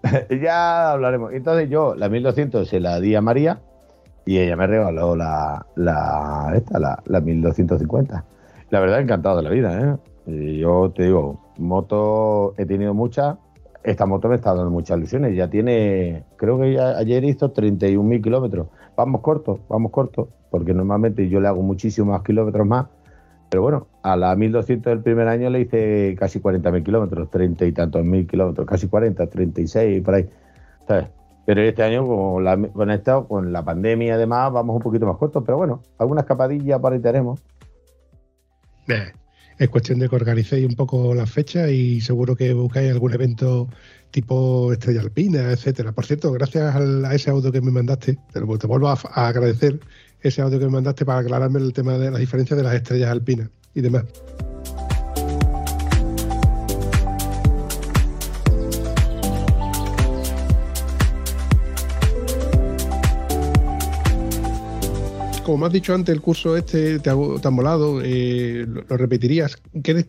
ya 0.42 0.92
hablaremos. 0.92 1.34
Entonces 1.34 1.70
yo 1.70 1.96
la 1.96 2.10
1200 2.10 2.68
se 2.68 2.80
la 2.80 3.00
di 3.00 3.16
a 3.16 3.22
María 3.22 3.62
y 4.26 4.38
ella 4.38 4.56
me 4.56 4.68
regaló 4.68 5.16
la, 5.16 5.66
esta, 6.56 6.80
la, 6.80 7.02
la 7.06 7.22
1250. 7.22 8.26
La 8.70 8.80
verdad, 8.80 9.02
encantado 9.02 9.38
de 9.38 9.44
la 9.44 9.50
vida, 9.50 9.98
¿eh? 10.26 10.58
Yo 10.60 10.92
te 10.96 11.04
digo, 11.04 11.40
moto 11.58 12.54
he 12.58 12.66
tenido 12.66 12.94
muchas. 12.94 13.38
Esta 13.84 14.06
moto 14.06 14.28
me 14.28 14.36
está 14.36 14.54
dando 14.54 14.70
muchas 14.70 14.98
ilusiones. 14.98 15.36
Ya 15.36 15.50
tiene, 15.50 16.24
creo 16.36 16.60
que 16.60 16.74
ya 16.74 16.98
ayer 16.98 17.24
hizo 17.24 17.54
31.000 17.54 18.22
kilómetros. 18.22 18.68
Vamos 18.96 19.22
cortos, 19.22 19.60
vamos 19.70 19.92
cortos, 19.92 20.28
porque 20.52 20.74
normalmente 20.74 21.28
yo 21.30 21.40
le 21.40 21.48
hago 21.48 21.62
muchísimos 21.64 22.22
kilómetros 22.24 22.68
más. 22.68 22.88
Pero 23.50 23.64
bueno, 23.64 23.88
a 24.04 24.16
la 24.16 24.36
1200 24.36 24.92
del 24.92 25.02
primer 25.02 25.28
año 25.28 25.50
le 25.50 25.62
hice 25.62 26.16
casi 26.20 26.40
40.000 26.40 26.84
kilómetros, 26.84 27.30
30 27.32 27.66
y 27.66 27.72
tantos 27.72 28.06
mil 28.06 28.28
kilómetros, 28.28 28.68
casi 28.68 28.88
40, 28.88 29.28
36, 29.28 30.02
por 30.04 30.14
ahí. 30.16 30.30
Pero 31.46 31.62
este 31.62 31.82
año, 31.82 32.06
con, 32.06 32.44
la, 32.44 32.58
con, 32.58 32.92
esto, 32.92 33.28
con 33.28 33.52
la 33.52 33.66
pandemia 33.66 34.16
y 34.16 34.18
demás, 34.20 34.52
vamos 34.54 34.76
un 34.76 34.82
poquito 34.84 35.08
más 35.08 35.18
cortos. 35.18 35.44
Pero 35.46 35.58
bueno, 35.58 35.82
alguna 35.98 36.22
escapadilla 36.22 36.78
por 36.78 36.94
ahí 36.94 37.00
tenemos. 37.00 37.40
Es 39.58 39.70
cuestión 39.70 40.00
de 40.00 40.08
que 40.08 40.16
organicéis 40.16 40.68
un 40.68 40.76
poco 40.76 41.14
las 41.14 41.30
fechas 41.30 41.70
y 41.70 42.02
seguro 42.02 42.36
que 42.36 42.54
buscáis 42.54 42.92
algún 42.92 43.14
evento 43.14 43.68
tipo 44.12 44.72
Estrella 44.72 45.02
Alpina, 45.02 45.52
etcétera. 45.52 45.92
Por 45.92 46.06
cierto, 46.06 46.32
gracias 46.32 46.76
a 46.76 47.14
ese 47.14 47.30
audio 47.30 47.52
que 47.52 47.62
me 47.62 47.72
mandaste, 47.72 48.18
te, 48.32 48.40
lo- 48.40 48.46
vuelvo 48.48 48.88
a 48.90 48.94
agradecer 49.28 49.80
ese 50.22 50.41
audio 50.41 50.60
que 50.60 50.66
me 50.66 50.72
mandaste 50.72 51.06
para 51.06 51.20
aclararme 51.20 51.60
el 51.60 51.74
tema 51.74 51.98
de 51.98 52.12
las 52.12 52.20
diferencias 52.20 52.58
de 52.58 52.64
las 52.64 52.74
estrellas 52.76 53.10
alpinas 53.10 53.50
y 53.74 53.82
demás. 53.82 54.06
Como 65.44 65.58
me 65.58 65.66
has 65.66 65.74
dicho 65.74 65.96
antes, 65.96 66.14
el 66.14 66.22
curso 66.22 66.56
este 66.56 67.00
te 67.00 67.10
ha, 67.10 67.16
te 67.41 67.48
ha 67.48 67.52
molado, 67.52 68.02
eh, 68.04 68.68
lo, 68.68 68.98
repetirías. 68.98 69.58
¿Qué, 69.82 70.06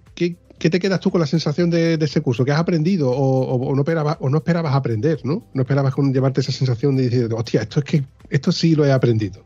te 0.58 0.78
quedas 0.78 1.00
tú 1.00 1.10
con 1.10 1.18
la 1.18 1.26
sensación 1.26 1.70
de, 1.70 1.94
ese 1.94 2.20
curso? 2.20 2.44
¿Qué 2.44 2.52
has 2.52 2.60
aprendido 2.60 3.10
o 3.10 3.74
no 3.74 3.80
esperabas, 3.80 4.18
o 4.20 4.28
no 4.28 4.36
esperabas 4.36 4.74
aprender, 4.74 5.20
¿no? 5.24 5.48
No 5.54 5.62
esperabas 5.62 5.94
con 5.94 6.12
llevarte 6.12 6.42
esa 6.42 6.52
sensación 6.52 6.94
de 6.94 7.08
decir, 7.08 7.32
hostia, 7.32 7.62
esto 7.62 7.78
es 7.78 7.84
que 7.86 8.04
esto 8.28 8.52
sí 8.52 8.74
lo 8.74 8.84
he 8.84 8.92
aprendido. 8.92 9.42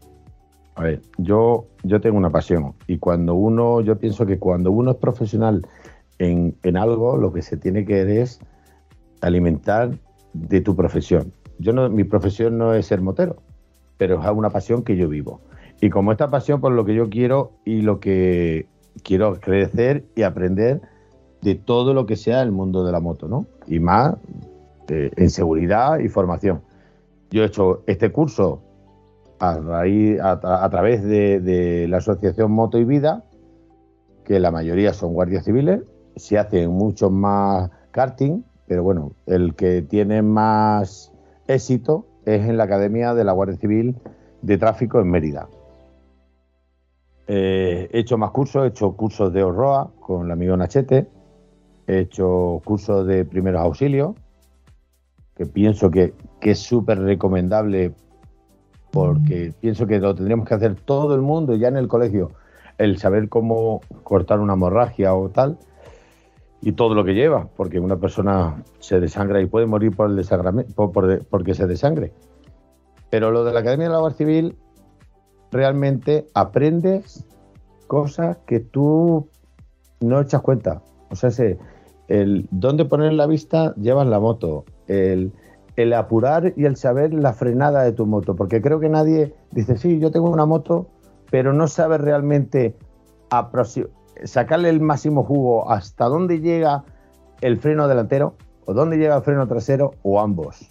A 0.77 0.83
ver, 0.83 1.03
yo, 1.19 1.67
yo 1.85 2.01
tengo 2.01 2.17
una 2.17 2.31
pasión 2.31 2.75
y 2.87 2.99
cuando 2.99 3.35
uno, 3.35 3.81
yo 3.81 3.97
pienso 3.99 4.27
que 4.27 4.39
cuando 4.39 4.73
uno 4.73 4.93
es 4.93 4.97
profesional 4.97 5.67
en, 6.19 6.57
en 6.63 6.77
algo, 6.77 7.17
lo 7.17 7.33
que 7.33 7.43
se 7.43 7.57
tiene 7.57 7.85
que 7.85 8.21
es 8.21 8.41
alimentar 9.21 9.93
de 10.33 10.61
tu 10.61 10.75
profesión. 10.75 11.33
Yo 11.59 11.73
no, 11.73 11.89
mi 11.89 12.05
profesión 12.05 12.59
no 12.59 12.75
es 12.75 12.87
ser 12.87 13.01
motero, 13.01 13.37
pero 13.97 14.21
es 14.21 14.31
una 14.31 14.51
pasión 14.51 14.83
que 14.83 14.97
yo 14.97 15.09
vivo. 15.09 15.41
Y 15.81 15.91
como 15.91 16.13
esta 16.13 16.29
pasión, 16.29 16.61
por 16.61 16.73
lo 16.73 16.85
que 16.85 16.95
yo 16.95 17.09
quiero 17.09 17.53
y 17.65 17.83
lo 17.83 18.01
que 18.01 18.67
quiero 19.03 19.41
crecer 19.41 20.05
y 20.17 20.23
aprender 20.23 20.81
de 21.43 21.55
todo 21.55 21.95
lo 21.95 22.07
que 22.07 22.17
sea 22.17 22.43
el 22.43 22.53
mundo 22.53 22.85
de 22.85 22.93
la 22.93 23.01
moto, 23.01 23.29
¿no? 23.29 23.47
Y 23.67 23.79
más 23.79 24.17
eh, 24.89 25.11
en 25.17 25.31
seguridad 25.31 25.99
y 25.99 26.09
formación. 26.09 26.63
Yo 27.31 27.43
he 27.43 27.47
hecho 27.47 27.83
este 27.87 28.11
curso 28.13 28.63
a, 29.51 29.59
raíz, 29.59 30.21
a, 30.21 30.41
tra- 30.41 30.63
a 30.63 30.71
través 30.71 31.03
de, 31.03 31.87
la 31.89 31.99
Asociación 31.99 32.53
Moto 32.53 32.79
y 32.79 32.85
Vida, 32.85 33.25
que 34.25 34.41
la 34.41 34.51
mayoría 34.51 34.93
son 34.93 35.13
guardias 35.13 35.45
civiles, 35.45 35.83
se 36.17 36.39
hacen 36.39 36.71
mucho 36.71 37.11
más 37.11 37.71
karting, 37.91 38.43
pero 38.67 38.83
bueno, 38.83 39.13
el 39.27 39.55
que 39.55 39.83
tiene 39.83 40.23
más 40.23 41.13
éxito 41.47 42.07
es 42.25 42.49
en 42.49 42.57
la 42.57 42.65
Academia 42.65 43.15
de 43.15 43.25
la 43.25 43.33
Guardia 43.33 43.57
Civil 43.57 43.97
de 44.43 44.59
Tráfico 44.59 45.01
en 45.01 45.11
Mérida. 45.11 45.49
Eh, 47.27 47.89
he 47.93 47.99
hecho 48.01 48.19
más 48.19 48.31
cursos, 48.31 48.65
he 48.65 48.69
hecho 48.69 48.93
cursos 48.93 49.33
de 49.33 49.43
Orroa 49.43 49.91
con 50.01 50.27
el 50.27 50.31
amigo 50.31 50.57
Nachete, 50.57 51.07
he 51.87 51.99
hecho 52.01 52.61
cursos 52.65 53.07
de 53.07 53.25
primeros 53.25 53.63
auxilios, 53.63 54.15
que 55.37 55.47
pienso 55.47 55.91
que, 55.91 56.15
que 56.41 56.53
es 56.53 56.61
súper 56.61 57.01
recomendable 57.01 57.93
porque 58.95 59.53
pienso 59.61 59.87
que 59.89 59.99
lo 59.99 60.15
tendríamos 60.15 60.47
que 60.49 60.55
hacer 60.55 60.77
todo 60.77 61.15
el 61.17 61.21
mundo 61.21 61.57
ya 61.57 61.67
en 61.69 61.77
el 61.77 61.89
colegio, 61.89 62.31
el 62.79 62.97
saber 62.99 63.29
cómo 63.29 63.81
cortar 64.05 64.39
una 64.39 64.53
hemorragia 64.55 65.15
o 65.15 65.29
tal, 65.29 65.59
y 66.63 66.73
todo 66.73 66.95
lo 66.95 67.05
que 67.05 67.13
lleva, 67.13 67.49
porque 67.57 67.81
una 67.81 67.97
persona 67.97 68.63
se 68.79 69.01
desangra 69.01 69.41
y 69.43 69.47
puede 69.47 69.67
morir 69.67 69.95
por 69.95 70.09
el 70.09 70.17
desangrame- 70.17 70.73
por- 70.75 70.93
por- 70.93 71.25
porque 71.27 71.55
se 71.55 71.67
desangre. 71.67 72.13
Pero 73.11 73.33
lo 73.33 73.45
de 73.45 73.53
la 73.53 73.61
Academia 73.61 73.87
de 73.89 73.93
la 73.93 73.99
Guardia 73.99 74.17
Civil, 74.17 74.57
realmente 75.51 76.27
aprendes 76.33 77.27
cosas 77.89 78.39
que 78.47 78.61
tú 78.61 79.29
no 80.01 80.21
echas 80.21 80.41
cuenta. 80.41 80.83
O 81.11 81.17
sea, 81.17 81.31
se- 81.31 81.59
el 82.09 82.47
dónde 82.51 82.85
poner 82.85 83.13
la 83.13 83.27
vista 83.27 83.75
llevas 83.75 84.07
la 84.07 84.21
moto, 84.21 84.65
el, 84.89 85.33
el 85.77 85.93
apurar 85.93 86.53
y 86.57 86.67
el 86.67 86.77
saber 86.77 87.13
la 87.13 87.33
frenada 87.33 87.83
de 87.83 87.93
tu 87.93 88.07
moto, 88.07 88.37
porque 88.37 88.63
creo 88.63 88.81
que 88.81 88.89
nadie 88.89 89.35
dice, 89.51 89.77
sí, 89.77 89.99
yo 89.99 90.11
tengo 90.11 90.31
una 90.31 90.47
moto, 90.47 90.89
pero 91.31 91.53
no 91.53 91.67
sabe 91.67 91.99
realmente 91.99 92.77
sacarle 94.25 94.69
el 94.69 94.81
máximo 94.81 95.25
jugo 95.25 95.71
hasta 95.71 96.07
dónde 96.07 96.41
llega 96.41 96.85
el 97.41 97.59
freno 97.59 97.89
delantero 97.89 98.37
o 98.67 98.75
dónde 98.75 98.97
llega 98.97 99.17
el 99.17 99.23
freno 99.23 99.47
trasero 99.49 99.93
o 100.03 100.21
ambos. 100.21 100.71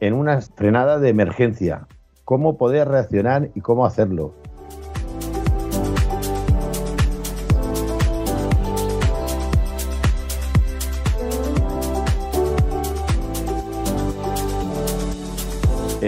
En 0.00 0.14
una 0.14 0.40
frenada 0.40 0.98
de 0.98 1.10
emergencia, 1.10 1.86
cómo 2.24 2.56
poder 2.56 2.88
reaccionar 2.88 3.50
y 3.54 3.60
cómo 3.60 3.86
hacerlo. 3.86 4.34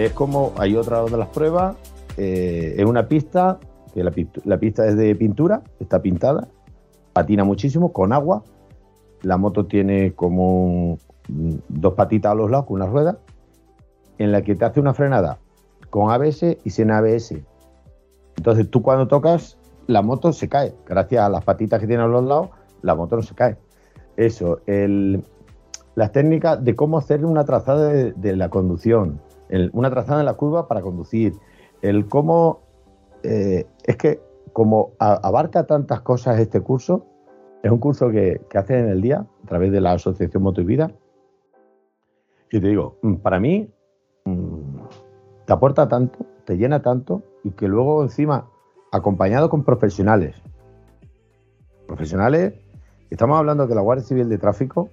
Es 0.04 0.12
como, 0.12 0.52
hay 0.58 0.76
otra 0.76 1.02
de 1.02 1.16
las 1.16 1.28
pruebas, 1.28 1.76
eh, 2.16 2.76
es 2.78 2.84
una 2.84 3.08
pista, 3.08 3.58
que 3.92 4.04
la, 4.04 4.12
pista 4.58 4.86
es 4.86 4.96
de 4.96 5.14
pintura, 5.16 5.62
está 5.80 6.00
pintada, 6.00 6.46
patina 7.12 7.42
muchísimo, 7.42 7.92
con 7.92 8.12
agua. 8.12 8.44
La 9.22 9.36
moto 9.38 9.66
tiene 9.66 10.12
como 10.12 10.98
dos 11.26 11.94
patitas 11.94 12.30
a 12.30 12.34
los 12.36 12.48
lados, 12.48 12.66
con 12.66 12.76
una 12.76 12.86
rueda, 12.86 13.18
en 14.18 14.30
la 14.30 14.42
que 14.42 14.54
te 14.54 14.64
hace 14.64 14.78
una 14.78 14.94
frenada 14.94 15.38
con 15.90 16.12
ABS 16.12 16.58
y 16.62 16.70
sin 16.70 16.92
ABS. 16.92 17.34
Entonces 18.36 18.70
tú 18.70 18.82
cuando 18.82 19.08
tocas, 19.08 19.58
la 19.88 20.02
moto 20.02 20.32
se 20.32 20.48
cae. 20.48 20.74
Gracias 20.86 21.24
a 21.24 21.28
las 21.28 21.42
patitas 21.42 21.80
que 21.80 21.88
tiene 21.88 22.04
a 22.04 22.06
los 22.06 22.22
lados, 22.22 22.50
la 22.82 22.94
moto 22.94 23.16
no 23.16 23.22
se 23.22 23.34
cae. 23.34 23.56
Eso, 24.16 24.60
las 25.96 26.12
técnicas 26.12 26.62
de 26.62 26.76
cómo 26.76 26.98
hacer 26.98 27.24
una 27.24 27.44
trazada 27.44 27.88
de 27.88 28.36
la 28.36 28.48
conducción, 28.48 29.20
una 29.72 29.90
trazada 29.90 30.20
en 30.20 30.26
la 30.26 30.34
curva 30.34 30.68
para 30.68 30.82
conducir, 30.82 31.34
el 31.82 32.06
cómo... 32.08 32.60
eh, 33.22 33.66
es 33.84 33.96
que 33.96 34.20
como 34.52 34.92
abarca 34.98 35.66
tantas 35.66 36.00
cosas 36.00 36.40
este 36.40 36.60
curso, 36.60 37.06
es 37.62 37.70
un 37.70 37.78
curso 37.78 38.10
que, 38.10 38.40
que 38.50 38.58
hacen 38.58 38.86
en 38.86 38.88
el 38.88 39.00
día 39.00 39.26
a 39.44 39.46
través 39.46 39.70
de 39.70 39.80
la 39.80 39.92
Asociación 39.92 40.42
Moto 40.42 40.60
y 40.60 40.64
Vida. 40.64 40.90
Y 42.50 42.60
te 42.60 42.66
digo, 42.66 42.98
mm, 43.02 43.14
para 43.16 43.38
mí 43.38 43.70
mm, 44.24 44.78
te 45.44 45.52
aporta 45.52 45.88
tanto, 45.88 46.26
te 46.44 46.56
llena 46.56 46.82
tanto 46.82 47.22
y 47.44 47.50
que 47.50 47.68
luego 47.68 48.02
encima, 48.02 48.48
acompañado 48.90 49.48
con 49.50 49.64
profesionales, 49.64 50.34
profesionales, 51.86 52.54
estamos 53.10 53.38
hablando 53.38 53.68
que 53.68 53.74
la 53.74 53.80
Guardia 53.80 54.04
Civil 54.04 54.28
de 54.28 54.38
Tráfico 54.38 54.88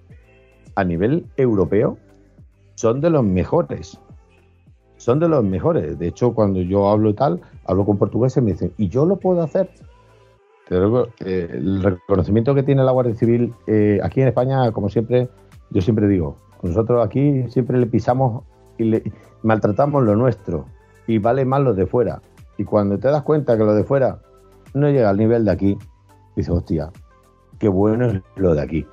a 0.76 0.84
nivel 0.84 1.27
europeo 1.38 1.98
son 2.76 3.02
de 3.02 3.10
los 3.10 3.23
mejores. 3.23 3.99
Son 5.06 5.19
de 5.19 5.27
los 5.27 5.44
mejores. 5.44 5.99
De 5.99 6.07
hecho, 6.07 6.34
cuando 6.34 6.60
yo 6.61 6.90
hablo 6.90 7.11
y 7.11 7.14
tal, 7.14 7.40
hablo 7.65 7.86
con 7.86 7.99
portugueses 7.99 8.38
y 8.38 8.41
me 8.41 8.53
dicen, 8.53 8.73
¿y 8.76 8.88
yo 8.88 9.06
lo 9.06 9.18
puedo 9.18 9.40
hacer? 9.44 9.69
Digo, 10.68 11.10
eh, 11.19 11.48
el 11.52 11.84
reconocimiento 11.84 12.56
que 12.56 12.64
tiene 12.64 12.84
la 12.84 12.91
Guardia 12.91 13.14
Civil 13.14 13.53
eh, 13.68 13.99
aquí 14.02 14.22
en 14.22 14.30
España, 14.30 14.72
como 14.72 14.90
siempre, 14.90 15.30
yo 15.69 15.82
siempre 15.84 16.07
digo, 16.07 16.38
nosotros 16.64 17.06
aquí 17.06 17.44
siempre 17.49 17.77
le 17.77 17.86
pisamos 17.86 18.45
y 18.80 18.86
le 18.86 19.03
maltratamos 19.44 20.02
lo 20.03 20.15
nuestro 20.15 20.65
y 21.06 21.19
vale 21.19 21.45
más 21.45 21.61
lo 21.61 21.76
de 21.76 21.86
fuera. 21.86 22.23
Y 22.57 22.64
cuando 22.64 22.98
te 22.98 23.07
das 23.07 23.22
cuenta 23.22 23.56
que 23.60 23.64
lo 23.64 23.76
de 23.76 23.84
fuera 23.84 24.22
no 24.73 24.90
llega 24.90 25.11
al 25.11 25.18
nivel 25.18 25.45
de 25.45 25.52
aquí, 25.52 25.77
dices, 26.36 26.49
hostia, 26.49 26.91
qué 27.60 27.68
bueno 27.68 28.07
es 28.07 28.22
lo 28.38 28.56
de 28.56 28.61
aquí. 28.64 28.88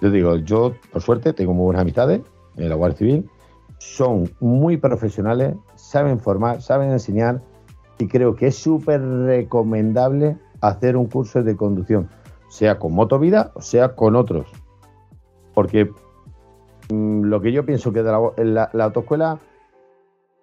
Yo 0.00 0.12
digo, 0.12 0.36
yo 0.36 0.74
por 0.92 1.02
suerte 1.02 1.32
tengo 1.32 1.54
muy 1.54 1.64
buenas 1.64 1.82
amistades 1.82 2.20
en 2.56 2.68
la 2.68 2.76
Guardia 2.76 2.98
Civil, 2.98 3.30
son 3.80 4.30
muy 4.40 4.76
profesionales, 4.76 5.56
saben 5.74 6.20
formar, 6.20 6.60
saben 6.60 6.90
enseñar 6.90 7.40
y 7.98 8.08
creo 8.08 8.36
que 8.36 8.48
es 8.48 8.56
súper 8.56 9.00
recomendable 9.02 10.36
hacer 10.60 10.96
un 10.98 11.06
curso 11.06 11.42
de 11.42 11.56
conducción, 11.56 12.08
sea 12.50 12.78
con 12.78 12.92
Motovida 12.92 13.52
o 13.54 13.62
sea 13.62 13.94
con 13.96 14.16
otros. 14.16 14.46
Porque 15.54 15.90
mm, 16.90 17.22
lo 17.22 17.40
que 17.40 17.52
yo 17.52 17.64
pienso 17.64 17.90
que 17.92 18.02
de 18.02 18.12
la, 18.12 18.20
en 18.36 18.54
la- 18.54 18.70
la 18.74 18.84
autoescuela 18.84 19.38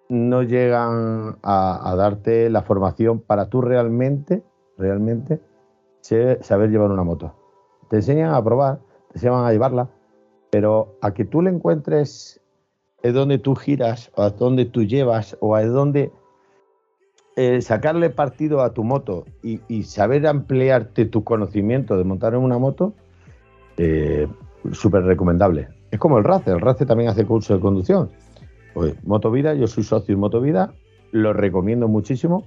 no 0.08 0.42
llegan 0.42 1.36
a, 1.42 1.90
a 1.90 1.94
darte 1.96 2.50
la 2.50 2.62
formación 2.62 3.20
para 3.20 3.48
tú 3.48 3.60
realmente, 3.60 4.42
realmente 4.78 5.40
saber 6.00 6.70
llevar 6.70 6.90
una 6.90 7.04
moto. 7.04 7.34
Te 7.88 7.96
enseñan 7.96 8.34
a 8.34 8.42
probar, 8.42 8.80
te 9.12 9.18
enseñan 9.18 9.44
a 9.44 9.52
llevarla, 9.52 9.88
pero 10.50 10.96
a 11.02 11.12
que 11.12 11.24
tú 11.24 11.42
le 11.42 11.50
encuentres 11.50 12.40
es 13.02 13.14
donde 13.14 13.38
tú 13.38 13.54
giras, 13.54 14.10
o 14.14 14.22
a 14.22 14.30
donde 14.30 14.64
tú 14.64 14.84
llevas, 14.84 15.36
o 15.40 15.54
a 15.54 15.64
donde 15.64 16.10
eh, 17.36 17.60
sacarle 17.62 18.10
partido 18.10 18.62
a 18.62 18.74
tu 18.74 18.82
moto 18.82 19.24
y, 19.42 19.60
y 19.68 19.84
saber 19.84 20.26
ampliarte 20.26 21.04
tu 21.04 21.22
conocimiento 21.22 21.96
de 21.96 22.04
montar 22.04 22.34
en 22.34 22.40
una 22.40 22.58
moto, 22.58 22.94
eh, 23.76 24.26
súper 24.72 25.04
recomendable. 25.04 25.68
Es 25.90 25.98
como 25.98 26.18
el 26.18 26.24
RACE, 26.24 26.50
el 26.50 26.60
RACE 26.60 26.84
también 26.84 27.10
hace 27.10 27.24
curso 27.24 27.54
de 27.54 27.60
conducción. 27.60 28.10
Pues 28.74 28.94
Motovida, 29.04 29.54
yo 29.54 29.66
soy 29.66 29.84
socio 29.84 30.14
en 30.14 30.20
Motovida, 30.20 30.74
lo 31.12 31.32
recomiendo 31.32 31.88
muchísimo 31.88 32.44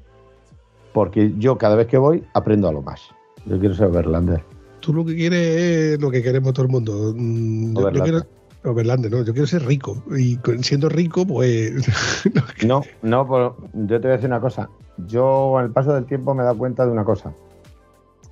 porque 0.94 1.34
yo 1.38 1.58
cada 1.58 1.76
vez 1.76 1.88
que 1.88 1.98
voy 1.98 2.24
aprendo 2.34 2.68
algo 2.68 2.82
más. 2.82 3.02
Yo 3.46 3.58
quiero 3.60 3.74
ser 3.74 3.90
Verlander. 3.90 4.44
Tú 4.82 4.94
lo 4.94 5.06
que 5.06 5.16
quieres 5.16 5.40
es 5.96 6.02
lo 6.02 6.12
que 6.12 6.22
queremos 6.22 6.54
todo 6.54 6.66
el 6.66 6.72
mundo. 6.72 7.14
Mm, 7.16 7.74
Yo, 7.76 7.82
yo 7.82 7.88
Overlander. 7.88 8.12
quiero. 8.24 8.41
Overlander, 8.64 9.12
no, 9.12 9.24
yo 9.24 9.34
quiero 9.34 9.48
ser 9.48 9.66
rico. 9.66 10.04
Y 10.18 10.40
siendo 10.62 10.88
rico, 10.90 11.26
pues. 11.26 11.74
No, 12.66 12.84
no, 13.02 13.26
por- 13.28 13.56
yo 13.74 14.00
te 14.00 14.08
voy 14.08 14.12
a 14.12 14.16
decir 14.18 14.28
una 14.28 14.40
cosa. 14.40 14.70
Yo, 15.08 15.60
el 15.60 15.72
paso 15.72 15.94
del 15.94 16.06
tiempo, 16.06 16.34
me 16.36 16.42
he 16.42 16.46
dado 16.46 16.58
cuenta 16.58 16.86
de 16.86 16.92
una 16.92 17.04
cosa. 17.04 17.34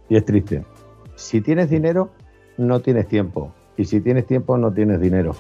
Y 0.08 0.18
es 0.18 0.26
triste. 0.26 0.64
Si 1.16 1.42
tienes 1.42 1.70
dinero, 1.70 2.12
no 2.58 2.80
tienes 2.82 3.08
tiempo. 3.08 3.52
Y 3.76 3.86
si 3.86 4.02
tienes 4.02 4.28
tiempo, 4.28 4.58
no 4.58 4.72
tienes 4.72 5.02
dinero. 5.02 5.36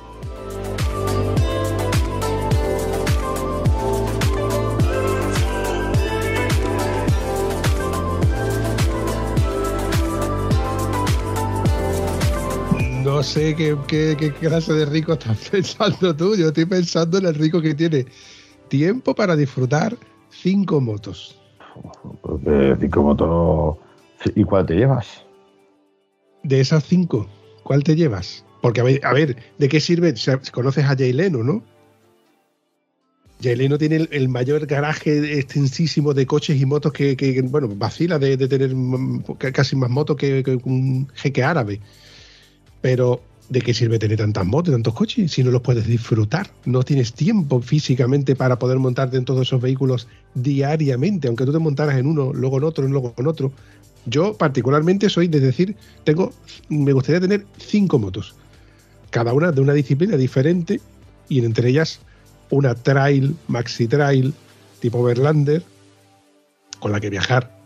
No 13.20 13.24
sé 13.24 13.54
qué, 13.54 13.76
qué- 13.86 14.16
qué 14.18 14.32
clase 14.32 14.72
de 14.72 14.86
rico 14.86 15.12
estás 15.12 15.50
pensando 15.52 16.16
tú. 16.16 16.38
Yo 16.38 16.48
estoy 16.48 16.64
pensando 16.64 17.18
en 17.18 17.26
el 17.26 17.36
rico 17.36 17.62
que 17.62 17.76
tiene 17.76 18.06
tiempo 18.70 19.14
para 19.14 19.36
disfrutar 19.36 19.98
cinco 20.30 20.80
motos. 20.80 21.38
Porque 22.22 22.78
cinco 22.80 23.04
motos. 23.04 23.76
¿Y 24.36 24.46
cuál 24.46 24.66
te 24.66 24.76
llevas? 24.76 25.26
De 26.44 26.62
esas 26.62 26.86
cinco, 26.86 27.28
¿cuál 27.64 27.84
te 27.84 27.98
llevas? 27.98 28.46
Porque, 28.62 28.80
a 28.80 28.86
ver, 28.86 29.06
a 29.06 29.12
ver, 29.12 29.36
¿de 29.58 29.68
qué 29.68 29.82
sirve? 29.82 30.14
O 30.14 30.16
sea, 30.16 30.40
conoces 30.54 30.86
a 30.86 30.96
Jay 30.96 31.12
Leno, 31.12 31.44
¿no? 31.44 31.62
Jay 33.44 33.58
Leno 33.58 33.78
tiene 33.78 33.98
el, 33.98 34.08
el 34.14 34.30
mayor 34.30 34.66
garaje 34.66 35.40
extensísimo 35.40 36.14
de 36.14 36.26
coches 36.26 36.58
y 36.62 36.66
motos 36.66 36.94
que, 36.94 37.41
bueno, 37.50 37.68
vacila 37.76 38.18
de, 38.18 38.38
de 38.38 38.48
tener 38.48 38.74
casi 39.52 39.76
más 39.76 39.90
motos 39.90 40.16
que, 40.16 40.41
que 40.41 40.58
un 40.64 41.10
jeque 41.16 41.44
árabe. 41.44 41.82
Pero, 42.81 43.22
¿de 43.49 43.61
qué 43.61 43.73
sirve 43.73 43.99
tener 43.99 44.18
tantas 44.18 44.45
motos 44.45 44.73
tantos 44.73 44.93
coches 44.93 45.31
si 45.31 45.43
no 45.43 45.51
los 45.51 45.61
puedes 45.61 45.85
disfrutar? 45.85 46.49
No 46.65 46.84
tienes 46.84 47.14
tiempo 47.14 47.61
físicamente 47.61 48.35
para 48.35 48.60
poder 48.60 48.80
montarte 48.80 49.18
en 49.18 49.26
todos 49.26 49.47
esos 49.47 49.61
vehículos 49.61 50.07
diariamente, 50.34 51.27
aunque 51.27 51.45
tú 51.45 51.51
te 51.51 51.60
montaras 51.60 51.97
en 51.97 52.07
uno, 52.07 52.31
luego 52.34 52.57
en 52.57 52.64
otro, 52.64 52.88
luego 52.88 53.14
en 53.18 53.27
otro. 53.27 53.51
Yo 54.06 54.34
particularmente 54.34 55.10
soy 55.10 55.27
de 55.27 55.39
decir, 55.39 55.76
tengo, 56.03 56.31
me 56.69 56.93
gustaría 56.93 57.19
tener 57.19 57.45
cinco 57.57 57.99
motos, 57.99 58.35
cada 59.10 59.34
una 59.34 59.51
de 59.51 59.61
una 59.61 59.73
disciplina 59.73 60.15
diferente 60.15 60.80
y 61.27 61.43
entre 61.43 61.69
ellas 61.69 61.99
una 62.49 62.76
trail, 62.76 63.35
maxi 63.47 63.88
trail, 63.88 64.34
tipo 64.80 65.03
Verlander, 65.03 65.64
con 66.80 66.91
la 66.91 66.99
que 66.99 67.10
viajar, 67.10 67.59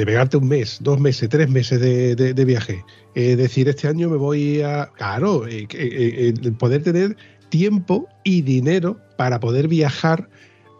de 0.00 0.06
pegarte 0.06 0.38
un 0.38 0.48
mes, 0.48 0.78
dos 0.80 0.98
meses, 0.98 1.28
tres 1.28 1.50
meses 1.50 1.78
de, 1.78 2.14
de- 2.16 2.44
viaje. 2.46 2.82
Es 3.14 3.36
decir, 3.36 3.68
este 3.68 3.86
año 3.86 4.08
me 4.08 4.16
voy 4.16 4.62
a... 4.62 4.86
Claro, 4.96 5.46
eh, 5.46 5.66
eh, 5.74 6.32
eh, 6.42 6.52
poder 6.52 6.82
tener 6.82 7.16
tiempo 7.50 8.08
y 8.24 8.40
dinero 8.40 8.98
para 9.18 9.40
poder 9.40 9.68
viajar 9.68 10.28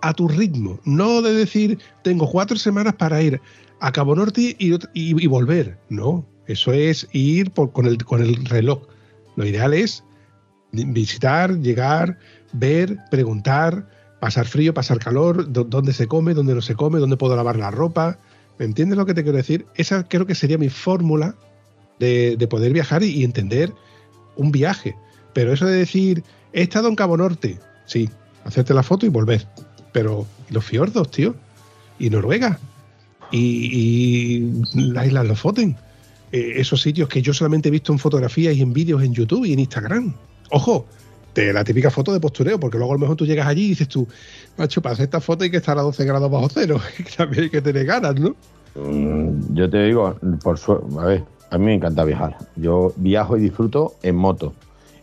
a 0.01 0.15
tu 0.15 0.27
ritmo, 0.27 0.81
no 0.87 1.21
de 1.21 1.35
decir 1.35 1.79
tengo 2.03 2.27
cuatro 2.31 2.57
semanas 2.57 2.95
para 2.95 3.21
ir 3.21 3.39
a 3.81 3.93
Cabo 3.93 4.17
Norte 4.17 4.57
y, 4.59 4.73
y- 4.75 4.79
y 4.95 5.27
volver. 5.27 5.77
No, 5.91 6.27
eso 6.47 6.73
es 6.73 7.07
ir 7.13 7.51
por- 7.51 7.73
con, 7.73 7.85
el, 7.87 8.03
con 8.03 8.23
el 8.23 8.35
reloj. 8.47 8.85
Lo 9.37 9.45
ideal 9.45 9.75
es 9.75 10.03
visitar, 10.73 11.59
llegar, 11.59 12.19
ver, 12.55 12.97
preguntar, 13.11 13.87
pasar 14.21 14.47
frío, 14.47 14.73
pasar 14.73 14.99
calor, 14.99 15.53
dó- 15.53 15.65
dónde 15.65 15.93
se 15.93 16.07
come, 16.07 16.33
dónde 16.33 16.55
no 16.55 16.63
se 16.63 16.75
come, 16.75 16.99
dónde 17.01 17.19
puedo 17.19 17.37
lavar 17.37 17.57
la 17.57 17.71
ropa. 17.71 18.19
¿Me 18.61 18.67
entiendes 18.67 18.99
lo 18.99 19.07
que 19.07 19.15
te 19.15 19.23
quiero 19.23 19.39
decir? 19.39 19.65
Esa 19.75 20.07
creo 20.07 20.27
que 20.27 20.35
sería 20.35 20.59
mi 20.59 20.69
fórmula 20.69 21.35
de, 21.99 22.37
de 22.37 22.47
poder 22.47 22.75
viajar 22.75 23.03
y, 23.03 23.25
entender 23.25 23.73
un 24.37 24.53
viaje. 24.53 24.95
Pero 25.33 25.55
eso 25.55 25.65
de 25.65 25.77
decir, 25.77 26.23
he 26.53 26.61
estado 26.61 26.89
en 26.89 26.95
Cabo 26.95 27.17
Norte, 27.17 27.59
sí, 27.87 28.11
hacerte 28.45 28.75
la 28.75 28.83
foto 28.83 29.07
y 29.07 29.09
volver. 29.09 29.49
Pero 29.93 30.27
¿y 30.51 30.53
los 30.53 30.63
fiordos, 30.63 31.11
tío, 31.11 31.35
y 31.99 32.11
Noruega, 32.11 32.59
y, 33.31 33.39
y 33.39 34.63
la 34.75 35.07
isla 35.07 35.23
de 35.23 35.29
los 35.29 35.41
Foten, 35.41 35.79
eh, 36.31 36.53
esos 36.57 36.83
sitios 36.83 37.09
que 37.09 37.23
yo 37.23 37.33
solamente 37.33 37.71
he 37.71 37.73
visto 37.73 37.95
en 37.95 37.99
fotografías 37.99 38.55
y 38.55 38.61
en 38.61 38.75
vídeos 38.75 39.03
en 39.03 39.15
YouTube 39.15 39.47
y 39.47 39.55
en 39.55 39.61
Instagram. 39.61 40.13
Ojo, 40.51 40.87
de 41.35 41.53
la 41.53 41.65
típica 41.65 41.91
foto 41.91 42.13
de 42.13 42.21
postureo, 42.21 42.59
porque 42.59 42.79
luego 42.79 42.93
a 42.93 42.97
lo 42.97 43.01
mejor 43.01 43.17
tú 43.17 43.27
llegas 43.27 43.47
allí 43.47 43.67
y 43.67 43.69
dices 43.71 43.89
tú, 43.89 44.07
macho, 44.57 44.83
para 44.83 44.95
hacer 44.95 45.05
esta 45.05 45.21
foto 45.21 45.45
hay 45.45 45.51
que 45.51 45.59
estar 45.59 45.79
a 45.79 45.83
12 45.83 46.05
grados 46.05 46.31
bajo 46.31 46.49
cero, 46.49 46.81
que 46.97 47.05
también 47.05 47.45
hay 47.45 47.51
que 47.51 47.63
tener 47.63 47.87
ganas, 47.87 48.17
¿no? 48.17 48.35
Mm, 48.75 49.55
Yo 49.55 49.69
te 49.69 49.85
digo, 49.85 50.17
por 50.43 50.59
suerte, 50.59 50.87
a 50.99 51.05
ver, 51.05 51.25
a 51.51 51.59
mí 51.59 51.67
me 51.67 51.75
encanta 51.75 52.05
viajar. 52.05 52.37
Yo 52.57 52.93
viajo 52.97 53.37
y 53.37 53.41
disfruto 53.41 53.95
en 54.03 54.17
moto. 54.17 54.55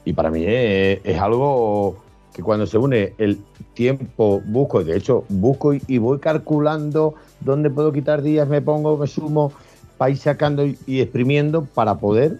Y 0.05 0.13
para 0.13 0.31
mí 0.31 0.43
es, 0.45 1.19
algo 1.19 1.97
que 2.33 2.41
cuando 2.41 2.65
se 2.65 2.77
une 2.77 3.13
el 3.17 3.39
tiempo, 3.73 4.41
busco, 4.45 4.83
de 4.83 4.95
hecho 4.95 5.25
busco 5.27 5.73
y, 5.73 5.97
voy 5.97 6.19
calculando 6.19 7.15
dónde 7.41 7.69
puedo 7.69 7.91
quitar 7.91 8.21
días, 8.21 8.47
me 8.47 8.61
pongo, 8.61 8.97
me 8.97 9.07
sumo, 9.07 9.51
para 9.97 10.11
ir 10.11 10.17
sacando 10.17 10.65
y 10.65 11.01
exprimiendo 11.01 11.65
para 11.65 11.95
poder 11.95 12.39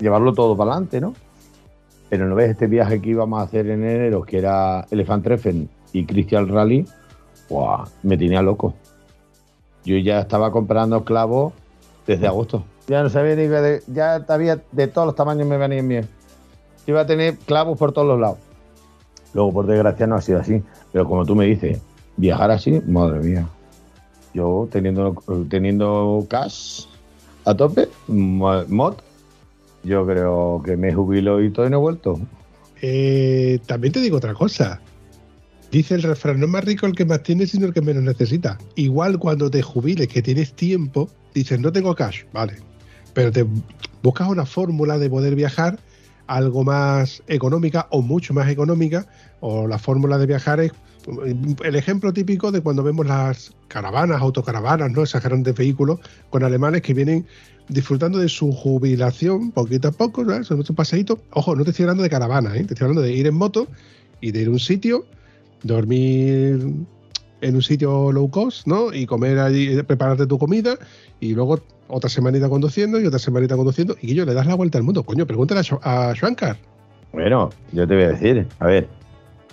llevarlo 0.00 0.34
todo 0.34 0.56
para 0.56 0.72
adelante, 0.72 1.00
¿no? 1.00 1.14
Pero 2.08 2.26
no 2.28 2.34
ves 2.34 2.50
este 2.50 2.66
viaje 2.66 3.00
que 3.00 3.10
íbamos 3.10 3.40
a 3.40 3.44
hacer 3.44 3.66
en 3.68 3.82
enero, 3.84 4.22
que 4.22 4.38
era 4.38 4.86
Elephant 4.90 5.24
Treffen 5.24 5.68
y 5.92 6.04
Christian 6.04 6.48
Rally, 6.48 6.86
¡guau! 7.48 7.84
me 8.02 8.16
tenía 8.16 8.42
loco. 8.42 8.74
Yo 9.84 9.96
ya 9.98 10.20
estaba 10.20 10.50
comprando 10.52 11.04
clavos 11.04 11.52
desde 12.06 12.26
agosto. 12.26 12.64
Ya 12.88 13.02
no 13.02 13.08
sabía 13.08 13.34
ni 13.34 13.42
que 13.42 13.48
de, 13.48 13.82
ya 13.88 14.24
había 14.28 14.60
de 14.70 14.86
todos 14.86 15.06
los 15.06 15.16
tamaños 15.16 15.46
me 15.48 15.56
venían 15.56 15.88
bien. 15.88 16.08
Iba 16.86 17.00
a 17.00 17.06
tener 17.06 17.36
clavos 17.38 17.76
por 17.78 17.92
todos 17.92 18.06
los 18.06 18.20
lados. 18.20 18.38
Luego, 19.34 19.52
por 19.52 19.66
desgracia, 19.66 20.06
no 20.06 20.14
ha 20.14 20.20
sido 20.22 20.38
así. 20.38 20.62
Pero 20.92 21.06
como 21.08 21.24
tú 21.26 21.34
me 21.34 21.44
dices, 21.46 21.80
viajar 22.16 22.52
así, 22.52 22.80
madre 22.86 23.18
mía. 23.20 23.46
Yo 24.32 24.68
teniendo, 24.70 25.14
teniendo 25.48 26.24
cash 26.28 26.84
a 27.44 27.54
tope, 27.54 27.88
mo- 28.06 28.64
mod, 28.68 28.94
yo 29.86 30.04
creo 30.04 30.62
que 30.64 30.76
me 30.76 30.92
jubilo 30.92 31.40
y 31.40 31.46
y 31.46 31.50
no 31.50 31.64
he 31.64 31.76
vuelto. 31.76 32.20
Eh, 32.82 33.58
también 33.66 33.92
te 33.92 34.00
digo 34.00 34.18
otra 34.18 34.34
cosa. 34.34 34.80
Dice 35.70 35.94
el 35.94 36.02
refrán, 36.02 36.38
no 36.38 36.46
es 36.46 36.52
más 36.52 36.64
rico 36.64 36.86
el 36.86 36.94
que 36.94 37.04
más 37.04 37.22
tiene, 37.22 37.46
sino 37.46 37.66
el 37.66 37.72
que 37.72 37.80
menos 37.80 38.02
necesita. 38.02 38.58
Igual 38.74 39.18
cuando 39.18 39.50
te 39.50 39.62
jubiles, 39.62 40.08
que 40.08 40.22
tienes 40.22 40.52
tiempo, 40.52 41.08
dices, 41.34 41.58
no 41.60 41.72
tengo 41.72 41.94
cash, 41.94 42.24
vale. 42.32 42.54
Pero 43.14 43.32
te 43.32 43.46
buscas 44.02 44.28
una 44.28 44.44
fórmula 44.44 44.98
de 44.98 45.08
poder 45.08 45.34
viajar 45.34 45.78
algo 46.26 46.64
más 46.64 47.22
económica 47.28 47.86
o 47.90 48.02
mucho 48.02 48.34
más 48.34 48.48
económica, 48.48 49.06
o 49.40 49.66
la 49.66 49.78
fórmula 49.78 50.18
de 50.18 50.26
viajar 50.26 50.60
es 50.60 50.72
el 51.64 51.76
ejemplo 51.76 52.12
típico 52.12 52.50
de 52.50 52.60
cuando 52.60 52.82
vemos 52.82 53.06
las 53.06 53.54
caravanas, 53.68 54.20
autocaravanas, 54.20 54.90
¿no? 54.90 55.04
Esos 55.04 55.22
grandes 55.22 55.54
vehículos 55.54 56.00
con 56.30 56.42
alemanes 56.42 56.82
que 56.82 56.94
vienen 56.94 57.26
disfrutando 57.68 58.18
de 58.18 58.28
su 58.28 58.52
jubilación 58.52 59.50
poquito 59.50 59.88
a 59.88 59.92
poco, 59.92 60.24
¿no? 60.24 60.42
Son 60.44 60.60
estos 60.60 60.76
paseitos. 60.76 61.18
Ojo, 61.32 61.56
no 61.56 61.64
te 61.64 61.70
estoy 61.70 61.84
hablando 61.84 62.02
de 62.02 62.10
caravana, 62.10 62.56
¿eh? 62.56 62.64
te 62.64 62.74
estoy 62.74 62.84
hablando 62.84 63.02
de 63.02 63.12
ir 63.12 63.26
en 63.26 63.34
moto 63.34 63.66
y 64.20 64.32
de 64.32 64.42
ir 64.42 64.48
a 64.48 64.50
un 64.50 64.60
sitio, 64.60 65.04
dormir 65.62 66.86
en 67.40 67.54
un 67.54 67.62
sitio 67.62 68.12
low 68.12 68.30
cost, 68.30 68.66
¿no? 68.66 68.92
Y 68.92 69.06
comer 69.06 69.38
allí, 69.38 69.82
prepararte 69.82 70.26
tu 70.26 70.38
comida 70.38 70.76
y 71.20 71.34
luego 71.34 71.60
otra 71.88 72.10
semanita 72.10 72.48
conduciendo 72.48 73.00
y 73.00 73.06
otra 73.06 73.18
semanita 73.18 73.56
conduciendo 73.56 73.96
y 74.00 74.14
yo 74.14 74.24
le 74.24 74.34
das 74.34 74.46
la 74.46 74.54
vuelta 74.54 74.78
al 74.78 74.84
mundo. 74.84 75.02
Coño, 75.02 75.26
pregúntale 75.26 75.62
a 75.82 76.12
Shankar. 76.14 76.56
Bueno, 77.12 77.50
yo 77.72 77.86
te 77.86 77.94
voy 77.94 78.04
a 78.04 78.08
decir, 78.08 78.46
a 78.58 78.66
ver, 78.66 78.88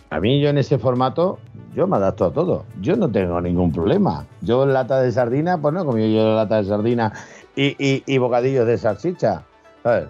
a 0.10 0.20
mí 0.20 0.40
yo 0.40 0.50
en 0.50 0.58
ese 0.58 0.78
formato, 0.78 1.40
yo 1.76 1.88
me 1.88 1.98
adapto 1.98 2.26
a 2.26 2.34
todo. 2.34 2.66
Yo 2.82 2.96
no 2.96 3.10
tengo 3.10 3.42
ningún 3.42 3.72
problema. 3.72 4.28
Yo 4.42 4.66
lata 4.66 5.02
de 5.02 5.12
sardina, 5.12 5.60
pues 5.60 5.74
no 5.74 5.82
he 5.82 5.86
comido 5.86 6.08
yo 6.08 6.36
lata 6.36 6.62
de 6.62 6.68
sardina 6.68 7.14
y, 7.56 7.76
y- 7.78 8.04
y 8.06 8.18
bocadillos 8.18 8.66
de 8.68 8.78
salchicha. 8.78 9.44
¿sabes? 9.84 10.06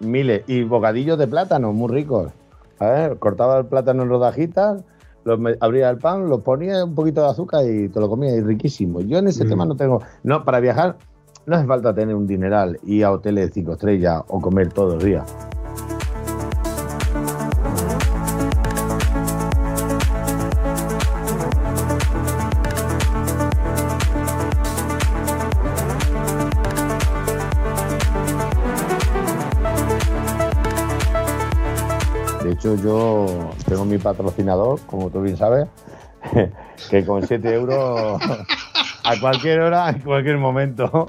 Miles. 0.00 0.42
Y 0.46 0.62
bocadillos 0.64 1.18
de 1.18 1.26
plátano, 1.26 1.72
muy 1.72 1.88
ricos. 1.92 2.30
A 2.78 2.86
ver, 2.86 3.18
cortaba 3.18 3.58
el 3.58 3.66
plátano 3.66 4.02
en 4.04 4.08
rodajitas, 4.08 4.82
los 5.24 5.38
abría 5.60 5.90
el 5.90 5.98
pan, 5.98 6.28
lo 6.28 6.40
ponía 6.40 6.84
un 6.84 6.94
poquito 6.94 7.22
de 7.22 7.28
azúcar 7.28 7.64
y 7.68 7.88
te 7.88 7.98
lo 8.00 8.08
comía 8.08 8.34
y 8.34 8.40
riquísimo. 8.40 9.00
Yo 9.00 9.18
en 9.18 9.28
ese 9.28 9.44
Mm. 9.44 9.48
tema 9.48 9.66
no 9.66 9.76
tengo... 9.76 10.00
No, 10.22 10.44
para 10.44 10.60
viajar 10.60 10.96
no 11.46 11.56
hace 11.56 11.66
falta 11.66 11.94
tener 11.94 12.14
un 12.14 12.26
dineral 12.26 12.78
y 12.84 13.02
a 13.02 13.10
hoteles 13.10 13.46
de 13.48 13.52
cinco 13.52 13.72
estrellas 13.72 14.22
o 14.28 14.40
comer 14.40 14.72
todos 14.72 14.94
los 14.94 15.04
días. 15.04 15.24
Hecho, 32.74 32.82
yo 32.82 33.26
tengo 33.66 33.84
mi 33.84 33.98
patrocinador, 33.98 34.80
como 34.86 35.10
tú 35.10 35.20
bien 35.22 35.36
sabes, 35.36 35.68
que 36.90 37.04
con 37.04 37.26
7 37.26 37.54
euros 37.54 38.20
a 39.04 39.20
cualquier 39.20 39.60
hora, 39.60 39.90
en 39.90 40.00
cualquier 40.00 40.38
momento. 40.38 41.08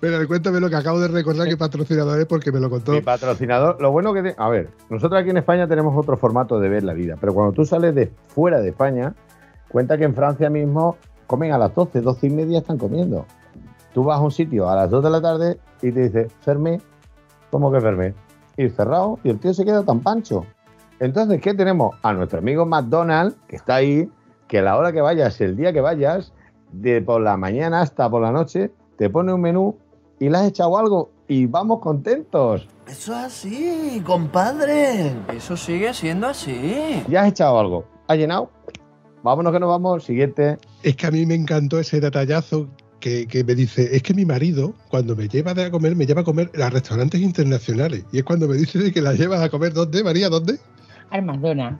Pero 0.00 0.26
cuéntame 0.26 0.58
lo 0.58 0.70
que 0.70 0.76
acabo 0.76 0.98
de 1.00 1.08
recordar 1.08 1.46
que 1.46 1.56
patrocinador 1.56 2.18
es 2.18 2.26
porque 2.26 2.50
me 2.50 2.60
lo 2.60 2.70
contó. 2.70 2.92
Mi 2.92 3.02
patrocinador, 3.02 3.80
lo 3.80 3.90
bueno 3.90 4.14
que... 4.14 4.22
te- 4.22 4.34
a 4.38 4.48
ver, 4.48 4.70
nosotros 4.88 5.20
aquí 5.20 5.28
en 5.30 5.36
España 5.36 5.68
tenemos 5.68 5.94
otro 5.96 6.16
formato 6.16 6.58
de 6.58 6.68
ver 6.70 6.82
la 6.82 6.94
vida, 6.94 7.16
pero 7.20 7.34
cuando 7.34 7.52
tú 7.52 7.66
sales 7.66 7.94
de 7.94 8.10
fuera 8.28 8.60
de 8.60 8.70
España, 8.70 9.14
cuenta 9.68 9.98
que 9.98 10.04
en 10.04 10.14
Francia 10.14 10.48
mismo 10.48 10.96
comen 11.26 11.52
a 11.52 11.58
las 11.58 11.74
12, 11.74 12.00
12 12.00 12.26
y 12.26 12.30
media 12.30 12.58
están 12.60 12.78
comiendo. 12.78 13.26
Tú 13.92 14.02
vas 14.04 14.18
a 14.18 14.22
un 14.22 14.30
sitio 14.30 14.68
a 14.70 14.76
las 14.76 14.88
2 14.90 15.04
de 15.04 15.10
la 15.10 15.20
tarde 15.20 15.58
y 15.82 15.92
te 15.92 16.00
dice, 16.08 16.28
Fermé, 16.40 16.80
¿cómo 17.50 17.70
que 17.70 17.80
Fermé? 17.82 18.14
Ir 18.56 18.70
cerrado 18.70 19.18
y 19.24 19.28
el 19.28 19.38
tío 19.38 19.52
se 19.52 19.64
queda 19.66 19.82
tan 19.84 20.00
pancho. 20.00 20.46
Entonces, 21.00 21.40
¿qué 21.40 21.54
tenemos? 21.54 21.96
A 22.02 22.12
nuestro 22.12 22.40
amigo 22.40 22.66
McDonald's, 22.66 23.34
que 23.48 23.56
está 23.56 23.76
ahí, 23.76 24.08
que 24.46 24.58
a 24.58 24.62
la 24.62 24.76
hora 24.76 24.92
que 24.92 25.00
vayas, 25.00 25.40
el 25.40 25.56
día 25.56 25.72
que 25.72 25.80
vayas, 25.80 26.34
de 26.72 27.00
por 27.00 27.22
la 27.22 27.38
mañana 27.38 27.80
hasta 27.80 28.08
por 28.10 28.20
la 28.20 28.30
noche, 28.30 28.70
te 28.98 29.08
pone 29.08 29.32
un 29.32 29.40
menú 29.40 29.78
y 30.18 30.28
le 30.28 30.36
has 30.36 30.46
echado 30.46 30.76
algo 30.76 31.10
y 31.26 31.46
vamos 31.46 31.80
contentos. 31.80 32.68
Eso 32.86 33.12
es 33.12 33.18
así, 33.18 34.02
compadre. 34.04 35.12
Eso 35.34 35.56
sigue 35.56 35.94
siendo 35.94 36.26
así. 36.26 37.02
Ya 37.08 37.22
has 37.22 37.28
echado 37.28 37.58
algo. 37.58 37.86
¿Ha 38.06 38.16
llenado? 38.16 38.50
Vámonos 39.22 39.54
que 39.54 39.60
nos 39.60 39.70
vamos. 39.70 40.04
Siguiente. 40.04 40.58
Es 40.82 40.96
que 40.96 41.06
a 41.06 41.10
mí 41.10 41.24
me 41.24 41.34
encantó 41.34 41.78
ese 41.78 41.98
detallazo 41.98 42.68
que, 42.98 43.26
que 43.26 43.42
me 43.42 43.54
dice, 43.54 43.96
es 43.96 44.02
que 44.02 44.12
mi 44.12 44.26
marido 44.26 44.74
cuando 44.90 45.16
me 45.16 45.28
lleva 45.28 45.54
de 45.54 45.64
a 45.64 45.70
comer, 45.70 45.96
me 45.96 46.04
lleva 46.04 46.20
a 46.20 46.24
comer 46.24 46.50
a 46.62 46.68
restaurantes 46.68 47.22
internacionales. 47.22 48.04
Y 48.12 48.18
es 48.18 48.24
cuando 48.24 48.46
me 48.46 48.56
dice 48.56 48.78
de 48.78 48.92
que 48.92 49.00
la 49.00 49.14
llevas 49.14 49.40
a 49.40 49.48
comer, 49.48 49.72
¿dónde, 49.72 50.04
María? 50.04 50.28
¿Dónde? 50.28 50.58
Armadona. 51.10 51.78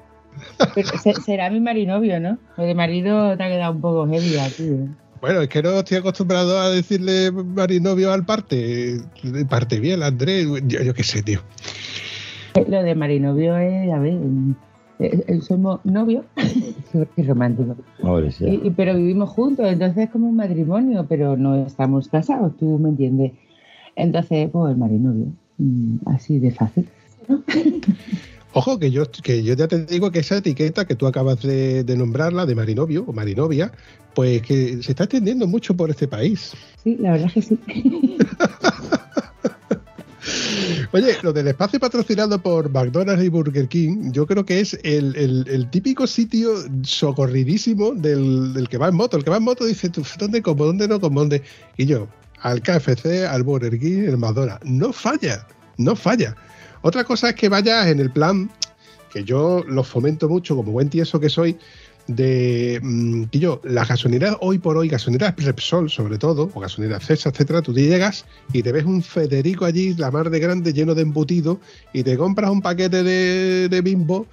Será 1.25 1.51
mi 1.51 1.61
marinovio, 1.61 2.21
¿no? 2.21 2.39
Lo 2.57 2.65
de 2.65 2.75
marido 2.75 3.37
te 3.37 3.43
ha 3.43 3.49
quedado 3.49 3.73
un 3.73 3.81
poco 3.81 4.07
heavy 4.09 4.37
aquí. 4.39 4.63
¿eh? 4.63 4.89
Bueno, 5.21 5.41
es 5.43 5.49
que 5.49 5.63
no 5.63 5.71
estoy 5.71 5.99
acostumbrado 5.99 6.59
a 6.59 6.71
decirle 6.71 7.31
marinovio 7.33 8.13
al 8.13 8.25
parte. 8.25 8.95
eh, 8.97 9.01
Parte 9.49 9.79
bien, 9.81 10.03
Andrés. 10.03 10.47
Yo, 10.67 10.83
yo 10.83 10.95
qué 10.95 11.03
sé, 11.03 11.23
tío. 11.23 11.41
Lo 12.69 12.83
de 12.83 12.95
marinovio 12.95 13.57
es, 13.59 13.93
a 13.93 13.99
ver, 13.99 14.15
eh, 14.99 15.25
eh, 15.29 15.41
somos 15.41 15.85
novios, 15.85 16.25
qué 17.17 17.23
romántico. 17.23 17.77
Y- 18.41 18.67
y- 18.69 18.71
pero 18.71 18.95
vivimos 18.95 19.31
juntos, 19.31 19.67
entonces 19.71 20.05
es 20.05 20.11
como 20.11 20.29
un 20.29 20.37
matrimonio, 20.37 21.07
pero 21.09 21.37
no 21.37 21.55
estamos 21.67 22.09
casados, 22.09 22.57
tú 22.57 22.79
me 22.79 22.89
entiendes. 22.91 23.33
Entonces, 23.97 24.49
pues 24.51 24.73
el 24.73 24.79
marinovio, 24.79 25.27
mm, 25.59 25.97
así 26.07 26.39
de 26.39 26.51
fácil. 26.53 26.89
Ojo, 28.53 28.79
que 28.79 28.91
yo, 28.91 29.11
que 29.11 29.43
yo 29.45 29.55
ya 29.55 29.69
te 29.69 29.85
digo 29.85 30.11
que 30.11 30.19
esa 30.21 30.39
etiqueta 30.39 30.85
que 30.85 30.97
tú 30.97 31.07
acabas 31.07 31.41
de, 31.43 31.85
de 31.85 31.97
nombrarla, 31.97 32.47
de 32.47 32.55
marinovio 32.57 33.05
o 33.07 33.13
marinovia, 33.13 33.71
pues 34.15 34.43
que 34.43 34.83
se 34.83 34.91
está 34.93 35.05
extendiendo 35.05 35.47
mucho 35.47 35.75
por 35.77 35.89
este 35.91 36.09
país. 36.09 36.53
Sí, 36.83 36.97
la 36.99 37.13
verdad 37.13 37.27
es 37.29 37.33
que 37.35 37.43
sí. 37.43 37.59
Oye, 40.93 41.17
lo 41.23 41.33
del 41.33 41.49
espacio 41.49 41.79
patrocinado 41.81 42.41
por 42.43 42.71
McDonald's 42.71 43.25
y 43.25 43.29
Burger 43.29 43.69
King, 43.69 44.11
yo 44.13 44.27
creo 44.27 44.45
que 44.45 44.61
es 44.61 44.79
el, 44.83 45.15
el- 45.17 45.47
el 45.49 45.71
típico 45.71 46.07
sitio 46.07 46.53
socorridísimo 46.83 47.93
del, 47.93 48.53
del 48.53 48.69
que 48.69 48.77
va 48.79 48.89
en 48.89 48.97
moto. 48.97 49.17
El 49.17 49.25
que 49.25 49.31
va 49.31 49.37
en 49.39 49.45
moto 49.45 49.65
dice, 49.65 49.89
"Tú, 49.89 50.03
¿dónde 50.19 50.43
como? 50.43 50.65
¿Dónde 50.67 50.89
no 50.89 51.01
como? 51.01 51.21
¿Dónde? 51.21 51.43
Y 51.77 51.87
yo, 51.87 52.09
al 52.43 52.61
KFC, 52.63 53.25
al 53.27 53.45
Burger 53.45 53.79
King, 53.79 54.03
el 54.09 54.19
McDonald's. 54.19 54.65
No 54.69 54.93
falla, 54.93 55.47
no 55.79 55.95
falla. 55.97 56.35
Otra 56.83 57.05
cosa 57.05 57.31
es 57.31 57.35
que 57.35 57.49
vayas 57.49 57.87
en 57.89 58.01
el 58.01 58.11
plan, 58.11 58.51
que 59.13 59.25
yo 59.25 59.65
lo 59.67 59.85
fomento 59.85 60.29
mucho 60.29 60.57
como 60.57 60.73
buen 60.73 60.89
tieso 60.89 61.21
que 61.21 61.29
soy, 61.29 61.59
de 62.07 62.81
mm, 62.83 63.25
que 63.25 63.39
yo, 63.39 63.61
las 63.65 63.89
gasolineras 63.89 64.37
hoy 64.41 64.59
por 64.59 64.77
hoy, 64.77 64.89
gasolineras 64.89 65.35
Repsol 65.37 65.91
sobre 65.91 66.19
todo, 66.19 66.51
o 66.55 66.61
gasolineras 66.61 67.05
Cesa, 67.05 67.29
etcétera, 67.29 67.63
tú 67.63 67.73
te 67.73 67.83
llegas 67.83 68.25
y 68.53 68.63
te 68.63 68.73
ves 68.73 68.85
un 68.85 69.03
Federico 69.03 69.65
allí, 69.65 69.95
la 69.95 70.11
mar 70.11 70.31
de 70.31 70.41
grande, 70.41 70.73
lleno 70.73 70.95
de 70.95 71.03
embutido, 71.03 71.61
y 71.93 72.03
te 72.03 72.17
compras 72.17 72.51
un 72.51 72.63
paquete 72.63 73.03
de, 73.03 73.69
de 73.69 73.81
bimbo, 73.81 74.27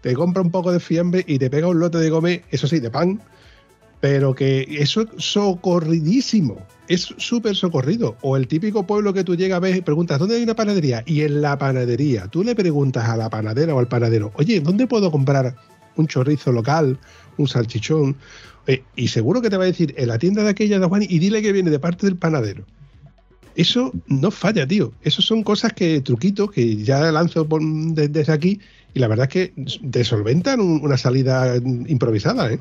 te 0.00 0.14
compras 0.14 0.44
un 0.44 0.50
poco 0.50 0.72
de 0.72 0.80
fiambre 0.80 1.24
y 1.26 1.38
te 1.38 1.50
pega 1.50 1.68
un 1.68 1.78
lote 1.78 1.98
de 1.98 2.10
gomé, 2.10 2.44
eso 2.50 2.66
sí, 2.66 2.80
de 2.80 2.90
pan, 2.90 3.20
pero 4.00 4.34
que 4.34 4.66
eso 4.70 5.02
es 5.02 5.08
socorridísimo, 5.18 6.66
es 6.90 7.14
súper 7.18 7.54
socorrido. 7.54 8.16
O 8.20 8.36
el 8.36 8.48
típico 8.48 8.84
pueblo 8.84 9.14
que 9.14 9.22
tú 9.22 9.36
llegas 9.36 9.56
a 9.58 9.60
ver 9.60 9.76
y 9.76 9.80
preguntas, 9.80 10.18
¿dónde 10.18 10.34
hay 10.36 10.42
una 10.42 10.56
panadería? 10.56 11.04
Y 11.06 11.22
en 11.22 11.40
la 11.40 11.56
panadería, 11.56 12.26
tú 12.26 12.42
le 12.42 12.56
preguntas 12.56 13.08
a 13.08 13.16
la 13.16 13.30
panadera 13.30 13.74
o 13.74 13.78
al 13.78 13.86
panadero, 13.86 14.32
oye, 14.34 14.60
¿dónde 14.60 14.88
puedo 14.88 15.10
comprar 15.12 15.54
un 15.96 16.08
chorizo 16.08 16.50
local, 16.50 16.98
un 17.36 17.46
salchichón? 17.46 18.16
Eh, 18.66 18.82
y 18.96 19.06
seguro 19.06 19.40
que 19.40 19.50
te 19.50 19.56
va 19.56 19.62
a 19.62 19.66
decir, 19.68 19.94
en 19.96 20.08
la 20.08 20.18
tienda 20.18 20.42
de 20.42 20.50
aquella 20.50 20.80
de 20.80 20.86
Juan, 20.86 21.02
y 21.02 21.18
dile 21.20 21.40
que 21.42 21.52
viene 21.52 21.70
de 21.70 21.78
parte 21.78 22.06
del 22.06 22.16
panadero. 22.16 22.64
Eso 23.54 23.92
no 24.08 24.32
falla, 24.32 24.66
tío. 24.66 24.92
Eso 25.02 25.22
son 25.22 25.42
cosas 25.44 25.72
que, 25.72 26.00
truquitos, 26.00 26.50
que 26.50 26.76
ya 26.76 27.12
lanzo 27.12 27.46
desde 27.92 28.32
aquí, 28.32 28.60
y 28.94 28.98
la 28.98 29.06
verdad 29.06 29.28
es 29.28 29.32
que 29.32 29.78
te 29.90 30.02
solventan 30.02 30.60
un- 30.60 30.80
una 30.82 30.96
salida 30.96 31.56
improvisada, 31.56 32.52
¿eh? 32.52 32.58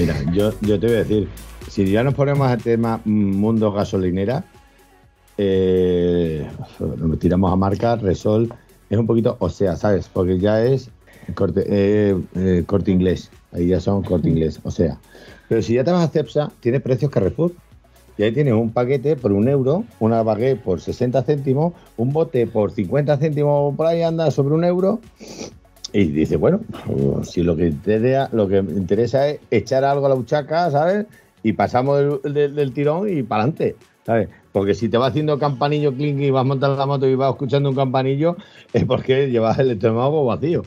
Mira, 0.00 0.16
yo, 0.32 0.50
yo 0.62 0.80
te 0.80 0.86
voy 0.86 0.96
a 0.96 0.98
decir, 1.00 1.28
si 1.68 1.84
ya 1.90 2.02
nos 2.02 2.14
ponemos 2.14 2.48
al 2.48 2.62
tema 2.62 3.02
mundo 3.04 3.70
gasolinera, 3.70 4.42
eh, 5.36 6.48
nos 6.78 7.18
tiramos 7.18 7.52
a 7.52 7.56
marca, 7.56 7.96
Resol, 7.96 8.50
es 8.88 8.98
un 8.98 9.06
poquito, 9.06 9.36
o 9.40 9.50
sea, 9.50 9.76
¿sabes? 9.76 10.08
Porque 10.10 10.38
ya 10.38 10.64
es 10.64 10.88
corte, 11.34 11.66
eh, 11.68 12.16
eh, 12.34 12.64
corte 12.64 12.90
inglés, 12.90 13.30
ahí 13.52 13.66
ya 13.66 13.78
son 13.78 14.02
corte 14.02 14.30
inglés, 14.30 14.58
o 14.62 14.70
sea. 14.70 14.98
Pero 15.50 15.60
si 15.60 15.74
ya 15.74 15.84
te 15.84 15.90
vas 15.90 16.08
a 16.08 16.08
Cepsa, 16.08 16.50
tienes 16.60 16.80
precios 16.80 17.10
Carrefour. 17.10 17.52
Y 18.16 18.22
ahí 18.22 18.32
tienes 18.32 18.54
un 18.54 18.70
paquete 18.70 19.16
por 19.16 19.32
un 19.32 19.48
euro, 19.48 19.84
una 19.98 20.22
baguette 20.22 20.62
por 20.62 20.80
60 20.80 21.22
céntimos, 21.24 21.74
un 21.98 22.10
bote 22.14 22.46
por 22.46 22.70
50 22.70 23.18
céntimos, 23.18 23.76
por 23.76 23.86
ahí 23.86 24.00
anda 24.00 24.30
sobre 24.30 24.54
un 24.54 24.64
euro. 24.64 24.98
Y 25.92 26.04
dice, 26.04 26.36
bueno, 26.36 26.60
si 27.24 27.42
lo 27.42 27.56
que, 27.56 27.66
interesa, 27.68 28.28
lo 28.32 28.46
que 28.46 28.62
me 28.62 28.72
interesa 28.72 29.28
es 29.28 29.40
echar 29.50 29.84
algo 29.84 30.06
a 30.06 30.10
la 30.10 30.14
buchaca, 30.14 30.70
¿sabes? 30.70 31.06
Y 31.42 31.52
pasamos 31.54 32.20
del, 32.22 32.32
del- 32.34 32.54
del 32.54 32.72
tirón 32.72 33.08
y 33.12 33.22
para 33.24 33.42
adelante, 33.42 33.76
¿sabes? 34.06 34.28
Porque 34.52 34.74
si 34.74 34.88
te 34.88 34.98
va 34.98 35.06
haciendo 35.06 35.38
campanillo 35.38 35.92
clink 35.92 36.20
y 36.20 36.30
vas 36.30 36.46
montando 36.46 36.76
la 36.76 36.86
moto 36.86 37.08
y 37.08 37.14
vas 37.16 37.30
escuchando 37.30 37.70
un 37.70 37.76
campanillo, 37.76 38.36
es 38.72 38.84
porque 38.84 39.30
llevas 39.30 39.58
el 39.58 39.70
estómago 39.72 40.24
vacío. 40.24 40.62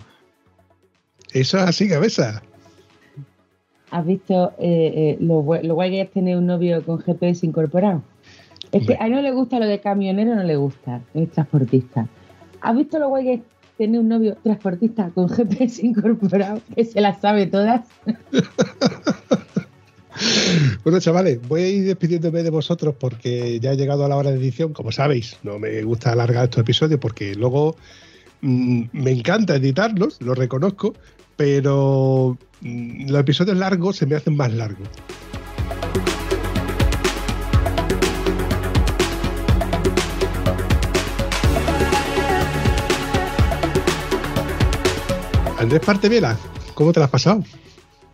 Eso 1.33 1.57
es 1.57 1.63
así, 1.63 1.87
cabeza. 1.87 2.41
¿Has 3.91 4.05
visto 4.05 4.51
eh, 4.59 4.91
eh, 4.95 5.17
lo, 5.21 5.41
gua- 5.43 5.61
lo 5.61 5.75
guay 5.75 5.91
que 5.91 6.01
es 6.01 6.11
tener 6.11 6.35
un 6.37 6.47
novio 6.47 6.83
con 6.83 6.99
GPS 6.99 7.45
incorporado? 7.45 8.01
Es 8.71 8.85
que 8.87 8.95
a 8.99 9.05
él 9.05 9.11
no 9.13 9.21
le 9.21 9.31
gusta 9.31 9.59
lo 9.59 9.67
de 9.67 9.79
camionero, 9.79 10.33
no 10.35 10.43
le 10.43 10.55
gusta, 10.55 11.01
es 11.13 11.29
transportista. 11.31 12.07
¿Has 12.61 12.75
visto 12.75 12.97
lo 12.97 13.09
guay 13.09 13.23
que 13.23 13.33
es 13.35 13.41
tener 13.77 13.99
un 13.99 14.07
novio 14.07 14.37
transportista 14.43 15.09
con 15.09 15.29
GPS 15.29 15.85
incorporado 15.85 16.61
que 16.75 16.85
se 16.85 17.01
las 17.01 17.21
sabe 17.21 17.47
todas? 17.47 17.87
Bueno, 20.83 20.99
chavales, 20.99 21.39
voy 21.47 21.61
a 21.61 21.69
ir 21.69 21.85
despidiéndome 21.85 22.43
de 22.43 22.49
vosotros 22.49 22.95
porque 22.99 23.59
ya 23.59 23.71
ha 23.71 23.73
llegado 23.73 24.05
a 24.05 24.07
la 24.07 24.15
hora 24.15 24.31
de 24.31 24.37
edición. 24.37 24.73
Como 24.73 24.91
sabéis, 24.91 25.37
no 25.43 25.59
me 25.59 25.81
gusta 25.83 26.11
alargar 26.11 26.45
estos 26.45 26.61
episodios 26.61 26.99
porque 26.99 27.35
luego 27.35 27.75
mm, 28.41 28.83
me 28.91 29.11
encanta 29.11 29.55
editarlos, 29.55 30.21
lo 30.21 30.35
reconozco, 30.35 30.93
pero 31.35 32.37
mm, 32.61 33.09
los 33.09 33.19
episodios 33.21 33.57
largos 33.57 33.97
se 33.97 34.05
me 34.05 34.15
hacen 34.15 34.35
más 34.35 34.53
largos. 34.53 34.87
Andrés 45.63 45.81
Partevela, 45.85 46.37
¿cómo 46.73 46.91
te 46.91 46.99
la 46.99 47.05
has 47.05 47.11
pasado? 47.11 47.41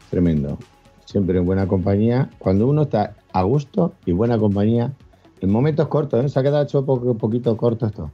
Tremendo. 0.10 0.58
Siempre 1.06 1.40
en 1.40 1.46
buena 1.46 1.68
compañía. 1.68 2.30
Cuando 2.38 2.68
uno 2.68 2.84
está 2.84 3.16
a 3.34 3.42
gusto 3.44 3.94
y 4.06 4.12
buena 4.12 4.38
compañía, 4.38 4.94
en 5.42 5.50
momentos 5.50 5.88
cortos, 5.88 6.24
¿eh? 6.24 6.30
se 6.30 6.40
ha 6.40 6.44
quedado 6.44 6.64
hecho 6.64 6.86
poco, 6.86 7.16
poquito 7.16 7.56
corto 7.58 7.88
esto. 7.88 8.12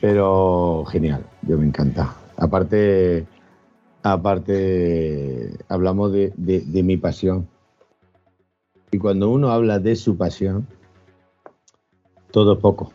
Pero 0.00 0.84
genial, 0.90 1.26
yo 1.42 1.58
me 1.58 1.66
encanta. 1.66 2.14
Aparte, 2.38 3.26
aparte 4.02 5.58
hablamos 5.68 6.12
de- 6.12 6.32
de 6.36 6.82
mi 6.82 6.96
pasión. 6.96 7.46
Y 8.90 8.98
cuando 8.98 9.28
uno 9.28 9.50
habla 9.50 9.78
de 9.78 9.94
su 9.94 10.16
pasión, 10.16 10.66
todo 12.30 12.54
es 12.54 12.58
poco. 12.60 12.92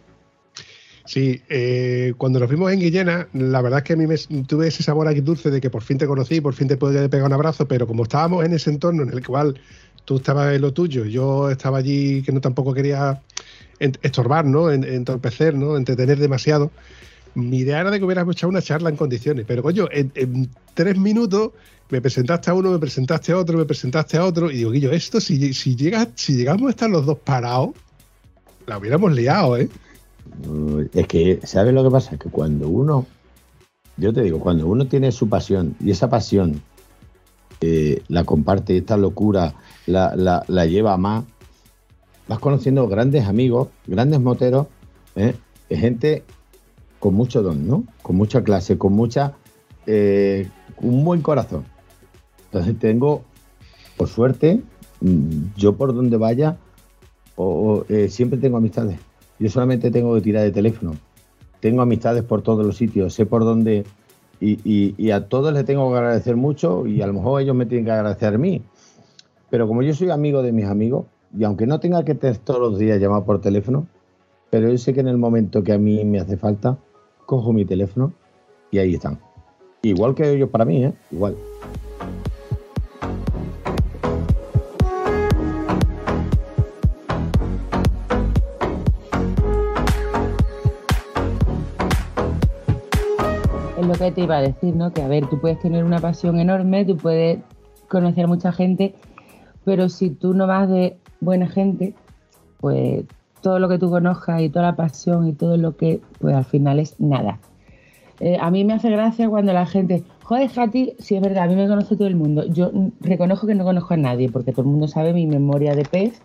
Sí, 1.05 1.41
eh, 1.49 2.13
cuando 2.17 2.39
nos 2.39 2.49
vimos 2.49 2.71
en 2.71 2.79
Guillena, 2.79 3.27
la 3.33 3.61
verdad 3.61 3.79
es 3.79 3.83
que 3.83 3.93
a 3.93 3.95
mí 3.95 4.07
me, 4.07 4.17
tuve 4.43 4.67
ese 4.67 4.81
sabor 4.81 5.07
aquí 5.07 5.21
dulce 5.21 5.51
de 5.51 5.61
que 5.61 5.69
por 5.69 5.83
fin 5.83 5.99
te 5.99 6.07
conocí, 6.07 6.41
por 6.41 6.55
fin 6.55 6.67
te 6.67 6.77
pude 6.77 7.07
pegar 7.09 7.27
un 7.27 7.33
abrazo, 7.33 7.67
pero 7.67 7.85
como 7.85 8.03
estábamos 8.03 8.43
en 8.43 8.53
ese 8.53 8.71
entorno 8.71 9.03
en 9.03 9.09
el 9.09 9.25
cual 9.25 9.59
tú 10.03 10.17
estabas 10.17 10.55
en 10.55 10.61
lo 10.61 10.73
tuyo, 10.73 11.05
yo 11.05 11.49
estaba 11.51 11.77
allí 11.77 12.23
que 12.23 12.31
no 12.31 12.41
tampoco 12.41 12.73
quería 12.73 13.21
estorbar, 13.79 14.45
¿no? 14.45 14.71
En- 14.71 14.83
entorpecer, 14.83 15.53
¿no? 15.53 15.77
Entretener 15.77 16.17
demasiado. 16.17 16.71
Mi 17.35 17.59
idea 17.59 17.81
era 17.81 17.91
de 17.91 17.99
que 17.99 18.05
hubiéramos 18.05 18.35
echado 18.35 18.49
una 18.49 18.61
charla 18.61 18.89
en 18.89 18.95
condiciones, 18.95 19.45
pero 19.47 19.61
coño, 19.61 19.87
en, 19.91 20.49
tres 20.73 20.97
minutos 20.97 21.51
me 21.89 22.01
presentaste 22.01 22.49
a 22.49 22.53
uno, 22.55 22.71
me 22.71 22.79
presentaste 22.79 23.31
a 23.31 23.37
otro, 23.37 23.57
me 23.57 23.65
presentaste 23.65 24.17
a 24.17 24.25
otro, 24.25 24.49
y 24.49 24.55
digo, 24.57 24.71
Guillo, 24.71 24.91
esto 24.91 25.19
si, 25.21 25.53
si, 25.53 25.75
llega, 25.75 26.07
si 26.15 26.33
llegamos 26.33 26.67
a 26.67 26.69
estar 26.71 26.89
los 26.89 27.05
dos 27.05 27.19
parados, 27.19 27.71
la 28.65 28.77
hubiéramos 28.77 29.13
liado, 29.13 29.57
¿eh? 29.57 29.69
Uh, 30.47 30.87
Es 30.93 31.07
que, 31.07 31.39
¿sabes 31.43 31.73
lo 31.73 31.83
que 31.83 31.91
pasa? 31.91 32.17
Que 32.17 32.29
cuando 32.29 32.67
uno, 32.67 33.05
yo 33.97 34.13
te 34.13 34.21
digo, 34.21 34.39
cuando 34.39 34.67
uno 34.67 34.87
tiene 34.87 35.11
su 35.11 35.29
pasión 35.29 35.75
y 35.79 35.91
esa 35.91 36.09
pasión 36.09 36.61
eh, 37.61 38.01
la 38.09 38.23
comparte, 38.23 38.77
esta 38.77 38.97
locura 38.97 39.55
la, 39.85 40.43
lleva 40.65 40.93
a 40.93 40.97
más, 40.97 41.23
vas 42.27 42.39
conociendo 42.39 42.87
grandes 42.87 43.25
amigos, 43.25 43.69
grandes 43.87 44.19
moteros, 44.19 44.67
¿eh? 45.15 45.35
gente 45.69 46.23
con 46.99 47.13
mucho 47.13 47.41
don, 47.41 47.67
¿no? 47.67 47.83
Con 48.01 48.17
mucha 48.17 48.43
clase, 48.43 48.77
con 48.77 48.93
mucha, 48.93 49.33
eh, 49.85 50.49
un 50.81 51.05
buen 51.05 51.21
corazón. 51.21 51.65
Entonces 52.45 52.77
tengo, 52.79 53.23
por 53.95 54.09
suerte, 54.09 54.61
mm, 55.01 55.55
yo 55.55 55.75
por 55.75 55.93
donde 55.93 56.17
vaya, 56.17 56.57
siempre 58.09 58.39
tengo 58.39 58.57
amistades. 58.57 58.97
Yo 59.39 59.49
solamente 59.49 59.91
tengo 59.91 60.13
que 60.15 60.21
tirar 60.21 60.43
de 60.43 60.51
teléfono. 60.51 60.93
Tengo 61.59 61.81
amistades 61.81 62.23
por 62.23 62.41
todos 62.41 62.65
los 62.65 62.77
sitios, 62.77 63.13
sé 63.13 63.25
por 63.25 63.43
dónde. 63.43 63.85
Y, 64.41 64.93
y- 64.97 65.11
a 65.11 65.27
todos 65.27 65.53
les 65.53 65.65
tengo 65.65 65.89
que 65.91 65.97
agradecer 65.97 66.35
mucho 66.35 66.85
y 66.85 67.01
a 67.01 67.07
lo 67.07 67.13
mejor 67.13 67.41
ellos 67.41 67.55
me 67.55 67.65
tienen 67.65 67.85
que 67.85 67.91
agradecer 67.91 68.35
a 68.35 68.37
mí. 68.37 68.61
Pero 69.49 69.67
como 69.67 69.81
yo 69.81 69.93
soy 69.93 70.09
amigo 70.09 70.41
de 70.43 70.51
mis 70.51 70.65
amigos, 70.65 71.05
y 71.37 71.43
aunque 71.45 71.65
no 71.65 71.79
tenga 71.79 72.03
que 72.03 72.15
todos 72.15 72.59
los 72.59 72.77
días 72.77 72.99
llamar 72.99 73.23
por 73.23 73.39
teléfono, 73.41 73.87
pero 74.49 74.69
yo 74.69 74.77
sé 74.77 74.93
que 74.93 74.99
en 74.99 75.07
el 75.07 75.17
momento 75.17 75.63
que 75.63 75.73
a 75.73 75.77
mí 75.77 76.03
me 76.05 76.19
hace 76.19 76.37
falta, 76.37 76.77
cojo 77.25 77.53
mi 77.53 77.65
teléfono 77.65 78.13
y 78.71 78.77
ahí 78.79 78.95
están. 78.95 79.19
Igual 79.81 80.15
que 80.15 80.29
ellos 80.33 80.49
para 80.49 80.65
mí, 80.65 80.83
¿eh? 80.83 80.93
Igual. 81.11 81.35
Te 94.11 94.21
iba 94.21 94.37
a 94.37 94.41
decir, 94.41 94.75
¿no? 94.75 94.91
Que 94.91 95.01
a 95.01 95.07
ver, 95.07 95.27
tú 95.27 95.39
puedes 95.39 95.59
tener 95.59 95.83
una 95.83 95.99
pasión 95.99 96.39
enorme, 96.39 96.85
tú 96.85 96.97
puedes 96.97 97.39
conocer 97.87 98.25
a 98.25 98.27
mucha 98.27 98.51
gente, 98.51 98.95
pero 99.63 99.89
si 99.89 100.09
tú 100.09 100.33
no 100.33 100.47
vas 100.47 100.69
de 100.69 100.97
buena 101.21 101.47
gente, 101.47 101.93
pues 102.59 103.05
todo 103.41 103.59
lo 103.59 103.69
que 103.69 103.77
tú 103.77 103.89
conozcas 103.89 104.41
y 104.41 104.49
toda 104.49 104.65
la 104.65 104.75
pasión 104.75 105.27
y 105.27 105.33
todo 105.33 105.57
lo 105.57 105.77
que, 105.77 106.01
pues 106.19 106.35
al 106.35 106.45
final 106.45 106.79
es 106.79 106.99
nada. 106.99 107.39
Eh, 108.19 108.37
a 108.39 108.49
mí 108.49 108.63
me 108.63 108.73
hace 108.73 108.89
gracia 108.89 109.29
cuando 109.29 109.53
la 109.53 109.65
gente, 109.65 110.03
Joder, 110.25 110.49
Fati, 110.49 110.95
sí 110.97 111.15
es 111.15 111.21
verdad, 111.21 111.43
a 111.43 111.47
mí 111.47 111.55
me 111.55 111.67
conoce 111.67 111.95
todo 111.95 112.07
el 112.07 112.15
mundo. 112.15 112.45
Yo 112.47 112.71
reconozco 112.99 113.45
que 113.45 113.53
no 113.53 113.63
conozco 113.63 113.93
a 113.93 113.97
nadie, 113.97 114.27
porque 114.27 114.51
todo 114.51 114.63
el 114.63 114.69
mundo 114.69 114.87
sabe 114.87 115.13
mi 115.13 115.27
memoria 115.27 115.75
de 115.75 115.85
pez. 115.85 116.19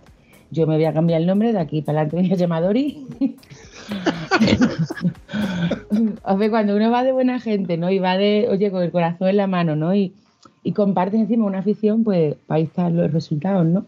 Yo 0.50 0.66
me 0.66 0.74
voy 0.74 0.84
a 0.84 0.92
cambiar 0.92 1.20
el 1.20 1.26
nombre, 1.26 1.52
de 1.52 1.58
aquí 1.58 1.82
para 1.82 2.00
adelante 2.00 2.16
me 2.22 2.22
voy 2.28 2.32
a 2.32 2.36
llamar 2.36 2.62
Dori. 2.62 3.06
o 6.22 6.38
sea, 6.38 6.50
cuando 6.50 6.76
uno 6.76 6.90
va 6.90 7.04
de 7.04 7.12
buena 7.12 7.40
gente, 7.40 7.76
¿no? 7.76 7.90
Y 7.90 7.98
va 7.98 8.16
de, 8.16 8.48
oye, 8.50 8.70
con 8.70 8.82
el 8.82 8.90
corazón 8.90 9.28
en 9.28 9.36
la 9.36 9.46
mano, 9.46 9.76
¿no? 9.76 9.94
Y, 9.94 10.14
y 10.62 10.72
compartes 10.72 11.20
encima 11.20 11.46
una 11.46 11.60
afición, 11.60 12.04
pues 12.04 12.36
ahí 12.48 12.64
están 12.64 12.96
los 12.96 13.12
resultados, 13.12 13.66
¿no? 13.66 13.84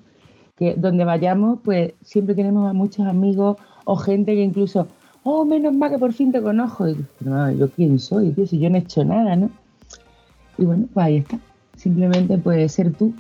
Que 0.56 0.74
donde 0.74 1.05
vayamos, 1.05 1.59
pues 1.64 1.93
siempre 2.02 2.34
tenemos 2.34 2.68
a 2.68 2.72
muchos 2.72 3.06
amigos 3.06 3.56
o 3.84 3.97
gente 3.97 4.34
que 4.34 4.43
incluso, 4.43 4.86
oh, 5.24 5.44
menos 5.44 5.74
mal 5.74 5.90
que 5.90 5.98
por 5.98 6.12
fin 6.12 6.32
te 6.32 6.40
conozco. 6.40 6.89
Y 6.89 6.97
no, 7.20 7.51
yo 7.52 7.70
quién 7.70 7.98
soy, 7.98 8.30
tío, 8.30 8.47
si 8.47 8.59
yo 8.59 8.70
no 8.70 8.76
he 8.76 8.80
hecho 8.80 9.05
nada, 9.05 9.36
¿no? 9.36 9.51
Y 10.59 10.64
bueno, 10.64 10.86
pues 10.93 11.06
ahí 11.06 11.16
está. 11.18 11.39
Simplemente 11.76 12.39
puedes 12.39 12.72
ser 12.72 12.93
tú 12.93 13.12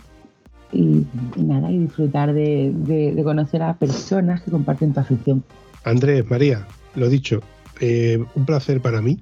y, 0.72 1.06
nada, 1.36 1.70
y 1.70 1.78
disfrutar 1.78 2.32
de, 2.32 3.20
conocer 3.22 3.62
a 3.62 3.74
personas 3.74 4.42
que 4.42 4.50
comparten 4.50 4.92
tu 4.92 5.00
afición. 5.00 5.44
Andrés, 5.84 6.28
María, 6.28 6.66
lo 6.94 7.08
dicho, 7.08 7.40
eh, 7.80 8.22
un 8.34 8.46
placer 8.46 8.80
para 8.80 9.02
mí. 9.02 9.20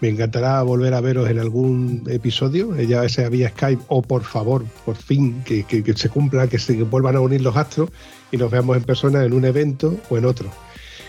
Me 0.00 0.08
encantará 0.08 0.62
volver 0.62 0.92
a 0.92 1.00
veros 1.00 1.28
en 1.30 1.38
algún 1.38 2.04
episodio, 2.08 2.76
eh, 2.76 2.86
ya 2.86 3.08
sea 3.08 3.30
vía 3.30 3.48
Skype 3.48 3.82
o 3.88 4.02
por 4.02 4.24
favor, 4.24 4.62
por 4.84 4.94
fin, 4.94 5.42
que, 5.44 5.64
se 5.96 6.08
cumpla, 6.10 6.48
que 6.48 6.58
se 6.58 6.82
vuelvan 6.82 7.16
a 7.16 7.20
unir 7.20 7.40
los 7.40 7.56
astros 7.56 7.90
y 8.30 8.36
nos 8.36 8.50
veamos 8.50 8.76
en 8.76 8.82
persona 8.82 9.24
en 9.24 9.32
un 9.32 9.46
evento 9.46 9.96
o 10.10 10.18
en 10.18 10.26
otro. 10.26 10.50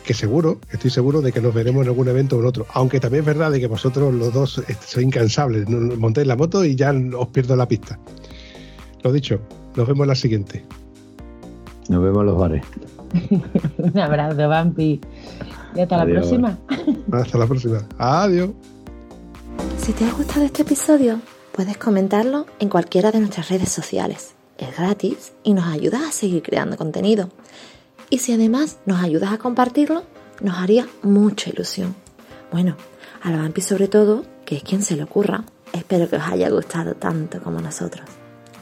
Que 0.06 0.14
seguro, 0.14 0.62
estoy 0.72 0.90
seguro 0.90 1.22
de 1.22 1.34
que 1.34 1.42
nos 1.42 1.54
veremos 1.54 1.82
en 1.82 1.90
algún 1.90 2.08
evento 2.08 2.38
o 2.38 2.40
en 2.40 2.46
otro. 2.46 2.66
Aunque 2.74 3.02
también 3.02 3.24
es 3.24 3.26
verdad 3.26 3.52
de 3.52 3.60
que 3.60 3.68
vosotros 3.68 4.14
los 4.14 4.34
dos 4.34 4.62
sois 4.86 5.06
incansables. 5.06 5.68
Montéis 5.68 6.26
la 6.26 6.38
moto 6.38 6.64
y 6.64 6.76
ya 6.76 6.94
os 7.18 7.28
pierdo 7.28 7.58
la 7.58 7.68
pista. 7.68 8.00
Lo 9.04 9.12
dicho, 9.12 9.42
nos 9.78 9.88
vemos 9.88 10.04
en 10.06 10.08
la 10.08 10.16
siguiente. 10.16 10.66
Nos 11.88 12.04
vemos 12.04 12.22
en 12.22 12.26
los 12.26 12.38
bares. 12.38 12.64
Un 13.78 13.98
abrazo, 14.00 14.50
Vampi. 14.50 15.00
Y 15.76 15.80
hasta 15.80 16.02
Adiós. 16.02 16.08
la 16.08 16.20
próxima. 16.20 16.58
Hasta 17.12 17.38
la 17.38 17.46
próxima. 17.46 17.88
Adiós. 18.00 18.50
Si 19.78 19.94
te 19.94 20.06
ha 20.06 20.12
gustado 20.12 20.44
este 20.46 20.64
episodio, 20.64 21.22
puedes 21.52 21.78
comentarlo 21.78 22.48
en 22.60 22.70
cualquiera 22.70 23.12
de 23.12 23.20
nuestras 23.20 23.50
redes 23.50 23.70
sociales. 23.70 24.34
Es 24.58 24.76
gratis 24.76 25.34
y 25.44 25.54
nos 25.54 25.66
ayudas 25.66 26.02
a 26.02 26.12
seguir 26.12 26.42
creando 26.42 26.76
contenido. 26.76 27.30
Y 28.10 28.18
si 28.18 28.34
además 28.34 28.80
nos 28.88 29.04
ayudas 29.04 29.32
a 29.32 29.38
compartirlo, 29.38 30.04
nos 30.42 30.58
haría 30.58 30.88
mucha 31.04 31.52
ilusión. 31.52 31.96
Bueno, 32.52 32.76
a 33.22 33.30
la 33.30 33.38
Vampi 33.38 33.62
sobre 33.62 33.88
todo, 33.88 34.24
que 34.44 34.56
es 34.56 34.64
quien 34.64 34.82
se 34.82 34.96
le 34.96 35.04
ocurra. 35.04 35.44
Espero 35.72 36.10
que 36.10 36.16
os 36.16 36.24
haya 36.24 36.50
gustado 36.50 36.96
tanto 36.96 37.40
como 37.44 37.62
nosotros. 37.62 38.17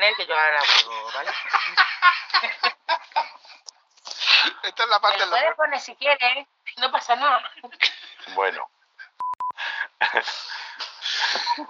Con 0.00 0.08
él, 0.08 0.16
que 0.16 0.26
yo 0.26 0.34
ahora 0.34 0.62
vuelvo, 0.84 1.12
¿vale? 1.12 1.30
Esta 4.62 4.82
es 4.84 4.88
la 4.88 5.00
parte 5.00 5.18
Me 5.18 5.26
lo 5.26 5.30
puedes 5.30 5.54
poner 5.54 5.80
si 5.80 5.94
quieres, 5.96 6.46
no 6.78 6.90
pasa 6.90 7.16
nada. 7.16 7.52
Bueno, 8.28 8.70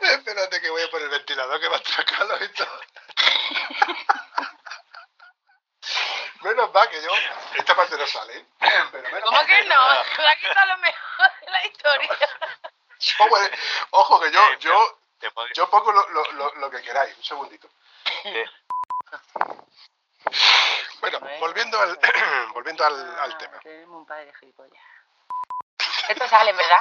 Espérate 0.00 0.60
que 0.60 0.70
voy 0.70 0.82
a 0.82 0.90
poner 0.90 1.06
el 1.06 1.10
ventilador 1.10 1.60
que 1.60 1.68
va 1.68 1.76
a 1.76 1.80
atracarlo 1.80 2.44
y 2.44 2.48
todo. 2.50 2.80
Menos 6.42 6.70
va 6.74 6.88
que 6.88 7.02
yo. 7.02 7.10
Esta 7.56 7.74
parte 7.74 7.98
no 7.98 8.06
sale. 8.06 8.38
¿eh? 8.38 8.46
Pero 8.60 9.10
menos 9.10 9.24
¿Cómo 9.24 9.44
que 9.44 9.64
no? 9.64 9.90
Aquí 9.90 10.46
está 10.46 10.64
lo 10.66 10.78
mejor 10.78 11.30
de 11.40 11.50
la 11.50 11.66
historia. 11.66 12.18
Ojo, 13.18 13.42
eh, 13.42 13.50
Ojo 13.90 14.20
que 14.20 14.30
yo, 14.30 14.40
Eh, 14.52 14.58
yo, 14.60 14.96
yo 15.54 15.68
pongo 15.68 15.92
lo, 15.92 16.08
lo, 16.08 16.54
lo 16.54 16.70
que 16.70 16.80
queráis. 16.80 17.14
Un 17.16 17.24
segundito. 17.24 17.68
Eh, 18.24 18.44
Bueno, 21.00 21.20
volviendo 21.40 21.80
al, 21.80 21.98
volviendo 22.54 22.84
al, 22.84 23.18
al 23.20 23.38
tema. 23.38 23.60
Un 23.88 24.06
padre 24.06 24.26
de 24.26 24.34
gilipollas. 24.34 24.82
Esto 26.08 26.28
sale, 26.28 26.52
¿verdad? 26.52 26.80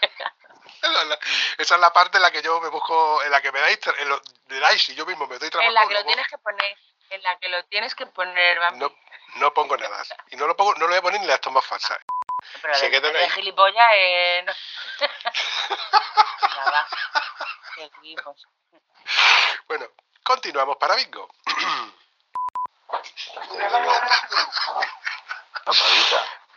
La- 0.80 1.18
Esa 1.58 1.74
es 1.74 1.80
la 1.80 1.92
parte 1.92 2.18
en 2.18 2.22
la 2.22 2.30
que 2.30 2.40
yo 2.40 2.60
me 2.60 2.68
busco, 2.68 3.22
en 3.24 3.32
la 3.32 3.42
que 3.42 3.50
me 3.50 3.58
dais, 3.60 3.80
en 3.98 4.08
lo, 4.08 4.20
me 4.46 4.60
dais 4.60 4.88
y 4.90 4.94
yo 4.94 5.04
mismo 5.06 5.26
me 5.26 5.38
doy 5.38 5.50
trabajo. 5.50 5.68
En 5.68 5.74
la 5.74 5.88
que 5.88 5.94
lo 5.94 6.04
tienes 6.04 6.26
que 6.28 6.38
poner. 6.38 6.78
En 7.10 7.22
la 7.22 7.38
que 7.38 7.48
lo 7.48 7.64
tienes 7.64 7.94
que 7.94 8.06
poner, 8.06 8.58
vamos. 8.60 8.78
no, 8.78 8.94
no 9.36 9.54
pongo 9.54 9.76
nada. 9.76 10.02
Y 10.30 10.36
no 10.36 10.46
lo 10.46 10.56
pongo, 10.56 10.74
no 10.74 10.80
lo 10.80 10.88
voy 10.88 10.98
a 10.98 11.02
poner 11.02 11.20
ni 11.20 11.26
las 11.26 11.40
tomas 11.40 11.64
falsas. 11.64 11.98
Pero 12.62 12.74
se 12.74 12.90
de, 12.90 13.30
gilipollas, 13.30 13.88
eh, 13.94 14.44
no. 14.46 14.52
Va. 16.72 16.86
Seguimos. 17.74 18.46
Bueno, 19.66 19.86
continuamos 20.28 20.76
para 20.76 20.94
bingo. 20.94 21.26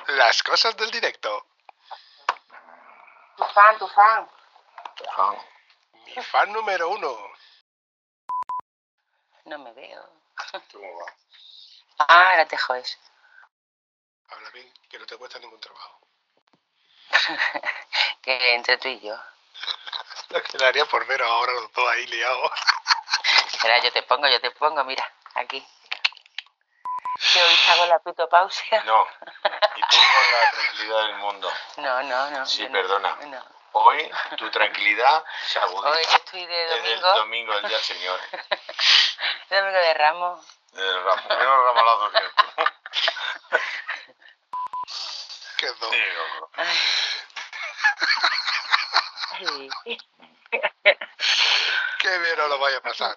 Las 0.08 0.44
cosas 0.44 0.76
del 0.76 0.92
directo. 0.92 1.48
Tu 3.38 3.46
fan, 3.46 3.78
tu 3.80 3.88
fan. 3.88 4.30
Ah, 5.18 5.36
Mi 6.06 6.22
fan 6.22 6.52
número 6.52 6.90
uno. 6.90 7.18
No 9.46 9.58
me 9.60 9.72
veo. 9.72 10.04
¿Cómo 10.74 11.00
va? 11.00 11.14
Ah, 12.00 12.32
ahora 12.32 12.46
te 12.46 12.58
jodes. 12.58 13.00
Habla 14.32 14.50
bien, 14.50 14.74
que 14.90 15.00
no 15.00 15.06
te 15.06 15.18
cuesta 15.18 15.40
ningún 15.40 15.62
trabajo. 15.62 16.02
Que 18.22 18.54
entre 18.54 18.78
tú 18.78 18.88
y 18.88 19.00
yo. 19.00 19.16
Lo 20.30 20.44
quedaría 20.44 20.86
por 20.86 21.06
ver 21.08 21.22
ahora 21.24 21.54
los 21.54 21.72
dos 21.74 21.90
ahí 21.90 22.06
liados. 22.08 22.52
Espera, 23.62 23.78
yo 23.78 23.92
te 23.92 24.02
pongo, 24.02 24.28
yo 24.28 24.42
te 24.42 24.50
pongo, 24.50 24.84
mira, 24.86 25.08
aquí. 25.36 25.64
Que 27.32 27.44
hoy 27.44 27.56
hago 27.68 27.86
la 27.86 28.00
pitopausia. 28.00 28.84
No, 28.86 29.08
y 29.76 29.82
tú 29.82 29.98
con 29.98 30.32
la 30.32 30.50
tranquilidad 30.52 31.02
del 31.04 31.16
mundo. 31.18 31.54
No, 31.78 32.02
no, 32.02 32.32
no. 32.32 32.44
Sí, 32.48 32.66
no. 32.66 32.72
perdona. 32.72 33.16
No. 33.28 33.46
Hoy 33.74 34.12
tu 34.36 34.50
tranquilidad 34.50 35.24
se 35.46 35.60
agudiza. 35.60 35.90
Hoy 35.90 36.04
yo 36.06 36.16
estoy 36.18 36.46
de 36.48 36.66
Es 36.66 36.72
el 36.72 36.82
domingo. 37.02 37.14
domingo, 37.20 37.54
el 37.54 37.62
día 37.68 37.70
del 37.78 37.84
Señor. 37.86 38.20
Domingo 39.52 39.78
de 39.78 39.94
Ramos. 39.94 40.46
El 40.74 41.04
ramo, 41.04 41.22
menos 41.30 41.66
ramalado 41.66 42.12
que 42.12 42.20
tú. 42.20 42.26
Qué 45.58 45.68
dos. 45.68 45.96
Qué 52.02 52.18
bien 52.20 52.40
os 52.40 52.50
lo 52.50 52.58
vaya 52.60 52.78
a 52.78 52.82
pasar. 52.82 53.16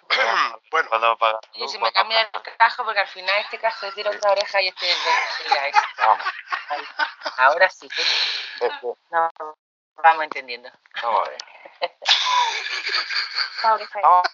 bueno, 0.71 0.89
¿Cuándo 0.89 1.07
va 1.09 1.13
a 1.15 1.17
pagar? 1.17 1.41
Yo 1.55 1.67
si 1.69 1.79
me 1.79 1.91
cambia 1.93 2.21
el 2.21 2.31
cajo, 2.59 2.85
porque 2.85 3.01
al 3.01 3.09
final 3.09 3.39
este 3.41 3.59
cajo 3.59 3.87
es 3.87 3.95
de 3.95 4.07
otra 4.09 4.33
oreja 4.33 4.61
y 4.61 4.69
este 4.69 4.91
es 4.91 5.05
de 5.05 5.11
este. 5.11 5.59
Ahí. 6.69 6.85
Ahora 7.39 7.71
sí. 7.71 7.89
No, 9.11 9.31
vamos 9.97 10.25
entendiendo. 10.25 10.71
vamos 11.03 11.27
a 11.27 11.31
ver. 11.31 11.39
Vamos 13.63 14.29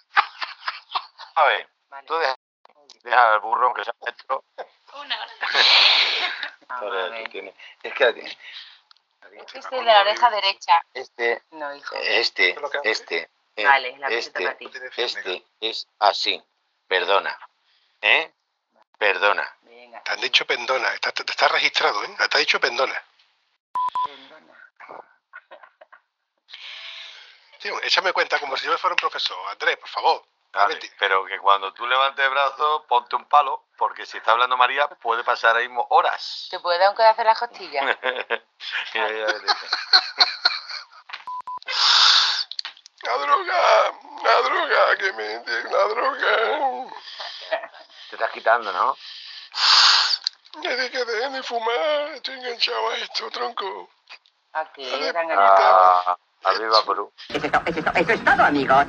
a 1.35 1.43
ver. 1.45 1.69
Vale. 1.89 2.07
Tú 2.07 2.17
deja, 2.17 2.35
deja 3.03 3.33
al 3.33 3.39
burro 3.39 3.73
que 3.73 3.83
sea 3.85 3.93
maestro. 4.01 4.43
Una 4.93 5.15
hora. 5.17 5.31
Ahora 6.69 7.23
tú 7.23 7.31
tienes- 7.31 7.55
Es 7.83 7.93
que 7.93 8.09
Este 8.09 9.59
es 9.59 9.65
el 9.71 9.79
de 9.79 9.83
la 9.83 10.01
oreja 10.01 10.29
derecha. 10.29 10.81
este, 10.93 11.41
No, 11.51 11.73
hijo. 11.73 11.95
este, 11.95 12.55
este, 12.83 13.29
eh, 13.55 13.65
Vale, 13.65 13.97
la 13.97 14.07
este, 14.07 14.41
para 14.41 14.57
ti. 14.57 14.69
este 14.97 15.45
es 15.59 15.87
así. 15.99 16.41
Perdona. 16.87 17.37
¿Eh? 18.01 18.33
Perdona. 18.97 19.57
Te 20.03 20.11
han 20.11 20.21
dicho 20.21 20.45
pendona, 20.45 20.93
está, 20.93 21.11
te 21.11 21.23
está 21.29 21.47
registrado, 21.47 22.03
¿eh? 22.03 22.15
Te 22.29 22.37
ha 22.37 22.39
dicho 22.39 22.59
pendona. 22.59 23.01
Tío, 27.59 27.81
échame 27.83 28.13
cuenta 28.13 28.39
como 28.39 28.57
si 28.57 28.65
yo 28.65 28.77
fuera 28.77 28.93
un 28.93 28.97
profesor. 28.97 29.37
Andrés, 29.49 29.77
por 29.77 29.89
favor. 29.89 30.25
Pero 30.99 31.25
que 31.25 31.39
cuando 31.39 31.73
tú 31.73 31.87
levantes 31.87 32.25
el 32.25 32.31
brazo, 32.31 32.85
ponte 32.87 33.15
un 33.15 33.25
palo, 33.25 33.67
porque 33.77 34.05
si 34.05 34.17
está 34.17 34.31
hablando 34.31 34.57
María, 34.57 34.85
puede 34.87 35.23
pasar 35.23 35.55
ahí 35.55 35.67
mismo 35.67 35.87
horas. 35.89 36.47
¿Te 36.51 36.59
puede 36.59 36.77
dar 36.77 36.89
un 36.89 36.95
codazo 36.95 37.21
en 37.21 37.27
la 37.27 37.35
costilla? 37.35 37.81
Mira, 38.93 39.07
ya 39.09 39.25
ves, 39.25 39.41
dice. 39.41 39.67
La 43.11 43.17
droga, 43.17 43.93
la 44.23 44.41
droga, 44.41 44.95
que 44.97 45.11
me 45.11 45.43
la 45.69 45.83
droga. 45.89 46.87
Te 48.09 48.15
estás 48.15 48.31
quitando, 48.31 48.71
¿no? 48.71 48.95
Desde 50.61 50.89
que 50.89 51.03
dejé 51.03 51.29
de 51.29 51.43
fumar, 51.43 52.11
estoy 52.13 52.35
enganchado 52.35 52.89
a 52.89 52.95
esto, 52.95 53.29
tronco. 53.29 53.89
¿A 54.53 54.71
qué? 54.71 55.13
Ah, 55.35 56.17
arriba 56.45 56.85
Perú. 56.85 57.11
Eso 57.27 58.13
es 58.13 58.23
todo, 58.23 58.43
amigos. 58.43 58.85